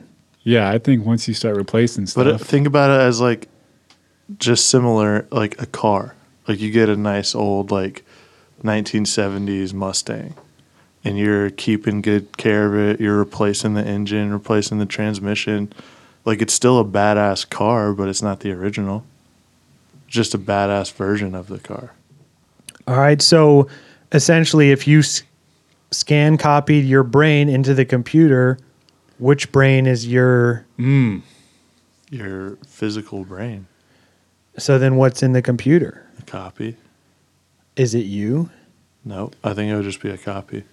Yeah, 0.43 0.69
I 0.69 0.77
think 0.77 1.05
once 1.05 1.27
you 1.27 1.33
start 1.33 1.57
replacing 1.57 2.05
stuff, 2.05 2.23
But 2.23 2.33
uh, 2.33 2.37
think 2.37 2.67
about 2.67 2.91
it 2.91 3.03
as 3.03 3.19
like 3.19 3.49
just 4.37 4.69
similar, 4.69 5.27
like 5.31 5.59
a 5.61 5.65
car. 5.65 6.15
Like 6.47 6.59
you 6.59 6.71
get 6.71 6.87
a 6.87 6.95
nice 6.95 7.33
old 7.33 7.71
like 7.71 8.05
1970s 8.63 9.73
Mustang, 9.73 10.35
and 11.05 11.17
you're 11.17 11.49
keeping 11.51 12.01
good 12.01 12.35
care 12.35 12.65
of 12.67 12.75
it. 12.75 12.99
You're 12.99 13.17
replacing 13.17 13.75
the 13.75 13.85
engine, 13.85 14.33
replacing 14.33 14.79
the 14.79 14.85
transmission. 14.85 15.71
Like 16.25 16.41
it's 16.41 16.53
still 16.53 16.79
a 16.79 16.83
badass 16.85 17.47
car, 17.49 17.93
but 17.93 18.09
it's 18.09 18.21
not 18.21 18.41
the 18.41 18.51
original. 18.51 19.05
Just 20.07 20.33
a 20.33 20.37
badass 20.39 20.91
version 20.91 21.35
of 21.35 21.47
the 21.47 21.59
car. 21.59 21.93
All 22.87 22.97
right, 22.97 23.21
so 23.21 23.67
essentially, 24.11 24.71
if 24.71 24.87
you 24.87 24.99
s- 24.99 25.23
scan 25.91 26.37
copied 26.37 26.85
your 26.85 27.03
brain 27.03 27.49
into 27.49 27.73
the 27.73 27.85
computer, 27.85 28.57
which 29.17 29.51
brain 29.51 29.85
is 29.87 30.07
your? 30.07 30.65
Hmm. 30.77 31.19
Your 32.11 32.57
physical 32.67 33.23
brain, 33.25 33.65
So 34.57 34.77
then, 34.77 34.95
what's 34.95 35.23
in 35.23 35.33
the 35.33 35.41
computer? 35.41 36.05
a 36.19 36.21
copy. 36.23 36.77
Is 37.75 37.93
it 37.95 38.05
you? 38.05 38.49
No, 39.03 39.31
I 39.43 39.53
think 39.53 39.71
it 39.71 39.75
would 39.75 39.83
just 39.83 40.01
be 40.01 40.09
a 40.11 40.17
copy. 40.17 40.63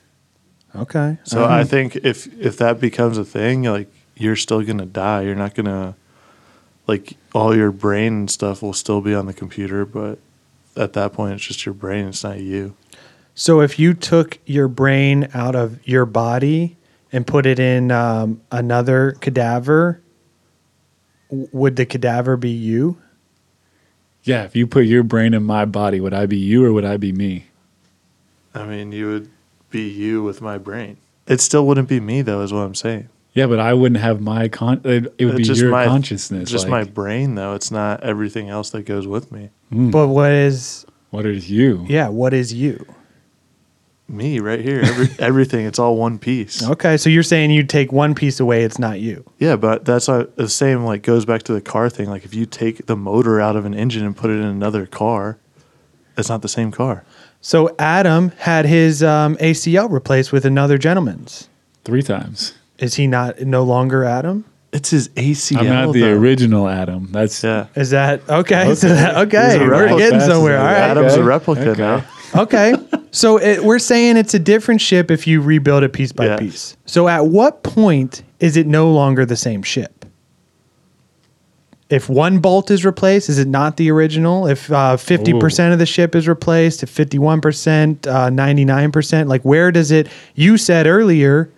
Okay. 0.74 1.18
So 1.24 1.44
I 1.44 1.64
think 1.64 1.96
if 1.96 2.26
if 2.38 2.56
that 2.58 2.80
becomes 2.80 3.18
a 3.18 3.24
thing, 3.24 3.64
like 3.64 3.92
you're 4.16 4.36
still 4.36 4.62
gonna 4.62 4.86
die. 4.86 5.22
You're 5.22 5.34
not 5.34 5.54
gonna 5.54 5.96
like 6.86 7.16
all 7.34 7.56
your 7.56 7.70
brain 7.70 8.12
and 8.12 8.30
stuff 8.30 8.62
will 8.62 8.72
still 8.72 9.00
be 9.00 9.14
on 9.14 9.26
the 9.26 9.32
computer, 9.34 9.84
but 9.84 10.18
at 10.76 10.94
that 10.94 11.12
point 11.12 11.34
it's 11.34 11.44
just 11.44 11.66
your 11.66 11.74
brain, 11.74 12.06
it's 12.06 12.24
not 12.24 12.40
you. 12.40 12.74
So 13.34 13.60
if 13.60 13.78
you 13.78 13.94
took 13.94 14.38
your 14.46 14.68
brain 14.68 15.28
out 15.32 15.54
of 15.54 15.86
your 15.86 16.04
body 16.06 16.76
and 17.12 17.26
put 17.26 17.46
it 17.46 17.58
in 17.58 17.90
um, 17.90 18.40
another 18.50 19.12
cadaver, 19.12 20.02
would 21.30 21.76
the 21.76 21.86
cadaver 21.86 22.36
be 22.36 22.50
you? 22.50 22.98
yeah, 24.24 24.44
if 24.44 24.54
you 24.54 24.66
put 24.66 24.84
your 24.86 25.02
brain 25.02 25.34
in 25.34 25.42
my 25.42 25.64
body, 25.64 26.00
would 26.00 26.14
I 26.14 26.26
be 26.26 26.38
you 26.38 26.64
or 26.64 26.72
would 26.72 26.84
I 26.84 26.96
be 26.96 27.12
me? 27.12 27.46
I 28.54 28.64
mean 28.64 28.92
you 28.92 29.06
would 29.06 29.30
be 29.72 29.88
you 29.88 30.22
with 30.22 30.40
my 30.40 30.58
brain. 30.58 30.98
It 31.26 31.40
still 31.40 31.66
wouldn't 31.66 31.88
be 31.88 31.98
me 31.98 32.22
though, 32.22 32.42
is 32.42 32.52
what 32.52 32.60
I'm 32.60 32.74
saying. 32.74 33.08
Yeah, 33.34 33.46
but 33.46 33.58
I 33.58 33.72
wouldn't 33.72 34.00
have 34.00 34.20
my 34.20 34.48
con. 34.48 34.82
It, 34.84 35.14
it 35.18 35.24
would 35.24 35.34
It's 35.34 35.38
be 35.38 35.44
just 35.44 35.60
your 35.62 35.70
my 35.70 35.86
consciousness. 35.86 36.50
Just 36.50 36.68
my 36.68 36.84
brain 36.84 37.34
though. 37.34 37.54
It's 37.54 37.70
not 37.70 38.02
everything 38.02 38.50
else 38.50 38.70
that 38.70 38.82
goes 38.82 39.06
with 39.06 39.32
me. 39.32 39.50
Hmm. 39.70 39.90
But 39.90 40.08
what 40.08 40.32
is? 40.32 40.84
What 41.10 41.26
is 41.26 41.50
you? 41.50 41.84
Yeah, 41.88 42.08
what 42.08 42.34
is 42.34 42.52
you? 42.52 42.86
Me 44.08 44.40
right 44.40 44.60
here. 44.60 44.80
Every, 44.82 45.08
everything. 45.18 45.64
It's 45.64 45.78
all 45.78 45.96
one 45.96 46.18
piece. 46.18 46.62
Okay, 46.62 46.98
so 46.98 47.08
you're 47.08 47.22
saying 47.22 47.50
you 47.50 47.64
take 47.64 47.92
one 47.92 48.14
piece 48.14 48.40
away, 48.40 48.64
it's 48.64 48.78
not 48.78 49.00
you. 49.00 49.24
Yeah, 49.38 49.56
but 49.56 49.86
that's 49.86 50.08
not 50.08 50.36
the 50.36 50.48
same. 50.48 50.84
Like 50.84 51.02
goes 51.02 51.24
back 51.24 51.44
to 51.44 51.54
the 51.54 51.62
car 51.62 51.88
thing. 51.88 52.10
Like 52.10 52.24
if 52.24 52.34
you 52.34 52.44
take 52.44 52.86
the 52.86 52.96
motor 52.96 53.40
out 53.40 53.56
of 53.56 53.64
an 53.64 53.72
engine 53.72 54.04
and 54.04 54.14
put 54.14 54.30
it 54.30 54.34
in 54.34 54.44
another 54.44 54.84
car, 54.84 55.38
it's 56.18 56.28
not 56.28 56.42
the 56.42 56.48
same 56.48 56.70
car. 56.70 57.04
So 57.44 57.74
Adam 57.78 58.30
had 58.38 58.64
his 58.66 59.02
um, 59.02 59.36
ACL 59.36 59.90
replaced 59.90 60.32
with 60.32 60.44
another 60.46 60.78
gentleman's. 60.78 61.48
Three 61.84 62.02
times. 62.02 62.54
Is 62.78 62.94
he 62.94 63.06
not 63.06 63.40
no 63.40 63.64
longer 63.64 64.04
Adam? 64.04 64.44
It's 64.72 64.90
his 64.90 65.08
ACL. 65.10 65.58
I'm 65.58 65.66
not 65.68 65.92
the 65.92 66.00
though. 66.02 66.12
original 66.12 66.68
Adam. 66.68 67.08
That's 67.12 67.42
Yeah, 67.44 67.66
Is 67.74 67.90
that 67.90 68.26
okay? 68.30 68.74
So 68.74 68.88
that, 68.88 69.16
okay, 69.26 69.58
we're 69.68 69.98
getting 69.98 70.20
somewhere. 70.20 70.58
I 70.58 70.62
All 70.62 70.66
go. 70.68 70.72
right. 70.80 70.90
Adam's 70.90 71.12
Okay. 71.12 71.20
a 71.20 71.24
replica 71.24 71.70
Okay. 71.72 71.80
now. 71.80 72.04
Okay. 72.34 72.74
So 73.10 73.36
it, 73.38 73.62
we're 73.62 73.78
saying 73.78 74.16
it's 74.16 74.32
a 74.32 74.38
different 74.38 74.80
ship 74.80 75.10
if 75.10 75.26
you 75.26 75.42
rebuild 75.42 75.82
it 75.82 75.92
piece 75.92 76.12
by 76.12 76.24
Yes. 76.26 76.38
piece. 76.40 76.76
So 76.86 77.06
at 77.08 77.26
what 77.26 77.62
point 77.62 78.22
is 78.40 78.56
it 78.56 78.66
no 78.66 78.90
longer 78.90 79.26
the 79.26 79.36
same 79.36 79.62
ship? 79.62 80.01
If 81.92 82.08
one 82.08 82.38
bolt 82.38 82.70
is 82.70 82.86
replaced, 82.86 83.28
is 83.28 83.38
it 83.38 83.46
not 83.48 83.76
the 83.76 83.90
original? 83.90 84.46
If 84.46 84.72
uh, 84.72 84.96
50% 84.96 85.74
of 85.74 85.78
the 85.78 85.84
ship 85.84 86.14
is 86.14 86.26
replaced, 86.26 86.82
if 86.82 86.90
51%, 86.94 88.06
uh, 88.06 88.30
99%, 88.30 89.28
like 89.28 89.42
where 89.42 89.70
does 89.70 89.90
it? 89.90 90.08
You 90.34 90.56
said 90.56 90.86
earlier, 90.86 91.50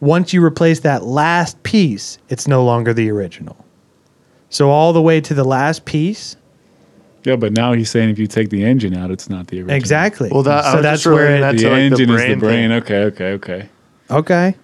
once 0.00 0.32
you 0.32 0.42
replace 0.42 0.80
that 0.80 1.04
last 1.04 1.62
piece, 1.62 2.16
it's 2.30 2.48
no 2.48 2.64
longer 2.64 2.94
the 2.94 3.10
original. 3.10 3.62
So 4.48 4.70
all 4.70 4.94
the 4.94 5.02
way 5.02 5.20
to 5.20 5.34
the 5.34 5.44
last 5.44 5.84
piece, 5.84 6.36
yeah, 7.24 7.36
but 7.36 7.52
now 7.52 7.74
he's 7.74 7.90
saying 7.90 8.08
if 8.08 8.18
you 8.18 8.26
take 8.26 8.48
the 8.48 8.64
engine 8.64 8.96
out, 8.96 9.10
it's 9.10 9.28
not 9.28 9.48
the 9.48 9.58
original. 9.58 9.76
exactly. 9.76 10.30
Well, 10.32 10.42
that- 10.44 10.72
so 10.72 10.80
that's 10.80 11.04
where 11.04 11.16
relating 11.16 11.36
it, 11.36 11.40
that 11.42 11.52
The 11.56 11.62
to, 11.64 11.68
like, 11.68 11.76
the 11.76 11.82
engine 11.82 12.10
is 12.10 12.20
the 12.20 12.26
brain 12.26 12.38
brain. 12.38 12.70
thing. 12.70 12.78
Okay, 12.78 13.02
okay, 13.04 13.32
okay. 13.34 13.68
Okay. 14.10 14.54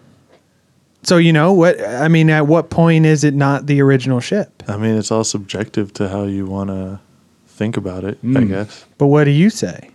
So 1.02 1.16
you 1.16 1.32
know 1.32 1.52
what 1.52 1.80
I 1.84 2.08
mean 2.08 2.28
at 2.30 2.46
what 2.46 2.70
point 2.70 3.06
is 3.06 3.24
it 3.24 3.34
not 3.34 3.66
the 3.66 3.80
original 3.80 4.20
ship? 4.20 4.62
I 4.68 4.76
mean, 4.76 4.96
it's 4.96 5.10
all 5.10 5.24
subjective 5.24 5.92
to 5.94 6.08
how 6.08 6.24
you 6.24 6.44
want 6.46 6.70
to 6.70 7.00
think 7.46 7.76
about 7.76 8.04
it. 8.04 8.18
I 8.22 8.26
Mm. 8.26 8.48
guess 8.48 8.84
But 8.98 9.06
what 9.06 9.24
do 9.24 9.30
you 9.30 9.50
say? 9.50 9.90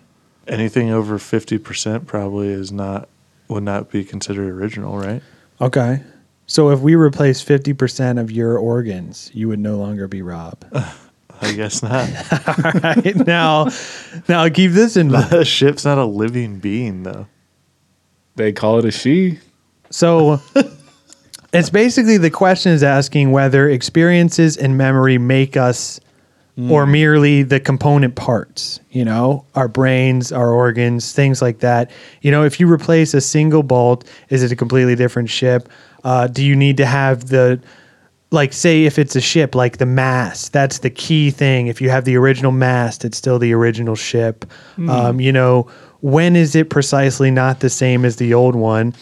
anything 0.47 0.89
over 0.91 1.17
fifty 1.19 1.57
percent 1.57 2.05
probably 2.07 2.47
is 2.49 2.71
not 2.71 3.07
would 3.47 3.63
not 3.63 3.89
be 3.91 4.03
considered 4.03 4.49
original, 4.49 4.97
right? 4.97 5.21
Okay. 5.61 6.01
So 6.45 6.69
if 6.71 6.81
we 6.81 6.95
replace 6.95 7.41
50% 7.43 8.19
of 8.19 8.29
your 8.29 8.57
organs, 8.57 9.31
you 9.33 9.47
would 9.47 9.59
no 9.59 9.77
longer 9.77 10.09
be 10.09 10.21
Rob. 10.21 10.65
I 11.41 11.53
guess 11.53 11.81
not. 11.81 12.09
right? 12.83 13.15
Now 13.27 13.69
now 14.27 14.47
keep 14.49 14.71
this 14.71 14.97
in 14.97 15.09
mind. 15.11 15.29
the 15.29 15.45
ship's 15.45 15.85
not 15.85 15.97
a 15.97 16.05
living 16.05 16.59
being, 16.59 17.03
though. 17.03 17.27
They 18.35 18.51
call 18.51 18.79
it 18.79 18.85
a 18.85 18.91
she. 18.91 19.39
So 19.89 20.41
it's 21.53 21.69
basically 21.69 22.17
the 22.17 22.31
question 22.31 22.71
is 22.71 22.83
asking 22.83 23.31
whether 23.31 23.69
experiences 23.69 24.57
and 24.57 24.77
memory 24.77 25.17
make 25.17 25.55
us 25.55 25.99
or 26.69 26.85
merely 26.85 27.41
the 27.41 27.59
component 27.59 28.13
parts, 28.13 28.79
you 28.91 29.03
know, 29.03 29.43
our 29.55 29.67
brains, 29.67 30.31
our 30.31 30.51
organs, 30.51 31.11
things 31.11 31.41
like 31.41 31.59
that. 31.59 31.89
You 32.21 32.29
know, 32.29 32.43
if 32.43 32.59
you 32.59 32.71
replace 32.71 33.15
a 33.15 33.21
single 33.21 33.63
bolt, 33.63 34.07
is 34.29 34.43
it 34.43 34.51
a 34.51 34.55
completely 34.55 34.95
different 34.95 35.31
ship? 35.31 35.67
Uh, 36.03 36.27
do 36.27 36.45
you 36.45 36.55
need 36.55 36.77
to 36.77 36.85
have 36.85 37.29
the 37.29 37.59
like 38.29 38.53
say 38.53 38.85
if 38.85 38.99
it's 38.99 39.15
a 39.15 39.21
ship 39.21 39.53
like 39.55 39.77
the 39.77 39.85
mast 39.85 40.53
that's 40.53 40.79
the 40.79 40.89
key 40.89 41.31
thing. 41.31 41.67
If 41.67 41.81
you 41.81 41.89
have 41.89 42.05
the 42.05 42.17
original 42.17 42.51
mast 42.51 43.05
it's 43.05 43.17
still 43.17 43.39
the 43.39 43.53
original 43.53 43.95
ship. 43.95 44.45
Um, 44.89 45.19
you 45.19 45.31
know 45.31 45.67
when 46.01 46.35
is 46.35 46.55
it 46.55 46.69
precisely 46.69 47.31
not 47.31 47.61
the 47.61 47.69
same 47.69 48.05
as 48.05 48.17
the 48.17 48.33
old 48.33 48.55
one 48.55 48.93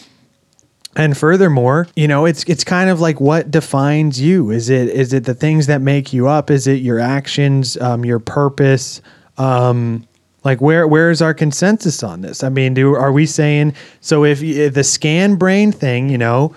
and 0.96 1.18
furthermore, 1.18 1.88
you 1.96 2.08
know, 2.08 2.26
it's 2.26 2.44
it's 2.46 2.64
kind 2.64 2.90
of 2.90 3.00
like 3.00 3.22
what 3.22 3.50
defines 3.50 4.20
you. 4.20 4.50
Is 4.52 4.70
it 4.70 4.90
is 4.90 5.14
it 5.14 5.24
the 5.24 5.34
things 5.34 5.68
that 5.68 5.82
make 5.82 6.12
you 6.14 6.28
up? 6.28 6.52
Is 6.52 6.68
it 6.68 6.82
your 6.82 7.00
actions, 7.00 7.78
um, 7.78 8.04
your 8.06 8.20
purpose? 8.20 9.02
Um, 9.38 10.06
like 10.44 10.60
where 10.60 10.88
where 10.88 11.10
is 11.12 11.22
our 11.22 11.34
consensus 11.34 12.04
on 12.04 12.22
this? 12.22 12.44
I 12.44 12.50
mean, 12.50 12.74
do 12.74 12.94
are 12.96 13.12
we 13.12 13.26
saying 13.26 13.74
so? 14.02 14.26
If, 14.26 14.42
if 14.44 14.74
the 14.74 14.84
scan 14.84 15.36
brain 15.36 15.72
thing, 15.72 16.10
you 16.10 16.18
know, 16.18 16.54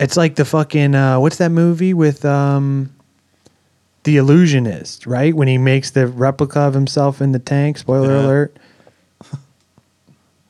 it's 0.00 0.16
like 0.16 0.36
the 0.36 0.44
fucking 0.44 0.94
uh, 0.94 1.18
what's 1.20 1.36
that 1.36 1.50
movie 1.50 1.92
with 1.92 2.24
um, 2.24 2.92
the 4.04 4.16
illusionist, 4.16 5.06
right? 5.06 5.34
When 5.34 5.48
he 5.48 5.58
makes 5.58 5.90
the 5.90 6.06
replica 6.06 6.60
of 6.60 6.74
himself 6.74 7.20
in 7.20 7.32
the 7.32 7.38
tank. 7.40 7.78
Spoiler 7.78 8.10
Yeah. 8.14 8.26
alert. 8.26 8.56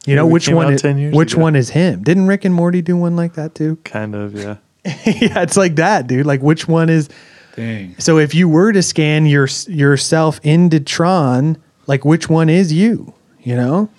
You 0.07 0.15
know 0.15 0.27
which 0.27 0.49
one? 0.49 0.73
Is, 0.73 0.83
which 1.15 1.33
ago. 1.35 1.43
one 1.43 1.57
is 1.57 1.70
him? 1.70 2.03
Didn't 2.03 2.28
Rick 2.28 2.45
and 2.45 2.55
Morty 2.55 2.81
do 2.81 2.97
one 2.97 3.16
like 3.16 3.35
that 3.35 3.55
too? 3.55 3.77
Kind 3.85 4.15
of, 4.15 4.35
yeah. 4.35 4.57
yeah, 4.85 5.43
it's 5.43 5.57
like 5.57 5.77
that, 5.77 6.07
dude. 6.07 6.24
Like 6.27 6.41
which 6.41 6.69
one 6.69 6.89
is? 6.89 7.09
Dang. 7.57 7.97
So 7.99 8.19
if 8.19 8.35
you 8.35 8.49
were 8.49 8.73
to 8.73 8.83
scan 8.83 9.27
your 9.27 9.49
yourself 9.66 10.39
into 10.45 10.78
Tron, 10.78 11.59
like 11.87 12.05
which 12.05 12.28
one 12.31 12.49
is 12.49 12.73
you? 12.73 13.15
You 13.43 13.57
know. 13.57 13.91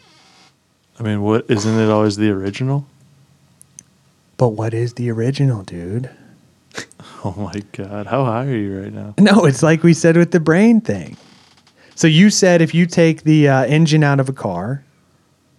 I 0.99 1.03
mean, 1.03 1.21
what 1.21 1.45
isn't 1.49 1.79
it 1.79 1.89
always 1.89 2.15
the 2.15 2.29
original? 2.31 2.87
But 4.37 4.49
what 4.49 4.73
is 4.73 4.93
the 4.93 5.11
original, 5.11 5.63
dude? 5.63 6.09
Oh 7.25 7.31
my 7.31 7.63
god, 7.71 8.05
how 8.05 8.23
high 8.23 8.45
are 8.45 8.55
you 8.55 8.79
right 8.79 8.93
now? 8.93 9.15
No, 9.17 9.45
it's 9.45 9.63
like 9.63 9.81
we 9.81 9.93
said 9.93 10.15
with 10.15 10.31
the 10.31 10.39
brain 10.39 10.79
thing. 10.79 11.17
So 11.95 12.05
you 12.05 12.29
said 12.29 12.61
if 12.61 12.75
you 12.75 12.85
take 12.85 13.23
the 13.23 13.49
uh, 13.49 13.65
engine 13.65 14.03
out 14.03 14.19
of 14.19 14.29
a 14.29 14.33
car, 14.33 14.83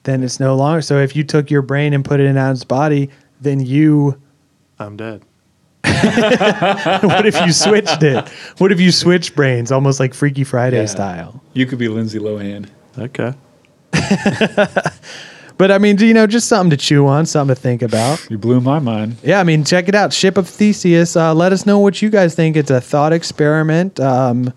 then 0.08 0.22
it's 0.24 0.40
no 0.40 0.56
longer. 0.56 0.80
So 0.82 0.98
if 0.98 1.14
you 1.14 1.22
took 1.22 1.50
your 1.50 1.62
brain 1.62 1.92
and 1.92 2.04
put 2.04 2.18
it 2.20 2.24
in 2.26 2.36
its 2.36 2.64
body, 2.64 3.10
then 3.40 3.60
you. 3.60 4.20
I'm 4.78 4.96
dead. 4.96 5.22
what 5.84 7.26
if 7.26 7.38
you 7.44 7.52
switched 7.52 8.02
it? 8.02 8.28
What 8.58 8.72
if 8.72 8.80
you 8.80 8.90
switched 8.92 9.34
brains, 9.36 9.70
almost 9.70 10.00
like 10.00 10.14
Freaky 10.14 10.44
Friday 10.44 10.80
Yeah. 10.80 10.86
style? 10.86 11.42
You 11.54 11.66
could 11.66 11.78
be 11.78 11.88
Lindsay 11.88 12.18
Lohan. 12.18 12.66
Okay. 12.98 13.34
But 15.58 15.72
I 15.72 15.78
mean, 15.78 15.98
you 15.98 16.14
know, 16.14 16.28
just 16.28 16.46
something 16.46 16.70
to 16.70 16.76
chew 16.76 17.08
on, 17.08 17.26
something 17.26 17.52
to 17.52 17.60
think 17.60 17.82
about. 17.82 18.24
You 18.30 18.38
blew 18.38 18.60
my 18.60 18.78
mind. 18.78 19.16
Yeah, 19.24 19.40
I 19.40 19.42
mean, 19.42 19.64
check 19.64 19.88
it 19.88 19.94
out. 19.96 20.12
Ship 20.12 20.36
of 20.36 20.48
Theseus. 20.48 21.16
Uh, 21.16 21.34
let 21.34 21.52
us 21.52 21.66
know 21.66 21.80
what 21.80 22.00
you 22.00 22.10
guys 22.10 22.36
think. 22.36 22.56
It's 22.56 22.70
a 22.70 22.80
thought 22.80 23.12
experiment. 23.12 23.98
Um, 23.98 24.52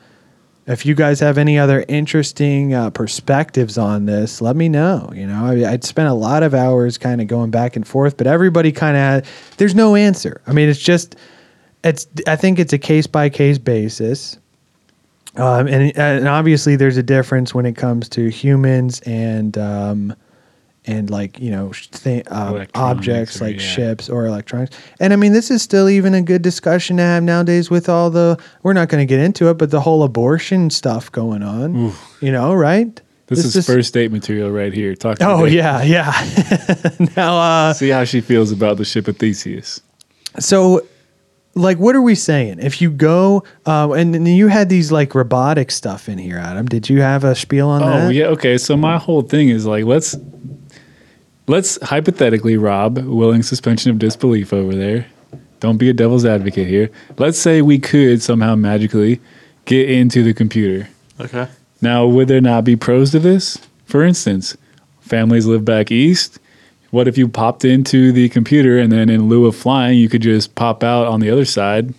If 0.67 0.85
you 0.85 0.93
guys 0.93 1.19
have 1.19 1.37
any 1.37 1.57
other 1.57 1.83
interesting 1.87 2.73
uh, 2.73 2.91
perspectives 2.91 3.77
on 3.77 4.05
this, 4.05 4.41
let 4.41 4.55
me 4.55 4.69
know. 4.69 5.11
You 5.13 5.25
know, 5.25 5.45
I, 5.45 5.71
I'd 5.71 5.83
spent 5.83 6.07
a 6.07 6.13
lot 6.13 6.43
of 6.43 6.53
hours 6.53 6.97
kind 6.97 7.19
of 7.19 7.27
going 7.27 7.49
back 7.49 7.75
and 7.75 7.87
forth, 7.87 8.15
but 8.15 8.27
everybody 8.27 8.71
kind 8.71 8.95
of 8.95 9.55
there's 9.57 9.73
no 9.73 9.95
answer. 9.95 10.41
I 10.45 10.53
mean, 10.53 10.69
it's 10.69 10.79
just 10.79 11.15
it's. 11.83 12.07
I 12.27 12.35
think 12.35 12.59
it's 12.59 12.73
a 12.73 12.77
case 12.77 13.07
by 13.07 13.29
case 13.29 13.57
basis. 13.57 14.37
Um, 15.37 15.67
and, 15.67 15.97
and 15.97 16.27
obviously, 16.27 16.75
there's 16.75 16.97
a 16.97 17.03
difference 17.03 17.55
when 17.55 17.65
it 17.65 17.75
comes 17.75 18.09
to 18.09 18.29
humans 18.29 18.99
and 19.01 19.57
um, 19.57 20.15
and 20.85 21.09
like 21.09 21.39
you 21.39 21.51
know 21.51 21.71
th- 21.73 22.25
um, 22.31 22.65
objects 22.73 23.39
or- 23.41 23.45
like 23.45 23.55
yeah. 23.57 23.61
ships 23.61 24.09
or 24.09 24.25
electronics. 24.25 24.75
And 24.99 25.13
I 25.13 25.15
mean, 25.15 25.31
this 25.33 25.51
is 25.51 25.61
still 25.61 25.89
even 25.89 26.13
a 26.13 26.21
good 26.21 26.41
discussion 26.41 26.97
to 26.97 27.03
have 27.03 27.23
nowadays 27.23 27.69
with 27.69 27.87
all 27.89 28.09
the. 28.09 28.39
We're 28.63 28.73
not 28.73 28.89
going 28.89 29.01
to 29.01 29.05
get 29.05 29.19
into 29.19 29.49
it, 29.49 29.55
but 29.57 29.71
the 29.71 29.81
whole 29.81 30.03
abortion 30.03 30.69
stuff 30.69 31.11
going 31.11 31.43
on. 31.43 31.93
You 32.21 32.31
know, 32.31 32.53
right? 32.53 32.99
This, 33.27 33.55
is 33.55 33.65
first 33.65 33.93
date 33.93 34.11
material 34.11 34.51
right 34.51 34.73
here. 34.73 34.93
Talk 34.93 35.19
Oh 35.21 35.45
Dave. 35.45 35.53
yeah, 35.53 35.81
yeah. 35.83 37.07
now, 37.15 37.37
uh, 37.37 37.73
See 37.73 37.87
how 37.87 38.03
she 38.03 38.19
feels 38.19 38.51
about 38.51 38.75
the 38.77 38.83
ship 38.83 39.07
of 39.07 39.15
Theseus. 39.17 39.79
so 40.39 40.85
like 41.53 41.77
what 41.77 41.95
are 41.95 42.01
we 42.01 42.15
saying 42.15 42.59
if 42.59 42.81
you 42.81 42.89
go 42.89 43.43
uh, 43.65 43.91
and, 43.91 44.15
and 44.15 44.25
you 44.27 44.47
had 44.47 44.69
these 44.69 44.89
like 44.91 45.13
robotic 45.13 45.69
stuff 45.69 46.07
in 46.07 46.17
here 46.17 46.37
adam 46.37 46.65
did 46.65 46.89
you 46.89 47.01
have 47.01 47.25
a 47.25 47.35
spiel 47.35 47.67
on 47.67 47.83
Oh 47.83 47.85
that 47.89 48.05
oh 48.07 48.09
yeah, 48.09 48.25
okay. 48.27 48.57
So 48.57 48.77
my 48.77 48.97
whole 48.97 49.21
thing 49.21 49.49
is 49.49 49.65
like 49.65 49.83
let's 49.83 50.15
let's 51.51 51.77
hypothetically, 51.83 52.55
Rob, 52.55 52.97
willing 52.99 53.43
suspension 53.43 53.91
of 53.91 53.99
disbelief 53.99 54.53
over 54.53 54.73
there. 54.73 55.05
Don't 55.59 55.77
be 55.77 55.89
a 55.89 55.93
devil's 55.93 56.25
advocate 56.25 56.67
here. 56.67 56.89
Let's 57.17 57.37
say 57.37 57.61
we 57.61 57.77
could 57.77 58.21
somehow 58.21 58.55
magically 58.55 59.19
get 59.65 59.89
into 59.89 60.23
the 60.23 60.33
computer. 60.33 60.89
Okay. 61.19 61.47
Now, 61.81 62.07
would 62.07 62.29
there 62.29 62.41
not 62.41 62.63
be 62.63 62.75
pros 62.75 63.11
to 63.11 63.19
this? 63.19 63.59
For 63.85 64.03
instance, 64.03 64.57
families 65.01 65.45
live 65.45 65.65
back 65.65 65.91
east. 65.91 66.39
What 66.89 67.07
if 67.07 67.17
you 67.17 67.27
popped 67.27 67.65
into 67.65 68.11
the 68.11 68.29
computer 68.29 68.79
and 68.79 68.91
then 68.91 69.09
in 69.09 69.27
lieu 69.27 69.45
of 69.45 69.55
flying, 69.55 69.99
you 69.99 70.09
could 70.09 70.21
just 70.21 70.55
pop 70.55 70.83
out 70.83 71.05
on 71.05 71.19
the 71.19 71.29
other 71.29 71.45
side 71.45 71.93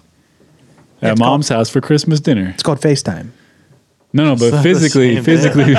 at 1.02 1.12
It's 1.12 1.20
mom's 1.20 1.50
house 1.50 1.68
for 1.68 1.80
Christmas 1.80 2.20
dinner? 2.20 2.50
it's 2.54 2.62
called 2.62 2.80
facetime 2.80 3.30
No, 4.14 4.24
no, 4.24 4.36
but 4.36 4.62
physically, 4.62 5.20
physically, 5.22 5.74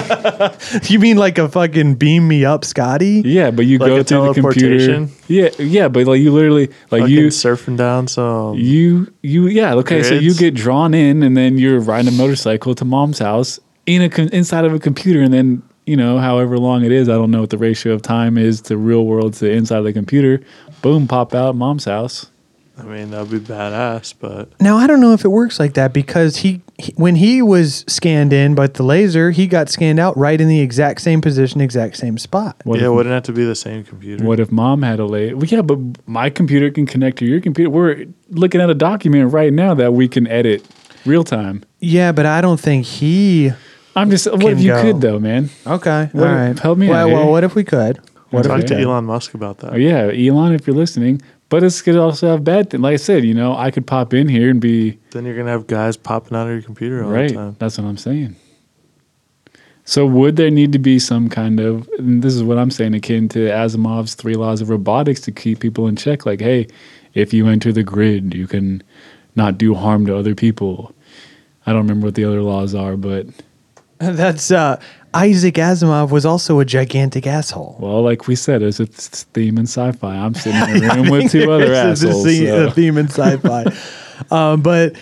you 0.89 0.99
mean 0.99 1.17
like 1.17 1.37
a 1.37 1.47
fucking 1.47 1.95
beam 1.95 2.27
me 2.27 2.45
up 2.45 2.65
scotty 2.65 3.21
yeah. 3.25 3.51
But 3.51 3.65
you 3.65 3.77
Like 3.77 3.87
go 3.89 3.95
a 3.97 4.03
to 4.03 4.03
the 4.03 4.33
computer. 4.33 4.77
teleportation? 4.79 5.11
Yeah, 5.27 5.49
yeah. 5.59 5.87
But 5.87 6.07
like 6.07 6.19
you 6.19 6.31
literally, 6.31 6.67
like 6.89 7.01
Fucking 7.01 7.09
you, 7.15 7.27
surfing 7.27 7.77
down 7.77 8.07
some. 8.07 8.55
you, 8.55 9.13
you. 9.21 9.47
Yeah. 9.47 9.75
Okay. 9.75 10.01
So 10.03 10.15
you 10.15 10.29
Grids. 10.31 10.39
get 10.39 10.53
drawn 10.55 10.93
in, 10.93 11.21
and 11.23 11.37
then 11.37 11.57
you're 11.57 11.79
riding 11.79 12.07
a 12.13 12.15
motorcycle 12.17 12.73
to 12.75 12.85
mom's 12.85 13.19
house 13.19 13.59
in 13.85 14.01
a 14.01 14.09
con- 14.09 14.29
inside 14.29 14.65
of 14.65 14.73
a 14.73 14.79
computer, 14.79 15.21
and 15.21 15.33
then 15.33 15.61
you 15.85 15.97
know, 15.97 16.17
however 16.17 16.57
long 16.57 16.83
it 16.85 16.91
is, 16.93 17.09
I 17.09 17.13
don't 17.13 17.29
know 17.29 17.41
what 17.41 17.49
the 17.51 17.57
ratio 17.57 17.93
of 17.93 18.01
time 18.01 18.37
is 18.37 18.61
to 18.63 18.77
real 18.77 19.05
world 19.05 19.33
to 19.35 19.51
inside 19.51 19.79
of 19.79 19.83
the 19.83 19.93
computer. 19.93 20.41
Boom, 20.81 21.07
pop 21.07 21.35
out 21.35 21.55
mom's 21.55 21.85
house. 21.85 22.31
I 22.75 22.81
mean, 22.83 23.11
that'd 23.11 23.29
be 23.29 23.37
badass, 23.39 24.15
but 24.19 24.49
now 24.59 24.77
i 24.77 24.87
don't 24.87 24.99
know 24.99 25.13
if 25.13 25.23
it 25.23 25.27
works 25.29 25.59
like 25.59 25.75
that 25.75 25.93
because 25.93 26.37
he, 26.37 26.61
he 26.79 26.91
when 26.97 27.15
he 27.15 27.39
was 27.41 27.85
scanned 27.87 28.33
in 28.33 28.55
but 28.55 28.73
the 28.73 28.83
laser 28.83 29.29
he 29.29 29.45
got 29.45 29.69
scanned 29.69 29.99
out 29.99 30.17
right 30.17 30.41
in 30.41 30.47
the 30.47 30.59
exact 30.59 31.01
same 31.01 31.21
position 31.21 31.61
exact 31.61 31.97
same 31.97 32.17
spot 32.17 32.55
What 32.63 32.79
yeah, 32.79 32.85
if, 32.85 32.87
it 32.87 32.93
wouldn't 32.93 33.13
have 33.13 33.23
to 33.23 33.31
be 33.33 33.45
the 33.45 33.53
same 33.55 33.83
computer. 33.83 34.25
What 34.25 34.39
if 34.39 34.51
mom 34.51 34.81
had 34.81 34.99
a 34.99 35.05
late? 35.05 35.35
Well, 35.37 35.45
yeah, 35.45 35.61
but 35.61 35.77
my 36.07 36.31
computer 36.31 36.71
can 36.71 36.85
connect 36.87 37.19
to 37.19 37.25
your 37.25 37.39
computer. 37.41 37.69
We're 37.69 38.05
looking 38.29 38.59
at 38.59 38.69
a 38.71 38.75
document 38.75 39.31
right 39.31 39.53
now 39.53 39.75
that 39.75 39.93
we 39.93 40.07
can 40.07 40.25
edit 40.27 40.65
real 41.05 41.23
time. 41.23 41.63
yeah 41.79 42.11
but 42.11 42.25
i 42.25 42.41
don't 42.41 42.59
think 42.59 42.85
he 42.85 43.51
I'm 43.95 44.09
just. 44.09 44.25
What 44.25 44.39
Can 44.41 44.49
if 44.57 44.61
you 44.61 44.71
go. 44.71 44.81
could 44.81 45.01
though, 45.01 45.19
man? 45.19 45.51
okay 45.67 46.09
What- 46.13 46.27
all 46.27 46.33
right 46.33 46.57
help 46.57 46.79
me 46.79 46.89
well, 46.89 47.05
out 47.07 47.11
well 47.13 47.21
here. 47.23 47.31
what 47.31 47.43
if 47.43 47.53
we 47.53 47.63
could 47.63 47.99
what 48.31 48.47
Okay. 48.47 48.47
if 48.47 48.47
Talk 48.47 48.57
we 48.57 48.63
to 48.63 48.75
could 48.75 48.83
Elon 48.83 49.05
Musk 49.05 49.35
about 49.35 49.59
that. 49.59 49.73
Oh, 49.73 49.75
yeah, 49.75 50.09
Elon, 50.11 50.53
if 50.53 50.65
you're 50.65 50.75
listening. 50.75 51.21
But 51.53 51.61
it's 51.61 51.83
could 51.83 51.97
also 51.97 52.29
have 52.29 52.43
bad 52.43 52.71
things. 52.71 52.81
Like 52.81 52.93
I 52.93 52.95
said, 52.95 53.23
you 53.23 53.35
know, 53.35 53.55
I 53.55 53.69
could 53.69 53.85
pop 53.85 54.11
in 54.11 54.27
here 54.27 54.49
and 54.49 54.59
be 54.59 54.97
Then 55.11 55.23
you're 55.23 55.37
gonna 55.37 55.51
have 55.51 55.67
guys 55.67 55.95
popping 55.95 56.35
out 56.35 56.47
of 56.47 56.53
your 56.53 56.63
computer 56.63 57.03
all 57.03 57.11
right. 57.11 57.29
the 57.29 57.35
time. 57.35 57.55
That's 57.59 57.77
what 57.77 57.85
I'm 57.85 57.95
saying. 57.95 58.35
So 59.85 60.03
would 60.07 60.35
there 60.35 60.49
need 60.49 60.71
to 60.71 60.79
be 60.79 60.97
some 60.97 61.29
kind 61.29 61.59
of? 61.59 61.87
And 61.99 62.23
this 62.23 62.33
is 62.33 62.41
what 62.41 62.57
I'm 62.57 62.71
saying, 62.71 62.95
akin 62.95 63.29
to 63.29 63.49
Asimov's 63.49 64.15
three 64.15 64.33
laws 64.33 64.61
of 64.61 64.69
robotics 64.71 65.21
to 65.21 65.31
keep 65.31 65.59
people 65.59 65.85
in 65.85 65.95
check. 65.95 66.25
Like, 66.25 66.41
hey, 66.41 66.65
if 67.13 67.35
you 67.35 67.47
enter 67.47 67.71
the 67.71 67.83
grid, 67.83 68.33
you 68.33 68.47
can 68.47 68.81
not 69.35 69.59
do 69.59 69.75
harm 69.75 70.07
to 70.07 70.17
other 70.17 70.33
people. 70.33 70.91
I 71.67 71.71
don't 71.71 71.83
remember 71.83 72.07
what 72.07 72.15
the 72.15 72.25
other 72.25 72.41
laws 72.41 72.73
are, 72.73 72.97
but 72.97 73.27
That's 73.99 74.49
uh, 74.49 74.81
Isaac 75.13 75.55
Asimov 75.55 76.09
was 76.11 76.25
also 76.25 76.59
a 76.59 76.65
gigantic 76.65 77.27
asshole. 77.27 77.77
well, 77.79 78.01
like 78.01 78.27
we 78.27 78.35
said, 78.35 78.61
it's 78.61 78.79
a 78.79 78.85
th- 78.85 78.97
theme 79.33 79.57
in 79.57 79.65
sci-fi. 79.67 80.15
I'm 80.15 80.33
sitting 80.33 80.75
in 80.77 80.89
a 80.89 80.95
room 80.95 81.09
with 81.09 81.31
two 81.31 81.51
other 81.51 81.73
assholes. 81.73 82.23
theme, 82.25 82.47
so- 82.47 82.67
a 82.67 82.71
theme 82.71 82.97
in 82.97 83.07
sci-fi, 83.09 83.65
um, 84.31 84.61
but 84.61 84.95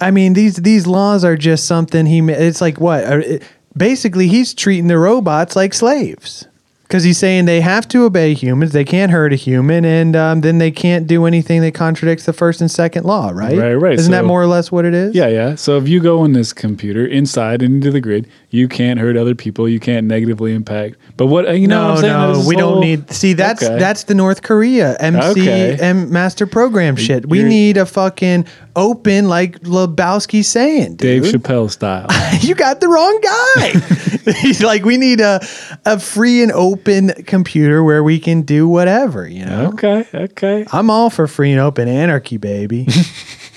I 0.00 0.10
mean 0.10 0.32
these 0.32 0.56
these 0.56 0.86
laws 0.86 1.24
are 1.24 1.36
just 1.36 1.66
something 1.66 2.06
he. 2.06 2.18
It's 2.20 2.60
like 2.60 2.80
what? 2.80 3.42
Basically, 3.76 4.26
he's 4.28 4.54
treating 4.54 4.86
the 4.88 4.98
robots 4.98 5.54
like 5.54 5.74
slaves 5.74 6.46
because 6.86 7.02
he's 7.02 7.18
saying 7.18 7.46
they 7.46 7.60
have 7.60 7.88
to 7.88 8.04
obey 8.04 8.32
humans, 8.34 8.72
they 8.72 8.84
can't 8.84 9.10
hurt 9.10 9.32
a 9.32 9.36
human, 9.36 9.84
and 9.84 10.14
um, 10.14 10.40
then 10.42 10.58
they 10.58 10.70
can't 10.70 11.06
do 11.06 11.24
anything 11.26 11.60
that 11.62 11.74
contradicts 11.74 12.26
the 12.26 12.32
first 12.32 12.60
and 12.60 12.70
second 12.70 13.04
law. 13.04 13.30
Right? 13.30 13.58
Right, 13.58 13.74
right. 13.74 13.94
Isn't 13.98 14.12
that 14.12 14.24
more 14.24 14.40
or 14.40 14.46
less 14.46 14.70
what 14.70 14.84
it 14.84 14.94
is? 14.94 15.14
Yeah, 15.14 15.26
yeah. 15.28 15.54
So 15.56 15.76
if 15.78 15.88
you 15.88 16.00
go 16.00 16.24
in 16.24 16.32
this 16.32 16.52
computer 16.52 17.04
inside 17.06 17.62
and 17.62 17.76
into 17.76 17.90
the 17.90 18.00
grid, 18.00 18.28
you 18.50 18.68
can't 18.68 19.00
hurt 19.00 19.16
other 19.16 19.34
people. 19.34 19.68
You 19.68 19.80
can't 19.80 20.06
negatively 20.06 20.54
impact. 20.54 20.96
But 21.16 21.26
what 21.26 21.58
you 21.58 21.66
know? 21.66 21.94
what 21.94 22.02
No, 22.02 22.18
I'm 22.18 22.34
saying? 22.34 22.42
no, 22.44 22.48
we 22.48 22.56
don't 22.56 22.80
need. 22.80 23.10
See, 23.10 23.32
that's 23.32 23.62
Okay. 23.64 23.78
that's 23.78 24.04
the 24.04 24.14
North 24.14 24.42
Korea 24.42 24.96
MC 25.00 25.42
Okay. 25.42 25.76
and 25.80 26.10
master 26.10 26.46
program 26.46 26.94
shit. 26.96 27.28
We 27.28 27.38
You're- 27.38 27.50
need 27.50 27.76
a 27.78 27.86
fucking 27.86 28.46
open, 28.76 29.28
like 29.28 29.60
Lebowski 29.60 30.44
saying, 30.44 30.96
dude. 30.96 31.22
Dave 31.22 31.22
Chappelle 31.24 31.70
style. 31.70 32.06
you 32.40 32.54
got 32.54 32.80
the 32.80 32.88
wrong 32.88 33.20
guy. 33.20 34.32
He's 34.38 34.62
like, 34.62 34.84
we 34.84 34.96
need 34.96 35.20
a 35.20 35.40
a 35.84 35.98
free 35.98 36.42
and 36.42 36.52
open 36.52 37.12
computer 37.24 37.82
where 37.82 38.04
we 38.04 38.20
can 38.20 38.42
do 38.42 38.68
whatever. 38.68 39.26
You 39.26 39.46
know. 39.46 39.72
okay, 39.72 40.06
okay. 40.14 40.66
I'm 40.72 40.90
all 40.90 41.10
for 41.10 41.26
free 41.26 41.50
and 41.50 41.60
open 41.60 41.88
anarchy, 41.88 42.36
baby. 42.36 42.86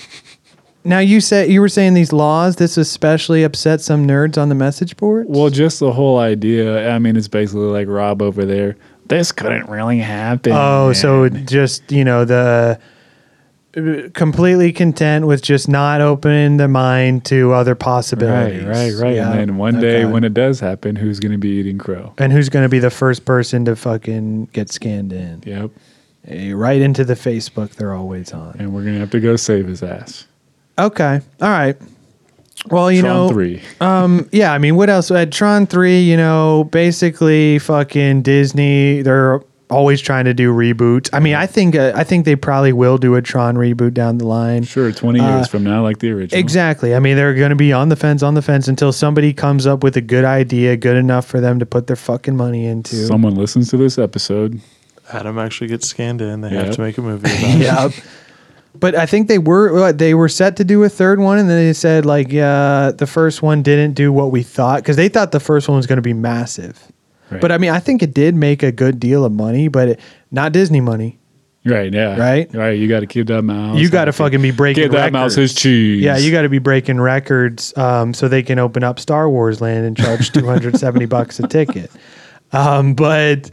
now 0.84 0.98
you 0.98 1.20
said 1.20 1.50
you 1.50 1.60
were 1.60 1.68
saying 1.68 1.94
these 1.94 2.12
laws. 2.12 2.56
This 2.56 2.76
especially 2.76 3.44
upset 3.44 3.80
some 3.80 4.06
nerds 4.06 4.40
on 4.40 4.48
the 4.48 4.54
message 4.54 4.96
board. 4.96 5.26
Well, 5.28 5.50
just 5.50 5.78
the 5.80 5.92
whole 5.92 6.18
idea. 6.18 6.90
I 6.94 6.98
mean, 6.98 7.16
it's 7.16 7.28
basically 7.28 7.66
like 7.66 7.86
Rob 7.86 8.22
over 8.22 8.44
there. 8.44 8.76
This 9.06 9.32
couldn't 9.32 9.68
really 9.68 9.98
happen. 9.98 10.52
Oh, 10.52 10.92
so 10.92 11.28
just 11.28 11.90
you 11.90 12.04
know 12.04 12.24
the 12.24 12.80
completely 14.14 14.72
content 14.72 15.26
with 15.26 15.42
just 15.42 15.68
not 15.68 16.00
opening 16.00 16.56
the 16.56 16.68
mind 16.68 17.24
to 17.26 17.52
other 17.52 17.74
possibilities. 17.74 18.64
right, 18.64 18.76
right, 18.76 18.94
right. 19.02 19.14
Yeah, 19.14 19.30
And 19.30 19.38
then 19.38 19.56
one 19.56 19.80
day 19.80 20.04
when 20.04 20.24
it 20.24 20.34
does 20.34 20.58
happen, 20.60 20.96
who's 20.96 21.20
going 21.20 21.32
to 21.32 21.38
be 21.38 21.50
eating 21.50 21.78
crow? 21.78 22.12
and 22.18 22.32
who's 22.32 22.48
going 22.48 22.64
to 22.64 22.68
be 22.68 22.78
the 22.80 22.90
first 22.90 23.24
person 23.24 23.64
to 23.66 23.76
fucking 23.76 24.46
get 24.46 24.70
scanned 24.70 25.12
in? 25.12 25.42
Yep. 25.46 25.70
Eh, 26.26 26.52
Right 26.52 26.80
into 26.80 27.04
the 27.04 27.14
Facebook 27.14 27.70
they're 27.76 27.94
always 27.94 28.32
on. 28.32 28.56
And 28.58 28.74
we're 28.74 28.82
going 28.82 28.94
to 28.94 29.00
have 29.00 29.10
to 29.10 29.20
go 29.20 29.36
save 29.36 29.66
his 29.68 29.82
ass. 29.82 30.26
Okay, 30.78 31.20
all 31.40 31.48
right. 31.48 31.76
Well, 32.66 32.90
you 32.92 33.00
Tron 33.00 33.12
know, 33.14 33.28
three. 33.30 33.62
um, 33.80 34.28
yeah. 34.32 34.52
I 34.52 34.58
mean, 34.58 34.76
what 34.76 34.90
else? 34.90 35.10
At 35.10 35.32
Tron 35.32 35.66
three, 35.66 36.00
you 36.02 36.16
know, 36.16 36.64
basically, 36.64 37.58
fucking 37.58 38.20
Disney. 38.22 39.00
They're 39.00 39.40
always 39.70 40.00
trying 40.00 40.24
to 40.26 40.34
do 40.34 40.52
reboots. 40.52 41.08
I 41.12 41.20
mean, 41.20 41.34
I 41.34 41.46
think 41.46 41.76
uh, 41.76 41.92
I 41.94 42.04
think 42.04 42.24
they 42.24 42.36
probably 42.36 42.72
will 42.72 42.98
do 42.98 43.14
a 43.14 43.22
Tron 43.22 43.56
reboot 43.56 43.94
down 43.94 44.18
the 44.18 44.26
line. 44.26 44.64
Sure, 44.64 44.90
twenty 44.92 45.20
years 45.20 45.48
from 45.48 45.64
now, 45.64 45.82
like 45.82 45.98
the 45.98 46.10
original. 46.10 46.38
Exactly. 46.40 46.94
I 46.94 46.98
mean, 46.98 47.16
they're 47.16 47.34
going 47.34 47.50
to 47.50 47.56
be 47.56 47.72
on 47.72 47.88
the 47.88 47.96
fence, 47.96 48.22
on 48.22 48.34
the 48.34 48.42
fence 48.42 48.68
until 48.68 48.92
somebody 48.92 49.32
comes 49.32 49.66
up 49.66 49.82
with 49.82 49.96
a 49.96 50.00
good 50.00 50.24
idea, 50.24 50.76
good 50.76 50.96
enough 50.96 51.26
for 51.26 51.40
them 51.40 51.58
to 51.58 51.66
put 51.66 51.86
their 51.86 51.96
fucking 51.96 52.36
money 52.36 52.66
into. 52.66 52.96
Someone 52.96 53.34
listens 53.34 53.70
to 53.70 53.76
this 53.76 53.98
episode. 53.98 54.60
Adam 55.12 55.38
actually 55.38 55.66
gets 55.68 55.88
scanned 55.88 56.20
in. 56.22 56.40
They 56.40 56.50
Yep. 56.50 56.66
have 56.66 56.74
to 56.76 56.80
make 56.82 56.98
a 56.98 57.02
movie 57.02 57.26
about 57.64 57.90
it. 57.90 57.96
Yep. 57.96 58.04
But 58.78 58.94
I 58.94 59.04
think 59.04 59.26
they 59.26 59.38
were 59.38 59.92
they 59.92 60.14
were 60.14 60.28
set 60.28 60.56
to 60.58 60.64
do 60.64 60.84
a 60.84 60.88
third 60.88 61.18
one, 61.18 61.38
and 61.38 61.50
then 61.50 61.66
they 61.66 61.72
said 61.72 62.06
like, 62.06 62.30
yeah, 62.30 62.92
the 62.96 63.06
first 63.06 63.42
one 63.42 63.62
didn't 63.62 63.94
do 63.94 64.12
what 64.12 64.30
we 64.30 64.44
thought 64.44 64.80
because 64.82 64.96
they 64.96 65.08
thought 65.08 65.32
the 65.32 65.40
first 65.40 65.68
one 65.68 65.76
was 65.76 65.88
going 65.88 65.96
to 65.96 66.02
be 66.02 66.12
massive. 66.14 66.80
Right. 67.30 67.40
But 67.40 67.52
I 67.52 67.58
mean, 67.58 67.70
I 67.70 67.78
think 67.78 68.02
it 68.02 68.12
did 68.14 68.34
make 68.34 68.62
a 68.62 68.72
good 68.72 68.98
deal 68.98 69.24
of 69.24 69.32
money, 69.32 69.68
but 69.68 69.88
it, 69.90 70.00
not 70.30 70.52
Disney 70.52 70.80
money. 70.80 71.18
Right, 71.64 71.92
yeah. 71.92 72.16
Right? 72.18 72.52
Right. 72.54 72.78
You 72.78 72.88
got 72.88 73.00
to 73.00 73.06
keep 73.06 73.26
that 73.26 73.42
mouse. 73.42 73.78
you 73.78 73.90
got 73.90 74.06
to 74.06 74.12
fucking 74.14 74.40
be 74.40 74.50
breaking. 74.50 74.82
Give 74.82 74.92
that 74.92 74.96
records. 74.98 75.12
mouse 75.12 75.34
his 75.34 75.54
cheese. 75.54 76.02
Yeah, 76.02 76.16
you 76.16 76.30
got 76.30 76.42
to 76.42 76.48
be 76.48 76.58
breaking 76.58 77.00
records 77.00 77.76
um, 77.76 78.14
so 78.14 78.28
they 78.28 78.42
can 78.42 78.58
open 78.58 78.82
up 78.82 78.98
Star 78.98 79.28
Wars 79.28 79.60
Land 79.60 79.84
and 79.84 79.94
charge 79.96 80.30
270 80.32 81.04
bucks 81.04 81.38
a 81.38 81.46
ticket. 81.46 81.90
Um, 82.52 82.94
but 82.94 83.50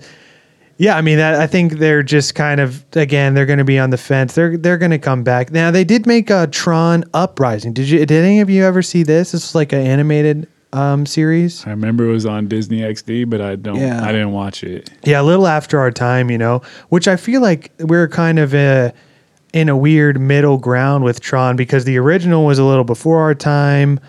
Yeah, 0.78 0.96
I 0.96 1.02
mean, 1.02 1.18
that, 1.18 1.36
I 1.36 1.48
think 1.48 1.74
they're 1.80 2.02
just 2.02 2.34
kind 2.34 2.62
of 2.62 2.86
again 2.94 3.34
they're 3.34 3.46
going 3.46 3.60
to 3.60 3.66
be 3.66 3.78
on 3.78 3.90
the 3.90 3.98
fence. 3.98 4.36
They're 4.36 4.56
they're 4.58 4.78
going 4.78 4.92
to 4.92 5.00
come 5.00 5.24
back. 5.24 5.52
Now 5.52 5.70
they 5.70 5.84
did 5.84 6.08
make 6.08 6.30
a 6.30 6.48
Tron 6.48 7.04
Uprising. 7.14 7.74
Did 7.74 7.90
you? 7.90 8.00
Did 8.00 8.24
any 8.24 8.40
of 8.40 8.50
you 8.50 8.64
ever 8.64 8.82
see 8.82 9.04
this? 9.04 9.34
It's 9.34 9.54
like 9.54 9.74
an 9.74 9.82
animated 9.82 10.48
um, 10.74 11.06
series. 11.06 11.66
I 11.66 11.72
remember 11.72 12.06
it 12.06 12.12
was 12.12 12.26
on 12.26 12.48
Disney 12.48 12.80
XD, 12.80 13.30
but 13.30 13.42
I 13.42 13.56
don't. 13.56 13.80
Yeah. 13.80 14.04
I 14.04 14.12
didn't 14.12 14.32
watch 14.32 14.64
it. 14.64 14.90
Yeah, 15.04 15.22
a 15.22 15.24
little 15.24 15.48
after 15.48 15.80
our 15.80 15.92
time, 15.92 16.30
you 16.30 16.38
know, 16.38 16.62
which 16.90 17.08
I 17.08 17.16
feel 17.16 17.42
like 17.42 17.72
we're 17.80 18.08
kind 18.08 18.40
of 18.40 18.54
uh 18.54 18.92
in 19.54 19.70
a 19.70 19.78
weird 19.78 20.20
middle 20.20 20.58
ground 20.58 21.04
with 21.04 21.22
Tron 21.22 21.56
because 21.56 21.86
the 21.86 21.98
original 21.98 22.46
was 22.46 22.60
a 22.60 22.64
little 22.64 22.84
before 22.84 23.22
our 23.22 23.34
time. 23.34 24.00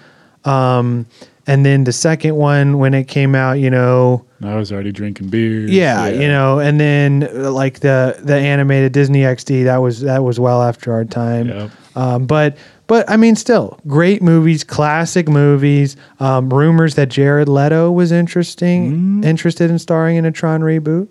Um, 0.44 1.06
and 1.46 1.64
then 1.64 1.84
the 1.84 1.92
second 1.92 2.36
one, 2.36 2.78
when 2.78 2.92
it 2.92 3.08
came 3.08 3.34
out, 3.34 3.52
you 3.52 3.70
know, 3.70 4.24
I 4.42 4.56
was 4.56 4.70
already 4.70 4.92
drinking 4.92 5.30
beer. 5.30 5.66
yeah, 5.66 6.08
you 6.08 6.28
know, 6.28 6.58
and 6.58 6.78
then 6.78 7.28
uh, 7.32 7.50
like 7.50 7.80
the 7.80 8.18
the 8.22 8.36
animated 8.36 8.92
Disney 8.92 9.20
XD, 9.20 9.64
that 9.64 9.78
was 9.78 10.00
that 10.02 10.22
was 10.22 10.38
well 10.38 10.62
after 10.62 10.92
our 10.92 11.04
time. 11.04 11.48
Yep. 11.48 11.70
Um, 11.96 12.26
but 12.26 12.58
but 12.88 13.08
I 13.08 13.16
mean, 13.16 13.36
still 13.36 13.78
great 13.86 14.20
movies, 14.22 14.64
classic 14.64 15.28
movies. 15.28 15.96
Um, 16.18 16.52
rumors 16.52 16.96
that 16.96 17.08
Jared 17.08 17.48
Leto 17.48 17.92
was 17.92 18.10
interesting, 18.10 19.22
interested 19.22 19.70
in 19.70 19.78
starring 19.78 20.16
in 20.16 20.24
a 20.24 20.32
Tron 20.32 20.62
reboot. 20.62 21.06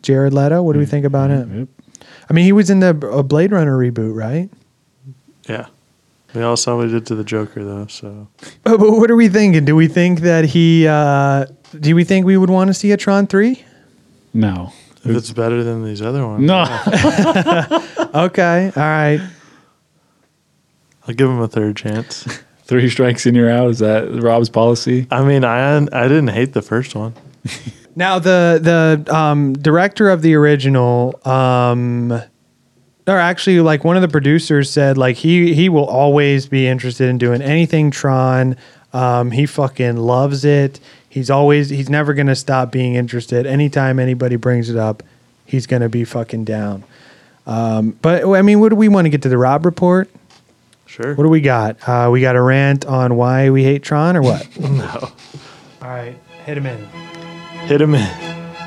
Jared 0.00 0.32
Leto, 0.32 0.62
what 0.62 0.72
do 0.72 0.78
we 0.78 0.86
think 0.86 1.04
about 1.04 1.28
him? 1.30 1.58
Yep. 1.60 1.68
I 2.30 2.32
mean, 2.32 2.44
he 2.46 2.52
was 2.52 2.70
in 2.70 2.80
the 2.80 2.90
uh, 3.12 3.22
Blade 3.22 3.52
Runner 3.52 3.76
reboot, 3.76 4.14
right? 4.14 4.48
Yeah. 5.48 5.66
We 6.34 6.42
all 6.42 6.56
saw 6.56 6.76
what 6.76 6.86
he 6.86 6.92
did 6.92 7.06
to 7.06 7.14
the 7.14 7.22
Joker, 7.24 7.62
though. 7.64 7.86
So 7.86 8.28
But, 8.62 8.78
but 8.78 8.90
what 8.92 9.10
are 9.10 9.16
we 9.16 9.28
thinking? 9.28 9.64
Do 9.64 9.76
we 9.76 9.86
think 9.88 10.20
that 10.20 10.44
he? 10.46 10.86
Uh, 10.88 11.46
do 11.78 11.94
we 11.94 12.04
think 12.04 12.26
we 12.26 12.36
would 12.36 12.50
want 12.50 12.68
to 12.68 12.74
see 12.74 12.92
a 12.92 12.96
Tron 12.96 13.26
three? 13.26 13.64
No. 14.32 14.72
if 15.04 15.16
it's 15.16 15.30
better 15.32 15.62
than 15.62 15.84
these 15.84 16.02
other 16.02 16.26
ones, 16.26 16.42
No. 16.42 16.64
Okay, 18.14 18.72
all 18.76 18.82
right. 18.82 19.20
I'll 21.06 21.14
give 21.14 21.28
him 21.28 21.40
a 21.40 21.48
third 21.48 21.76
chance. 21.76 22.26
Three 22.64 22.88
strikes 22.88 23.26
and 23.26 23.36
you're 23.36 23.50
out. 23.50 23.70
Is 23.70 23.80
that 23.80 24.10
Rob's 24.22 24.48
policy? 24.48 25.06
I 25.10 25.22
mean, 25.22 25.44
I 25.44 25.76
I 25.76 26.08
didn't 26.08 26.28
hate 26.28 26.54
the 26.54 26.62
first 26.62 26.94
one. 26.94 27.14
Now 27.96 28.18
the 28.18 28.58
the 29.06 29.14
um, 29.14 29.52
director 29.52 30.10
of 30.10 30.22
the 30.22 30.34
original, 30.34 31.20
um, 31.24 32.10
or 33.06 33.18
actually 33.18 33.60
like 33.60 33.84
one 33.84 33.96
of 33.96 34.02
the 34.02 34.08
producers 34.08 34.68
said 34.70 34.98
like 34.98 35.16
he 35.16 35.54
he 35.54 35.68
will 35.68 35.86
always 35.86 36.46
be 36.48 36.66
interested 36.66 37.08
in 37.08 37.18
doing 37.18 37.40
anything 37.40 37.90
Tron. 37.90 38.56
Um, 38.92 39.30
he 39.30 39.46
fucking 39.46 39.96
loves 39.96 40.44
it. 40.44 40.80
He's 41.08 41.30
always 41.30 41.68
he's 41.70 41.88
never 41.88 42.14
gonna 42.14 42.34
stop 42.34 42.72
being 42.72 42.96
interested. 42.96 43.46
Anytime 43.46 44.00
anybody 44.00 44.36
brings 44.36 44.70
it 44.70 44.76
up, 44.76 45.02
he's 45.46 45.66
gonna 45.66 45.88
be 45.88 46.04
fucking 46.04 46.44
down. 46.44 46.82
Um, 47.46 47.96
but 48.02 48.24
I 48.24 48.42
mean, 48.42 48.58
what 48.58 48.70
do 48.70 48.76
we 48.76 48.88
want 48.88 49.04
to 49.04 49.10
get 49.10 49.22
to 49.22 49.28
the 49.28 49.38
Rob 49.38 49.64
report? 49.64 50.10
Sure. 50.94 51.16
What 51.16 51.24
do 51.24 51.28
we 51.28 51.40
got? 51.40 51.88
Uh, 51.88 52.08
we 52.12 52.20
got 52.20 52.36
a 52.36 52.40
rant 52.40 52.86
on 52.86 53.16
why 53.16 53.50
we 53.50 53.64
hate 53.64 53.82
Tron 53.82 54.16
or 54.16 54.22
what? 54.22 54.46
no. 54.60 55.10
All 55.82 55.88
right, 55.88 56.16
hit 56.44 56.56
him 56.56 56.66
in. 56.66 56.84
Hit 57.66 57.80
him 57.80 57.96
in. 57.96 58.06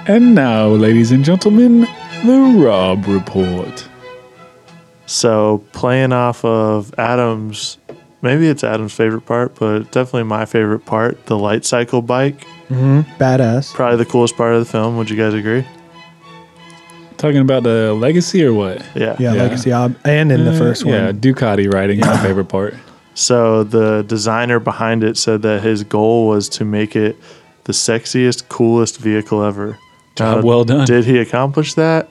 And 0.10 0.36
now, 0.36 0.68
ladies 0.68 1.14
and 1.14 1.24
gentlemen, 1.24 1.88
the 2.26 2.62
Rob 2.62 3.08
report. 3.08 3.88
So 5.06 5.64
playing 5.72 6.12
off 6.12 6.44
of 6.44 6.94
Adam's, 6.98 7.78
maybe 8.22 8.50
it's 8.50 8.62
Adam's 8.62 8.94
favorite 8.94 9.26
part, 9.26 9.56
but 9.56 9.90
definitely 9.94 10.24
my 10.24 10.44
favorite 10.44 10.86
part, 10.86 11.28
the 11.28 11.38
light 11.38 11.64
cycle 11.64 12.02
bike. 12.02 12.46
Badass. 12.68 13.74
Probably 13.74 13.96
the 13.96 14.06
coolest 14.06 14.36
part 14.36 14.54
of 14.54 14.60
the 14.60 14.70
film. 14.70 14.98
Would 14.98 15.10
you 15.10 15.16
guys 15.16 15.34
agree? 15.34 15.66
Talking 17.18 17.40
about 17.42 17.64
the 17.64 17.94
legacy 17.94 18.44
or 18.46 18.54
what? 18.54 18.80
Yeah. 18.96 19.16
Yeah, 19.20 19.34
Yeah. 19.34 19.44
Legacy 19.44 19.74
Ob- 19.74 19.96
and 20.06 20.32
in 20.32 20.46
the 20.46 20.54
first 20.54 20.86
one. 20.86 20.94
Yeah, 20.94 21.12
Ducati 21.12 21.72
riding 21.72 22.00
my 22.00 22.18
favorite 22.18 22.46
part. 22.50 22.76
So 23.16 23.64
the 23.64 24.04
designer 24.04 24.60
behind 24.60 25.04
it 25.04 25.18
said 25.18 25.42
that 25.42 25.64
his 25.64 25.84
goal 25.84 26.28
was 26.28 26.48
to 26.50 26.66
make 26.66 26.96
it 26.96 27.16
the 27.64 27.74
sexiest, 27.74 28.48
coolest 28.50 28.98
vehicle 29.00 29.44
ever. 29.44 29.78
Job 30.16 30.44
well 30.44 30.64
done. 30.64 30.86
Did 30.86 31.06
he 31.06 31.18
accomplish 31.18 31.74
that? 31.74 32.10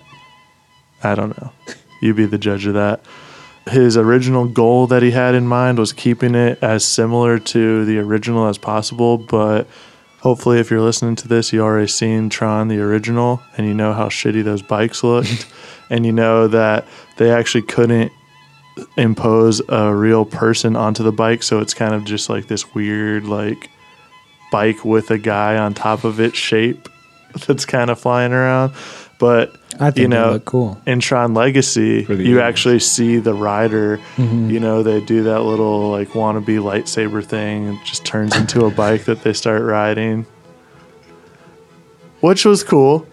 I 1.04 1.14
don't 1.14 1.40
know. 1.40 1.52
You 2.02 2.12
be 2.14 2.26
the 2.26 2.38
judge 2.38 2.66
of 2.66 2.74
that. 2.74 3.00
His 3.70 3.96
original 3.96 4.46
goal 4.46 4.86
that 4.88 5.02
he 5.02 5.10
had 5.12 5.34
in 5.34 5.46
mind 5.46 5.78
was 5.78 5.92
keeping 5.92 6.34
it 6.34 6.58
as 6.62 6.84
similar 6.84 7.38
to 7.38 7.84
the 7.84 7.98
original 7.98 8.46
as 8.48 8.58
possible, 8.58 9.18
but 9.18 9.66
hopefully 10.26 10.58
if 10.58 10.72
you're 10.72 10.80
listening 10.80 11.14
to 11.14 11.28
this, 11.28 11.52
you 11.52 11.60
already 11.60 11.86
seen 11.86 12.28
Tron 12.28 12.66
the 12.66 12.80
original 12.80 13.40
and 13.56 13.64
you 13.64 13.72
know 13.72 13.92
how 13.92 14.08
shitty 14.08 14.42
those 14.42 14.60
bikes 14.60 15.04
looked 15.04 15.46
and 15.88 16.04
you 16.04 16.10
know 16.10 16.48
that 16.48 16.84
they 17.16 17.30
actually 17.30 17.62
couldn't 17.62 18.10
impose 18.96 19.62
a 19.68 19.94
real 19.94 20.24
person 20.24 20.74
onto 20.74 21.04
the 21.04 21.12
bike, 21.12 21.44
so 21.44 21.60
it's 21.60 21.74
kind 21.74 21.94
of 21.94 22.04
just 22.04 22.28
like 22.28 22.48
this 22.48 22.74
weird 22.74 23.22
like 23.22 23.70
bike 24.50 24.84
with 24.84 25.12
a 25.12 25.18
guy 25.18 25.56
on 25.56 25.74
top 25.74 26.02
of 26.02 26.18
it 26.18 26.34
shape 26.34 26.88
that's 27.46 27.64
kind 27.64 27.88
of 27.88 28.00
flying 28.00 28.32
around. 28.32 28.74
But 29.18 29.56
I 29.80 29.90
think 29.90 29.96
you 29.98 30.08
know, 30.08 30.32
look 30.32 30.44
cool. 30.44 30.80
in 30.86 31.00
Tron 31.00 31.32
Legacy, 31.32 32.04
you 32.08 32.14
aliens. 32.14 32.38
actually 32.40 32.78
see 32.80 33.16
the 33.16 33.32
rider. 33.32 33.96
Mm-hmm. 34.16 34.50
You 34.50 34.60
know, 34.60 34.82
they 34.82 35.00
do 35.00 35.22
that 35.24 35.40
little 35.40 35.90
like 35.90 36.08
wannabe 36.10 36.58
lightsaber 36.60 37.24
thing. 37.24 37.68
and 37.68 37.78
It 37.78 37.84
just 37.84 38.04
turns 38.04 38.36
into 38.36 38.66
a 38.66 38.70
bike 38.70 39.04
that 39.04 39.22
they 39.22 39.32
start 39.32 39.62
riding, 39.62 40.26
which 42.20 42.44
was 42.44 42.62
cool. 42.64 43.06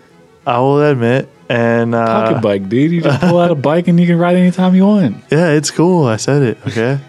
I 0.46 0.60
will 0.60 0.82
admit. 0.82 1.30
And 1.50 1.94
uh, 1.94 2.06
Pocket 2.06 2.42
bike, 2.42 2.70
dude. 2.70 2.92
You 2.92 3.02
just 3.02 3.22
pull 3.22 3.40
out 3.40 3.52
a 3.52 3.56
bike 3.56 3.88
and 3.88 4.00
you 4.00 4.08
can 4.08 4.18
ride 4.18 4.36
anytime 4.36 4.76
you 4.76 4.86
want. 4.86 5.18
yeah, 5.30 5.50
it's 5.52 5.72
cool. 5.72 6.06
I 6.06 6.16
said 6.18 6.42
it. 6.42 6.58
Okay. 6.68 7.00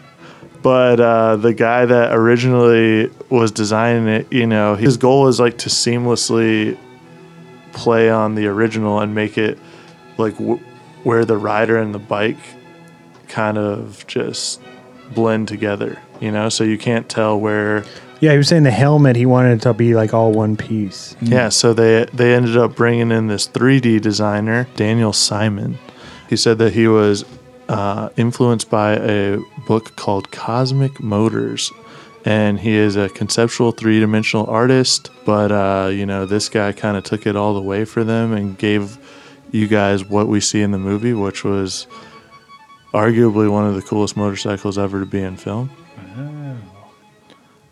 but 0.62 1.00
uh, 1.00 1.36
the 1.36 1.54
guy 1.54 1.84
that 1.86 2.12
originally 2.14 3.10
was 3.30 3.50
designing 3.52 4.08
it, 4.08 4.32
you 4.32 4.46
know, 4.46 4.74
his 4.74 4.96
goal 4.96 5.22
was 5.22 5.40
like 5.40 5.58
to 5.58 5.68
seamlessly 5.68 6.76
play 7.74 8.08
on 8.10 8.34
the 8.34 8.46
original 8.46 9.00
and 9.00 9.14
make 9.14 9.36
it 9.36 9.58
like 10.16 10.38
w- 10.38 10.60
where 11.02 11.24
the 11.24 11.36
rider 11.36 11.76
and 11.76 11.94
the 11.94 11.98
bike 11.98 12.38
kind 13.28 13.58
of 13.58 14.06
just 14.06 14.60
blend 15.12 15.48
together, 15.48 16.00
you 16.20 16.30
know, 16.30 16.48
so 16.48 16.64
you 16.64 16.78
can't 16.78 17.08
tell 17.08 17.38
where. 17.38 17.84
Yeah, 18.20 18.32
he 18.32 18.38
was 18.38 18.48
saying 18.48 18.62
the 18.62 18.70
helmet. 18.70 19.16
He 19.16 19.26
wanted 19.26 19.58
it 19.58 19.62
to 19.62 19.74
be 19.74 19.94
like 19.94 20.14
all 20.14 20.32
one 20.32 20.56
piece. 20.56 21.14
Yeah, 21.20 21.50
so 21.50 21.74
they 21.74 22.06
they 22.12 22.34
ended 22.34 22.56
up 22.56 22.74
bringing 22.74 23.10
in 23.10 23.26
this 23.26 23.46
3D 23.46 24.00
designer, 24.00 24.66
Daniel 24.76 25.12
Simon. 25.12 25.78
He 26.30 26.36
said 26.36 26.58
that 26.58 26.72
he 26.72 26.88
was 26.88 27.24
uh, 27.68 28.08
influenced 28.16 28.70
by 28.70 28.92
a 28.94 29.38
book 29.66 29.94
called 29.96 30.30
Cosmic 30.30 31.00
Motors, 31.00 31.70
and 32.24 32.58
he 32.58 32.74
is 32.74 32.96
a 32.96 33.08
conceptual 33.10 33.72
three 33.72 34.00
dimensional 34.00 34.46
artist. 34.46 35.10
But 35.24 35.52
uh, 35.52 35.90
you 35.92 36.06
know, 36.06 36.26
this 36.26 36.48
guy 36.48 36.72
kind 36.72 36.96
of 36.96 37.04
took 37.04 37.26
it 37.26 37.36
all 37.36 37.54
the 37.54 37.62
way 37.62 37.84
for 37.84 38.04
them 38.04 38.32
and 38.32 38.56
gave 38.56 38.98
you 39.50 39.68
guys 39.68 40.04
what 40.04 40.28
we 40.28 40.40
see 40.40 40.62
in 40.62 40.70
the 40.70 40.78
movie, 40.78 41.12
which 41.12 41.44
was 41.44 41.86
arguably 42.92 43.50
one 43.50 43.66
of 43.66 43.74
the 43.74 43.82
coolest 43.82 44.16
motorcycles 44.16 44.78
ever 44.78 45.00
to 45.00 45.06
be 45.06 45.20
in 45.20 45.36
film. 45.36 45.70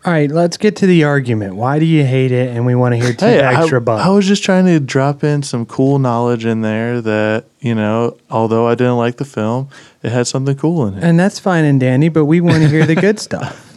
All 0.05 0.11
right, 0.11 0.29
let's 0.29 0.57
get 0.57 0.75
to 0.77 0.85
the 0.85 1.05
argument. 1.05 1.55
Why 1.55 1.79
do 1.79 1.85
you 1.85 2.03
hate 2.03 2.33
it? 2.33 2.49
And 2.49 2.65
we 2.65 2.75
want 2.75 2.93
to 2.93 2.99
hear 2.99 3.13
two 3.13 3.25
extra 3.25 3.79
I, 3.79 3.83
bucks. 3.83 4.05
I 4.05 4.09
was 4.09 4.27
just 4.27 4.43
trying 4.43 4.65
to 4.65 4.81
drop 4.81 5.23
in 5.23 5.43
some 5.43 5.65
cool 5.65 5.97
knowledge 5.97 6.45
in 6.45 6.59
there 6.59 6.99
that, 6.99 7.45
you 7.61 7.73
know, 7.73 8.17
although 8.29 8.67
I 8.67 8.75
didn't 8.75 8.97
like 8.97 9.15
the 9.15 9.23
film, 9.23 9.69
it 10.01 10.11
had 10.11 10.27
something 10.27 10.57
cool 10.57 10.87
in 10.87 10.95
it. 10.95 11.03
and 11.05 11.17
that's 11.17 11.39
fine 11.39 11.63
and 11.63 11.79
dandy, 11.79 12.09
but 12.09 12.25
we 12.25 12.41
want 12.41 12.63
to 12.63 12.67
hear 12.67 12.85
the 12.85 12.95
good 12.95 13.17
stuff. 13.21 13.72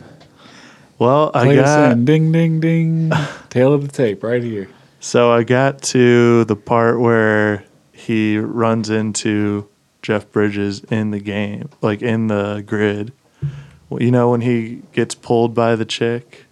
Well, 0.99 1.31
I 1.35 1.45
Play 1.45 1.59
us 1.59 1.67
got. 1.67 2.05
Ding, 2.05 2.33
ding, 2.33 2.61
ding. 2.61 3.13
Tail 3.51 3.73
of 3.75 3.83
the 3.83 3.89
tape 3.93 4.23
right 4.23 4.43
here. 4.43 4.69
so 5.01 5.31
I 5.31 5.43
got 5.43 5.83
to 5.95 6.45
the 6.45 6.57
part 6.57 7.01
where 7.01 7.65
he 7.93 8.39
runs 8.39 8.89
into 8.91 9.69
Jeff 10.03 10.31
Bridges 10.31 10.85
in 10.85 11.11
the 11.11 11.19
game, 11.21 11.69
like 11.83 12.01
in 12.03 12.29
the 12.29 12.63
grid. 12.67 13.13
Well, 13.89 14.03
You 14.03 14.11
know 14.11 14.31
when 14.31 14.41
he 14.41 14.83
gets 14.93 15.15
pulled 15.15 15.55
by 15.55 15.77
the 15.77 15.85
chick? 15.85 16.45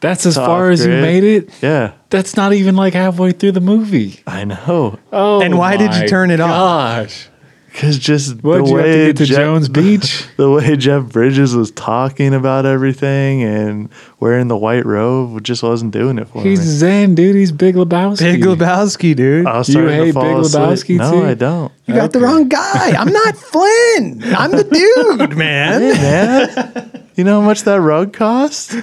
That's 0.00 0.24
as 0.24 0.34
Top 0.34 0.46
far 0.46 0.70
as 0.70 0.84
you 0.84 0.92
made 0.92 1.24
it? 1.24 1.50
Yeah, 1.62 1.92
That's 2.08 2.34
not 2.36 2.54
even 2.54 2.74
like 2.74 2.94
halfway 2.94 3.32
through 3.32 3.52
the 3.52 3.60
movie. 3.60 4.20
I 4.26 4.44
know. 4.44 4.98
Oh, 5.12 5.42
And 5.42 5.58
why 5.58 5.76
did 5.76 5.94
you 5.94 6.08
turn 6.08 6.30
it 6.30 6.40
off? 6.40 7.29
Gosh. 7.72 7.80
Cause 7.80 7.98
just 7.98 8.42
What, 8.42 8.64
the 8.64 8.70
you 8.70 8.76
have 8.76 8.84
way 8.84 8.92
to 8.98 9.06
get 9.06 9.16
to 9.18 9.26
Jeff- 9.26 9.36
Jones 9.36 9.68
Beach? 9.70 10.26
the 10.36 10.50
way 10.50 10.76
Jeff 10.76 11.04
Bridges 11.04 11.54
was 11.54 11.70
talking 11.70 12.34
about 12.34 12.66
everything 12.66 13.42
and 13.42 13.88
wearing 14.18 14.48
the 14.48 14.56
white 14.56 14.84
robe 14.84 15.42
just 15.44 15.62
wasn't 15.62 15.92
doing 15.92 16.18
it 16.18 16.26
for 16.28 16.42
He's 16.42 16.58
me. 16.58 16.64
He's 16.64 16.74
Zen, 16.74 17.14
dude. 17.14 17.36
He's 17.36 17.52
Big 17.52 17.76
Lebowski. 17.76 18.18
Big 18.18 18.42
Lebowski, 18.42 19.14
dude. 19.16 19.46
I 19.46 19.58
was 19.58 19.68
You 19.68 19.74
starting 19.74 19.90
to 19.98 20.04
hate 20.04 20.14
fall 20.14 20.22
Big 20.36 20.44
asleep. 20.46 20.62
Lebowski, 20.62 20.96
No, 20.98 21.10
too? 21.12 21.26
I 21.26 21.34
don't. 21.34 21.72
you 21.86 21.94
got 21.94 22.12
the 22.12 22.20
wrong 22.20 22.48
guy. 22.48 22.90
I'm 22.90 23.12
not 23.12 23.36
Flynn. 23.50 24.22
I'm 24.36 24.50
the 24.50 24.64
dude, 24.64 25.36
man. 25.36 25.80
Man, 25.80 27.08
you 27.14 27.24
know 27.24 27.40
how 27.40 27.46
much 27.46 27.62
that 27.62 27.80
rug 27.80 28.12
cost? 28.12 28.74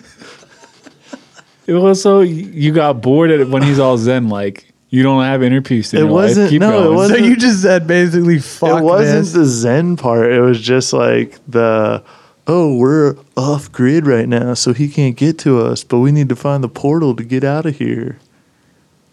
It 1.68 1.74
was 1.74 2.02
so 2.02 2.22
you 2.22 2.72
got 2.72 3.02
bored 3.02 3.30
at 3.32 3.42
it 3.42 3.50
when 3.50 3.62
he's 3.64 3.80
all 3.80 3.98
Zen 3.98 4.30
like. 4.30 4.72
You 4.90 5.04
don't 5.04 5.22
have 5.24 5.44
inner 5.44 5.62
peace 5.62 5.94
in 5.94 6.00
It 6.00 6.04
your 6.04 6.12
wasn't- 6.12 6.50
Keep 6.50 6.62
no, 6.62 6.70
it 6.70 6.72
going. 6.72 6.84
So 6.86 6.94
wasn't- 6.96 7.20
So 7.20 7.26
you 7.26 7.36
just 7.36 7.62
said 7.62 7.88
basically 7.88 8.40
fuck 8.40 8.80
it 8.82 8.84
wasn't 8.84 9.26
this. 9.26 9.34
the 9.34 9.46
Zen 9.46 9.98
part. 9.98 10.32
It 10.32 10.42
was 10.42 10.60
just 10.62 10.94
like 10.94 11.40
the 11.48 12.04
oh, 12.50 12.74
we're 12.78 13.16
off 13.36 13.70
grid 13.74 14.08
right 14.08 14.30
now, 14.30 14.54
so 14.54 14.72
he 14.72 14.88
can't 14.88 15.18
get 15.18 15.38
to 15.40 15.60
us, 15.60 15.84
but 15.84 16.00
we 16.00 16.14
need 16.14 16.30
to 16.30 16.36
find 16.36 16.64
the 16.64 16.70
portal 16.70 17.14
to 17.18 17.24
get 17.24 17.44
out 17.44 17.66
of 17.66 17.76
here. 17.78 18.20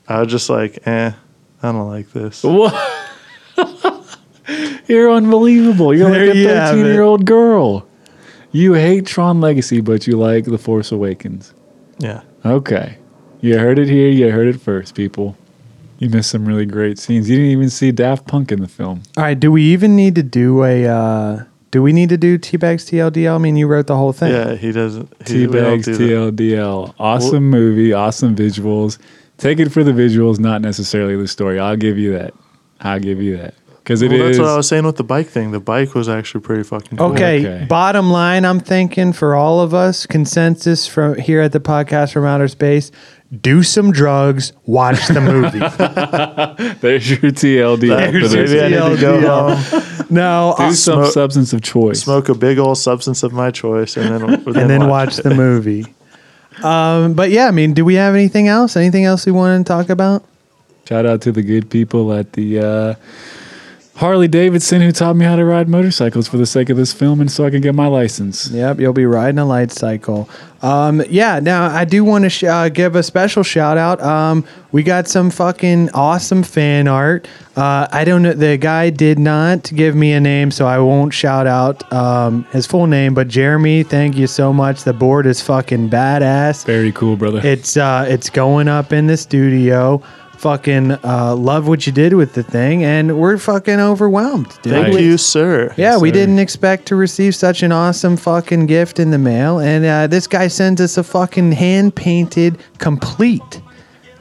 I 0.08 0.20
was 0.20 0.28
just 0.30 0.48
like, 0.48 0.78
eh, 0.86 1.10
I 1.62 1.72
don't 1.72 1.88
like 1.88 2.12
this. 2.12 2.44
What? 2.44 2.72
You're 4.86 5.10
unbelievable. 5.10 5.94
You're 5.96 6.10
There 6.10 6.26
like 6.26 6.34
a 6.36 6.38
you 6.38 6.46
13 6.48 6.84
year 6.86 7.02
old 7.02 7.24
girl. 7.24 7.86
You 8.52 8.74
hate 8.74 9.06
Tron 9.06 9.40
Legacy, 9.40 9.80
but 9.80 10.06
you 10.06 10.16
like 10.16 10.44
The 10.44 10.58
Force 10.58 10.92
Awakens. 10.92 11.54
Yeah. 11.98 12.20
Okay. 12.44 12.98
You 13.40 13.58
heard 13.58 13.78
it 13.78 13.88
here. 13.88 14.08
You 14.08 14.30
heard 14.30 14.46
it 14.46 14.60
first, 14.60 14.94
people. 14.94 15.36
You 16.04 16.10
missed 16.10 16.30
some 16.30 16.44
really 16.44 16.66
great 16.66 16.98
scenes. 16.98 17.30
You 17.30 17.36
didn't 17.36 17.52
even 17.52 17.70
see 17.70 17.90
Daft 17.90 18.26
Punk 18.26 18.52
in 18.52 18.60
the 18.60 18.68
film. 18.68 19.02
All 19.16 19.24
right, 19.24 19.40
do 19.40 19.50
we 19.50 19.62
even 19.62 19.96
need 19.96 20.14
to 20.16 20.22
do 20.22 20.62
a? 20.62 20.86
Uh, 20.86 21.44
do 21.70 21.82
we 21.82 21.94
need 21.94 22.10
to 22.10 22.18
do 22.18 22.36
T-Bags 22.36 22.84
TLDL? 22.90 23.34
I 23.34 23.38
mean, 23.38 23.56
you 23.56 23.66
wrote 23.66 23.86
the 23.86 23.96
whole 23.96 24.12
thing. 24.12 24.30
Yeah, 24.30 24.54
he 24.54 24.70
doesn't. 24.70 25.10
He, 25.26 25.46
we 25.46 25.54
don't 25.58 25.80
Teabags 25.80 25.84
do 25.86 25.96
that. 25.96 26.36
TLDL. 26.36 26.94
Awesome 26.98 27.48
movie. 27.48 27.94
Awesome 27.94 28.36
visuals. 28.36 28.98
Take 29.38 29.58
it 29.60 29.70
for 29.70 29.82
the 29.82 29.92
visuals, 29.92 30.38
not 30.38 30.60
necessarily 30.60 31.16
the 31.16 31.26
story. 31.26 31.58
I'll 31.58 31.74
give 31.74 31.96
you 31.96 32.12
that. 32.12 32.34
I'll 32.82 33.00
give 33.00 33.22
you 33.22 33.38
that. 33.38 33.54
Because 33.78 34.02
it 34.02 34.12
is. 34.12 34.18
Well, 34.18 34.26
that's 34.28 34.38
what 34.40 34.48
I 34.48 34.56
was 34.58 34.68
saying 34.68 34.84
with 34.84 34.96
the 34.96 35.04
bike 35.04 35.28
thing. 35.28 35.52
The 35.52 35.60
bike 35.60 35.94
was 35.94 36.06
actually 36.08 36.42
pretty 36.42 36.64
fucking 36.64 36.98
cool. 36.98 37.12
Okay, 37.12 37.40
Okay. 37.40 37.64
bottom 37.64 38.10
line, 38.10 38.44
I'm 38.44 38.60
thinking 38.60 39.14
for 39.14 39.34
all 39.34 39.60
of 39.60 39.72
us, 39.72 40.04
consensus 40.06 40.86
from 40.86 41.16
here 41.18 41.40
at 41.40 41.52
the 41.52 41.60
podcast 41.60 42.12
from 42.12 42.24
outer 42.26 42.48
space: 42.48 42.90
do 43.42 43.62
some 43.62 43.92
drugs, 43.92 44.52
watch 44.66 45.06
the 45.08 45.20
movie. 45.20 45.58
There's 46.80 47.10
your 47.10 47.30
TLDL. 47.32 47.88
That- 47.88 48.12
for 48.12 48.28
this. 48.28 48.50
I 48.62 48.68
need 48.68 48.96
to 48.96 49.00
go 49.00 49.20
TLDL. 49.20 49.54
home, 49.56 50.06
no, 50.10 50.54
Do 50.56 50.62
uh, 50.64 50.72
some 50.72 50.94
smoke- 51.02 51.12
substance 51.12 51.52
of 51.52 51.62
choice. 51.62 52.00
smoke 52.02 52.28
a 52.28 52.34
big 52.34 52.58
old 52.58 52.78
substance 52.78 53.22
of 53.22 53.32
my 53.32 53.50
choice, 53.50 53.96
and 53.96 54.14
then 54.14 54.34
and 54.56 54.70
then 54.70 54.88
watch 54.88 55.16
the 55.16 55.34
movie. 55.34 55.86
Um, 56.62 57.14
but 57.14 57.30
yeah, 57.30 57.48
I 57.48 57.50
mean, 57.50 57.74
do 57.74 57.84
we 57.84 57.94
have 57.94 58.14
anything 58.14 58.46
else? 58.48 58.76
Anything 58.76 59.04
else 59.04 59.26
we 59.26 59.32
want 59.32 59.66
to 59.66 59.70
talk 59.70 59.90
about? 59.90 60.24
Shout 60.88 61.06
out 61.06 61.20
to 61.22 61.32
the 61.32 61.42
good 61.42 61.68
people 61.70 62.12
at 62.12 62.34
the 62.34 62.58
uh, 62.60 62.94
Harley 63.96 64.26
Davidson 64.26 64.82
who 64.82 64.90
taught 64.90 65.14
me 65.14 65.24
how 65.24 65.36
to 65.36 65.44
ride 65.44 65.68
motorcycles 65.68 66.26
for 66.26 66.36
the 66.36 66.46
sake 66.46 66.68
of 66.68 66.76
this 66.76 66.92
film 66.92 67.20
and 67.20 67.30
so 67.30 67.44
I 67.44 67.50
can 67.50 67.60
get 67.60 67.76
my 67.76 67.86
license. 67.86 68.50
Yep, 68.50 68.80
you'll 68.80 68.92
be 68.92 69.06
riding 69.06 69.38
a 69.38 69.44
light 69.44 69.70
cycle. 69.70 70.28
Um, 70.62 71.00
yeah, 71.08 71.38
now 71.38 71.66
I 71.66 71.84
do 71.84 72.04
want 72.04 72.24
to 72.24 72.30
sh- 72.30 72.42
uh, 72.44 72.70
give 72.70 72.96
a 72.96 73.04
special 73.04 73.44
shout 73.44 73.78
out. 73.78 74.00
Um, 74.02 74.44
we 74.72 74.82
got 74.82 75.06
some 75.06 75.30
fucking 75.30 75.90
awesome 75.90 76.42
fan 76.42 76.88
art. 76.88 77.28
Uh, 77.54 77.86
I 77.92 78.04
don't 78.04 78.22
know, 78.22 78.32
the 78.32 78.56
guy 78.56 78.90
did 78.90 79.18
not 79.20 79.70
give 79.72 79.94
me 79.94 80.12
a 80.12 80.20
name, 80.20 80.50
so 80.50 80.66
I 80.66 80.78
won't 80.80 81.14
shout 81.14 81.46
out 81.46 81.90
um, 81.92 82.44
his 82.50 82.66
full 82.66 82.88
name. 82.88 83.14
But 83.14 83.28
Jeremy, 83.28 83.84
thank 83.84 84.16
you 84.16 84.26
so 84.26 84.52
much. 84.52 84.82
The 84.82 84.92
board 84.92 85.26
is 85.26 85.40
fucking 85.40 85.88
badass. 85.90 86.64
Very 86.64 86.90
cool, 86.90 87.16
brother. 87.16 87.40
It's 87.44 87.76
uh, 87.76 88.06
it's 88.08 88.28
going 88.28 88.66
up 88.66 88.92
in 88.92 89.06
the 89.06 89.16
studio. 89.16 90.02
Fucking 90.44 90.90
uh, 91.02 91.34
love 91.34 91.68
what 91.68 91.86
you 91.86 91.92
did 91.92 92.12
with 92.12 92.34
the 92.34 92.42
thing, 92.42 92.84
and 92.84 93.18
we're 93.18 93.38
fucking 93.38 93.80
overwhelmed, 93.80 94.50
dude. 94.60 94.74
Thank 94.74 95.00
you, 95.00 95.16
sir. 95.16 95.72
Yeah, 95.78 95.96
we 95.96 96.10
sir. 96.10 96.12
didn't 96.12 96.38
expect 96.38 96.84
to 96.88 96.96
receive 96.96 97.34
such 97.34 97.62
an 97.62 97.72
awesome 97.72 98.18
fucking 98.18 98.66
gift 98.66 99.00
in 99.00 99.10
the 99.10 99.16
mail, 99.16 99.58
and 99.58 99.86
uh, 99.86 100.06
this 100.06 100.26
guy 100.26 100.48
sends 100.48 100.82
us 100.82 100.98
a 100.98 101.02
fucking 101.02 101.52
hand 101.52 101.94
painted, 101.96 102.58
complete 102.76 103.62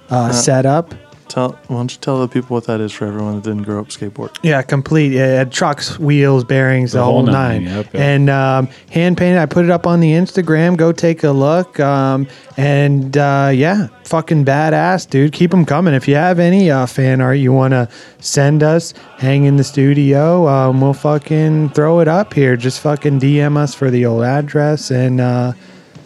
uh, 0.09 0.31
setup. 0.31 0.93
Tell, 1.33 1.53
why 1.65 1.77
don't 1.77 1.91
you 1.91 1.97
tell 1.99 2.19
the 2.19 2.27
people 2.27 2.53
what 2.53 2.65
that 2.67 2.79
is 2.79 2.91
for 2.91 3.07
everyone 3.07 3.33
that 3.37 3.43
didn't 3.43 3.63
grow 3.63 3.79
up 3.79 3.87
skateboard? 3.87 4.37
Yeah, 4.43 4.61
complete. 4.61 5.13
It 5.13 5.17
had 5.17 5.51
trucks, 5.51 5.97
wheels, 5.97 6.43
bearings, 6.43 6.91
the, 6.91 6.99
The 6.99 7.03
whole 7.05 7.13
whole 7.13 7.23
nine. 7.25 7.63
nine, 7.65 7.75
yep, 7.75 7.85
yep. 7.91 7.95
And 7.95 8.29
um, 8.29 8.67
hand 8.91 9.17
painted. 9.17 9.39
I 9.39 9.47
put 9.47 9.65
it 9.65 9.71
up 9.71 9.87
on 9.87 9.99
the 9.99 10.11
Instagram. 10.11 10.77
Go 10.77 10.91
take 10.91 11.23
a 11.23 11.31
look. 11.31 11.79
Um, 11.79 12.27
and 12.55 13.17
uh, 13.17 13.49
yeah, 13.51 13.87
fucking 14.03 14.45
badass, 14.45 15.09
dude. 15.09 15.33
Keep 15.33 15.49
them 15.49 15.65
coming. 15.65 15.95
If 15.95 16.07
you 16.07 16.13
have 16.13 16.37
any 16.37 16.69
uh, 16.69 16.85
fan 16.85 17.19
art 17.19 17.39
you 17.39 17.51
want 17.51 17.71
to 17.71 17.89
send 18.19 18.61
us, 18.61 18.93
hang 19.17 19.45
in 19.45 19.55
the 19.57 19.63
studio, 19.63 20.47
um, 20.47 20.81
we'll 20.81 20.93
fucking 20.93 21.69
throw 21.71 21.99
it 21.99 22.07
up 22.07 22.35
here. 22.35 22.55
Just 22.55 22.79
fucking 22.81 23.19
DM 23.19 23.57
us 23.57 23.73
for 23.73 23.89
the 23.89 24.05
old 24.05 24.23
address. 24.23 24.91
And 24.91 25.19
uh, 25.19 25.53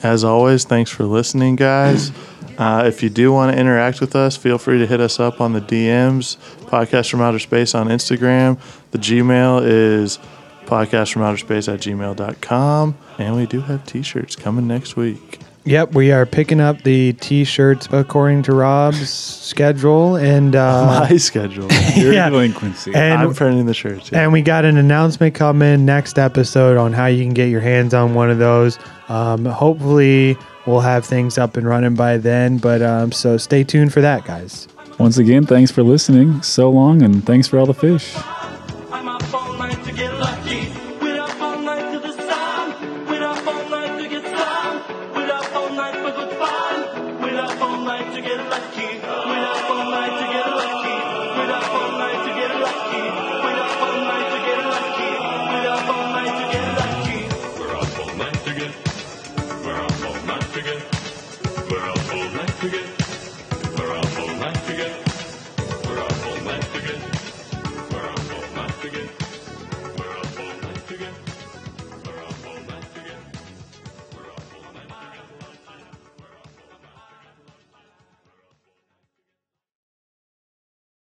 As 0.03 0.23
always, 0.23 0.63
thanks 0.63 0.89
for 0.89 1.03
listening, 1.03 1.57
guys. 1.57 2.13
Uh, 2.57 2.83
if 2.85 3.03
you 3.03 3.09
do 3.09 3.31
want 3.31 3.53
to 3.53 3.59
interact 3.59 4.01
with 4.01 4.15
us, 4.15 4.35
feel 4.35 4.57
free 4.57 4.79
to 4.79 4.87
hit 4.87 4.99
us 4.99 5.19
up 5.19 5.39
on 5.39 5.53
the 5.53 5.61
DMs, 5.61 6.37
Podcast 6.65 7.09
from 7.11 7.21
Outer 7.21 7.39
Space 7.39 7.75
on 7.75 7.87
Instagram. 7.87 8.59
The 8.91 8.97
Gmail 8.97 9.61
is 9.63 10.19
podcast 10.65 11.13
from 11.13 11.21
outer 11.21 11.37
space 11.37 11.69
at 11.69 11.79
gmail.com. 11.79 12.97
And 13.17 13.35
we 13.35 13.45
do 13.45 13.61
have 13.61 13.85
t 13.85 14.01
shirts 14.01 14.35
coming 14.35 14.67
next 14.67 14.95
week. 14.95 15.39
Yep, 15.67 15.95
we 15.95 16.13
are 16.13 16.25
picking 16.25 16.61
up 16.61 16.83
the 16.83 17.11
t-shirts 17.11 17.89
according 17.91 18.43
to 18.43 18.53
Rob's 18.53 19.09
schedule, 19.09 20.15
and 20.15 20.55
uh, 20.55 21.05
My 21.09 21.17
schedule. 21.17 21.67
Your 21.93 22.13
yeah. 22.13 22.29
delinquency. 22.29 22.95
and 22.95 23.19
I'm 23.21 23.33
printing 23.33 23.65
the 23.65 23.73
shirts. 23.73 24.09
yeah. 24.09 24.21
and 24.21 24.31
we 24.31 24.41
got 24.41 24.63
an 24.63 24.77
announcement 24.77 25.35
coming 25.35 25.83
next 25.83 26.17
episode 26.17 26.77
on 26.77 26.93
how 26.93 27.07
you 27.07 27.21
can 27.21 27.33
get 27.33 27.49
your 27.49 27.59
hands 27.59 27.93
on 27.93 28.13
one 28.13 28.29
of 28.29 28.37
those. 28.37 28.79
Um, 29.09 29.43
hopefully, 29.43 30.37
we'll 30.67 30.81
have 30.81 31.05
things 31.05 31.37
up 31.37 31.57
and 31.57 31.67
running 31.67 31.95
by 31.95 32.17
then. 32.17 32.57
But 32.57 32.81
um, 32.81 33.11
so 33.11 33.37
stay 33.37 33.63
tuned 33.63 33.93
for 33.93 34.01
that, 34.01 34.25
guys. 34.25 34.67
Once 34.99 35.17
again, 35.17 35.45
thanks 35.45 35.71
for 35.71 35.83
listening 35.83 36.41
so 36.41 36.69
long 36.69 37.01
and 37.01 37.25
thanks 37.25 37.47
for 37.47 37.57
all 37.57 37.65
the 37.65 37.73
fish. 37.73 38.15